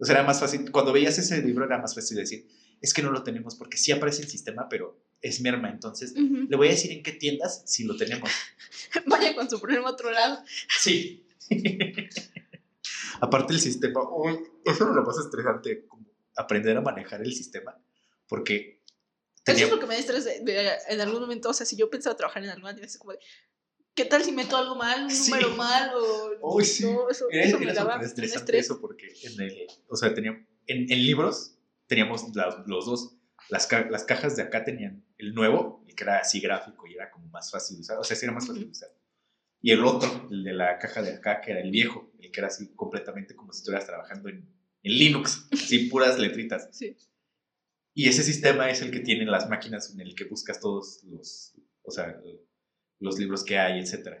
o 0.00 0.04
sea, 0.04 0.16
era 0.16 0.24
más 0.24 0.40
fácil. 0.40 0.70
Cuando 0.72 0.92
veías 0.92 1.18
ese 1.18 1.42
libro, 1.42 1.64
era 1.64 1.78
más 1.78 1.94
fácil 1.94 2.16
decir, 2.16 2.46
es 2.80 2.94
que 2.94 3.02
no 3.02 3.10
lo 3.10 3.22
tenemos 3.22 3.54
porque 3.56 3.76
sí 3.76 3.92
aparece 3.92 4.22
en 4.22 4.28
sistema, 4.28 4.68
pero 4.68 4.98
es 5.20 5.40
merma. 5.40 5.68
Entonces, 5.70 6.14
le 6.16 6.56
voy 6.56 6.68
a 6.68 6.70
decir 6.70 6.90
en 6.92 7.02
qué 7.02 7.12
tiendas 7.12 7.62
si 7.66 7.84
lo 7.84 7.96
tenemos. 7.96 8.30
Vaya 9.06 9.34
con 9.34 9.48
su 9.50 9.60
problema 9.60 9.88
a 9.88 9.92
otro 9.92 10.10
lado. 10.10 10.42
Sí. 10.80 11.24
Aparte 13.20 13.52
el 13.52 13.60
sistema, 13.60 14.00
uy, 14.10 14.38
eso 14.64 14.88
me 14.88 14.94
lo 14.94 15.04
pasa 15.04 15.20
estresante, 15.20 15.86
como 15.86 16.06
aprender 16.36 16.76
a 16.76 16.80
manejar 16.80 17.20
el 17.20 17.34
sistema, 17.34 17.76
porque 18.28 18.80
Eso 18.82 19.42
tenía, 19.44 19.64
es 19.66 19.70
lo 19.70 19.78
que 19.78 19.86
me 19.86 19.96
de- 20.00 20.72
en 20.88 21.00
algún 21.00 21.20
momento. 21.20 21.50
O 21.50 21.52
sea, 21.52 21.66
si 21.66 21.76
yo 21.76 21.90
pensaba 21.90 22.16
trabajar 22.16 22.42
en 22.44 22.50
alguna 22.50 22.72
tienda, 22.72 22.86
es 22.86 22.96
como 22.98 23.12
de. 23.12 23.18
¿Qué 23.94 24.04
tal 24.04 24.22
si 24.24 24.32
meto 24.32 24.56
algo 24.56 24.76
mal, 24.76 25.04
un 25.04 25.10
Sí. 25.10 25.30
número 25.30 25.50
mal? 25.56 25.90
O, 26.40 26.56
Uy, 26.56 26.64
sí. 26.64 26.84
no, 26.84 27.08
eso, 27.08 27.26
era, 27.30 27.44
eso 27.44 27.58
me 27.58 27.72
daba 27.72 28.00
estresante 28.00 28.38
estrés. 28.38 28.64
eso, 28.66 28.80
porque 28.80 29.08
en 29.24 29.40
el, 29.40 29.66
o 29.88 29.96
sea, 29.96 30.14
tenía, 30.14 30.30
en, 30.66 30.90
en 30.90 31.06
libros 31.06 31.56
teníamos 31.86 32.34
la- 32.34 32.62
los 32.66 32.86
dos, 32.86 33.16
las, 33.48 33.66
ca- 33.66 33.88
las 33.90 34.04
cajas 34.04 34.36
de 34.36 34.42
acá 34.42 34.64
tenían 34.64 35.04
el 35.18 35.34
nuevo, 35.34 35.84
el 35.88 35.94
que 35.94 36.04
era 36.04 36.18
así 36.18 36.40
gráfico 36.40 36.86
y 36.86 36.94
era 36.94 37.10
como 37.10 37.26
más 37.28 37.50
fácil 37.50 37.76
de 37.76 37.80
usar, 37.82 37.98
o 37.98 38.04
sea, 38.04 38.16
sí 38.16 38.24
era 38.24 38.32
más 38.32 38.46
fácil 38.46 38.64
de 38.64 38.70
usar. 38.70 38.88
Y 39.60 39.72
el 39.72 39.84
otro, 39.84 40.28
el 40.30 40.44
de 40.44 40.52
la 40.54 40.78
caja 40.78 41.02
de 41.02 41.12
acá, 41.14 41.40
que 41.42 41.50
era 41.50 41.60
el 41.60 41.70
viejo, 41.70 42.10
el 42.20 42.30
que 42.30 42.40
era 42.40 42.46
así 42.46 42.72
completamente 42.74 43.34
como 43.34 43.52
si 43.52 43.58
estuvieras 43.58 43.86
trabajando 43.86 44.28
en, 44.30 44.48
en 44.82 44.92
Linux, 44.98 45.48
así 45.52 45.88
puras 45.90 46.18
letritas. 46.18 46.68
Sí. 46.72 46.96
Y 47.92 48.08
ese 48.08 48.22
sistema 48.22 48.70
es 48.70 48.80
el 48.80 48.90
que 48.92 49.00
tienen 49.00 49.30
las 49.30 49.48
máquinas 49.50 49.92
en 49.92 50.00
el 50.00 50.14
que 50.14 50.24
buscas 50.24 50.60
todos 50.60 51.02
los, 51.04 51.54
o 51.82 51.90
sea, 51.90 52.18
los 53.00 53.18
libros 53.18 53.44
que 53.44 53.58
hay, 53.58 53.80
etc. 53.80 54.20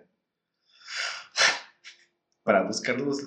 Para 2.42 2.62
buscarlos 2.62 3.18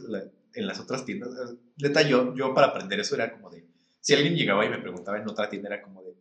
en 0.54 0.68
las 0.68 0.80
otras 0.80 1.06
tiendas. 1.06 1.32
Neta, 1.78 2.02
yo, 2.02 2.36
yo 2.36 2.54
para 2.54 2.68
aprender 2.68 3.00
eso 3.00 3.16
era 3.16 3.32
como 3.32 3.50
de, 3.50 3.68
si 4.02 4.14
alguien 4.14 4.36
llegaba 4.36 4.66
y 4.66 4.70
me 4.70 4.80
preguntaba 4.80 5.18
en 5.18 5.30
otra 5.30 5.50
tienda, 5.50 5.70
era 5.70 5.82
como 5.82 6.04
de, 6.04 6.16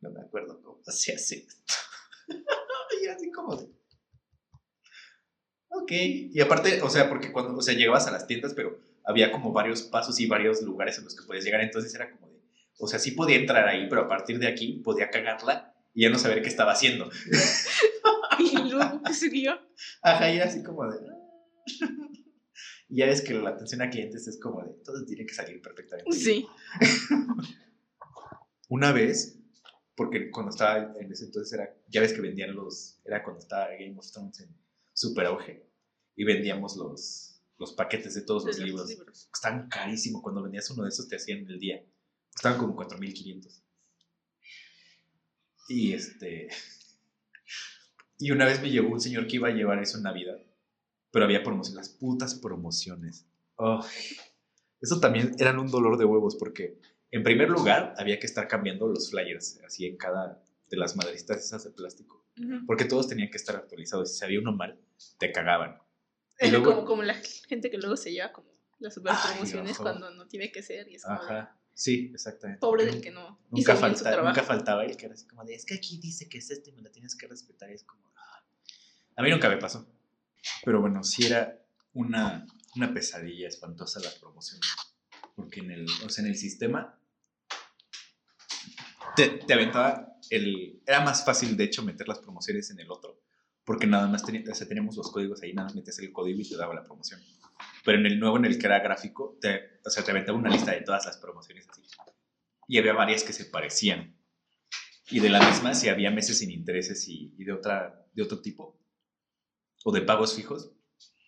no 0.00 0.10
me 0.10 0.20
acuerdo 0.20 0.60
cómo 0.62 0.82
se 0.84 1.14
hace 1.14 1.36
esto. 1.36 1.54
y 3.00 3.04
era 3.04 3.14
así 3.14 3.30
como 3.32 3.56
de, 3.56 3.68
ok. 5.68 5.90
Y 5.90 6.40
aparte, 6.40 6.82
o 6.82 6.90
sea, 6.90 7.08
porque 7.08 7.32
cuando, 7.32 7.56
o 7.56 7.62
sea, 7.62 7.74
llegabas 7.74 8.06
a 8.06 8.12
las 8.12 8.26
tiendas, 8.26 8.54
pero 8.54 8.78
había 9.04 9.32
como 9.32 9.52
varios 9.52 9.82
pasos 9.82 10.20
y 10.20 10.26
varios 10.26 10.62
lugares 10.62 10.98
en 10.98 11.04
los 11.04 11.16
que 11.16 11.26
podías 11.26 11.44
llegar, 11.44 11.60
entonces 11.60 11.94
era 11.94 12.10
como 12.10 12.28
de, 12.28 12.40
O 12.78 12.86
sea, 12.86 12.98
sí 12.98 13.12
podía 13.12 13.36
entrar 13.36 13.66
ahí, 13.68 13.86
pero 13.88 14.02
a 14.02 14.08
partir 14.08 14.38
de 14.38 14.48
aquí 14.48 14.80
podía 14.84 15.10
cagarla 15.10 15.74
y 15.94 16.02
ya 16.02 16.10
no 16.10 16.18
saber 16.18 16.42
qué 16.42 16.48
estaba 16.48 16.72
haciendo. 16.72 17.10
¿Y 18.38 18.70
luego 18.70 19.02
qué 19.04 19.14
sería? 19.14 19.60
Ajá, 20.02 20.30
y 20.30 20.36
era 20.36 20.46
así 20.46 20.62
como 20.62 20.90
de... 20.90 20.98
Y 22.88 22.96
ya 22.96 23.06
ves 23.06 23.22
que 23.22 23.32
la 23.32 23.48
atención 23.48 23.80
a 23.80 23.88
clientes 23.88 24.28
es 24.28 24.38
como 24.38 24.62
de, 24.62 24.74
todo 24.84 25.02
tiene 25.06 25.24
que 25.24 25.32
salir 25.32 25.62
perfectamente. 25.62 26.12
Sí. 26.12 26.46
Una 28.68 28.92
vez, 28.92 29.38
porque 29.96 30.30
cuando 30.30 30.50
estaba 30.50 30.92
en 31.00 31.10
ese 31.10 31.24
entonces 31.24 31.54
era, 31.54 31.74
ya 31.88 32.02
ves 32.02 32.12
que 32.12 32.20
vendían 32.20 32.54
los, 32.54 33.00
era 33.06 33.24
cuando 33.24 33.40
estaba 33.40 33.68
Game 33.70 33.96
of 33.96 34.10
Thrones 34.12 34.40
en 34.40 34.54
super 34.92 35.24
auge, 35.24 35.66
y 36.16 36.24
vendíamos 36.24 36.76
los, 36.76 37.42
los 37.58 37.72
paquetes 37.72 38.14
de 38.14 38.22
todos 38.22 38.44
los 38.44 38.58
libros. 38.58 38.86
libros. 38.90 39.30
Estaban 39.32 39.70
carísimo, 39.70 40.20
cuando 40.20 40.42
vendías 40.42 40.68
uno 40.68 40.82
de 40.82 40.90
esos 40.90 41.08
te 41.08 41.16
hacían 41.16 41.46
el 41.48 41.58
día. 41.58 41.82
Estaban 42.34 42.58
como 42.58 42.76
4.500. 42.76 43.62
Y 45.68 45.94
este... 45.94 46.48
Y 48.22 48.30
una 48.30 48.44
vez 48.46 48.62
me 48.62 48.70
llegó 48.70 48.88
un 48.88 49.00
señor 49.00 49.26
que 49.26 49.36
iba 49.36 49.48
a 49.48 49.52
llevar 49.52 49.82
eso 49.82 49.96
en 49.96 50.04
Navidad, 50.04 50.38
pero 51.10 51.24
había 51.24 51.42
promociones, 51.42 51.74
las 51.76 51.88
putas 51.88 52.36
promociones. 52.36 53.26
Oh, 53.56 53.84
eso 54.80 55.00
también 55.00 55.34
eran 55.40 55.58
un 55.58 55.68
dolor 55.70 55.98
de 55.98 56.04
huevos 56.04 56.36
porque 56.36 56.78
en 57.10 57.24
primer 57.24 57.50
lugar 57.50 57.94
había 57.98 58.20
que 58.20 58.26
estar 58.26 58.46
cambiando 58.46 58.86
los 58.86 59.10
flyers 59.10 59.60
así 59.66 59.86
en 59.86 59.96
cada 59.96 60.40
de 60.68 60.76
las 60.76 60.94
madrecitas 60.96 61.38
esas 61.44 61.64
de 61.64 61.70
plástico, 61.70 62.24
porque 62.66 62.84
todos 62.84 63.08
tenían 63.08 63.28
que 63.28 63.36
estar 63.38 63.56
actualizados. 63.56 64.16
Si 64.16 64.24
había 64.24 64.38
uno 64.38 64.52
mal, 64.52 64.78
te 65.18 65.32
cagaban. 65.32 65.78
Y 66.40 66.48
luego- 66.50 66.74
como, 66.74 66.84
como 66.86 67.02
la 67.02 67.14
gente 67.48 67.70
que 67.70 67.78
luego 67.78 67.96
se 67.96 68.12
lleva 68.12 68.30
como 68.32 68.48
las 68.78 68.94
super 68.94 69.14
promociones 69.30 69.78
cuando 69.78 70.10
no 70.12 70.28
tiene 70.28 70.52
que 70.52 70.62
ser 70.62 70.88
y 70.88 70.94
es 70.94 71.02
como 71.02 71.22
de, 71.22 71.26
Ajá, 71.28 71.60
sí, 71.74 72.10
exactamente. 72.12 72.60
pobre 72.60 72.84
del 72.84 73.00
que 73.00 73.10
no 73.10 73.40
Nunca, 73.50 73.76
falta, 73.76 74.22
nunca 74.22 74.42
faltaba 74.42 74.84
el 74.84 74.96
que 74.96 75.06
era 75.06 75.14
así 75.14 75.26
como 75.26 75.44
de, 75.44 75.54
es 75.54 75.66
que 75.66 75.74
aquí 75.74 75.98
dice 75.98 76.28
que 76.28 76.38
es 76.38 76.50
esto 76.50 76.70
y 76.70 76.72
me 76.72 76.82
lo 76.82 76.90
tienes 76.90 77.14
que 77.14 77.26
respetar. 77.26 77.70
Y 77.70 77.74
es 77.74 77.84
como, 77.84 78.10
ah. 78.16 78.44
a 79.16 79.22
mí 79.22 79.30
nunca 79.30 79.48
me 79.48 79.58
pasó. 79.58 79.86
Pero 80.64 80.80
bueno, 80.80 81.04
sí 81.04 81.26
era 81.26 81.62
una, 81.92 82.46
una 82.76 82.94
pesadilla 82.94 83.48
espantosa 83.48 84.00
las 84.00 84.14
promociones. 84.14 84.66
Porque 85.36 85.60
en 85.60 85.70
el, 85.70 85.86
o 86.04 86.08
sea, 86.08 86.24
en 86.24 86.30
el 86.30 86.36
sistema 86.36 86.98
te, 89.16 89.28
te 89.28 89.52
aventaba 89.52 90.16
el... 90.30 90.82
Era 90.86 91.00
más 91.00 91.24
fácil, 91.24 91.56
de 91.56 91.64
hecho, 91.64 91.82
meter 91.82 92.08
las 92.08 92.18
promociones 92.18 92.70
en 92.70 92.80
el 92.80 92.90
otro. 92.90 93.20
Porque 93.64 93.86
nada 93.86 94.08
más 94.08 94.24
o 94.24 94.54
sea, 94.54 94.66
teníamos 94.66 94.96
los 94.96 95.10
códigos 95.10 95.42
ahí, 95.42 95.52
nada 95.52 95.66
más 95.66 95.74
metías 95.74 95.98
el 96.00 96.12
código 96.12 96.40
y 96.40 96.48
te 96.48 96.56
daba 96.56 96.74
la 96.74 96.82
promoción. 96.82 97.20
Pero 97.84 97.98
en 97.98 98.06
el 98.06 98.18
nuevo, 98.20 98.36
en 98.36 98.44
el 98.46 98.58
que 98.58 98.66
era 98.66 98.80
gráfico, 98.80 99.38
te, 99.40 99.80
o 99.84 99.90
sea, 99.90 100.04
te 100.04 100.10
aventaba 100.12 100.38
una 100.38 100.50
lista 100.50 100.72
de 100.72 100.82
todas 100.82 101.06
las 101.06 101.18
promociones 101.18 101.68
así. 101.68 101.82
Y 102.68 102.78
había 102.78 102.92
varias 102.94 103.24
que 103.24 103.32
se 103.32 103.46
parecían. 103.46 104.16
Y 105.10 105.20
de 105.20 105.30
la 105.30 105.40
misma, 105.48 105.74
si 105.74 105.88
había 105.88 106.10
meses 106.10 106.38
sin 106.38 106.50
intereses 106.50 107.06
y, 107.08 107.34
y 107.38 107.44
de, 107.44 107.52
otra, 107.52 108.06
de 108.14 108.22
otro 108.22 108.40
tipo, 108.40 108.80
o 109.84 109.92
de 109.92 110.02
pagos 110.02 110.34
fijos, 110.34 110.72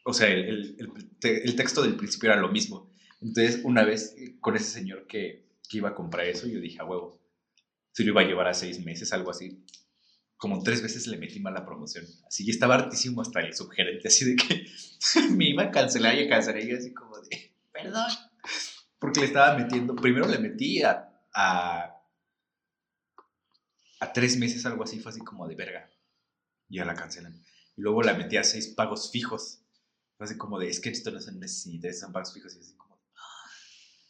o 0.05 0.13
sea, 0.13 0.29
el, 0.29 0.45
el- 0.49 0.77
el 0.79 1.19
te- 1.19 1.45
el 1.45 1.57
texto 1.57 1.83
del 1.83 1.97
principio 1.97 2.31
era 2.33 2.41
lo 2.41 2.49
mismo. 2.49 2.91
Entonces, 3.21 3.61
una 3.65 3.85
vez 3.85 4.15
eh, 4.19 4.37
con 4.41 4.57
ese 4.57 4.67
señor 4.71 5.07
que, 5.07 5.49
que 5.69 5.79
iba 5.79 5.91
a 5.91 5.95
comprar 5.95 6.27
eso, 6.27 6.47
yo 6.47 6.61
dije, 6.61 6.79
a 6.81 6.85
huevo, 6.85 7.21
si 7.93 8.05
lo 8.05 8.13
iba 8.13 8.21
a 8.23 8.25
llevar 8.25 8.49
a 8.49 8.55
seis 8.55 8.85
meses, 8.85 9.13
algo 9.13 9.31
así. 9.31 9.65
Como 10.45 10.63
tres 10.63 10.83
veces 10.83 11.07
le 11.07 11.17
metí 11.17 11.41
mal 11.41 11.55
la 11.55 11.65
promoción. 11.65 12.05
Así, 12.27 12.45
y 12.45 12.51
estaba 12.51 12.75
hartísimo 12.75 13.23
hasta 13.23 13.41
el 13.41 13.57
subgerente, 13.57 14.09
así 14.09 14.27
de 14.27 14.37
que 14.37 14.67
me 15.31 15.49
iba 15.49 15.63
a 15.63 15.71
cancelar 15.71 16.15
y 16.17 16.25
a 16.25 16.29
cancelar, 16.29 16.63
y 16.63 16.69
yo 16.69 16.77
así 16.77 16.93
como 16.93 17.19
de, 17.19 17.51
perdón. 17.73 18.05
Porque 18.99 19.21
le 19.21 19.27
estaba 19.27 19.57
metiendo, 19.57 19.97
primero 19.97 20.29
le 20.29 20.39
metí 20.39 20.83
a, 20.83 21.09
a, 21.35 21.97
a 24.01 24.13
tres 24.13 24.37
meses, 24.37 24.67
algo 24.67 24.85
así, 24.85 25.01
fue 25.01 25.13
así 25.13 25.23
como 25.23 25.49
de 25.49 25.55
verga. 25.55 25.89
Y 26.69 26.77
ya 26.77 26.85
la 26.85 26.95
cancelan. 26.95 27.43
Y 27.75 27.81
luego 27.81 28.03
la 28.03 28.13
metí 28.13 28.37
a 28.37 28.45
seis 28.45 28.69
pagos 28.69 29.11
fijos. 29.11 29.63
Fue 30.19 30.27
así 30.27 30.37
como 30.37 30.59
de, 30.59 30.69
es 30.69 30.79
que 30.79 30.91
esto 30.91 31.11
no 31.11 31.23
son 31.23 31.39
meses 31.39 31.63
sin 31.63 31.73
intereses, 31.73 32.03
son 32.03 32.13
pagos 32.13 32.35
fijos. 32.35 32.55
Y 32.55 32.61
así 32.61 32.75
como, 32.75 33.01
"Ah". 33.17 33.49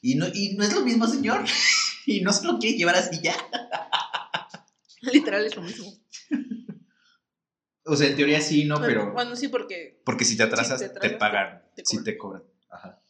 y 0.02 0.16
no, 0.16 0.26
y 0.34 0.56
no 0.56 0.64
es 0.64 0.74
lo 0.74 0.80
mismo, 0.84 1.06
señor. 1.06 1.44
y 2.06 2.22
no 2.22 2.32
se 2.32 2.44
lo 2.44 2.58
quiere 2.58 2.76
llevar 2.76 2.96
así 2.96 3.20
ya. 3.22 3.36
Literal 5.12 5.44
es 5.46 5.56
lo 5.56 5.62
mismo. 5.62 5.92
O 7.86 7.96
sea, 7.96 8.08
en 8.08 8.16
teoría 8.16 8.40
sí, 8.40 8.64
no, 8.64 8.80
pero. 8.80 9.12
Bueno, 9.12 9.36
sí, 9.36 9.48
porque 9.48 10.00
Porque 10.06 10.24
si 10.24 10.38
te 10.38 10.42
atrasas, 10.42 10.80
te 10.80 10.88
te, 10.88 10.96
atrasas, 10.96 11.18
pagan. 11.18 11.62
te 11.76 11.82
cobran. 11.84 12.04
te 12.04 12.16
cobran. 12.16 12.42
Ajá. 12.70 13.02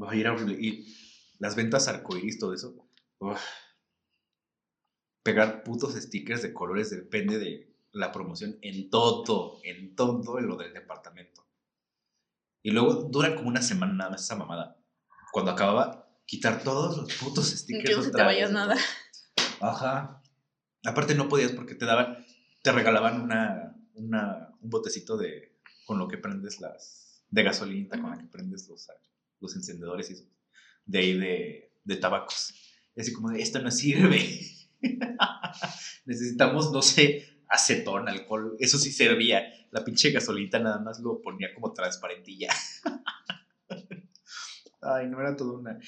Va 0.00 0.12
a 0.12 0.14
ir 0.14 0.28
horrible. 0.28 0.54
Y 0.60 0.94
las 1.40 1.56
ventas 1.56 1.88
arcoíris, 1.88 2.38
todo 2.38 2.54
eso. 2.54 2.76
uf. 3.18 3.40
Pegar 5.24 5.64
putos 5.64 5.94
stickers 5.94 6.42
de 6.42 6.52
colores 6.52 6.90
depende 6.90 7.38
de 7.38 7.74
la 7.90 8.12
promoción 8.12 8.58
en 8.62 8.88
todo, 8.90 9.58
en 9.64 9.96
todo 9.96 10.38
en 10.38 10.46
lo 10.46 10.56
del 10.56 10.74
departamento. 10.74 11.44
Y 12.62 12.70
luego 12.70 12.94
dura 13.10 13.34
como 13.34 13.48
una 13.48 13.62
semana 13.62 13.92
nada 13.94 14.10
más 14.10 14.22
esa 14.22 14.36
mamada. 14.36 14.76
Cuando 15.32 15.50
acababa, 15.50 16.03
quitar 16.26 16.62
todos 16.62 16.96
los 16.96 17.12
putos 17.14 17.48
stickers. 17.50 17.88
que 17.88 17.96
no 17.96 18.02
se 18.02 18.10
te 18.10 18.22
vaya 18.22 18.48
nada. 18.48 18.76
Ajá. 19.60 20.22
Aparte 20.84 21.14
no 21.14 21.28
podías 21.28 21.52
porque 21.52 21.74
te 21.74 21.86
daban, 21.86 22.24
te 22.62 22.72
regalaban 22.72 23.20
una, 23.22 23.74
una, 23.94 24.50
un 24.60 24.70
botecito 24.70 25.16
de, 25.16 25.58
con 25.86 25.98
lo 25.98 26.08
que 26.08 26.18
prendes 26.18 26.60
las, 26.60 27.24
de 27.30 27.42
gasolina, 27.42 28.00
con 28.00 28.10
la 28.10 28.18
que 28.18 28.26
prendes 28.26 28.68
los, 28.68 28.88
los 29.40 29.56
encendedores 29.56 30.10
y 30.10 30.14
eso, 30.14 30.24
de 30.84 30.98
ahí 30.98 31.18
de, 31.18 31.72
de 31.84 31.96
tabacos. 31.96 32.54
Y 32.94 33.00
así 33.00 33.12
como 33.12 33.30
de, 33.30 33.40
esto 33.40 33.60
no 33.60 33.70
sirve. 33.70 34.40
Necesitamos, 36.04 36.70
no 36.72 36.82
sé, 36.82 37.34
acetón, 37.48 38.08
alcohol, 38.08 38.56
eso 38.58 38.78
sí 38.78 38.92
servía. 38.92 39.42
La 39.70 39.84
pinche 39.84 40.10
gasolina 40.10 40.58
nada 40.58 40.78
más 40.78 41.00
lo 41.00 41.20
ponía 41.20 41.52
como 41.54 41.74
ya. 42.26 42.54
Ay, 44.82 45.08
no 45.08 45.20
era 45.20 45.34
todo 45.34 45.58
una... 45.58 45.78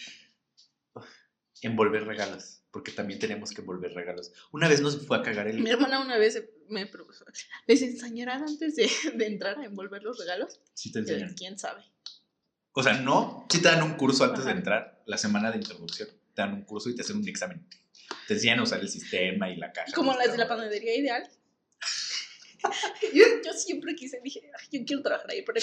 Envolver 1.63 2.05
regalos, 2.05 2.63
porque 2.71 2.93
también 2.93 3.19
tenemos 3.19 3.51
que 3.53 3.63
envolver 3.63 3.93
regalos. 3.93 4.33
Una 4.53 4.69
vez 4.69 4.81
nos 4.81 5.07
fue 5.07 5.17
a 5.19 5.23
cagar 5.23 5.49
el... 5.49 5.61
Mi 5.61 5.71
hermana 5.71 6.01
una 6.01 6.19
vez 6.19 6.43
me 6.69 6.87
propuso, 6.87 7.25
¿les 7.67 7.83
enseñarán 7.83 8.43
antes 8.43 8.77
de, 8.77 8.91
de 9.15 9.27
entrar 9.27 9.59
a 9.59 9.65
envolver 9.65 10.03
los 10.03 10.19
regalos? 10.19 10.61
Sí 10.75 10.93
te 10.93 10.99
enseñan. 11.01 11.35
¿Quién 11.35 11.59
sabe? 11.59 11.83
O 12.73 12.83
sea, 12.83 12.95
no, 12.95 13.47
sí 13.51 13.63
te 13.63 13.69
dan 13.69 13.83
un 13.83 13.95
curso 13.95 14.25
antes 14.25 14.45
de 14.45 14.51
entrar, 14.51 15.03
la 15.07 15.17
semana 15.17 15.51
de 15.51 15.57
introducción, 15.57 16.09
te 16.35 16.43
dan 16.43 16.53
un 16.53 16.63
curso 16.63 16.91
y 16.91 16.95
te 16.95 17.03
hacen 17.03 17.17
un 17.17 17.27
examen. 17.27 17.67
Te 18.29 18.35
enseñan 18.35 18.59
a 18.59 18.65
usar 18.65 18.81
el 18.81 18.89
sistema 18.89 19.49
y 19.51 19.57
la 19.57 19.73
caja. 19.73 19.91
Como 19.95 20.13
las 20.15 20.31
de 20.31 20.39
la 20.39 20.47
panadería 20.47 20.95
ideal. 20.95 21.27
yo, 23.15 23.25
yo 23.45 23.53
siempre 23.55 23.95
quise, 23.95 24.21
dije, 24.23 24.51
"Ay, 24.59 24.79
yo 24.79 24.85
quiero 24.85 25.03
trabajar 25.03 25.31
ahí 25.31 25.43
para 25.43 25.61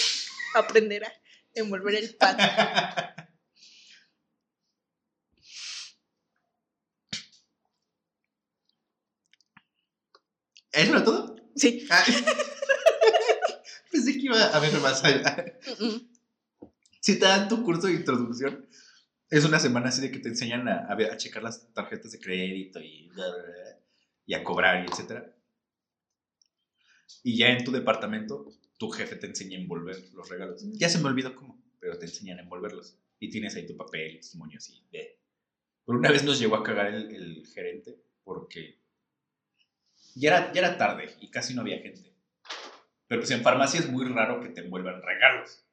aprender 0.56 1.04
a 1.04 1.12
envolver 1.54 1.94
el 1.94 2.14
pan. 2.16 2.36
¿Eso 10.74 10.90
era 10.92 11.04
todo? 11.04 11.36
Sí. 11.56 11.86
Ah. 11.90 12.04
Pensé 13.92 14.12
que 14.14 14.20
iba 14.26 14.42
a 14.42 14.58
ver 14.58 14.72
más 14.80 15.04
allá. 15.04 15.58
Mm, 15.80 15.84
mm. 15.86 16.08
Si 17.00 17.18
te 17.18 17.26
dan 17.26 17.48
tu 17.48 17.62
curso 17.62 17.86
de 17.86 17.94
introducción, 17.94 18.66
es 19.30 19.44
una 19.44 19.58
semana 19.60 19.88
así 19.88 20.00
de 20.00 20.10
que 20.10 20.18
te 20.18 20.28
enseñan 20.28 20.66
a, 20.68 20.86
a 20.86 20.94
ver- 20.94 21.10
a 21.12 21.16
checar 21.16 21.42
las 21.42 21.72
tarjetas 21.72 22.12
de 22.12 22.18
crédito 22.20 22.80
y, 22.80 23.08
bla, 23.10 23.26
bla, 23.28 23.42
bla, 23.42 23.78
y 24.26 24.34
a 24.34 24.42
cobrar 24.42 24.84
y 24.84 24.90
etcétera. 24.90 25.34
Y 27.22 27.36
ya 27.38 27.48
en 27.48 27.64
tu 27.64 27.70
departamento, 27.72 28.50
tu 28.78 28.90
jefe 28.90 29.16
te 29.16 29.26
enseña 29.26 29.58
a 29.58 29.60
envolver 29.60 29.96
los 30.14 30.28
regalos. 30.28 30.62
Ya 30.72 30.88
se 30.88 30.98
me 30.98 31.06
olvidó 31.08 31.34
cómo, 31.34 31.62
pero 31.78 31.98
te 31.98 32.06
enseñan 32.06 32.38
a 32.38 32.42
envolverlos. 32.42 32.96
Y 33.20 33.30
tienes 33.30 33.54
ahí 33.54 33.66
tu 33.66 33.76
papel, 33.76 34.18
tus 34.20 34.34
moños 34.36 34.68
y 34.70 34.82
ve. 34.92 35.20
Pero 35.86 35.98
una 35.98 36.10
vez 36.10 36.24
nos 36.24 36.38
llegó 36.38 36.56
a 36.56 36.62
cagar 36.62 36.86
el, 36.94 37.14
el 37.14 37.46
gerente 37.46 38.02
porque 38.24 38.82
ya 40.14 40.30
era, 40.30 40.52
ya 40.52 40.60
era 40.60 40.78
tarde 40.78 41.16
y 41.20 41.30
casi 41.30 41.54
no 41.54 41.62
había 41.62 41.80
gente. 41.80 42.12
Pero 43.06 43.20
pues 43.20 43.30
en 43.30 43.42
farmacia 43.42 43.80
es 43.80 43.88
muy 43.88 44.06
raro 44.06 44.40
que 44.40 44.48
te 44.48 44.60
envuelvan 44.60 45.02
regalos. 45.02 45.64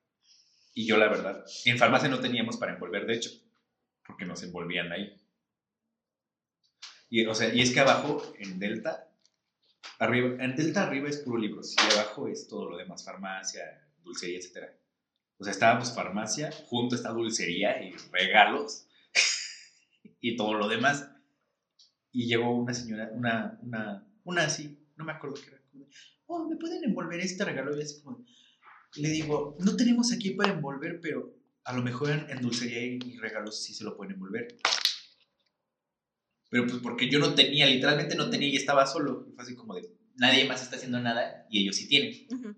Y 0.73 0.85
yo 0.85 0.97
la 0.97 1.07
verdad, 1.07 1.43
en 1.65 1.77
farmacia 1.77 2.09
no 2.09 2.19
teníamos 2.19 2.57
para 2.57 2.73
envolver, 2.73 3.05
de 3.05 3.15
hecho, 3.15 3.31
porque 4.05 4.25
nos 4.25 4.41
envolvían 4.43 4.91
ahí. 4.91 5.21
Y, 7.09 7.25
o 7.25 7.35
sea, 7.35 7.53
y 7.53 7.61
es 7.61 7.71
que 7.71 7.81
abajo, 7.81 8.23
en 8.39 8.57
Delta, 8.57 9.09
arriba, 9.99 10.43
en 10.43 10.55
Delta 10.55 10.83
arriba 10.83 11.09
es 11.09 11.17
puro 11.17 11.37
libros 11.37 11.75
y 11.75 11.93
abajo 11.93 12.27
es 12.27 12.47
todo 12.47 12.69
lo 12.69 12.77
demás, 12.77 13.03
farmacia, 13.03 13.85
dulcería, 14.01 14.39
etc. 14.39 14.71
O 15.37 15.43
sea, 15.43 15.51
estábamos 15.51 15.93
farmacia, 15.93 16.51
junto 16.67 16.95
está 16.95 17.09
dulcería 17.09 17.83
y 17.83 17.91
regalos 18.11 18.87
y 20.21 20.37
todo 20.37 20.53
lo 20.53 20.69
demás. 20.69 21.09
Y 22.13 22.27
llegó 22.27 22.55
una 22.55 22.73
señora, 22.73 23.09
una, 23.13 23.59
una, 23.61 24.07
una 24.23 24.43
así, 24.43 24.77
no 24.97 25.05
me 25.05 25.11
acuerdo 25.11 25.35
qué 25.35 25.49
era. 25.49 25.61
Oh, 26.27 26.47
¿me 26.47 26.55
pueden 26.57 26.83
envolver 26.83 27.19
este 27.19 27.43
regalo? 27.43 27.77
Y 27.77 27.81
así 27.81 28.01
como, 28.01 28.25
le 28.95 29.09
digo, 29.09 29.57
no 29.59 29.75
tenemos 29.75 30.11
aquí 30.11 30.31
para 30.31 30.53
envolver, 30.53 30.99
pero 31.01 31.33
a 31.63 31.73
lo 31.73 31.81
mejor 31.81 32.09
en, 32.11 32.29
en 32.29 32.41
dulcería 32.41 32.85
y 32.85 33.17
regalos 33.17 33.63
sí 33.63 33.73
se 33.73 33.83
lo 33.83 33.95
pueden 33.95 34.13
envolver. 34.13 34.57
Pero 36.51 36.67
pues 36.67 36.79
porque 36.81 37.09
yo 37.09 37.17
no 37.19 37.33
tenía, 37.33 37.65
literalmente 37.65 38.15
no 38.15 38.29
tenía 38.29 38.49
y 38.49 38.57
estaba 38.57 38.85
solo. 38.85 39.25
Y 39.29 39.33
fue 39.33 39.43
así 39.43 39.55
como 39.55 39.73
de, 39.73 39.89
nadie 40.17 40.45
más 40.45 40.61
está 40.61 40.75
haciendo 40.75 40.99
nada 40.99 41.47
y 41.49 41.63
ellos 41.63 41.77
sí 41.77 41.87
tienen. 41.87 42.27
Ujú. 42.29 42.55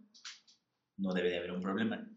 No 0.98 1.14
debe 1.14 1.30
de 1.30 1.38
haber 1.38 1.52
un 1.52 1.62
problema. 1.62 2.10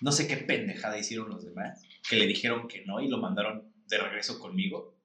No 0.00 0.10
sé 0.10 0.26
qué 0.26 0.36
pendejada 0.36 0.98
hicieron 0.98 1.28
los 1.28 1.44
demás, 1.44 1.80
que 2.08 2.16
le 2.16 2.26
dijeron 2.26 2.66
que 2.66 2.84
no 2.86 3.00
y 3.00 3.08
lo 3.08 3.18
mandaron 3.18 3.72
de 3.86 3.98
regreso 3.98 4.40
conmigo. 4.40 4.98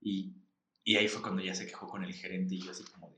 Y, 0.00 0.36
y 0.84 0.96
ahí 0.96 1.08
fue 1.08 1.22
cuando 1.22 1.42
ya 1.42 1.54
se 1.54 1.66
quejó 1.66 1.88
con 1.88 2.04
el 2.04 2.14
gerente 2.14 2.54
y 2.54 2.62
yo 2.62 2.70
así 2.70 2.84
como 2.84 3.10
de... 3.10 3.16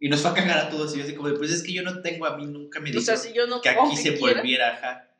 Y 0.00 0.08
nos 0.08 0.20
fue 0.20 0.30
a 0.30 0.34
cagar 0.34 0.58
a 0.58 0.70
todos 0.70 0.94
y 0.94 0.98
yo 0.98 1.04
así 1.04 1.14
como 1.14 1.28
de, 1.28 1.36
pues 1.36 1.50
es 1.50 1.62
que 1.62 1.72
yo 1.72 1.82
no 1.82 2.02
tengo, 2.02 2.26
a 2.26 2.36
mí 2.36 2.46
nunca 2.46 2.80
me 2.80 2.90
O 2.90 2.92
dijeron 2.92 3.04
sea, 3.04 3.16
si 3.16 3.32
yo 3.32 3.46
no 3.46 3.60
que 3.60 3.70
aquí 3.70 3.96
se 3.96 4.16
quiera, 4.16 4.40
volviera, 4.40 4.74
ajá. 4.74 5.10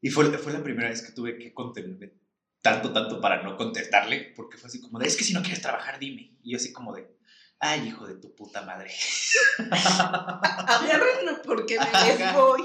Y 0.00 0.10
fue, 0.10 0.36
fue 0.38 0.52
la 0.52 0.62
primera 0.62 0.88
vez 0.88 1.02
que 1.02 1.12
tuve 1.12 1.38
que 1.38 1.54
contenerme 1.54 2.12
tanto, 2.64 2.92
tanto 2.92 3.20
para 3.20 3.42
no 3.42 3.56
contestarle, 3.58 4.32
porque 4.34 4.56
fue 4.56 4.68
así 4.68 4.80
como 4.80 4.98
de, 4.98 5.06
es 5.06 5.16
que 5.16 5.24
si 5.24 5.34
no 5.34 5.42
quieres 5.42 5.60
trabajar, 5.60 5.98
dime. 5.98 6.38
Y 6.42 6.52
yo 6.52 6.56
así 6.56 6.72
como 6.72 6.94
de, 6.94 7.06
ay, 7.58 7.88
hijo 7.88 8.06
de 8.06 8.14
tu 8.14 8.34
puta 8.34 8.62
madre. 8.62 8.90
agárrenme 9.70 11.32
porque 11.44 11.78
me 11.78 12.16
les 12.16 12.34
voy. 12.34 12.62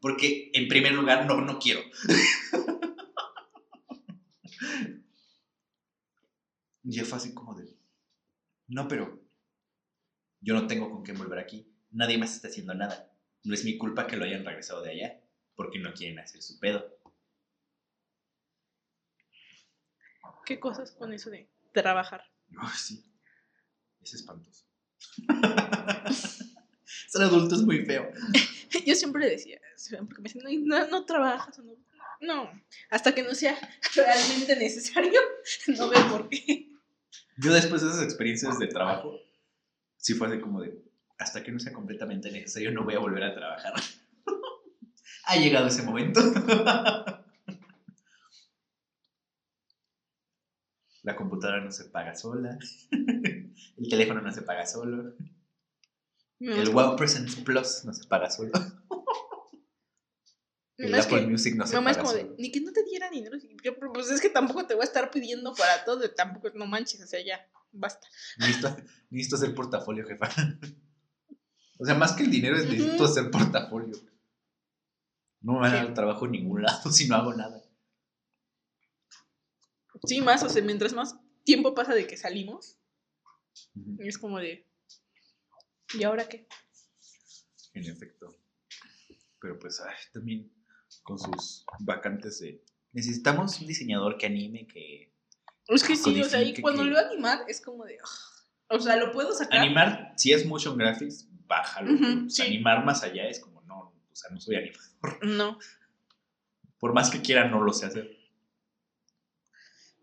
Porque 0.00 0.50
en 0.54 0.68
primer 0.68 0.92
lugar, 0.92 1.26
no, 1.26 1.40
no 1.40 1.58
quiero. 1.58 1.80
Y 6.88 7.00
fue 7.00 7.18
así 7.18 7.34
como 7.34 7.52
de, 7.54 7.76
no, 8.68 8.86
pero 8.86 9.20
yo 10.40 10.54
no 10.54 10.68
tengo 10.68 10.88
con 10.88 11.02
qué 11.02 11.12
volver 11.12 11.40
aquí. 11.40 11.68
Nadie 11.90 12.16
más 12.16 12.36
está 12.36 12.46
haciendo 12.46 12.74
nada. 12.74 13.12
No 13.42 13.54
es 13.54 13.64
mi 13.64 13.76
culpa 13.76 14.06
que 14.06 14.16
lo 14.16 14.24
hayan 14.24 14.44
regresado 14.44 14.82
de 14.82 14.92
allá, 14.92 15.20
porque 15.56 15.80
no 15.80 15.92
quieren 15.92 16.20
hacer 16.20 16.42
su 16.42 16.60
pedo. 16.60 16.96
¿Qué 20.44 20.60
cosas 20.60 20.92
con 20.92 21.12
eso 21.12 21.28
de 21.28 21.50
trabajar? 21.72 22.22
Ay, 22.56 22.76
sí. 22.76 23.04
Es 24.00 24.14
espantoso. 24.14 24.64
Ser 27.08 27.22
adulto 27.22 27.56
es 27.56 27.62
muy 27.62 27.84
feo. 27.84 28.08
Yo 28.86 28.94
siempre 28.94 29.28
decía, 29.28 29.60
porque 30.06 30.22
me 30.22 30.28
decían, 30.28 30.44
no, 30.44 30.78
no, 30.78 30.86
no 30.86 31.04
trabajas, 31.04 31.58
o 31.58 31.62
no, 31.62 31.74
no, 32.20 32.62
hasta 32.90 33.12
que 33.12 33.24
no 33.24 33.34
sea 33.34 33.58
realmente 33.96 34.54
necesario, 34.54 35.20
no 35.66 35.88
veo 35.88 36.08
por 36.10 36.28
qué. 36.28 36.75
Yo 37.38 37.52
después 37.52 37.82
de 37.82 37.88
esas 37.88 38.02
experiencias 38.02 38.58
de 38.58 38.66
trabajo, 38.66 39.20
sí 39.96 40.14
fue 40.14 40.28
así 40.28 40.40
como 40.40 40.62
de, 40.62 40.82
hasta 41.18 41.42
que 41.42 41.52
no 41.52 41.58
sea 41.58 41.72
completamente 41.72 42.30
necesario, 42.30 42.72
no 42.72 42.84
voy 42.84 42.94
a 42.94 42.98
volver 42.98 43.24
a 43.24 43.34
trabajar. 43.34 43.74
ha 45.26 45.36
llegado 45.36 45.66
ese 45.66 45.82
momento. 45.82 46.20
La 51.02 51.14
computadora 51.14 51.62
no 51.62 51.70
se 51.70 51.84
paga 51.84 52.16
sola. 52.16 52.58
El 52.90 53.88
teléfono 53.88 54.20
no 54.20 54.32
se 54.32 54.42
paga 54.42 54.66
solo. 54.66 55.14
Me 56.40 56.60
El 56.60 56.70
Wow 56.70 56.96
Presents 56.96 57.36
Plus 57.36 57.84
no 57.84 57.92
se 57.92 58.04
paga 58.08 58.28
solo. 58.28 58.50
El 60.78 60.90
más 60.90 61.06
Apple 61.06 61.20
que- 61.20 61.26
Music 61.26 61.54
no 61.56 61.66
se 61.66 61.74
paga 61.76 61.98
como 61.98 62.12
de, 62.12 62.34
ni 62.38 62.52
que 62.52 62.60
no 62.60 62.70
te 62.72 62.82
diera 62.84 63.08
dinero. 63.10 63.38
Yo, 63.64 63.78
pues 63.78 64.10
es 64.10 64.20
que 64.20 64.28
tampoco 64.28 64.66
te 64.66 64.74
voy 64.74 64.82
a 64.82 64.84
estar 64.86 65.10
pidiendo 65.10 65.54
para 65.54 65.84
todo, 65.84 66.10
tampoco, 66.10 66.50
no 66.54 66.66
manches, 66.66 67.00
o 67.02 67.06
sea, 67.06 67.24
ya, 67.24 67.48
basta. 67.72 68.06
Necesito, 68.38 68.76
necesito 69.10 69.36
hacer 69.36 69.54
portafolio, 69.54 70.06
jefa. 70.06 70.28
O 71.78 71.84
sea, 71.84 71.94
más 71.94 72.12
que 72.12 72.22
el 72.22 72.30
dinero 72.30 72.56
es 72.56 72.64
necesito 72.66 73.04
hacer 73.04 73.30
portafolio. 73.30 73.94
No 75.42 75.52
me 75.52 75.58
van 75.60 75.74
a 75.74 75.78
Sí. 75.80 75.84
dar 75.84 75.92
trabajo 75.94 76.24
en 76.24 76.32
ningún 76.32 76.62
lado 76.62 76.90
si 76.90 77.06
no 77.06 77.16
hago 77.16 77.34
nada. 77.34 77.62
Sí, 80.06 80.22
más, 80.22 80.42
o 80.42 80.48
sea, 80.48 80.62
mientras 80.62 80.94
más 80.94 81.16
tiempo 81.44 81.74
pasa 81.74 81.94
de 81.94 82.06
que 82.06 82.16
salimos, 82.16 82.78
es 83.98 84.16
como 84.16 84.38
de, 84.38 84.66
¿y 85.98 86.02
ahora 86.04 86.26
qué? 86.28 86.46
En 87.74 87.84
efecto. 87.84 88.34
Pero 89.40 89.58
pues, 89.58 89.78
ay, 89.80 89.94
también 90.14 90.50
con 91.06 91.18
sus 91.18 91.64
vacantes 91.80 92.40
de... 92.40 92.62
Necesitamos 92.92 93.60
un 93.60 93.66
diseñador 93.66 94.18
que 94.18 94.26
anime, 94.26 94.66
que... 94.66 95.12
Es 95.68 95.82
que 95.84 95.96
sí, 95.96 96.20
o 96.20 96.24
sea, 96.28 96.40
y 96.40 96.44
Codifique 96.46 96.62
cuando 96.62 96.82
que- 96.82 96.90
lo 96.90 96.98
animar, 96.98 97.40
es 97.48 97.60
como 97.60 97.84
de, 97.84 97.98
o 98.68 98.78
sea, 98.80 98.96
lo 98.96 99.12
puedo 99.12 99.32
sacar. 99.32 99.60
Animar, 99.60 100.12
si 100.16 100.32
es 100.32 100.44
motion 100.46 100.76
graphics, 100.76 101.28
bájalo. 101.46 101.90
Sí. 102.28 102.42
Animar 102.42 102.84
más 102.84 103.02
allá 103.02 103.28
es 103.28 103.40
como, 103.40 103.62
no, 103.62 103.92
o 104.10 104.14
sea, 104.14 104.30
no 104.30 104.40
soy 104.40 104.56
animador. 104.56 105.24
No. 105.26 105.58
Por 106.78 106.92
más 106.92 107.10
que 107.10 107.20
quiera, 107.20 107.48
no 107.48 107.62
lo 107.62 107.72
sé 107.72 107.86
hacer. 107.86 108.16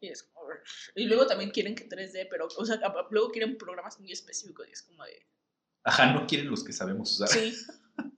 Y, 0.01 0.07
es 0.07 0.23
como, 0.23 0.47
y 0.95 1.05
luego 1.05 1.25
también 1.27 1.51
quieren 1.51 1.75
que 1.75 1.87
3D, 1.87 2.27
pero, 2.29 2.47
o 2.57 2.65
sea, 2.65 2.79
luego 3.09 3.31
quieren 3.31 3.57
programas 3.57 3.99
muy 3.99 4.11
específicos 4.11 4.67
y 4.67 4.71
es 4.71 4.81
como 4.83 5.03
de, 5.05 5.25
Ajá, 5.85 6.13
no 6.13 6.25
quieren 6.27 6.49
los 6.49 6.63
que 6.63 6.73
sabemos 6.73 7.11
usar. 7.13 7.29
sí. 7.29 7.53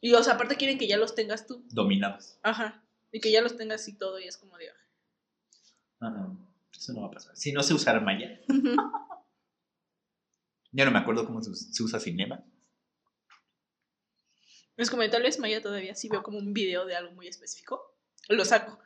Y, 0.00 0.12
o 0.14 0.22
sea, 0.22 0.34
aparte 0.34 0.56
quieren 0.56 0.78
que 0.78 0.88
ya 0.88 0.96
los 0.96 1.14
tengas 1.14 1.46
tú. 1.46 1.64
Dominados. 1.70 2.38
Ajá. 2.42 2.82
Y 3.12 3.20
que 3.20 3.30
ya 3.30 3.42
los 3.42 3.56
tengas 3.56 3.86
y 3.88 3.92
todo, 3.96 4.18
y 4.18 4.24
es 4.26 4.36
como 4.36 4.56
de. 4.56 4.70
Ajá. 6.00 6.28
Eso 6.76 6.92
no 6.94 7.02
va 7.02 7.08
a 7.08 7.10
pasar. 7.10 7.36
Si 7.36 7.52
no 7.52 7.62
sé 7.62 7.74
usar 7.74 8.00
Maya, 8.02 8.40
ya 10.72 10.84
no 10.84 10.90
me 10.90 10.98
acuerdo 10.98 11.26
cómo 11.26 11.42
se, 11.42 11.50
us- 11.50 11.68
se 11.74 11.82
usa 11.82 12.00
Cinema. 12.00 12.42
Es 14.76 14.88
como 14.90 15.06
tal 15.10 15.22
vez 15.22 15.38
Maya 15.38 15.60
todavía 15.60 15.94
sí 15.94 16.08
veo 16.08 16.22
como 16.22 16.38
un 16.38 16.54
video 16.54 16.86
de 16.86 16.96
algo 16.96 17.12
muy 17.12 17.26
específico. 17.28 17.98
Lo 18.30 18.44
saco. 18.46 18.78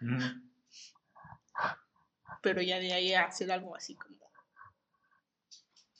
Pero 2.43 2.61
ya 2.63 2.79
de 2.81 2.93
ahí 2.93 3.13
a 3.15 3.25
hacer 3.27 3.53
algo 3.53 3.77
así 3.77 3.95
como. 3.95 4.19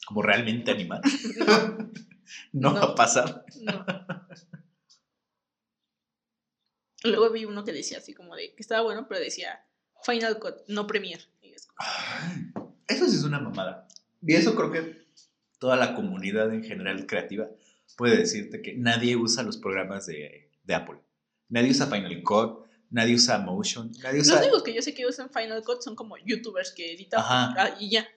Como 0.07 0.23
realmente 0.23 0.71
animar. 0.73 1.01
No, 1.37 1.47
no, 2.53 2.73
No. 2.73 2.75
va 2.75 2.83
a 2.93 2.95
pasar. 2.95 3.45
no. 3.63 3.87
Luego 7.05 7.31
vi 7.31 7.45
uno 7.45 7.65
que 7.65 7.73
decía 7.73 7.99
así 7.99 8.15
como 8.15 8.35
de 8.35 8.55
que 8.55 8.63
estaba 8.63 8.83
bueno, 8.83 9.07
pero 9.09 9.21
decía 9.21 9.65
Final 10.05 10.39
Cut, 10.39 10.55
no 10.69 10.87
Premiere. 10.87 11.23
Es 11.43 11.67
como, 11.67 12.75
Eso 12.89 13.07
sí 13.09 13.17
es 13.17 13.25
una 13.25 13.39
mamada. 13.39 13.87
Y 14.23 14.35
eso 14.35 14.55
creo 14.55 14.73
que 14.73 15.05
toda 15.59 15.77
la 15.77 15.95
comunidad 15.95 16.53
en 16.53 16.65
general 16.65 17.07
creativa 17.07 17.49
puede 17.97 18.17
decirte 18.17 18.63
que 18.63 18.75
nadie 18.75 19.17
usa 19.17 19.43
los 19.43 19.59
programas 19.59 20.07
de, 20.07 20.51
de 20.65 20.75
Apple. 20.75 20.99
Nadie 21.49 21.71
usa 21.71 21.87
Final 21.87 22.23
Cut, 22.23 22.67
nadie 22.91 23.15
usa 23.15 23.39
Motion, 23.39 23.93
nadie 24.03 24.19
Los 24.19 24.29
usa... 24.29 24.41
únicos 24.41 24.63
que 24.63 24.75
yo 24.75 24.81
sé 24.81 24.95
que 24.95 25.07
usan 25.07 25.31
Final 25.31 25.63
Cut 25.63 25.83
son 25.83 25.95
como 25.95 26.17
youtubers 26.17 26.73
que 26.73 26.93
editan 26.95 27.21
Ajá. 27.21 27.77
y 27.79 27.91
ya. 27.91 28.09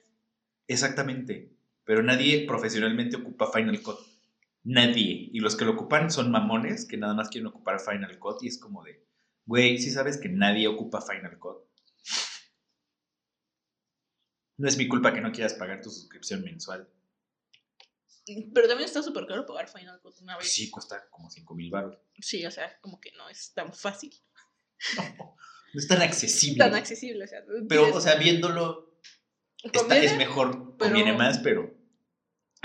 Exactamente. 0.66 1.52
Pero 1.84 2.02
nadie 2.02 2.46
profesionalmente 2.46 3.16
ocupa 3.16 3.50
Final 3.52 3.80
Cut. 3.82 3.98
Nadie. 4.64 5.30
Y 5.32 5.40
los 5.40 5.56
que 5.56 5.64
lo 5.64 5.72
ocupan 5.72 6.10
son 6.10 6.30
mamones 6.30 6.86
que 6.86 6.96
nada 6.96 7.14
más 7.14 7.28
quieren 7.30 7.46
ocupar 7.46 7.80
Final 7.80 8.18
Cut 8.18 8.42
y 8.42 8.48
es 8.48 8.58
como 8.58 8.82
de, 8.84 9.06
güey, 9.46 9.78
si 9.78 9.90
sabes 9.90 10.18
que 10.18 10.28
nadie 10.28 10.66
ocupa 10.68 11.00
Final 11.00 11.38
Cut. 11.38 11.58
No 14.58 14.68
es 14.68 14.76
mi 14.76 14.88
culpa 14.88 15.12
que 15.14 15.20
no 15.20 15.30
quieras 15.32 15.54
pagar 15.54 15.80
tu 15.80 15.90
suscripción 15.90 16.42
mensual. 16.42 16.88
Pero 18.52 18.68
también 18.68 18.86
está 18.86 19.02
súper 19.02 19.26
caro 19.26 19.46
pagar 19.46 19.68
Final 19.68 20.00
Cut 20.02 20.20
una 20.20 20.36
vez. 20.36 20.52
Sí, 20.52 20.68
cuesta 20.70 21.08
como 21.10 21.30
5 21.30 21.54
mil 21.54 21.70
baros. 21.70 21.96
Sí, 22.18 22.44
o 22.44 22.50
sea, 22.50 22.78
como 22.80 23.00
que 23.00 23.12
no 23.12 23.28
es 23.28 23.52
tan 23.54 23.72
fácil, 23.72 24.12
No, 24.96 25.02
no 25.74 25.80
es 25.80 25.88
tan 25.88 26.02
accesible. 26.02 26.58
tan 26.58 26.74
accesible. 26.74 27.24
O 27.24 27.26
sea, 27.28 27.42
pero, 27.68 27.94
o 27.94 28.00
sea, 28.00 28.16
viéndolo, 28.16 28.98
está, 29.62 29.96
es 29.98 30.16
mejor, 30.18 30.76
pero- 30.76 30.90
conviene 30.90 31.12
más, 31.16 31.38
pero 31.38 31.74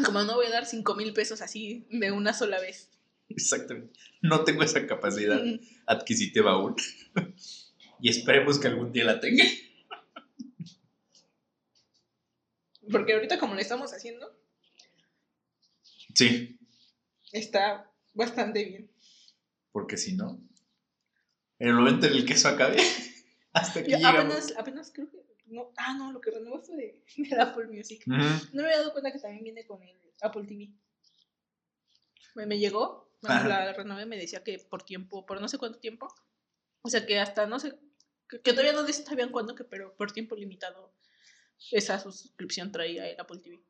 Como 0.03 0.23
no 0.23 0.35
voy 0.35 0.47
a 0.47 0.51
dar 0.51 0.65
5 0.65 0.95
mil 0.95 1.13
pesos 1.13 1.41
así 1.41 1.85
de 1.89 2.11
una 2.11 2.33
sola 2.33 2.59
vez. 2.59 2.89
exactamente. 3.29 3.99
No 4.21 4.43
tengo 4.43 4.63
esa 4.63 4.85
capacidad 4.87 5.41
adquisitiva 5.85 6.51
aún. 6.51 6.75
y 7.99 8.09
esperemos 8.09 8.59
que 8.59 8.67
algún 8.67 8.91
día 8.91 9.05
la 9.05 9.19
tenga. 9.19 9.43
Porque 12.91 13.13
ahorita 13.13 13.39
como 13.39 13.53
lo 13.55 13.61
estamos 13.61 13.93
haciendo, 13.93 14.35
Sí, 16.15 16.59
está 17.31 17.89
bastante 18.13 18.63
bien. 18.65 18.91
porque 19.71 19.97
si 19.97 20.13
no, 20.13 20.39
en 21.57 21.69
el 21.69 21.73
momento 21.73 22.05
en 22.05 22.13
el 22.13 22.25
que 22.25 22.33
eso 22.33 22.49
acabe, 22.49 22.77
hasta 23.53 23.81
Yo 23.81 23.87
llegamos. 23.97 24.19
apenas, 24.19 24.53
apenas 24.57 24.91
creo 24.93 25.09
que... 25.09 25.22
No, 25.53 25.71
ah, 25.77 25.95
no, 25.97 26.11
lo 26.11 26.19
que 26.19 26.31
renovó 26.31 26.61
fue 26.61 26.75
de, 27.17 27.41
Apple 27.41 27.67
Music. 27.67 28.03
No 28.05 28.17
me 28.17 28.63
había 28.63 28.79
dado 28.79 28.91
cuenta 28.91 29.11
que 29.11 29.19
también 29.19 29.43
viene 29.43 29.65
con 29.65 29.81
el 29.83 29.97
Apple 30.21 30.45
TV. 30.45 30.73
Me, 32.35 32.45
me 32.45 32.57
llegó, 32.57 33.11
la 33.21 33.73
renové 33.73 34.05
me 34.05 34.17
decía 34.17 34.43
que 34.43 34.59
por 34.59 34.83
tiempo, 34.83 35.25
por 35.25 35.39
no 35.39 35.47
sé 35.47 35.57
cuánto 35.57 35.79
tiempo. 35.79 36.07
O 36.81 36.89
sea 36.89 37.05
que 37.05 37.19
hasta 37.19 37.45
no 37.45 37.59
sé, 37.59 37.77
que, 38.27 38.41
que 38.41 38.51
todavía 38.51 38.73
no 38.73 38.87
sabían 38.87 39.31
cuándo, 39.31 39.55
que, 39.55 39.63
pero 39.63 39.95
por 39.95 40.11
tiempo 40.11 40.35
limitado 40.35 40.93
esa 41.71 41.99
suscripción 41.99 42.71
traía 42.71 43.07
el 43.09 43.19
Apple 43.19 43.39
TV. 43.39 43.63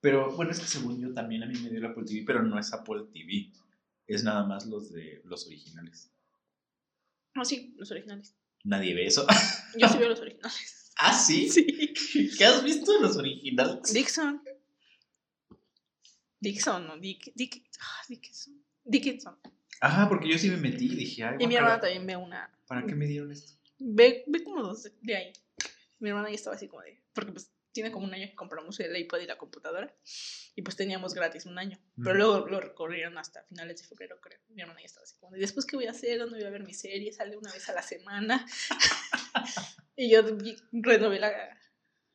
Pero 0.00 0.34
bueno, 0.36 0.52
es 0.52 0.60
que 0.60 0.66
según 0.66 1.00
yo 1.00 1.12
también 1.12 1.42
a 1.42 1.46
mí 1.46 1.58
me 1.58 1.68
dio 1.68 1.78
el 1.78 1.86
Apple 1.86 2.04
TV, 2.06 2.24
pero 2.24 2.42
no 2.42 2.58
es 2.58 2.72
Apple 2.72 3.06
TV. 3.12 3.52
es 4.06 4.22
nada 4.22 4.44
más 4.44 4.66
los 4.66 4.92
de 4.92 5.20
los 5.24 5.46
originales. 5.46 6.12
No, 7.34 7.44
sí, 7.44 7.74
los 7.76 7.90
originales. 7.90 8.36
Nadie 8.66 8.94
ve 8.94 9.06
eso. 9.06 9.24
Yo 9.78 9.88
sí 9.88 9.98
veo 9.98 10.08
los 10.14 10.20
originales. 10.20 10.92
¿Ah, 10.98 11.14
sí? 11.14 11.48
Sí. 11.50 12.30
¿Qué 12.36 12.44
has 12.44 12.62
visto 12.64 12.92
de 12.92 13.00
los 13.00 13.16
originales? 13.16 13.92
Dixon. 13.92 14.42
Dixon, 16.40 16.86
no, 16.86 16.98
Dick, 16.98 17.32
Dick, 17.34 17.64
ah, 17.80 18.02
Dickinson. 18.08 18.64
Dickinson. 18.84 19.36
Ajá, 19.80 20.08
porque 20.08 20.28
yo 20.28 20.38
sí 20.38 20.50
me 20.50 20.56
metí 20.56 20.86
y 20.86 20.96
dije, 20.96 21.24
ay, 21.24 21.36
Y 21.40 21.46
mi 21.46 21.54
hermana 21.56 21.80
también 21.80 22.06
ve 22.06 22.16
una. 22.16 22.50
¿para 22.66 22.84
qué 22.84 22.94
me 22.94 23.06
dieron 23.06 23.30
esto? 23.30 23.52
Ve, 23.78 24.24
ve 24.26 24.42
como 24.42 24.62
dos 24.62 24.90
de 25.00 25.16
ahí. 25.16 25.32
Mi 25.98 26.08
hermana 26.10 26.28
ya 26.28 26.34
estaba 26.34 26.56
así 26.56 26.68
como 26.68 26.82
de. 26.82 27.02
Porque 27.12 27.32
pues 27.32 27.50
tiene 27.76 27.92
como 27.92 28.06
un 28.06 28.12
año 28.14 28.26
que 28.28 28.34
compramos 28.34 28.80
el 28.80 28.96
iPad 28.96 29.18
y 29.20 29.26
la 29.26 29.38
computadora. 29.38 29.94
Y 30.54 30.62
pues 30.62 30.74
teníamos 30.76 31.14
gratis 31.14 31.46
un 31.46 31.58
año. 31.58 31.78
Pero 32.02 32.14
Mm. 32.14 32.18
luego 32.18 32.46
lo 32.48 32.60
recorrieron 32.60 33.16
hasta 33.18 33.44
finales 33.44 33.80
de 33.80 33.86
febrero, 33.86 34.18
creo. 34.20 34.40
Mi 34.48 34.62
hermana 34.62 34.80
ya 34.80 34.86
estaba 34.86 35.04
así 35.04 35.16
como 35.18 35.32
de. 35.32 35.40
Después, 35.40 35.64
¿qué 35.66 35.76
voy 35.76 35.86
a 35.86 35.90
hacer? 35.90 36.18
¿Dónde 36.18 36.38
voy 36.38 36.46
a 36.46 36.50
ver 36.50 36.64
mi 36.64 36.74
serie? 36.74 37.12
Sale 37.12 37.36
una 37.36 37.52
vez 37.52 37.68
a 37.68 37.74
la 37.74 37.82
semana. 37.82 38.46
y 39.96 40.10
yo 40.10 40.22
renové 40.72 41.18
la, 41.20 41.32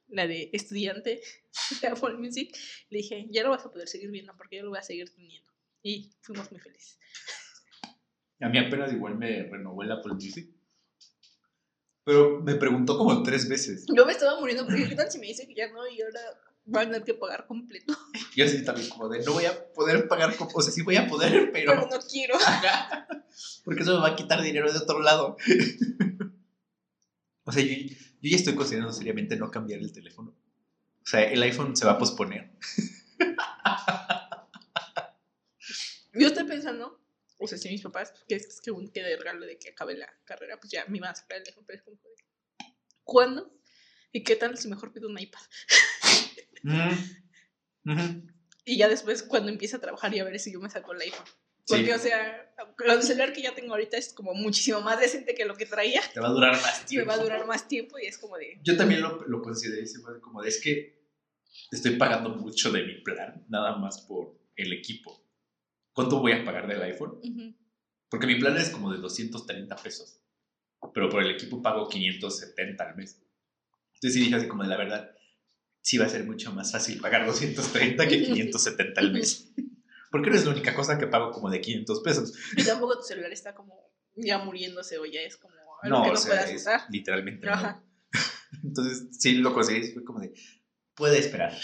la 0.08 0.28
de 0.28 0.50
estudiante 0.54 1.22
de 1.82 1.88
Apple 1.88 2.16
Music. 2.16 2.56
Le 2.90 2.98
dije, 2.98 3.28
ya 3.30 3.44
lo 3.44 3.52
vas 3.52 3.66
a 3.66 3.72
poder 3.72 3.88
seguir 3.88 4.10
viendo 4.12 4.36
porque 4.36 4.58
yo 4.58 4.64
lo 4.64 4.70
voy 4.70 4.80
a 4.80 4.84
seguir 4.84 5.10
teniendo. 5.14 5.52
Y 5.84 6.12
fuimos 6.22 6.52
muy 6.52 6.60
felices. 6.60 6.98
A 8.40 8.50
mí 8.50 8.58
apenas 8.58 8.92
igual 8.92 9.16
me 9.18 9.44
renovó 9.44 9.84
el 9.84 9.92
Apple 9.92 10.14
Music. 10.14 10.50
Pero 12.04 12.42
me 12.42 12.56
preguntó 12.56 12.98
como 12.98 13.22
tres 13.24 13.48
veces. 13.48 13.86
Yo 13.94 14.06
me 14.06 14.14
estaba 14.14 14.40
muriendo 14.40 14.66
porque 14.66 14.90
¿qué 14.90 14.96
tal 14.96 15.12
si 15.12 15.20
me 15.20 15.28
dice 15.28 15.48
que 15.48 15.54
ya 15.54 15.72
no 15.72 15.88
y 15.88 16.02
ahora 16.02 16.22
van 16.66 16.88
a 16.88 16.92
tener 16.92 17.04
que 17.04 17.14
pagar 17.14 17.46
completo? 17.46 17.96
Yo 18.36 18.46
así 18.46 18.64
también 18.64 18.90
como 18.90 19.10
de, 19.10 19.24
no 19.24 19.34
voy 19.34 19.46
a 19.46 19.72
poder 19.74 20.08
pagar, 20.08 20.34
o 20.40 20.62
sea, 20.62 20.72
sí 20.72 20.82
voy 20.82 20.96
a 20.96 21.08
poder, 21.08 21.52
pero... 21.52 21.74
Pero 21.74 21.88
no 21.88 22.00
quiero. 22.10 22.36
Ajá. 22.36 23.08
Porque 23.64 23.84
eso 23.84 23.96
me 23.96 24.02
va 24.02 24.10
a 24.10 24.16
quitar 24.16 24.42
dinero 24.42 24.72
de 24.72 24.80
otro 24.80 25.02
lado. 25.02 25.38
o 27.44 27.52
sea, 27.52 27.64
yo, 27.64 27.74
yo 27.74 28.30
ya 28.30 28.36
estoy 28.36 28.56
considerando 28.56 28.94
seriamente 28.94 29.36
no 29.36 29.52
cambiar 29.52 29.80
el 29.80 29.92
teléfono. 29.92 30.32
O 30.32 31.06
sea, 31.06 31.24
el 31.24 31.42
iPhone 31.44 31.76
se 31.76 31.86
va 31.86 31.94
a 31.94 31.98
posponer. 31.98 32.52
Yo 36.14 36.28
estoy 36.28 36.44
pensando, 36.44 37.01
o 37.42 37.48
sea, 37.48 37.58
si 37.58 37.70
mis 37.70 37.82
papás, 37.82 38.14
que 38.28 38.36
es 38.36 38.62
que 38.62 38.72
un 38.72 38.92
que 38.92 39.02
de 39.02 39.18
regalo 39.18 39.46
de 39.46 39.58
que 39.58 39.70
acabe 39.70 39.98
la 39.98 40.08
carrera, 40.26 40.60
pues 40.60 40.72
ya 40.72 40.86
me 40.86 41.00
sacar 41.00 41.38
el 41.38 41.44
teléfono, 41.44 41.66
pero 41.66 41.78
es 41.80 41.84
como 41.84 41.98
de, 41.98 42.66
¿cuándo? 43.04 43.54
¿Y 44.12 44.24
qué 44.24 44.36
tal 44.36 44.58
si 44.58 44.68
mejor 44.68 44.94
pido 44.94 45.10
un 45.10 45.20
iPad? 45.20 45.42
Mm. 46.64 47.92
Ujú. 47.92 48.28
Y 48.66 48.78
ya 48.78 48.88
después, 48.88 49.24
cuando 49.24 49.50
empiece 49.50 49.76
a 49.76 49.80
trabajar 49.80 50.14
y 50.14 50.20
a 50.20 50.24
ver 50.24 50.40
si 50.40 50.54
yo 50.54 50.60
me 50.60 50.70
saco 50.70 50.94
el 50.94 51.02
iPhone. 51.02 51.26
Sí. 51.66 51.76
Porque, 51.76 51.94
o 51.94 51.98
sea, 51.98 52.54
el 52.86 53.04
celular 53.04 53.34
que 53.34 53.42
ya 53.42 53.56
tengo 53.56 53.74
ahorita 53.74 53.98
es 53.98 54.14
como 54.14 54.34
muchísimo 54.34 54.82
más 54.82 55.00
decente 55.00 55.34
que 55.34 55.46
lo 55.46 55.56
que 55.56 55.66
traía. 55.66 56.02
Te 56.14 56.20
va 56.20 56.28
a 56.28 56.32
durar 56.32 56.54
más 56.54 56.82
Me 56.82 56.88
tiempo. 56.88 57.08
va 57.08 57.14
a 57.16 57.18
durar 57.18 57.46
más 57.48 57.68
tiempo 57.68 57.98
y 58.00 58.06
es 58.06 58.18
como 58.18 58.38
de, 58.38 58.60
Yo 58.64 58.78
también 58.78 59.02
lo, 59.02 59.26
lo 59.28 59.42
consideré 59.42 59.84
como 60.22 60.42
de, 60.42 60.50
es 60.50 60.62
que 60.62 61.02
estoy 61.72 61.96
pagando 61.98 62.30
mucho 62.30 62.72
de 62.72 62.84
mi 62.84 63.02
plan, 63.02 63.46
nada 63.50 63.78
más 63.78 64.02
por 64.02 64.40
el 64.56 64.74
equipo. 64.74 65.21
¿Cuánto 65.94 66.20
voy 66.20 66.32
a 66.34 66.44
pagar 66.46 66.68
del 66.68 66.82
iPhone? 66.84 67.20
ujú, 67.24 67.56
Porque 68.10 68.28
mi 68.28 68.36
plan 68.40 68.58
es 68.58 68.70
como 68.70 68.92
de 68.92 69.00
230 69.00 69.76
pesos. 69.76 70.20
Pero 70.94 71.10
por 71.10 71.22
el 71.24 71.32
equipo 71.32 71.62
pago 71.62 71.88
570 71.88 72.84
al 72.90 72.96
mes. 72.96 73.22
Entonces 73.96 74.14
sí 74.14 74.20
dije 74.22 74.36
así 74.36 74.48
como 74.48 74.64
de 74.64 74.70
la 74.70 74.78
verdad, 74.78 75.12
sí 75.82 75.98
va 75.98 76.06
a 76.06 76.10
ser 76.10 76.24
mucho 76.26 76.52
más 76.54 76.72
fácil 76.72 77.00
pagar 77.00 77.26
230 77.26 78.08
que 78.08 78.22
570 78.24 79.00
al 79.02 79.12
mes. 79.12 79.52
Porque 80.12 80.30
no 80.30 80.36
es 80.36 80.46
la 80.46 80.52
única 80.52 80.74
cosa 80.74 80.98
que 80.98 81.08
pago 81.08 81.32
como 81.32 81.50
de 81.50 81.62
500 81.62 82.02
pesos. 82.02 82.34
y 82.58 82.64
tampoco 82.64 82.98
tu 82.98 83.04
celular 83.04 83.32
está 83.32 83.54
como 83.54 83.92
ya 84.16 84.40
muriéndose 84.40 84.98
o 84.98 85.06
ya 85.06 85.22
es 85.22 85.38
como 85.38 85.56
algo 85.82 85.98
No, 86.00 86.04
que 86.04 86.10
o 86.10 86.14
no 86.14 86.20
sea, 86.20 86.32
puedas 86.32 86.50
es 86.50 86.62
usar. 86.62 86.82
literalmente 86.90 87.48
no. 87.48 87.84
Entonces 88.64 89.08
sí 89.20 89.36
lo 89.36 89.54
conseguí, 89.54 89.92
fue 89.94 90.04
como 90.04 90.20
de, 90.20 90.34
puede 90.96 91.18
esperar, 91.20 91.58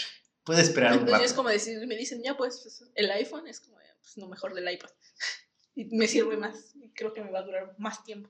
puede 0.44 0.62
esperar 0.62 0.92
un 0.92 1.00
Entonces 1.00 1.18
rato. 1.18 1.24
es 1.26 1.32
como 1.34 1.48
decir, 1.50 1.86
me 1.86 1.96
dicen, 1.96 2.22
ya 2.22 2.36
pues, 2.36 2.82
el 2.94 3.10
iPhone 3.10 3.46
es 3.48 3.60
como, 3.60 3.76
pues 4.00 4.16
lo 4.16 4.28
mejor 4.28 4.54
del 4.54 4.70
iPad. 4.72 4.90
Y 5.74 5.84
me 5.96 6.08
sirve 6.08 6.36
más, 6.36 6.74
y 6.74 6.90
creo 6.90 7.14
que 7.14 7.22
me 7.22 7.30
va 7.30 7.38
a 7.38 7.42
durar 7.42 7.76
más 7.78 8.02
tiempo. 8.02 8.28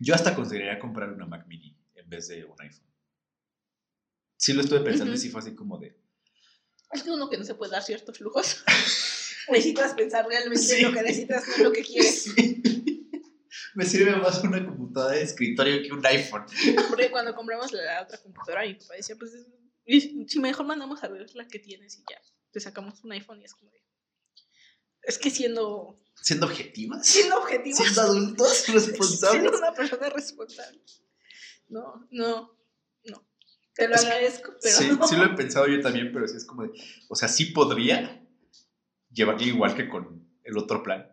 Yo 0.00 0.14
hasta 0.14 0.34
consideraría 0.34 0.78
comprar 0.78 1.10
una 1.12 1.26
Mac 1.26 1.46
Mini 1.46 1.76
en 1.94 2.08
vez 2.08 2.28
de 2.28 2.42
un 2.46 2.58
iPhone. 2.58 2.86
Sí 4.38 4.54
lo 4.54 4.62
estuve 4.62 4.80
pensando 4.80 5.12
y 5.12 5.16
Ujú. 5.16 5.22
sí 5.22 5.28
fue 5.28 5.40
así 5.42 5.54
como 5.54 5.76
de, 5.78 5.94
Es 6.92 7.02
que 7.02 7.10
uno 7.10 7.28
que 7.28 7.36
no 7.36 7.44
se 7.44 7.54
puede 7.54 7.72
dar 7.72 7.82
ciertos 7.82 8.18
lujos. 8.20 8.64
necesitas 9.50 9.92
pensar 9.92 10.26
realmente 10.26 10.62
Sí. 10.62 10.76
en 10.76 10.82
lo 10.84 10.92
que 10.94 11.02
necesitas, 11.02 11.46
no 11.48 11.54
en 11.56 11.62
lo 11.64 11.72
que 11.72 11.82
quieres. 11.84 12.22
Sí. 12.34 12.62
Me 13.74 13.84
sirve 13.84 14.16
más 14.16 14.42
una 14.42 14.64
computadora 14.64 15.16
de 15.16 15.22
escritorio 15.22 15.82
que 15.82 15.92
un 15.92 16.06
iPhone. 16.06 16.46
Porque 16.88 17.10
cuando 17.10 17.34
compramos 17.34 17.72
la 17.72 18.02
otra 18.02 18.16
computadora, 18.22 18.62
mi 18.66 18.74
papá 18.74 18.94
decía, 18.94 19.16
pues, 19.18 19.32
y 19.84 20.26
si 20.28 20.40
mejor 20.40 20.64
mandamos 20.64 21.04
a 21.04 21.08
ver 21.08 21.26
la 21.34 21.46
que 21.46 21.58
tienes 21.58 21.98
y 21.98 22.04
ya, 22.10 22.18
te 22.50 22.58
sacamos 22.60 23.04
un 23.04 23.12
iPhone 23.12 23.40
y 23.42 23.44
es 23.44 23.54
como 23.54 23.70
de... 23.70 23.82
Es 25.06 25.18
que 25.18 25.30
siendo, 25.30 25.98
Siendo 26.20 26.46
objetivas. 26.46 27.06
siendo 27.06 27.38
objetivos, 27.38 27.78
Siendo 27.78 28.00
adultos 28.02 28.48
siendo 28.56 28.86
responsables. 28.86 29.52
una 29.52 29.72
persona 29.72 30.08
responsable. 30.10 30.80
No, 31.68 32.06
no, 32.10 32.56
no. 33.04 33.26
Te 33.74 33.88
lo 33.88 33.94
Es 33.94 34.04
agradezco, 34.04 34.52
pero 34.62 34.76
sí, 34.76 34.88
no. 34.98 35.06
sí 35.08 35.16
lo 35.16 35.24
he 35.24 35.34
pensado 35.36 35.66
yo 35.68 35.80
también, 35.80 36.10
pero 36.12 36.26
sí 36.28 36.36
es 36.36 36.44
como 36.44 36.62
de, 36.64 36.70
o 37.08 37.14
sea, 37.16 37.28
sí 37.28 37.46
podría 37.46 38.22
llevarlo 39.10 39.46
igual 39.46 39.74
que 39.76 39.88
con 39.88 40.28
el 40.44 40.58
otro 40.58 40.82
plan, 40.82 41.12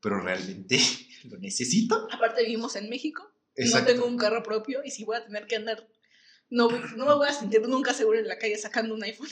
pero 0.00 0.20
realmente 0.20 0.78
lo 1.24 1.38
necesito. 1.38 2.08
Aparte 2.10 2.42
vivimos 2.42 2.76
en 2.76 2.88
México, 2.88 3.30
Exacto. 3.56 3.86
no 3.88 3.94
tengo 3.94 4.06
un 4.06 4.16
carro 4.18 4.42
propio 4.42 4.82
y 4.84 4.90
si 4.90 5.04
voy 5.04 5.16
a 5.16 5.24
tener 5.24 5.46
que 5.46 5.56
andar, 5.56 5.88
no, 6.50 6.68
no 6.70 7.06
me 7.06 7.14
voy 7.14 7.28
a 7.28 7.32
sentir 7.32 7.60
nunca 7.68 7.92
seguro 7.94 8.18
en 8.18 8.28
la 8.28 8.38
calle 8.38 8.56
sacando 8.58 8.94
un 8.94 9.02
iPhone. 9.04 9.28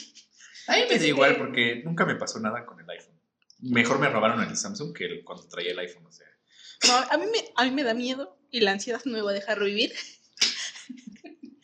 A 0.67 0.75
mí 0.75 0.81
me 0.83 0.89
da 0.89 0.95
Así 0.95 1.07
igual 1.07 1.33
que- 1.33 1.39
porque 1.39 1.81
nunca 1.85 2.05
me 2.05 2.15
pasó 2.15 2.39
nada 2.39 2.65
con 2.65 2.79
el 2.79 2.89
iPhone. 2.89 3.12
Mejor 3.63 3.99
me 3.99 4.09
robaron 4.09 4.41
el 4.43 4.55
Samsung 4.57 4.93
que 4.95 5.05
el- 5.05 5.23
cuando 5.23 5.47
traía 5.47 5.71
el 5.71 5.79
iPhone, 5.79 6.05
o 6.05 6.11
sea. 6.11 6.27
No, 6.87 6.93
a 6.95 7.17
mí, 7.17 7.25
me, 7.31 7.39
a 7.55 7.63
mí 7.63 7.71
me 7.71 7.83
da 7.83 7.93
miedo 7.93 8.37
y 8.51 8.59
la 8.59 8.71
ansiedad 8.71 9.01
no 9.05 9.13
me 9.13 9.21
va 9.21 9.31
a 9.31 9.33
dejar 9.33 9.59
vivir. 9.63 9.93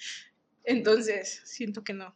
Entonces, 0.63 1.41
siento 1.45 1.83
que 1.83 1.93
no. 1.93 2.15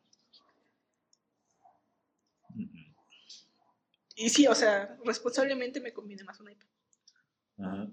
Y 4.16 4.30
sí, 4.30 4.48
o 4.48 4.56
sea, 4.56 4.98
responsablemente 5.04 5.82
me 5.82 5.92
conviene 5.92 6.24
más 6.24 6.40
un 6.40 6.52
iPad. 6.52 6.68
Ajá. 7.58 7.88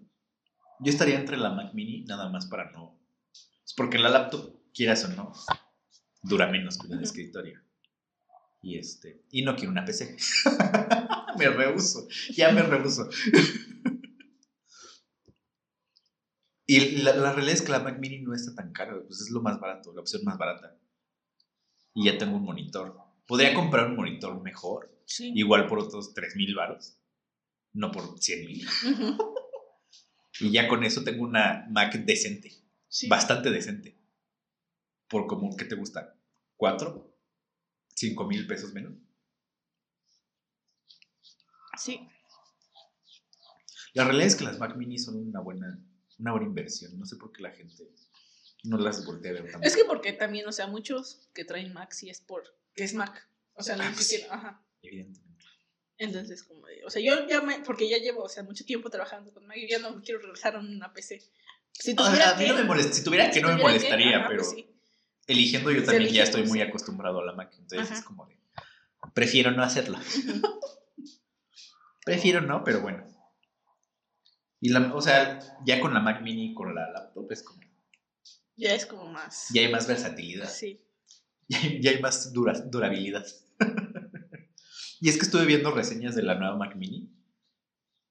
Yo 0.80 0.90
estaría 0.90 1.18
entre 1.18 1.36
la 1.36 1.50
Mac 1.50 1.74
Mini 1.74 2.04
nada 2.04 2.28
más 2.28 2.46
para 2.46 2.70
no. 2.72 2.98
es 3.32 3.74
Porque 3.74 3.98
la 3.98 4.08
laptop, 4.10 4.54
quieras 4.72 5.04
o 5.04 5.08
no, 5.08 5.32
dura 6.22 6.46
menos 6.46 6.78
que 6.78 6.86
una 6.86 7.02
escritorio. 7.02 7.60
Y 8.62 8.78
este. 8.78 9.22
Y 9.30 9.42
no 9.42 9.56
quiero 9.56 9.70
una 9.72 9.84
PC. 9.84 10.16
me 11.38 11.48
rehuso. 11.48 12.06
Ya 12.36 12.52
me 12.52 12.62
rehuso. 12.62 13.08
y 16.66 16.98
la, 17.02 17.14
la 17.16 17.32
realidad 17.32 17.54
es 17.54 17.62
que 17.62 17.72
la 17.72 17.80
Mac 17.80 17.98
Mini 17.98 18.20
no 18.20 18.34
está 18.34 18.54
tan 18.54 18.72
cara. 18.72 18.94
Pues 19.06 19.20
es 19.20 19.30
lo 19.30 19.40
más 19.40 19.58
barato, 19.58 19.92
la 19.92 20.00
opción 20.02 20.22
más 20.24 20.38
barata. 20.38 20.76
Y 21.94 22.04
ya 22.06 22.18
tengo 22.18 22.36
un 22.36 22.44
monitor. 22.44 22.96
Podría 23.26 23.54
comprar 23.54 23.86
un 23.86 23.96
monitor 23.96 24.40
mejor, 24.42 24.90
Sí. 25.04 25.32
igual 25.34 25.66
por 25.66 25.78
otros 25.80 26.14
3 26.14 26.36
mil 26.36 26.54
baros. 26.54 26.96
No 27.72 27.90
por 27.90 28.18
100 28.20 28.46
mil. 28.46 28.66
Ujú. 28.92 29.34
Y 30.42 30.52
ya 30.52 30.68
con 30.68 30.84
eso 30.84 31.04
tengo 31.04 31.24
una 31.24 31.66
Mac 31.70 31.92
decente, 32.06 32.50
Sí. 32.88 33.08
bastante 33.08 33.50
decente. 33.50 33.98
Por 35.06 35.26
como, 35.26 35.54
¿qué 35.54 35.66
te 35.66 35.74
gusta? 35.74 36.16
¿Cuatro? 36.56 37.09
¿Cinco 38.00 38.26
mil 38.26 38.46
pesos 38.46 38.72
menos? 38.72 38.94
Sí. 41.76 42.00
La 43.92 44.04
realidad 44.04 44.26
es 44.28 44.36
que 44.36 44.44
las 44.44 44.58
Mac 44.58 44.74
Mini 44.74 44.98
son 44.98 45.16
una 45.16 45.40
buena, 45.40 45.78
una 46.18 46.30
buena 46.32 46.46
inversión. 46.46 46.98
No 46.98 47.04
sé 47.04 47.16
por 47.16 47.30
qué 47.30 47.42
la 47.42 47.50
gente 47.50 47.90
no 48.64 48.78
las 48.78 49.04
voltea 49.04 49.32
a 49.32 49.34
ver 49.34 49.52
tanto. 49.52 49.66
Es 49.66 49.76
que 49.76 49.84
porque 49.84 50.14
también, 50.14 50.46
o 50.48 50.52
sea, 50.52 50.66
muchos 50.66 51.28
que 51.34 51.44
traen 51.44 51.74
Mac 51.74 51.92
sí 51.92 52.08
es 52.08 52.22
por 52.22 52.42
que 52.74 52.84
es 52.84 52.94
Mac. 52.94 53.28
O 53.52 53.62
sea, 53.62 53.76
no 53.76 53.82
Ah, 53.84 53.90
pues 53.92 54.06
siquiera, 54.06 54.34
ajá. 54.34 54.64
Evidentemente. 54.80 55.44
Entonces, 55.98 56.42
como 56.42 56.66
de, 56.68 56.82
o 56.86 56.88
sea, 56.88 57.02
yo 57.02 57.28
ya 57.28 57.42
me, 57.42 57.58
porque 57.60 57.86
ya 57.86 57.98
llevo, 57.98 58.22
o 58.22 58.28
sea, 58.30 58.42
mucho 58.42 58.64
tiempo 58.64 58.88
trabajando 58.88 59.30
con 59.34 59.46
Mac 59.46 59.58
y 59.58 59.68
ya 59.68 59.78
no 59.78 60.00
quiero 60.00 60.20
regresar 60.22 60.56
a 60.56 60.60
una 60.60 60.90
PC. 60.94 61.20
Si 61.72 61.94
tuviera 61.94 62.16
sea, 62.16 62.30
a 62.30 62.38
mí 62.38 62.44
que- 62.44 62.50
no 62.52 62.56
me 62.56 62.64
molesta. 62.64 62.94
Si 62.94 63.04
tuviera 63.04 63.26
que, 63.28 63.34
si 63.34 63.40
no 63.42 63.48
me 63.48 63.56
que, 63.56 63.62
molestaría, 63.62 64.16
ajá, 64.20 64.28
pero 64.28 64.42
pues 64.42 64.54
sí. 64.56 64.66
Eligiendo 65.32 65.70
yo 65.70 65.84
también 65.84 66.12
ya 66.12 66.22
estoy 66.24 66.44
muy 66.44 66.60
acostumbrado 66.60 67.20
a 67.20 67.24
la 67.24 67.32
Mac. 67.32 67.52
Entonces 67.58 67.88
Ajá. 67.90 67.98
es 67.98 68.04
como 68.04 68.26
de. 68.26 68.38
Prefiero 69.14 69.50
no 69.52 69.62
hacerlo. 69.62 69.98
Prefiero 72.04 72.40
no, 72.40 72.64
pero 72.64 72.80
bueno. 72.80 73.06
Y 74.60 74.70
la, 74.70 74.94
o 74.94 75.00
sea, 75.00 75.38
ya 75.64 75.80
con 75.80 75.94
la 75.94 76.00
Mac 76.00 76.22
Mini, 76.22 76.54
con 76.54 76.74
la 76.74 76.90
laptop, 76.90 77.30
es 77.32 77.42
como. 77.42 77.60
Ya 78.56 78.74
es 78.74 78.84
como 78.86 79.06
más. 79.10 79.46
Ya 79.54 79.62
hay 79.62 79.72
más 79.72 79.86
versatilidad. 79.86 80.48
Sí. 80.50 80.80
Ya 81.48 81.58
hay, 81.60 81.80
ya 81.82 81.90
hay 81.92 82.00
más 82.00 82.32
dura- 82.32 82.60
durabilidad. 82.60 83.24
y 85.00 85.08
es 85.08 85.16
que 85.16 85.22
estuve 85.22 85.46
viendo 85.46 85.70
reseñas 85.70 86.14
de 86.14 86.22
la 86.22 86.34
nueva 86.34 86.56
Mac 86.56 86.76
Mini. 86.76 87.10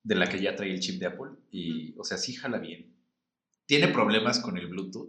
de 0.04 0.16
la 0.16 0.28
que 0.28 0.42
ya 0.42 0.56
trae 0.56 0.72
el 0.72 0.80
chip 0.80 1.00
de 1.00 1.06
Apple. 1.08 1.32
Y, 1.52 1.96
o 2.00 2.04
sea, 2.04 2.18
sí 2.18 2.34
jala 2.34 2.58
bien. 2.58 2.96
Tiene 3.66 3.90
problemas 3.90 4.40
con 4.40 4.58
el 4.58 4.68
Bluetooth. 4.68 5.09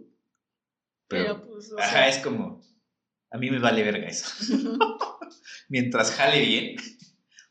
Pues, 1.69 1.71
o 1.73 1.79
ajá, 1.79 2.07
es 2.07 2.17
como. 2.19 2.61
A 3.29 3.37
mí 3.37 3.49
me 3.51 3.59
vale 3.59 3.83
verga 3.83 4.07
eso. 4.07 4.25
Mientras 5.69 6.11
jale 6.11 6.41
bien, 6.41 6.75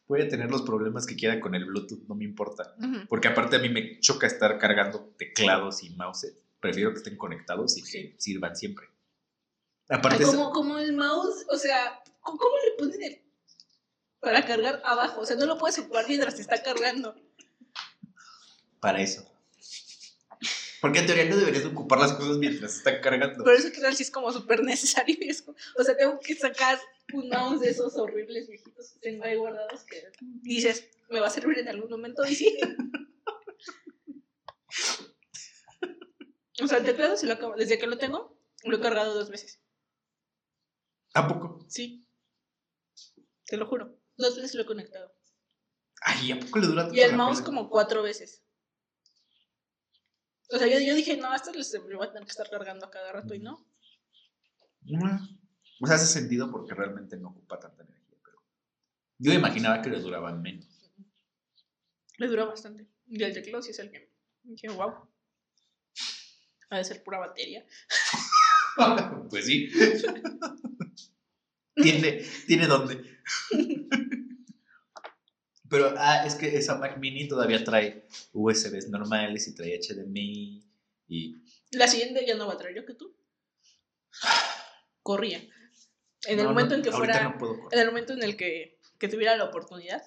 puede 0.04 0.24
tener 0.26 0.50
los 0.50 0.62
problemas 0.62 1.06
que 1.06 1.16
quiera 1.16 1.40
con 1.40 1.54
el 1.54 1.64
Bluetooth, 1.64 2.06
no 2.08 2.14
me 2.14 2.24
importa. 2.24 2.74
Porque 3.08 3.28
aparte 3.28 3.56
a 3.56 3.58
mí 3.60 3.68
me 3.68 3.98
choca 4.00 4.26
estar 4.26 4.58
cargando 4.58 5.14
teclados 5.16 5.82
y 5.82 5.90
mouse. 5.90 6.26
Prefiero 6.58 6.90
que 6.90 6.98
estén 6.98 7.16
conectados 7.16 7.78
y 7.78 7.82
que 7.82 8.16
sirvan 8.18 8.56
siempre. 8.56 8.86
Ay, 9.88 9.98
Aparte, 9.98 10.22
es- 10.24 10.28
como, 10.30 10.50
como 10.50 10.78
el 10.78 10.92
mouse, 10.92 11.46
o 11.48 11.56
sea, 11.56 12.02
¿cómo, 12.20 12.36
cómo 12.38 12.54
le 12.64 12.72
ponen 12.78 13.02
el 13.02 13.22
para 14.20 14.44
cargar 14.44 14.82
abajo? 14.84 15.20
O 15.22 15.26
sea, 15.26 15.36
no 15.36 15.46
lo 15.46 15.56
puedes 15.56 15.78
ocupar 15.78 16.04
mientras 16.08 16.34
te 16.34 16.42
está 16.42 16.62
cargando. 16.62 17.14
para 18.80 19.00
eso. 19.00 19.29
Porque 20.80 21.00
en 21.00 21.06
teoría 21.06 21.26
no 21.26 21.36
deberías 21.36 21.66
ocupar 21.66 21.98
las 21.98 22.12
cosas 22.14 22.38
mientras 22.38 22.76
están 22.76 23.00
cargando. 23.02 23.44
Por 23.44 23.54
eso 23.54 23.70
que 23.70 23.92
sí 23.92 24.02
es 24.02 24.10
como 24.10 24.32
súper 24.32 24.62
necesario. 24.64 25.16
y 25.20 25.28
es 25.28 25.42
como- 25.42 25.56
o 25.78 25.84
sea, 25.84 25.96
tengo 25.96 26.18
que 26.20 26.34
sacar 26.34 26.78
un 27.12 27.28
mouse 27.28 27.60
de 27.60 27.70
esos 27.70 27.96
horribles 27.96 28.48
viejitos 28.48 28.92
que 28.92 28.98
tengo 29.00 29.24
ahí 29.24 29.36
guardados 29.36 29.84
que 29.84 30.02
dices, 30.20 30.88
me 31.10 31.20
va 31.20 31.26
a 31.26 31.30
servir 31.30 31.58
en 31.58 31.68
algún 31.68 31.90
momento 31.90 32.24
y 32.24 32.34
sí. 32.34 32.58
O 36.62 36.66
sea, 36.66 36.78
el 36.78 36.84
teclado 36.84 37.16
sí 37.16 37.26
lo 37.26 37.34
acabo, 37.34 37.54
desde 37.56 37.78
que 37.78 37.86
lo 37.86 37.96
tengo, 37.98 38.38
lo 38.64 38.76
he 38.76 38.80
cargado 38.80 39.14
dos 39.14 39.30
veces. 39.30 39.60
¿A 41.14 41.26
poco? 41.26 41.64
Sí. 41.68 42.06
Te 43.46 43.56
lo 43.56 43.66
juro. 43.66 43.98
Dos 44.16 44.36
veces 44.36 44.54
lo 44.54 44.62
he 44.62 44.66
conectado. 44.66 45.14
Ay, 46.02 46.32
¿a 46.32 46.38
poco 46.40 46.58
le 46.58 46.66
dura 46.66 46.82
tanto 46.82 46.94
Y 46.96 47.00
el 47.00 47.16
mouse 47.16 47.40
como 47.42 47.68
cuatro 47.70 48.02
veces. 48.02 48.42
O 50.52 50.58
sea, 50.58 50.66
yo, 50.66 50.78
yo 50.80 50.94
dije, 50.94 51.16
no, 51.16 51.34
esto 51.34 51.52
me 51.86 51.94
va 51.94 52.06
a 52.06 52.08
tener 52.08 52.24
que 52.24 52.30
estar 52.30 52.50
cargando 52.50 52.86
a 52.86 52.90
cada 52.90 53.12
rato 53.12 53.34
y 53.34 53.38
no. 53.38 53.66
Mm. 54.82 55.40
O 55.80 55.86
sea, 55.86 55.96
hace 55.96 56.06
sentido 56.06 56.50
porque 56.50 56.74
realmente 56.74 57.16
no 57.16 57.28
ocupa 57.28 57.60
tanta 57.60 57.84
energía. 57.84 58.18
Pero 58.22 58.42
yo 59.18 59.32
imaginaba 59.32 59.80
que 59.80 59.90
le 59.90 60.00
duraban 60.00 60.42
menos. 60.42 60.66
Le 62.18 62.26
dura 62.26 62.44
bastante. 62.44 62.86
Y 63.06 63.22
el 63.22 63.32
teclado 63.32 63.62
sí 63.62 63.70
es 63.70 63.78
el 63.78 63.90
que. 63.90 64.12
Dije, 64.42 64.68
wow. 64.68 65.08
Ha 66.70 66.78
de 66.78 66.84
ser 66.84 67.02
pura 67.02 67.18
batería. 67.18 67.64
pues 69.30 69.46
sí. 69.46 69.70
tiene, 71.74 72.24
tiene 72.46 72.66
dónde. 72.66 73.20
Pero, 75.70 75.94
ah, 75.96 76.26
es 76.26 76.34
que 76.34 76.56
esa 76.56 76.76
Mac 76.78 76.98
Mini 76.98 77.28
todavía 77.28 77.62
trae 77.62 78.04
USBs 78.32 78.88
normales 78.88 79.46
y 79.46 79.54
trae 79.54 79.78
HDMI 79.78 80.64
y... 81.06 81.36
La 81.70 81.86
siguiente 81.86 82.26
ya 82.26 82.34
no 82.34 82.48
va 82.48 82.54
a 82.54 82.58
traer 82.58 82.74
yo 82.74 82.84
que 82.84 82.94
tú. 82.94 83.16
Corría. 85.02 85.40
En 86.26 86.40
el 86.40 86.46
momento 86.46 86.70
no, 86.70 86.78
en 86.78 86.82
que 86.82 86.90
fuera. 86.90 87.22
no 87.22 87.38
puedo. 87.38 87.68
En 87.70 87.78
el 87.78 87.86
momento 87.86 88.12
en 88.12 88.22
el 88.24 88.36
que, 88.36 88.80
que 88.98 89.06
tuviera 89.06 89.36
la 89.36 89.44
oportunidad. 89.44 90.02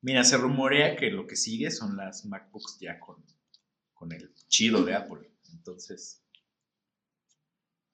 Mira, 0.00 0.24
se 0.24 0.36
rumorea 0.36 0.96
que 0.96 1.10
lo 1.10 1.28
que 1.28 1.36
sigue 1.36 1.70
son 1.70 1.96
las 1.96 2.24
MacBooks 2.24 2.78
ya 2.80 2.98
con, 2.98 3.24
con 3.94 4.10
el 4.10 4.34
chido 4.48 4.82
de 4.82 4.96
Apple. 4.96 5.30
Entonces... 5.52 6.24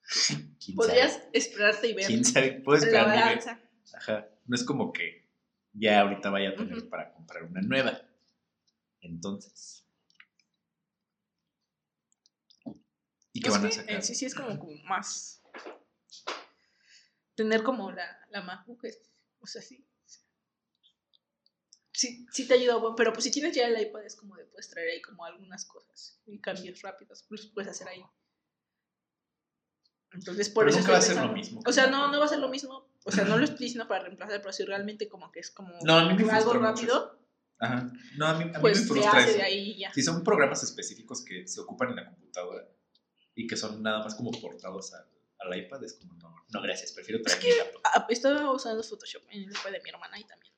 ¿quién 0.59 0.75
Podrías 0.75 1.13
sabe? 1.13 1.29
esperarte 1.33 1.87
y 1.87 1.93
ver 1.93 2.07
¿Quién 2.07 2.25
sabe? 2.25 2.53
Puedes 2.53 2.83
esperar. 2.83 3.39
Ajá. 3.93 4.27
No 4.47 4.55
es 4.55 4.63
como 4.63 4.91
que 4.91 5.18
ya 5.79 6.01
ahorita 6.01 6.29
vaya 6.29 6.49
a 6.49 6.55
tener 6.55 6.89
para 6.89 7.13
comprar 7.13 7.43
una 7.43 7.61
nueva. 7.61 8.01
Entonces. 9.01 9.85
¿Y 13.31 13.41
qué 13.41 13.49
Pues 13.49 13.53
van 13.53 13.65
a 13.65 13.69
que 13.69 13.75
sacar? 13.75 14.01
Sí, 14.03 14.15
sí 14.15 14.25
es 14.25 14.35
como, 14.35 14.59
como 14.59 14.75
más. 14.83 15.41
Tener 17.35 17.63
como 17.63 17.91
la, 17.91 18.19
la 18.29 18.41
MacBook. 18.41 18.85
O 19.39 19.47
sea, 19.47 19.61
sí. 19.61 19.85
Sí, 21.93 22.25
sí 22.31 22.47
te 22.47 22.53
ayuda, 22.53 22.77
bueno, 22.77 22.95
pero 22.95 23.11
pues 23.11 23.25
si 23.25 23.31
tienes 23.31 23.53
ya 23.53 23.67
el 23.67 23.81
iPad 23.81 24.05
es 24.05 24.15
como 24.15 24.35
de 24.37 24.45
puedes 24.45 24.69
traer 24.69 24.89
ahí 24.89 25.01
como 25.01 25.25
algunas 25.25 25.65
cosas 25.65 26.21
y 26.25 26.39
cambios 26.39 26.81
rápidos, 26.81 27.25
pues 27.27 27.47
puedes 27.47 27.69
hacer 27.69 27.89
ahí. 27.89 28.05
Entonces 30.13 30.49
por 30.49 30.65
Pero 30.65 30.69
eso 30.69 30.79
nunca 30.79 30.93
va 30.93 30.97
a 30.97 31.01
ser 31.01 31.17
lo 31.17 31.33
mismo 31.33 31.61
O 31.65 31.73
sea, 31.73 31.87
no, 31.87 32.09
no 32.09 32.19
va 32.19 32.25
a 32.25 32.29
ser 32.29 32.39
lo 32.39 32.47
mismo. 32.47 32.88
O 33.09 33.11
sea, 33.11 33.25
no 33.25 33.37
lo 33.37 33.43
estoy 33.43 33.59
diciendo 33.65 33.87
para 33.87 34.03
reemplazar, 34.03 34.39
pero 34.41 34.53
sí 34.53 34.63
realmente 34.63 35.09
como 35.09 35.31
que 35.31 35.39
es 35.41 35.51
como 35.51 35.73
No, 35.83 35.97
a 35.97 36.05
mí 36.13 36.23
me 36.23 36.31
algo 36.31 36.53
rápido, 36.53 37.19
Ajá. 37.59 37.91
No, 38.17 38.25
a 38.25 38.33
mí, 38.35 38.43
a 38.43 38.47
mí 38.47 38.53
pues 38.61 38.79
me 38.81 38.87
frustra 38.87 39.19
eso. 39.25 39.37
de 39.37 39.43
ahí 39.43 39.77
ya. 39.77 39.91
Si 39.93 40.01
son 40.01 40.23
programas 40.23 40.63
específicos 40.63 41.25
que 41.25 41.45
se 41.47 41.59
ocupan 41.59 41.89
en 41.89 41.97
la 41.97 42.05
computadora 42.05 42.65
y 43.35 43.47
que 43.47 43.57
son 43.57 43.83
nada 43.83 43.99
más 43.99 44.15
como 44.15 44.31
portados 44.31 44.93
al, 44.93 45.05
al 45.39 45.59
iPad, 45.59 45.83
es 45.83 45.95
como, 45.95 46.13
no, 46.13 46.33
no, 46.53 46.61
gracias, 46.61 46.93
prefiero 46.93 47.21
traer 47.21 47.43
mi 47.43 47.57
laptop. 47.57 47.81
Ah, 47.83 48.05
Estaba 48.09 48.51
usando 48.53 48.81
Photoshop 48.81 49.23
en 49.31 49.43
el 49.43 49.51
iPad 49.51 49.71
de 49.71 49.81
mi 49.81 49.89
hermana 49.89 50.19
y 50.19 50.23
también. 50.23 50.53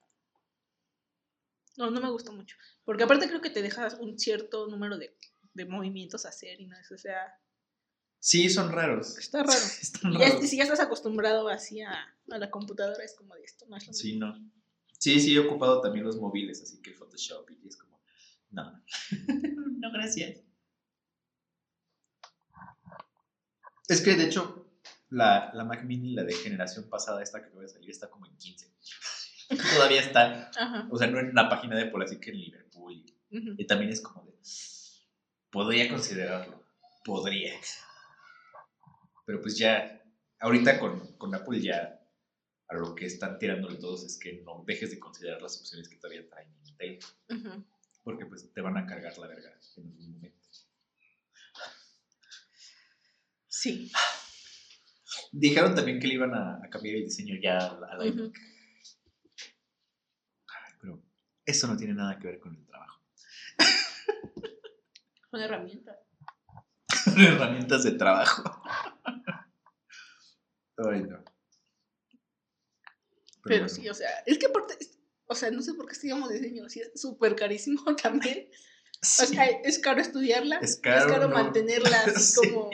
No, 1.78 1.90
no 1.90 2.02
me 2.02 2.10
gusta 2.11 2.32
mucho. 2.32 2.56
Porque 2.84 3.03
aparte 3.03 3.28
creo 3.28 3.41
que 3.41 3.49
te 3.49 3.61
dejas 3.61 3.95
un 3.95 4.19
cierto 4.19 4.68
número 4.68 4.98
de, 4.98 5.18
de 5.53 5.65
movimientos 5.65 6.26
a 6.26 6.30
hacer 6.30 6.60
y 6.60 6.68
no 6.68 6.78
eso. 6.78 6.95
O 6.95 6.98
sea, 6.98 7.34
Sí, 8.23 8.49
son 8.49 8.72
raros. 8.72 9.18
está 9.18 9.39
raro. 9.43 9.60
Están 9.81 10.14
ya, 10.18 10.39
si 10.41 10.56
ya 10.57 10.64
estás 10.64 10.80
acostumbrado 10.80 11.49
así 11.49 11.81
a, 11.81 11.91
a 12.30 12.38
la 12.38 12.52
computadora, 12.52 13.03
es 13.03 13.15
como 13.15 13.34
de 13.35 13.43
esto, 13.43 13.65
no 13.68 13.76
es 13.77 13.88
lo 13.88 13.93
Sí, 13.93 14.14
mismo. 14.14 14.27
no. 14.27 14.52
Sí, 14.99 15.19
sí, 15.19 15.35
he 15.35 15.39
ocupado 15.39 15.81
también 15.81 16.06
los 16.06 16.18
móviles, 16.18 16.61
así 16.61 16.80
que 16.84 16.93
Photoshop 16.93 17.49
y 17.49 17.68
es 17.68 17.76
como, 17.76 17.99
no. 18.52 18.84
no, 19.80 19.91
gracias. 19.91 20.39
Es 23.88 24.02
que 24.02 24.15
de 24.15 24.26
hecho, 24.26 24.68
la, 25.10 25.52
la 25.53 25.64
Mac 25.65 25.84
Mini, 25.84 26.14
la 26.14 26.23
de 26.23 26.34
generación 26.34 26.88
pasada, 26.89 27.22
esta 27.23 27.41
que 27.41 27.48
acaba 27.48 27.64
de 27.64 27.69
salir, 27.69 27.89
está 27.89 28.10
como 28.10 28.27
en 28.27 28.38
15. 28.38 28.72
Todavía 29.76 30.02
está, 30.02 30.49
Ajá. 30.56 30.88
o 30.91 30.98
sea, 30.98 31.07
no 31.07 31.19
en 31.19 31.34
la 31.34 31.49
página 31.49 31.76
de 31.76 31.84
Apple, 31.89 32.06
así 32.06 32.19
que 32.19 32.30
en 32.30 32.38
Liverpool. 32.39 33.03
Y 33.31 33.65
también 33.65 33.91
es 33.91 34.02
como 34.02 34.23
de, 34.26 34.34
podría 35.49 35.89
considerarlo, 35.89 36.64
podría. 37.03 37.53
Pero 39.31 39.41
pues 39.41 39.57
ya, 39.57 40.03
ahorita 40.41 40.77
con, 40.77 41.15
con 41.15 41.33
Apple 41.33 41.61
ya, 41.61 42.05
a 42.67 42.75
lo 42.75 42.93
que 42.93 43.05
están 43.05 43.39
tirándole 43.39 43.77
todos 43.77 44.03
es 44.03 44.19
que 44.19 44.41
no 44.43 44.65
dejes 44.67 44.91
de 44.91 44.99
considerar 44.99 45.41
las 45.41 45.57
opciones 45.57 45.87
que 45.87 45.95
todavía 45.95 46.27
traen 46.27 46.53
Intel, 46.65 46.99
Ujú. 47.29 47.65
porque 48.03 48.25
pues 48.25 48.51
te 48.51 48.59
van 48.59 48.75
a 48.75 48.85
cargar 48.85 49.17
la 49.17 49.27
verga 49.27 49.57
en 49.77 49.85
algún 49.87 50.11
momento. 50.11 50.49
Sí. 53.47 53.89
Dijeron 55.31 55.75
también 55.75 56.01
que 56.01 56.07
le 56.07 56.15
iban 56.15 56.33
a, 56.33 56.59
a 56.61 56.69
cambiar 56.69 56.97
el 56.97 57.05
diseño 57.05 57.35
ya 57.41 57.57
a 57.57 57.79
la. 57.79 57.97
Ay, 58.01 58.33
Pero 60.81 61.01
eso 61.45 61.67
no 61.67 61.77
tiene 61.77 61.93
nada 61.93 62.19
que 62.19 62.27
ver 62.27 62.39
con 62.41 62.53
el 62.53 62.65
trabajo. 62.65 63.01
Una 65.31 65.45
herramienta. 65.45 65.97
Herramientas 67.17 67.85
de 67.85 67.91
trabajo. 67.91 68.61
Ay, 70.78 71.03
no. 71.03 71.23
Pero 73.44 73.64
bueno. 73.64 73.69
sí, 73.69 73.90
o 73.90 73.94
sea, 73.94 74.10
es 74.26 74.38
que 74.38 74.48
aparte, 74.48 74.78
o 75.26 75.36
sea, 75.36 75.52
no 75.52 75.61
sé 75.61 75.73
por 75.73 75.86
qué 75.88 75.94
estudiamos 75.94 76.30
diseño, 76.30 76.69
sí 76.69 76.82
es 76.82 76.99
súper 76.99 77.36
carísimo 77.36 77.95
también. 78.02 78.49
O 79.02 79.06
sea, 79.26 79.45
es 79.45 79.80
caro 79.80 79.99
estudiarla, 79.99 80.57
Es 80.57 80.72
es 80.76 80.80
caro, 80.80 81.28
mantenerla 81.30 82.02
así 82.02 82.22
Sí. 82.41 82.49
como... 82.52 82.69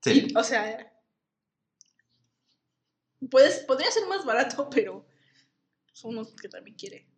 Sí. 0.00 0.28
y, 0.30 0.36
o 0.36 0.44
sea, 0.44 0.92
puedes, 3.30 3.58
podría 3.60 3.90
ser 3.90 4.06
más 4.06 4.24
barato, 4.24 4.70
pero 4.70 5.04
es 5.92 6.04
uno 6.04 6.24
que 6.40 6.48
también 6.48 6.76
quiere. 6.76 7.08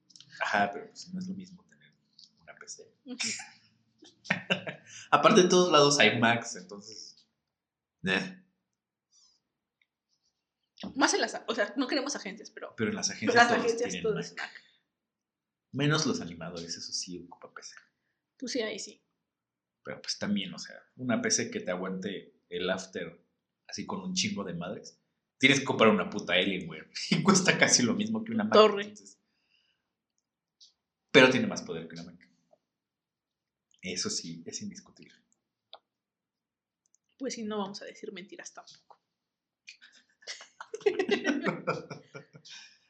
Ajá, 0.41 0.71
pero 0.73 0.87
pues 0.89 1.13
no 1.13 1.21
es 1.21 1.29
lo 1.29 1.35
mismo 1.35 1.63
tener 1.65 1.93
una 2.41 2.55
PC. 2.55 2.91
Aparte, 5.11 5.43
en 5.43 5.49
todos 5.51 5.71
lados 5.71 5.99
hay 5.99 6.19
Macs, 6.19 6.57
entonces. 6.57 7.10
Más 10.94 11.14
en 11.14 11.20
las, 11.20 11.40
o 11.47 11.55
sea, 11.55 11.74
no 11.77 11.86
queremos 11.86 12.16
agentes, 12.16 12.51
pero 12.51 12.74
Pero 12.77 12.90
en 12.90 12.97
las 12.97 13.10
agencias 13.10 13.35
las 13.35 13.48
todos 13.48 13.64
agencias 13.64 14.35
Mac. 14.36 14.64
Menos 15.72 16.06
los 16.06 16.20
animadores, 16.20 16.77
eso 16.77 16.93
sí 16.93 17.22
ocupa 17.27 17.52
PC. 17.52 17.77
Pues 18.39 18.52
sí, 18.52 18.60
ahí 18.62 18.78
sí. 18.78 19.02
Pero 19.85 20.01
pues 20.02 20.18
también, 20.18 20.52
o 20.55 20.59
sea, 20.59 20.77
una 20.97 21.20
PC 21.20 21.51
que 21.51 21.60
te 21.60 21.70
aguante 21.70 22.35
el 22.48 22.68
after 22.70 23.22
así 23.68 23.86
con 23.86 24.01
un 24.01 24.14
chingo 24.14 24.44
de 24.44 24.55
madres. 24.55 24.98
Tienes 25.39 25.60
que 25.60 25.64
comprar 25.64 25.90
una 25.90 26.10
puta 26.10 26.35
Alienware. 26.35 26.90
Y 27.10 27.22
cuesta 27.22 27.56
casi 27.56 27.82
lo 27.82 27.94
mismo 27.94 28.24
que 28.24 28.32
una 28.32 28.44
Mac. 28.44 28.52
Torre. 28.52 28.82
entonces. 28.82 29.18
Pero 31.10 31.31
tiene 31.31 31.47
más 31.47 31.62
poder 31.62 31.89
que 31.89 31.94
una 31.94 32.05
Mac. 32.05 32.28
Eso 33.82 34.10
sí, 34.10 34.43
es 34.44 34.60
indiscutible. 34.60 35.14
Pues 37.21 37.35
sí, 37.35 37.45
no 37.45 37.59
vamos 37.59 37.81
a 37.83 37.85
decir 37.85 38.11
mentiras 38.13 38.55
tampoco. 38.55 38.99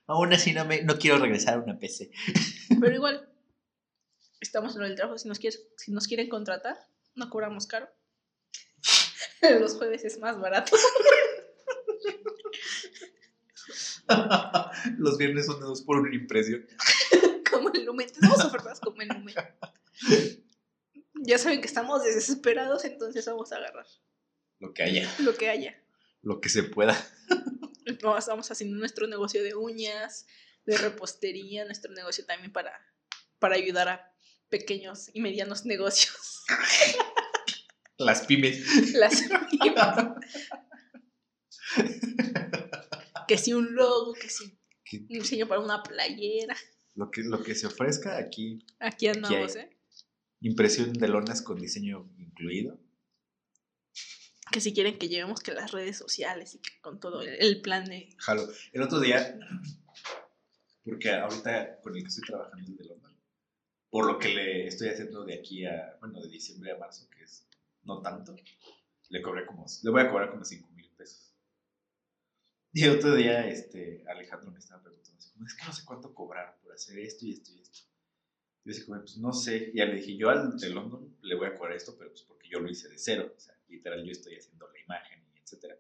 Aún 0.07 0.33
así 0.33 0.53
no, 0.53 0.65
me, 0.65 0.83
no 0.83 0.99
quiero 0.99 1.19
regresar 1.19 1.55
a 1.55 1.59
una 1.59 1.77
PC. 1.77 2.13
Pero 2.81 2.95
igual, 2.95 3.29
estamos 4.41 4.75
en 4.75 4.83
lo 4.83 4.87
del 4.87 4.95
trabajo. 4.95 5.19
Si 5.19 5.27
nos, 5.27 5.41
quieres, 5.41 5.67
si 5.77 5.91
nos 5.91 6.07
quieren 6.07 6.29
contratar, 6.29 6.79
no 7.17 7.29
cobramos 7.29 7.67
caro. 7.67 7.89
Los 9.43 9.75
jueves 9.75 10.05
es 10.05 10.21
más 10.21 10.39
barato. 10.39 10.77
Los 14.99 15.19
viernes 15.19 15.47
son 15.47 15.59
dos 15.59 15.83
por 15.83 15.99
una 15.99 16.15
impresión. 16.15 16.65
como 17.51 17.73
el 17.73 17.85
Lumen. 17.85 18.09
Tenemos 18.13 18.45
ofertas 18.45 18.79
como 18.79 19.03
el 19.03 19.09
Lumen. 19.09 19.35
Ya 21.15 21.37
saben 21.37 21.61
que 21.61 21.67
estamos 21.67 22.05
desesperados, 22.05 22.85
entonces 22.85 23.27
vamos 23.27 23.51
a 23.51 23.57
agarrar 23.57 23.87
Lo 24.61 24.75
que 24.75 24.83
haya, 24.83 25.11
lo 25.21 25.35
que 25.35 25.49
haya. 25.49 25.83
lo 26.23 26.41
que 26.41 26.49
se 26.49 26.63
pueda. 26.63 26.97
No, 28.05 28.17
estamos 28.17 28.49
haciendo 28.53 28.77
nuestro 28.77 29.09
negocio 29.09 29.43
de 29.43 29.57
uñas, 29.57 30.25
de 30.65 30.79
repostería, 30.79 31.65
nuestro 31.65 31.93
negocio 31.93 32.25
también 32.25 32.53
para, 32.53 32.73
para 33.41 33.57
ayudar 33.57 33.89
a 33.89 34.15
pequeños 34.49 35.11
y 35.13 35.21
medianos 35.21 35.65
negocios. 35.65 36.45
Las 37.99 38.27
pymes. 38.27 38.95
Las 38.95 39.25
que 43.27 43.39
si 43.39 43.53
un 43.53 43.75
logo, 43.75 44.15
que 44.15 44.29
si 44.29 44.45
un 44.93 45.09
diseño 45.09 45.49
para 45.49 45.61
una 45.61 45.83
playera. 45.83 46.57
Lo 46.95 47.11
que, 47.11 47.23
lo 47.23 47.43
que 47.43 47.55
se 47.55 47.67
ofrezca 47.67 48.19
aquí. 48.19 48.65
Aquí 48.79 49.09
andamos, 49.09 49.57
hay. 49.57 49.63
¿eh? 49.63 49.77
Impresión 50.41 50.93
de 50.93 51.09
lonas 51.09 51.43
con 51.43 51.59
diseño 51.59 52.11
incluido. 52.19 52.79
Que 54.51 54.61
si 54.61 54.75
quieren 54.75 54.99
que 54.99 55.09
llevemos 55.09 55.41
que 55.41 55.53
las 55.53 55.71
redes 55.71 55.97
sociales 55.97 56.55
y 56.55 56.59
que 56.59 56.81
con 56.81 56.99
todo 56.99 57.23
el, 57.23 57.61
plan 57.61 57.85
de... 57.85 58.15
Jalo. 58.19 58.49
El 58.73 58.83
otro 58.83 58.99
día, 59.01 59.39
porque 60.85 61.11
ahorita 61.13 61.81
con 61.81 61.97
el 61.97 62.03
que 62.03 62.09
estoy 62.09 62.25
trabajando 62.25 62.71
es 62.71 62.79
de 62.79 62.85
London, 62.85 63.17
por 63.91 64.07
lo 64.07 64.19
que 64.19 64.29
le 64.29 64.67
estoy 64.67 64.89
haciendo 64.89 65.25
de 65.25 65.35
aquí 65.35 65.67
a, 65.67 65.97
bueno, 66.01 66.21
de 66.21 66.29
diciembre 66.29 66.73
a 66.73 66.79
marzo, 66.79 67.09
que 67.11 67.23
es 67.23 67.47
no 67.83 68.03
tanto, 68.03 68.37
le 69.09 69.23
cobré 69.23 69.47
como, 69.47 69.67
le 69.83 69.91
voy 69.91 70.01
a 70.01 70.11
cobrar 70.11 70.31
como 70.31 70.45
5 70.45 70.69
mil 70.71 70.91
pesos. 70.97 71.35
Y 72.73 72.85
el 72.85 72.99
otro 72.99 73.15
día, 73.15 73.49
este, 73.49 74.05
Alejandro 74.09 74.51
me 74.51 74.59
estaba 74.59 74.83
preguntando, 74.83 75.19
es 75.19 75.55
que 75.55 75.65
no 75.65 75.73
sé 75.73 75.85
cuánto 75.85 76.15
cobrar 76.15 76.59
por 76.61 76.73
hacer 76.73 76.99
esto 76.99 77.27
y 77.27 77.33
esto 77.33 77.53
y 77.53 77.61
esto. 77.61 77.81
Yo 78.65 78.87
como, 78.87 79.01
pues 79.01 79.17
no 79.17 79.33
sé, 79.33 79.73
ya 79.75 79.87
le 79.87 79.97
dije, 79.97 80.17
yo 80.17 80.29
al 80.29 80.59
de 80.59 80.69
London 80.69 81.17
le 81.23 81.35
voy 81.35 81.47
a 81.47 81.55
cobrar 81.55 81.77
esto, 81.77 81.97
pero 81.99 82.11
pues 82.11 82.23
porque 82.23 82.49
yo 82.49 82.61
lo 82.61 82.71
hice 82.71 82.89
de 82.89 82.99
cero, 82.99 83.33
o 83.35 83.41
sea, 83.41 83.55
literal 83.71 84.05
yo 84.05 84.13
estoy 84.13 84.37
haciendo 84.37 84.69
la 84.69 84.81
imagen 84.81 85.25
y 85.35 85.39
etcétera. 85.39 85.79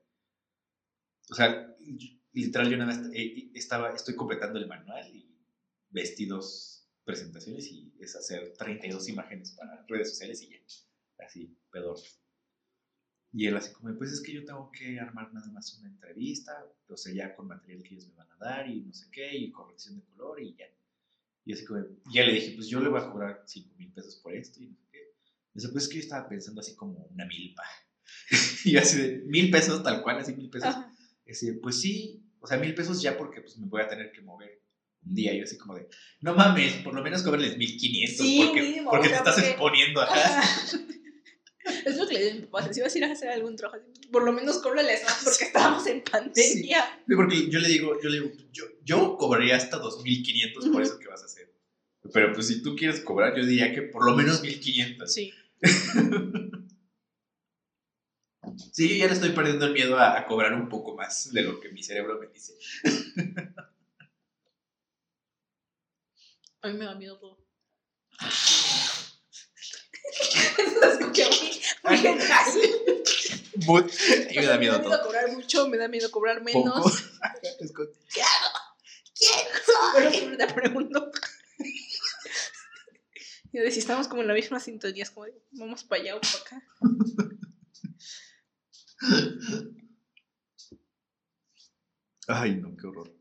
O 1.30 1.34
sea, 1.34 1.76
literal 2.32 2.70
yo 2.70 2.76
nada 2.76 2.94
más 2.94 3.10
eh, 3.14 3.50
estaba, 3.54 3.94
estoy 3.94 4.16
completando 4.16 4.58
el 4.58 4.66
manual 4.66 5.06
y 5.14 5.36
vestidos, 5.90 6.88
presentaciones 7.04 7.70
y 7.70 7.92
es 8.00 8.16
hacer 8.16 8.52
32 8.56 9.08
imágenes 9.08 9.52
para 9.52 9.84
redes 9.88 10.10
sociales 10.10 10.42
y 10.42 10.50
ya, 10.50 11.24
así, 11.24 11.56
pedor. 11.70 11.98
Y 13.32 13.46
él 13.46 13.56
así 13.56 13.72
como, 13.72 13.96
pues 13.96 14.12
es 14.12 14.20
que 14.22 14.32
yo 14.32 14.44
tengo 14.44 14.72
que 14.72 14.98
armar 14.98 15.32
nada 15.32 15.50
más 15.52 15.78
una 15.78 15.88
entrevista, 15.88 16.66
o 16.88 16.96
sea, 16.96 17.12
ya 17.14 17.34
con 17.34 17.46
material 17.46 17.82
que 17.82 17.94
ellos 17.94 18.08
me 18.08 18.14
van 18.14 18.30
a 18.32 18.36
dar 18.36 18.68
y 18.68 18.82
no 18.82 18.92
sé 18.92 19.08
qué, 19.12 19.36
y 19.36 19.52
corrección 19.52 19.96
de 19.96 20.04
color 20.04 20.42
y 20.42 20.54
ya. 20.56 20.66
Y 21.44 21.52
así 21.52 21.64
como, 21.64 21.84
ya 22.12 22.24
le 22.24 22.32
dije, 22.32 22.54
pues 22.56 22.68
yo 22.68 22.80
le 22.80 22.88
voy 22.88 23.00
a 23.00 23.10
cobrar 23.10 23.42
5 23.46 23.74
mil 23.76 23.92
pesos 23.92 24.16
por 24.16 24.34
esto 24.34 24.60
y 24.62 24.66
no. 24.66 24.89
Me 25.54 25.60
dice, 25.60 25.72
pues 25.72 25.84
es 25.84 25.90
que 25.90 25.96
yo 25.96 26.00
estaba 26.02 26.28
pensando 26.28 26.60
así 26.60 26.74
como 26.76 27.06
una 27.12 27.26
milpa. 27.26 27.62
y 28.64 28.72
yo 28.72 28.80
así 28.80 28.98
de, 28.98 29.22
mil 29.26 29.50
pesos 29.50 29.82
tal 29.82 30.02
cual, 30.02 30.18
así 30.18 30.34
mil 30.34 30.50
pesos. 30.50 30.68
Ajá. 30.68 30.92
Y 31.26 31.32
así 31.32 31.52
pues 31.52 31.80
sí, 31.80 32.22
o 32.40 32.46
sea, 32.46 32.58
mil 32.58 32.74
pesos 32.74 33.00
ya 33.02 33.16
porque 33.16 33.40
pues 33.40 33.56
me 33.58 33.66
voy 33.66 33.82
a 33.82 33.88
tener 33.88 34.10
que 34.12 34.20
mover 34.22 34.62
un 35.06 35.14
día. 35.14 35.32
Y 35.34 35.38
yo 35.38 35.44
así 35.44 35.56
como 35.58 35.74
de, 35.74 35.88
no 36.20 36.34
mames, 36.34 36.74
por 36.82 36.94
lo 36.94 37.02
menos 37.02 37.22
cóbrales 37.22 37.56
mil 37.56 37.76
quinientos 37.76 38.24
Sí, 38.26 38.42
porque, 38.44 38.62
mínimo, 38.62 38.90
porque 38.90 39.08
o 39.08 39.10
te 39.10 39.16
estás 39.16 39.34
porque- 39.34 39.50
exponiendo 39.50 40.00
acá. 40.02 40.42
Es 41.84 41.96
lo 41.98 42.06
que 42.08 42.14
le 42.14 42.20
digo 42.24 42.30
a 42.30 42.40
mi 42.40 42.46
papá, 42.46 42.72
si 42.72 42.80
vas 42.80 42.94
a 42.94 42.98
ir 42.98 43.04
a 43.04 43.12
hacer 43.12 43.28
algún 43.28 43.54
trabajo, 43.54 43.82
por 44.10 44.24
lo 44.24 44.32
menos 44.32 44.58
cóbrales 44.58 45.04
más 45.04 45.20
porque 45.22 45.44
estábamos 45.44 45.86
en 45.86 46.02
pandemia. 46.02 46.84
Sí, 47.06 47.14
Porque 47.14 47.50
yo 47.50 47.58
le 47.60 47.68
digo, 47.68 48.00
yo 48.02 48.08
le 48.08 48.20
digo, 48.20 48.32
yo, 48.50 48.64
yo 48.82 49.16
cobraría 49.18 49.56
hasta 49.56 49.76
2500 49.78 50.68
por 50.68 50.82
eso 50.82 50.98
que 50.98 51.06
vas 51.06 51.22
a 51.22 51.26
hacer. 51.26 51.49
Pero 52.12 52.32
pues 52.32 52.48
si 52.48 52.62
tú 52.62 52.74
quieres 52.76 53.00
cobrar, 53.00 53.36
yo 53.36 53.44
diría 53.44 53.72
que 53.74 53.82
por 53.82 54.04
lo 54.04 54.16
menos 54.16 54.42
1500. 54.42 55.12
Sí. 55.12 55.32
Sí, 58.72 58.88
yo 58.88 58.96
ya 58.96 59.06
le 59.06 59.12
estoy 59.12 59.30
perdiendo 59.30 59.66
el 59.66 59.72
miedo 59.72 59.98
a, 59.98 60.18
a 60.18 60.26
cobrar 60.26 60.54
un 60.54 60.68
poco 60.68 60.96
más 60.96 61.30
de 61.32 61.42
lo 61.42 61.60
que 61.60 61.68
mi 61.70 61.82
cerebro 61.82 62.18
me 62.18 62.26
dice. 62.28 62.54
A 66.62 66.68
mí 66.68 66.74
me 66.78 66.84
da 66.84 66.94
miedo 66.94 67.18
todo. 67.18 67.38
Eso 70.58 70.80
se 70.80 70.88
escucha 70.90 71.28
muy, 71.84 71.98
muy 71.98 72.18
casi. 72.26 72.60
But, 73.66 73.90
y 74.30 74.38
me 74.38 74.46
da 74.46 74.58
miedo 74.58 74.80
todo. 74.80 75.02
cobrar 75.02 75.30
mucho, 75.32 75.68
me 75.68 75.76
da 75.76 75.88
miedo 75.88 76.10
cobrar 76.10 76.42
Poco. 76.42 76.44
menos. 76.44 77.04
Es 77.60 77.72
co- 77.72 77.88
Pero 79.94 80.10
siempre 80.10 80.46
te 80.46 80.54
pregunto. 80.54 81.10
Y 83.52 83.58
de 83.58 83.70
si 83.70 83.80
estamos 83.80 84.06
como 84.08 84.22
en 84.22 84.28
la 84.28 84.34
misma 84.34 84.60
sintonía, 84.60 85.02
es 85.02 85.10
como 85.10 85.26
de, 85.26 85.34
vamos 85.52 85.84
para 85.84 86.02
allá 86.02 86.16
o 86.16 86.20
para 86.20 86.38
acá. 86.38 86.62
Ay, 92.28 92.56
no, 92.56 92.76
qué 92.76 92.86
horror. 92.86 93.12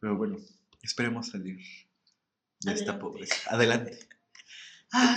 Pero 0.00 0.16
bueno, 0.16 0.36
esperemos 0.82 1.28
salir 1.28 1.58
de 2.60 2.72
esta 2.72 2.92
Adelante. 2.92 3.00
pobreza. 3.00 3.34
Adelante. 3.54 3.98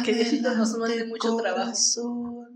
Que 0.05 0.13
Diosito 0.13 0.53
nos 0.55 0.77
mande 0.77 1.05
mucho 1.05 1.35
trabajo. 1.37 2.47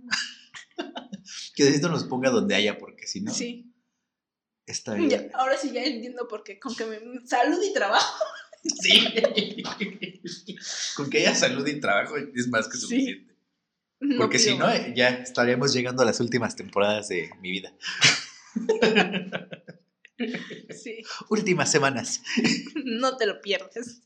que 1.56 1.64
Diosito 1.64 1.90
nos 1.90 2.04
ponga 2.04 2.30
donde 2.30 2.54
haya, 2.56 2.78
porque 2.78 3.08
si 3.08 3.22
no, 3.22 3.34
Sí. 3.34 3.74
está 4.68 4.94
bien. 4.94 5.10
Ya, 5.10 5.30
ahora 5.34 5.58
sí 5.58 5.72
ya 5.72 5.84
entiendo 5.84 6.28
por 6.28 6.44
qué. 6.44 6.60
Con 6.60 6.76
que 6.76 6.86
me 6.86 7.26
salud 7.26 7.60
y 7.64 7.74
trabajo. 7.74 8.24
Sí. 8.64 9.64
Con 10.96 11.10
que 11.10 11.20
haya 11.20 11.36
salud 11.36 11.66
y 11.68 11.80
trabajo 11.80 12.16
es 12.18 12.48
más 12.48 12.68
que 12.68 12.76
Sí. 12.78 12.82
suficiente. 12.82 13.36
No 14.00 14.18
Porque 14.20 14.38
si 14.40 14.56
no, 14.58 14.66
más. 14.66 14.82
ya 14.96 15.10
estaríamos 15.10 15.74
llegando 15.74 16.04
a 16.04 16.06
las 16.06 16.20
últimas 16.20 16.56
temporadas 16.56 17.08
de 17.08 17.30
mi 17.42 17.50
vida. 17.52 17.74
Sí. 20.70 21.04
Últimas 21.30 21.72
semanas. 21.72 22.22
No 22.86 23.18
te 23.18 23.26
lo 23.26 23.42
pierdes. 23.42 24.02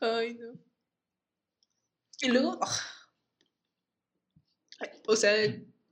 Ay, 0.00 0.34
no. 0.34 0.58
Y 2.22 2.28
luego. 2.28 2.58
ah. 2.62 2.80
Ay, 4.80 4.88
O 5.06 5.16
sea, 5.16 5.32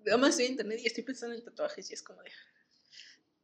además 0.07 0.31
estoy 0.31 0.47
en 0.47 0.51
internet 0.53 0.81
y 0.83 0.87
estoy 0.87 1.05
pensando 1.05 1.35
en 1.35 1.45
tatuajes 1.45 1.91
y 1.91 1.95
es 1.95 2.03
como 2.03 2.23
de. 2.23 2.31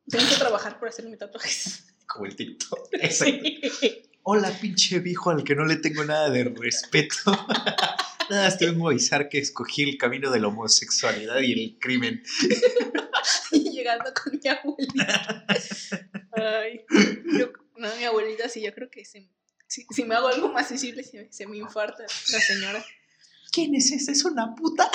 Tengo 0.09 0.29
que 0.29 0.37
trabajar 0.37 0.79
por 0.79 0.89
hacerme 0.89 1.17
tatuajes. 1.17 1.90
Como 2.13 2.27
el 2.27 2.37
TikTok. 2.37 2.89
Exacto. 2.93 3.49
Hola, 4.23 4.51
pinche 4.61 4.99
viejo 5.01 5.31
al 5.31 5.45
que 5.45 5.55
no 5.55 5.65
le 5.65 5.77
tengo 5.77 6.05
nada 6.05 6.29
de 6.31 6.45
respeto. 6.45 7.17
Nada, 8.31 8.45
más 8.45 8.59
te 8.59 8.67
vengo 8.67 8.87
a 8.87 8.93
avisar 8.93 9.29
que 9.29 9.39
escogí 9.39 9.83
el 9.83 9.99
camino 9.99 10.31
de 10.31 10.39
la 10.39 10.47
homosexualidad 10.49 11.41
y 11.41 11.53
el 11.53 11.79
crimen. 11.81 12.23
Y 13.53 13.71
llegando 13.71 14.11
con 14.15 14.33
mi 14.43 14.49
abuelita. 14.49 15.45
Ay, 16.33 16.81
yo, 17.39 17.51
no, 17.77 17.95
mi 17.97 18.05
abuelita 18.05 18.49
sí, 18.49 18.63
yo 18.63 18.73
creo 18.73 18.89
que 18.91 19.05
se- 19.05 19.29
si, 19.67 19.85
si 19.91 20.05
me 20.05 20.15
hago 20.15 20.29
algo 20.29 20.49
más 20.53 20.71
visible 20.71 21.03
se, 21.03 21.31
se 21.33 21.47
me 21.47 21.57
infarta 21.59 22.03
la 22.33 22.41
señora. 22.41 22.85
¿Quién 23.53 23.75
es 23.75 23.91
esa? 23.93 24.13
¿Es 24.13 24.25
una 24.25 24.55
puta? 24.55 24.89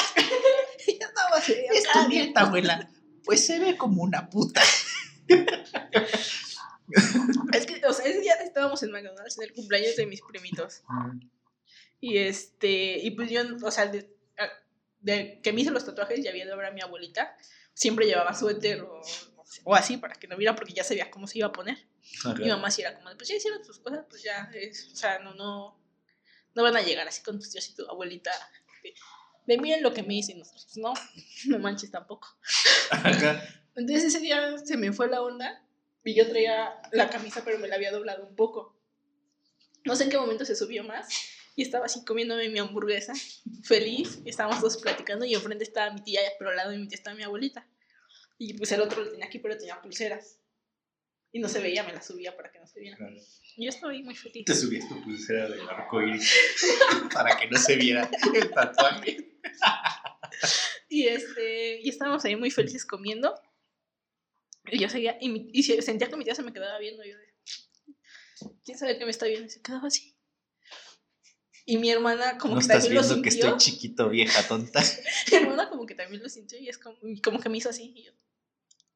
Yo 0.87 0.93
estaba 0.93 1.37
Es 1.39 1.83
tu 1.83 1.99
"Ah, 1.99 2.07
nieta, 2.07 2.41
abuela. 2.41 2.89
Pues 3.25 3.45
se 3.45 3.59
ve 3.59 3.77
como 3.77 4.01
una 4.01 4.29
puta. 4.29 4.61
Es 7.53 7.65
que, 7.65 7.81
o 7.85 7.93
sea, 7.93 8.05
ese 8.05 8.21
día 8.21 8.33
estábamos 8.35 8.81
en 8.83 8.91
McDonald's 8.91 9.37
en 9.37 9.45
el 9.45 9.53
cumpleaños 9.53 9.95
de 9.95 10.05
mis 10.05 10.21
primitos. 10.21 10.83
Y 11.99 12.17
este, 12.17 12.99
y 12.99 13.11
pues 13.11 13.29
yo, 13.29 13.41
o 13.63 13.71
sea, 13.71 13.91
de, 13.91 15.39
que 15.41 15.53
me 15.53 15.61
hice 15.61 15.71
los 15.71 15.85
tatuajes 15.85 16.23
ya 16.23 16.31
de 16.31 16.43
ver 16.43 16.65
a 16.65 16.71
mi 16.71 16.81
abuelita. 16.81 17.35
Siempre 17.73 18.05
llevaba 18.05 18.33
suéter 18.33 18.81
o, 18.81 19.01
o 19.63 19.75
así 19.75 19.97
para 19.97 20.15
que 20.15 20.27
no 20.27 20.37
viera 20.37 20.55
porque 20.55 20.73
ya 20.73 20.83
sabía 20.83 21.11
cómo 21.11 21.27
se 21.27 21.39
iba 21.39 21.47
a 21.47 21.51
poner. 21.51 21.77
Mi 22.37 22.47
mamá 22.47 22.71
sí 22.71 22.81
era 22.81 22.95
como, 22.95 23.15
pues 23.17 23.29
ya 23.29 23.35
hicieron 23.35 23.61
tus 23.63 23.79
cosas, 23.79 24.05
pues 24.09 24.23
ya, 24.23 24.49
es, 24.53 24.91
o 24.93 24.95
sea, 24.95 25.19
no, 25.19 25.33
no, 25.33 25.81
no 26.53 26.63
van 26.63 26.77
a 26.77 26.81
llegar 26.81 27.07
así 27.07 27.21
con 27.23 27.39
tus 27.39 27.51
tíos 27.51 27.69
y 27.69 27.75
tu 27.75 27.89
abuelita. 27.89 28.31
De, 28.83 28.93
de 29.47 29.61
miren 29.61 29.83
lo 29.83 29.93
que 29.93 30.03
me 30.03 30.15
hice, 30.15 30.35
nosotros, 30.35 30.77
no, 30.77 30.93
no 31.47 31.59
manches 31.59 31.91
tampoco. 31.91 32.27
Entonces 33.75 34.05
ese 34.05 34.19
día 34.19 34.57
se 34.57 34.77
me 34.77 34.93
fue 34.93 35.09
la 35.09 35.21
onda 35.21 35.64
y 36.05 36.13
yo 36.13 36.29
traía 36.29 36.79
la 36.91 37.09
camisa, 37.09 37.41
pero 37.43 37.59
me 37.59 37.67
la 37.67 37.75
había 37.75 37.91
doblado 37.91 38.25
un 38.25 38.35
poco. 38.35 38.79
No 39.83 39.95
sé 39.95 40.05
en 40.05 40.11
qué 40.11 40.17
momento 40.17 40.45
se 40.45 40.55
subió 40.55 40.83
más 40.83 41.07
y 41.55 41.63
estaba 41.63 41.85
así 41.85 42.05
comiéndome 42.05 42.47
mi 42.49 42.59
hamburguesa, 42.59 43.13
feliz, 43.63 44.19
y 44.23 44.29
estábamos 44.29 44.59
todos 44.59 44.77
platicando 44.77 45.25
y 45.25 45.33
enfrente 45.33 45.63
estaba 45.63 45.91
mi 45.91 46.03
tía, 46.03 46.21
pero 46.37 46.51
al 46.51 46.57
lado 46.57 46.71
de 46.71 46.77
mi 46.77 46.87
tía 46.87 46.97
estaba 46.97 47.15
mi 47.15 47.23
abuelita. 47.23 47.67
Y 48.37 48.53
pues 48.53 48.71
el 48.71 48.81
otro 48.81 49.03
lo 49.03 49.11
tenía 49.11 49.25
aquí, 49.25 49.39
pero 49.39 49.57
tenía 49.57 49.81
pulseras. 49.81 50.39
Y 51.31 51.39
no 51.39 51.49
se 51.49 51.59
veía, 51.59 51.83
me 51.83 51.93
la 51.93 52.01
subía 52.01 52.35
para 52.35 52.51
que 52.51 52.59
no 52.59 52.67
se 52.67 52.79
viera. 52.79 52.97
Claro. 52.97 53.15
Yo 53.57 53.69
estaba 53.69 53.91
ahí 53.91 54.03
muy 54.03 54.15
feliz. 54.15 54.45
Te 54.45 54.55
subías 54.55 54.87
tu 54.87 55.01
pulsera 55.01 55.49
del 55.49 55.67
arco 55.67 56.01
iris 56.01 56.31
para 57.13 57.37
que 57.37 57.47
no 57.49 57.57
se 57.57 57.75
viera 57.75 58.09
el 58.33 58.51
tatuaje. 58.51 59.31
Y 60.87 61.07
este, 61.07 61.81
y 61.81 61.89
estábamos 61.89 62.23
ahí 62.25 62.35
muy 62.35 62.51
felices 62.51 62.85
comiendo. 62.85 63.33
Y 64.71 64.79
yo 64.79 64.89
seguía, 64.89 65.17
y, 65.21 65.29
mi- 65.29 65.49
y 65.53 65.63
se- 65.63 65.81
sentía 65.81 66.09
que 66.09 66.15
mi 66.15 66.23
tía 66.23 66.35
se 66.35 66.43
me 66.43 66.53
quedaba 66.53 66.77
viendo. 66.79 67.03
Y 67.03 67.09
yo 67.11 67.17
de, 67.17 67.33
¿quién 68.63 68.77
sabe 68.77 68.97
qué 68.97 69.05
me 69.05 69.11
está 69.11 69.25
viendo? 69.25 69.47
Y 69.47 69.49
se 69.49 69.61
quedaba 69.61 69.87
así. 69.87 70.15
Y 71.67 71.77
mi 71.77 71.89
hermana 71.89 72.37
como 72.37 72.55
no 72.55 72.61
que 72.61 72.67
también 72.67 72.93
lo 72.95 73.01
viendo 73.01 73.23
que 73.23 73.31
sintió. 73.31 73.55
estoy 73.55 73.71
chiquito, 73.73 74.09
vieja 74.09 74.47
tonta. 74.47 74.81
Mi 75.31 75.37
hermana 75.37 75.69
como 75.69 75.85
que 75.85 75.95
también 75.95 76.21
lo 76.21 76.29
sintió 76.29 76.59
y 76.59 76.69
es 76.69 76.77
como, 76.77 76.97
y 77.07 77.19
como 77.21 77.39
que 77.39 77.49
me 77.49 77.57
hizo 77.57 77.69
así. 77.69 77.91
Y 77.95 78.03
yo, 78.03 78.11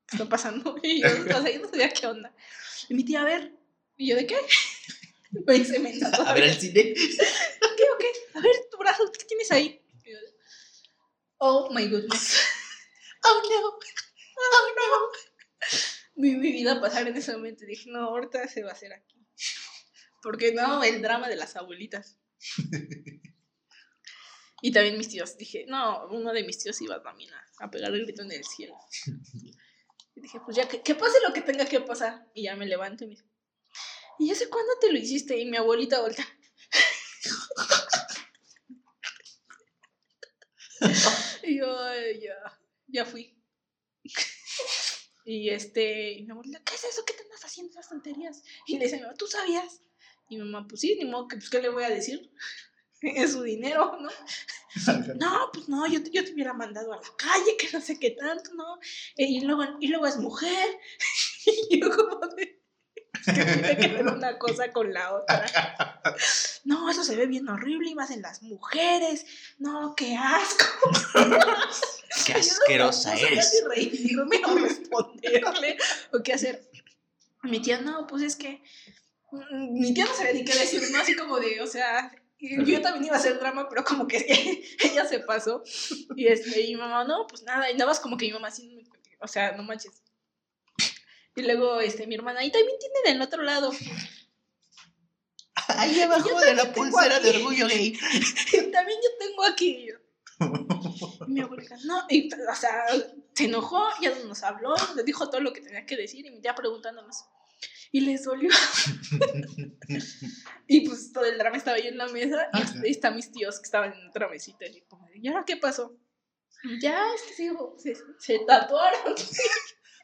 ¿qué 0.07 0.17
está 0.17 0.29
pasando? 0.29 0.75
Y 0.83 1.01
yo, 1.01 1.07
o 1.09 1.41
sea, 1.41 1.51
yo 1.51 1.59
no 1.61 1.69
sabía 1.69 1.89
qué 1.89 2.05
onda. 2.05 2.35
Y 2.87 2.93
mi 2.93 3.03
tía, 3.03 3.21
a 3.21 3.25
ver. 3.25 3.53
Y 3.97 4.09
yo, 4.09 4.15
¿de 4.15 4.27
qué? 4.27 4.37
Me 5.45 5.53
dice, 5.53 5.77
me 5.79 5.93
A 6.25 6.33
ver 6.33 6.43
el 6.43 6.53
cine. 6.59 6.93
¿Qué 6.95 7.83
o 7.93 7.97
qué? 7.99 8.07
A 8.33 8.41
ver, 8.41 8.51
tu 8.71 8.77
brazo, 8.79 9.11
¿qué 9.11 9.25
tienes 9.25 9.51
ahí? 9.51 9.79
Y 10.03 10.11
yo, 10.11 10.17
Oh 11.37 11.69
my 11.71 11.87
goodness. 11.87 12.35
Oh 13.23 13.41
no. 13.49 13.67
Oh 13.69 14.73
no. 14.75 15.28
Vi 16.15 16.35
mi 16.35 16.51
vida 16.51 16.79
pasar 16.81 17.07
en 17.07 17.15
ese 17.15 17.31
momento 17.33 17.65
dije, 17.65 17.89
no, 17.89 17.99
ahorita 18.09 18.47
se 18.47 18.63
va 18.63 18.71
a 18.71 18.73
hacer 18.73 18.93
aquí. 18.93 19.15
Porque 20.21 20.51
no, 20.53 20.83
el 20.83 21.01
drama 21.01 21.29
de 21.29 21.35
las 21.35 21.55
abuelitas. 21.55 22.17
Y 24.61 24.73
también 24.73 24.97
mis 24.97 25.07
tíos, 25.07 25.37
dije, 25.37 25.63
no, 25.69 26.05
uno 26.07 26.33
de 26.33 26.43
mis 26.43 26.57
tíos 26.59 26.81
iba 26.81 27.01
también 27.01 27.33
a, 27.33 27.41
a 27.59 27.71
pegar 27.71 27.93
el 27.93 28.03
grito 28.03 28.23
en 28.23 28.31
el 28.33 28.43
cielo. 28.43 28.75
Y 30.15 30.21
dije, 30.21 30.39
pues 30.43 30.57
ya, 30.57 30.67
que, 30.67 30.81
que 30.81 30.95
pase 30.95 31.17
lo 31.25 31.33
que 31.33 31.41
tenga 31.41 31.63
que 31.65 31.79
pasar. 31.79 32.27
Y 32.33 32.43
ya 32.43 32.55
me 32.57 32.65
levanto 32.65 33.05
y 33.05 33.07
me 33.07 33.11
dice, 33.11 33.23
¿y 34.17 34.31
hace 34.31 34.49
cuándo 34.49 34.73
te 34.81 34.91
lo 34.91 34.97
hiciste? 34.99 35.37
Y 35.37 35.45
mi 35.45 35.55
abuelita 35.55 36.01
voltea. 36.01 36.27
y 41.43 41.57
yo, 41.59 41.79
"Ay, 41.83 42.19
ya, 42.21 42.35
ya 42.87 43.05
fui. 43.05 43.38
Y 45.29 45.49
este, 45.49 46.13
y 46.13 46.23
mi 46.23 46.31
abuelita, 46.31 46.59
¿qué 46.63 46.73
es 46.73 46.83
eso? 46.85 47.03
¿Qué 47.05 47.13
te 47.13 47.21
andas 47.23 47.43
haciendo 47.45 47.71
esas 47.71 47.89
tonterías? 47.89 48.43
Y 48.65 48.77
le 48.77 48.85
dice, 48.85 48.97
mi 48.97 49.03
mamá, 49.03 49.13
¿tú 49.15 49.27
sabías? 49.27 49.81
Y 50.27 50.37
mi 50.37 50.43
mamá, 50.43 50.67
pues 50.67 50.81
sí, 50.81 50.95
ni 50.99 51.05
modo, 51.05 51.27
que, 51.27 51.37
pues, 51.37 51.49
¿qué 51.49 51.61
le 51.61 51.69
voy 51.69 51.83
a 51.83 51.89
decir? 51.89 52.31
Es 53.01 53.31
su 53.31 53.43
dinero, 53.43 53.97
¿no? 54.01 54.09
No, 55.15 55.49
pues 55.53 55.69
no, 55.69 55.87
yo 55.87 56.03
te, 56.03 56.11
yo 56.11 56.23
te 56.25 56.33
hubiera 56.33 56.53
mandado 56.53 56.91
a 56.91 56.97
la 56.97 57.09
calle, 57.17 57.55
que 57.57 57.69
no 57.71 57.79
sé 57.79 57.97
qué 57.97 58.11
tanto, 58.11 58.53
¿no? 58.55 58.77
Eh, 59.15 59.25
Y 59.25 59.41
luego, 59.41 59.63
y 59.79 59.87
luego 59.87 60.07
es 60.07 60.17
mujer. 60.17 60.77
Y 61.69 61.79
yo 61.79 61.89
como 61.95 62.27
de... 62.35 62.58
¿Qué 63.35 63.43
tiene 63.45 63.77
que 63.77 63.87
ver 63.87 64.07
una 64.07 64.37
cosa 64.39 64.71
con 64.71 64.93
la 64.93 65.13
otra? 65.13 65.45
No, 66.65 66.89
eso 66.89 67.03
se 67.03 67.15
ve 67.15 67.25
bien 67.25 67.47
horrible 67.49 67.89
y 67.89 67.95
más 67.95 68.11
en 68.11 68.21
las 68.21 68.41
mujeres. 68.41 69.25
No, 69.57 69.93
qué 69.95 70.15
asco. 70.15 70.65
Qué 72.25 72.33
Yo 72.33 72.39
no 72.39 72.39
asquerosa 72.39 73.15
eres. 73.15 73.51
si 73.51 73.61
reírme 73.65 74.41
o 74.45 74.55
responderle 74.55 75.77
o 76.11 76.23
qué 76.23 76.33
hacer. 76.33 76.67
Mi 77.43 77.61
tía, 77.61 77.81
no, 77.81 78.07
pues 78.07 78.23
es 78.23 78.35
que. 78.35 78.61
mm, 79.31 79.73
Mi 79.79 79.93
tía 79.93 80.05
no 80.05 80.13
sabía 80.13 80.33
ni 80.33 80.43
qué 80.43 80.53
decir, 80.57 80.81
¿no? 80.91 80.99
Así 80.99 81.15
como 81.15 81.39
de, 81.39 81.61
o 81.61 81.67
sea. 81.67 82.11
Yo 82.41 82.81
también 82.81 83.03
iba 83.05 83.15
a 83.17 83.19
hacer 83.19 83.37
drama, 83.37 83.67
pero 83.69 83.83
como 83.83 84.07
que 84.07 84.63
ella 84.81 85.05
se 85.05 85.19
pasó. 85.19 85.61
Y, 86.15 86.27
este, 86.27 86.61
y 86.61 86.73
mi 86.75 86.79
mamá, 86.81 87.03
no, 87.03 87.27
pues 87.27 87.43
nada. 87.43 87.69
Y 87.69 87.73
nada 87.73 87.87
más 87.87 87.99
como 87.99 88.15
que 88.17 88.27
mi 88.27 88.31
mamá 88.31 88.47
así, 88.47 88.87
o 89.19 89.27
sea, 89.27 89.51
no 89.57 89.63
manches. 89.63 89.91
Y 91.35 91.43
luego 91.43 91.79
este, 91.79 92.07
mi 92.07 92.15
hermana, 92.15 92.43
y 92.43 92.51
también 92.51 92.77
tiene 92.79 93.13
del 93.13 93.21
otro 93.21 93.43
lado. 93.43 93.71
Ahí 95.67 96.01
abajo 96.01 96.39
de 96.39 96.55
la 96.55 96.73
pulsera 96.73 97.19
de 97.19 97.29
orgullo 97.29 97.67
gay. 97.67 97.93
Y 98.53 98.71
también 98.71 98.99
yo 99.03 99.09
tengo 99.19 99.43
aquí. 99.43 99.69
Y 99.69 99.87
yo, 99.89 99.95
Y 101.27 101.31
mi 101.31 101.41
abuelita, 101.41 101.77
no, 101.85 102.05
y, 102.09 102.29
o 102.33 102.55
sea, 102.55 102.85
se 103.35 103.45
enojó, 103.45 103.87
ya 104.01 104.09
no 104.15 104.23
nos 104.25 104.41
habló, 104.43 104.73
le 104.95 105.03
dijo 105.03 105.29
todo 105.29 105.41
lo 105.41 105.53
que 105.53 105.61
tenía 105.61 105.85
que 105.85 105.95
decir 105.95 106.25
y 106.25 106.31
mi 106.31 106.41
tía 106.41 106.55
preguntándonos. 106.55 107.17
Y 107.91 108.01
les 108.01 108.23
dolió. 108.23 108.49
y 110.67 110.87
pues 110.87 111.11
todo 111.11 111.25
el 111.25 111.37
drama 111.37 111.57
estaba 111.57 111.77
ahí 111.77 111.87
en 111.87 111.97
la 111.97 112.07
mesa 112.07 112.47
y 112.53 112.61
Ajá. 112.61 112.79
ahí 112.83 112.91
están 112.91 113.15
mis 113.15 113.31
tíos 113.31 113.57
que 113.59 113.65
estaban 113.65 113.93
en 113.93 114.07
otra 114.07 114.29
mesita. 114.29 114.65
Y 114.65 114.81
como, 114.81 115.07
¿y 115.13 115.27
ahora 115.27 115.43
qué 115.45 115.57
pasó? 115.57 115.97
Ya, 116.81 117.13
es 117.13 117.21
que 117.23 117.33
sí, 117.33 117.49
se, 117.77 117.95
se 118.19 118.39
tatuaron. 118.45 119.15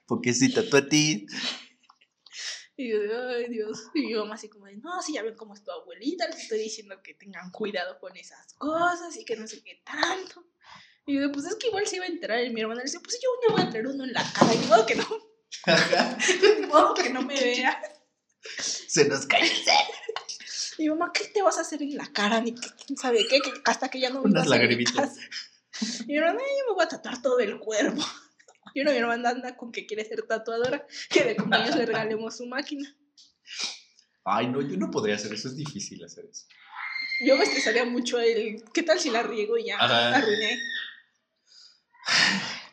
Porque 0.05 0.33
si 0.33 0.53
tatuó 0.53 0.79
a 0.79 0.87
ti. 0.87 1.25
Y 2.77 2.89
yo, 2.89 2.97
ay 3.29 3.49
Dios. 3.49 3.85
Y 3.93 4.07
mi 4.07 4.15
mamá 4.15 4.35
así 4.35 4.49
como 4.49 4.65
de, 4.65 4.75
no, 4.77 5.01
si 5.01 5.13
ya 5.13 5.23
ven 5.23 5.35
cómo 5.35 5.53
es 5.53 5.63
tu 5.63 5.71
abuelita, 5.71 6.27
les 6.27 6.41
estoy 6.41 6.59
diciendo 6.59 7.01
que 7.01 7.13
tengan 7.13 7.51
cuidado 7.51 7.99
con 7.99 8.15
esas 8.17 8.53
cosas 8.53 9.15
y 9.17 9.23
que 9.23 9.35
no 9.35 9.47
sé 9.47 9.63
qué 9.63 9.81
tanto. 9.85 10.45
Y 11.05 11.19
yo, 11.19 11.31
pues 11.31 11.45
es 11.45 11.55
que 11.55 11.67
igual 11.67 11.87
se 11.87 11.97
iba 11.97 12.05
a 12.05 12.09
enterar. 12.09 12.43
Y 12.43 12.49
mi 12.49 12.61
hermana 12.61 12.79
le 12.79 12.85
dice, 12.85 12.99
pues 12.99 13.19
yo 13.21 13.29
me 13.47 13.55
voy 13.55 13.63
a 13.63 13.69
traer 13.69 13.87
uno 13.87 14.03
en 14.03 14.13
la 14.13 14.23
cara. 14.33 14.53
Y 14.53 14.57
modo 14.67 14.85
que 14.85 14.95
no, 14.95 15.07
modo 16.67 16.93
que 16.93 17.09
no 17.09 17.21
me 17.21 17.35
vea. 17.39 17.81
Se 18.59 19.07
nos 19.07 19.25
cae 19.25 19.41
el 19.41 19.51
mi 20.77 20.89
mamá, 20.89 21.11
¿qué 21.13 21.25
te 21.25 21.41
vas 21.41 21.57
a 21.57 21.61
hacer 21.61 21.81
en 21.81 21.95
la 21.95 22.11
cara? 22.11 22.41
Ni 22.41 22.53
que, 22.53 22.67
quién 22.85 22.97
sabe 22.97 23.25
qué, 23.27 23.39
que 23.39 23.51
hasta 23.63 23.89
que 23.89 23.99
ya 23.99 24.09
no 24.09 24.21
Unas 24.21 24.47
lagrimitas. 24.47 25.15
Y 26.01 26.07
mi 26.07 26.17
hermana, 26.17 26.39
yo 26.39 26.67
me 26.67 26.73
voy 26.73 26.83
a 26.83 26.87
tatuar 26.87 27.21
todo 27.21 27.39
el 27.39 27.59
cuerpo. 27.59 28.03
Y 28.75 28.81
una 28.81 28.91
mi 28.91 28.97
hermana 28.97 29.29
anda 29.29 29.55
con 29.55 29.71
que 29.71 29.85
quiere 29.85 30.03
ser 30.03 30.23
tatuadora, 30.23 30.85
que 31.09 31.23
de 31.23 31.37
cumpleaños 31.37 31.77
le 31.77 31.85
regalemos 31.85 32.35
su 32.35 32.45
máquina. 32.45 32.93
Ay, 34.25 34.47
no, 34.47 34.59
yo 34.61 34.75
no 34.75 34.91
podría 34.91 35.15
hacer 35.15 35.31
eso. 35.31 35.47
Es 35.47 35.55
difícil 35.55 36.03
hacer 36.03 36.25
eso. 36.29 36.45
Yo 37.25 37.37
me 37.37 37.45
estresaría 37.45 37.85
mucho 37.85 38.19
el, 38.19 38.65
¿qué 38.73 38.83
tal 38.83 38.99
si 38.99 39.09
la 39.11 39.23
riego 39.23 39.57
y 39.57 39.67
ya 39.67 39.77
Ajá. 39.79 40.17
arruiné? 40.17 40.59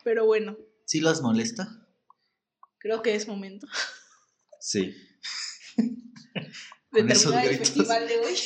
Pero 0.03 0.25
bueno, 0.25 0.57
¿Sí 0.85 0.99
las 0.99 1.21
molesta? 1.21 1.69
creo 2.79 3.01
que 3.01 3.15
es 3.15 3.25
momento 3.29 3.65
Sí. 4.59 4.93
de 6.91 7.03
terminar 7.03 7.45
el 7.45 7.57
festival 7.59 8.07
de 8.09 8.17
hoy. 8.19 8.37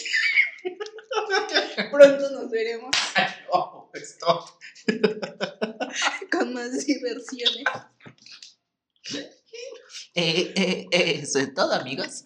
Pronto 1.91 2.29
nos 2.31 2.49
veremos 2.51 2.89
No, 3.53 3.89
stop. 3.93 4.49
con 6.31 6.53
más 6.53 6.85
diversiones. 6.85 7.63
Eh, 10.13 10.53
eh, 10.55 10.87
eh, 10.91 11.19
eso 11.21 11.37
es 11.37 11.53
todo, 11.53 11.73
amigos. 11.73 12.23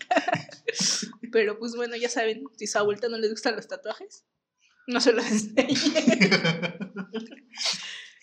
Pero 1.32 1.60
pues 1.60 1.76
bueno, 1.76 1.98
ya 1.98 2.08
saben, 2.08 2.44
si 2.58 2.66
a 2.66 2.68
su 2.68 2.78
abuelita 2.78 3.10
no 3.10 3.18
les 3.18 3.32
gustan 3.32 3.56
los 3.58 3.68
tatuajes, 3.68 4.26
no 4.88 5.02
se 5.02 5.12
los 5.12 5.26
enseñen. 5.26 5.78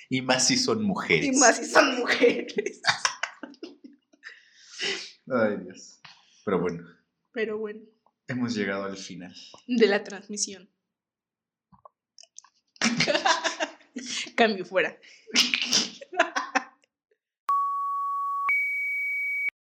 y 0.09 0.23
más 0.23 0.47
si 0.47 0.57
son 0.57 0.83
mujeres. 0.83 1.27
Y 1.27 1.33
más 1.33 1.57
si 1.59 1.67
son 1.67 1.99
mujeres. 1.99 2.81
Ay, 5.31 5.57
Dios. 5.65 6.01
Pero 6.45 6.61
bueno, 6.61 6.85
Pero 7.33 7.59
bueno, 7.59 7.81
hemos 8.29 8.55
llegado 8.55 8.85
al 8.85 8.97
final. 8.97 9.35
de 9.67 9.87
la 9.87 10.05
transmisión. 10.05 10.71
Cambio 14.37 14.65
fuera. 14.65 14.97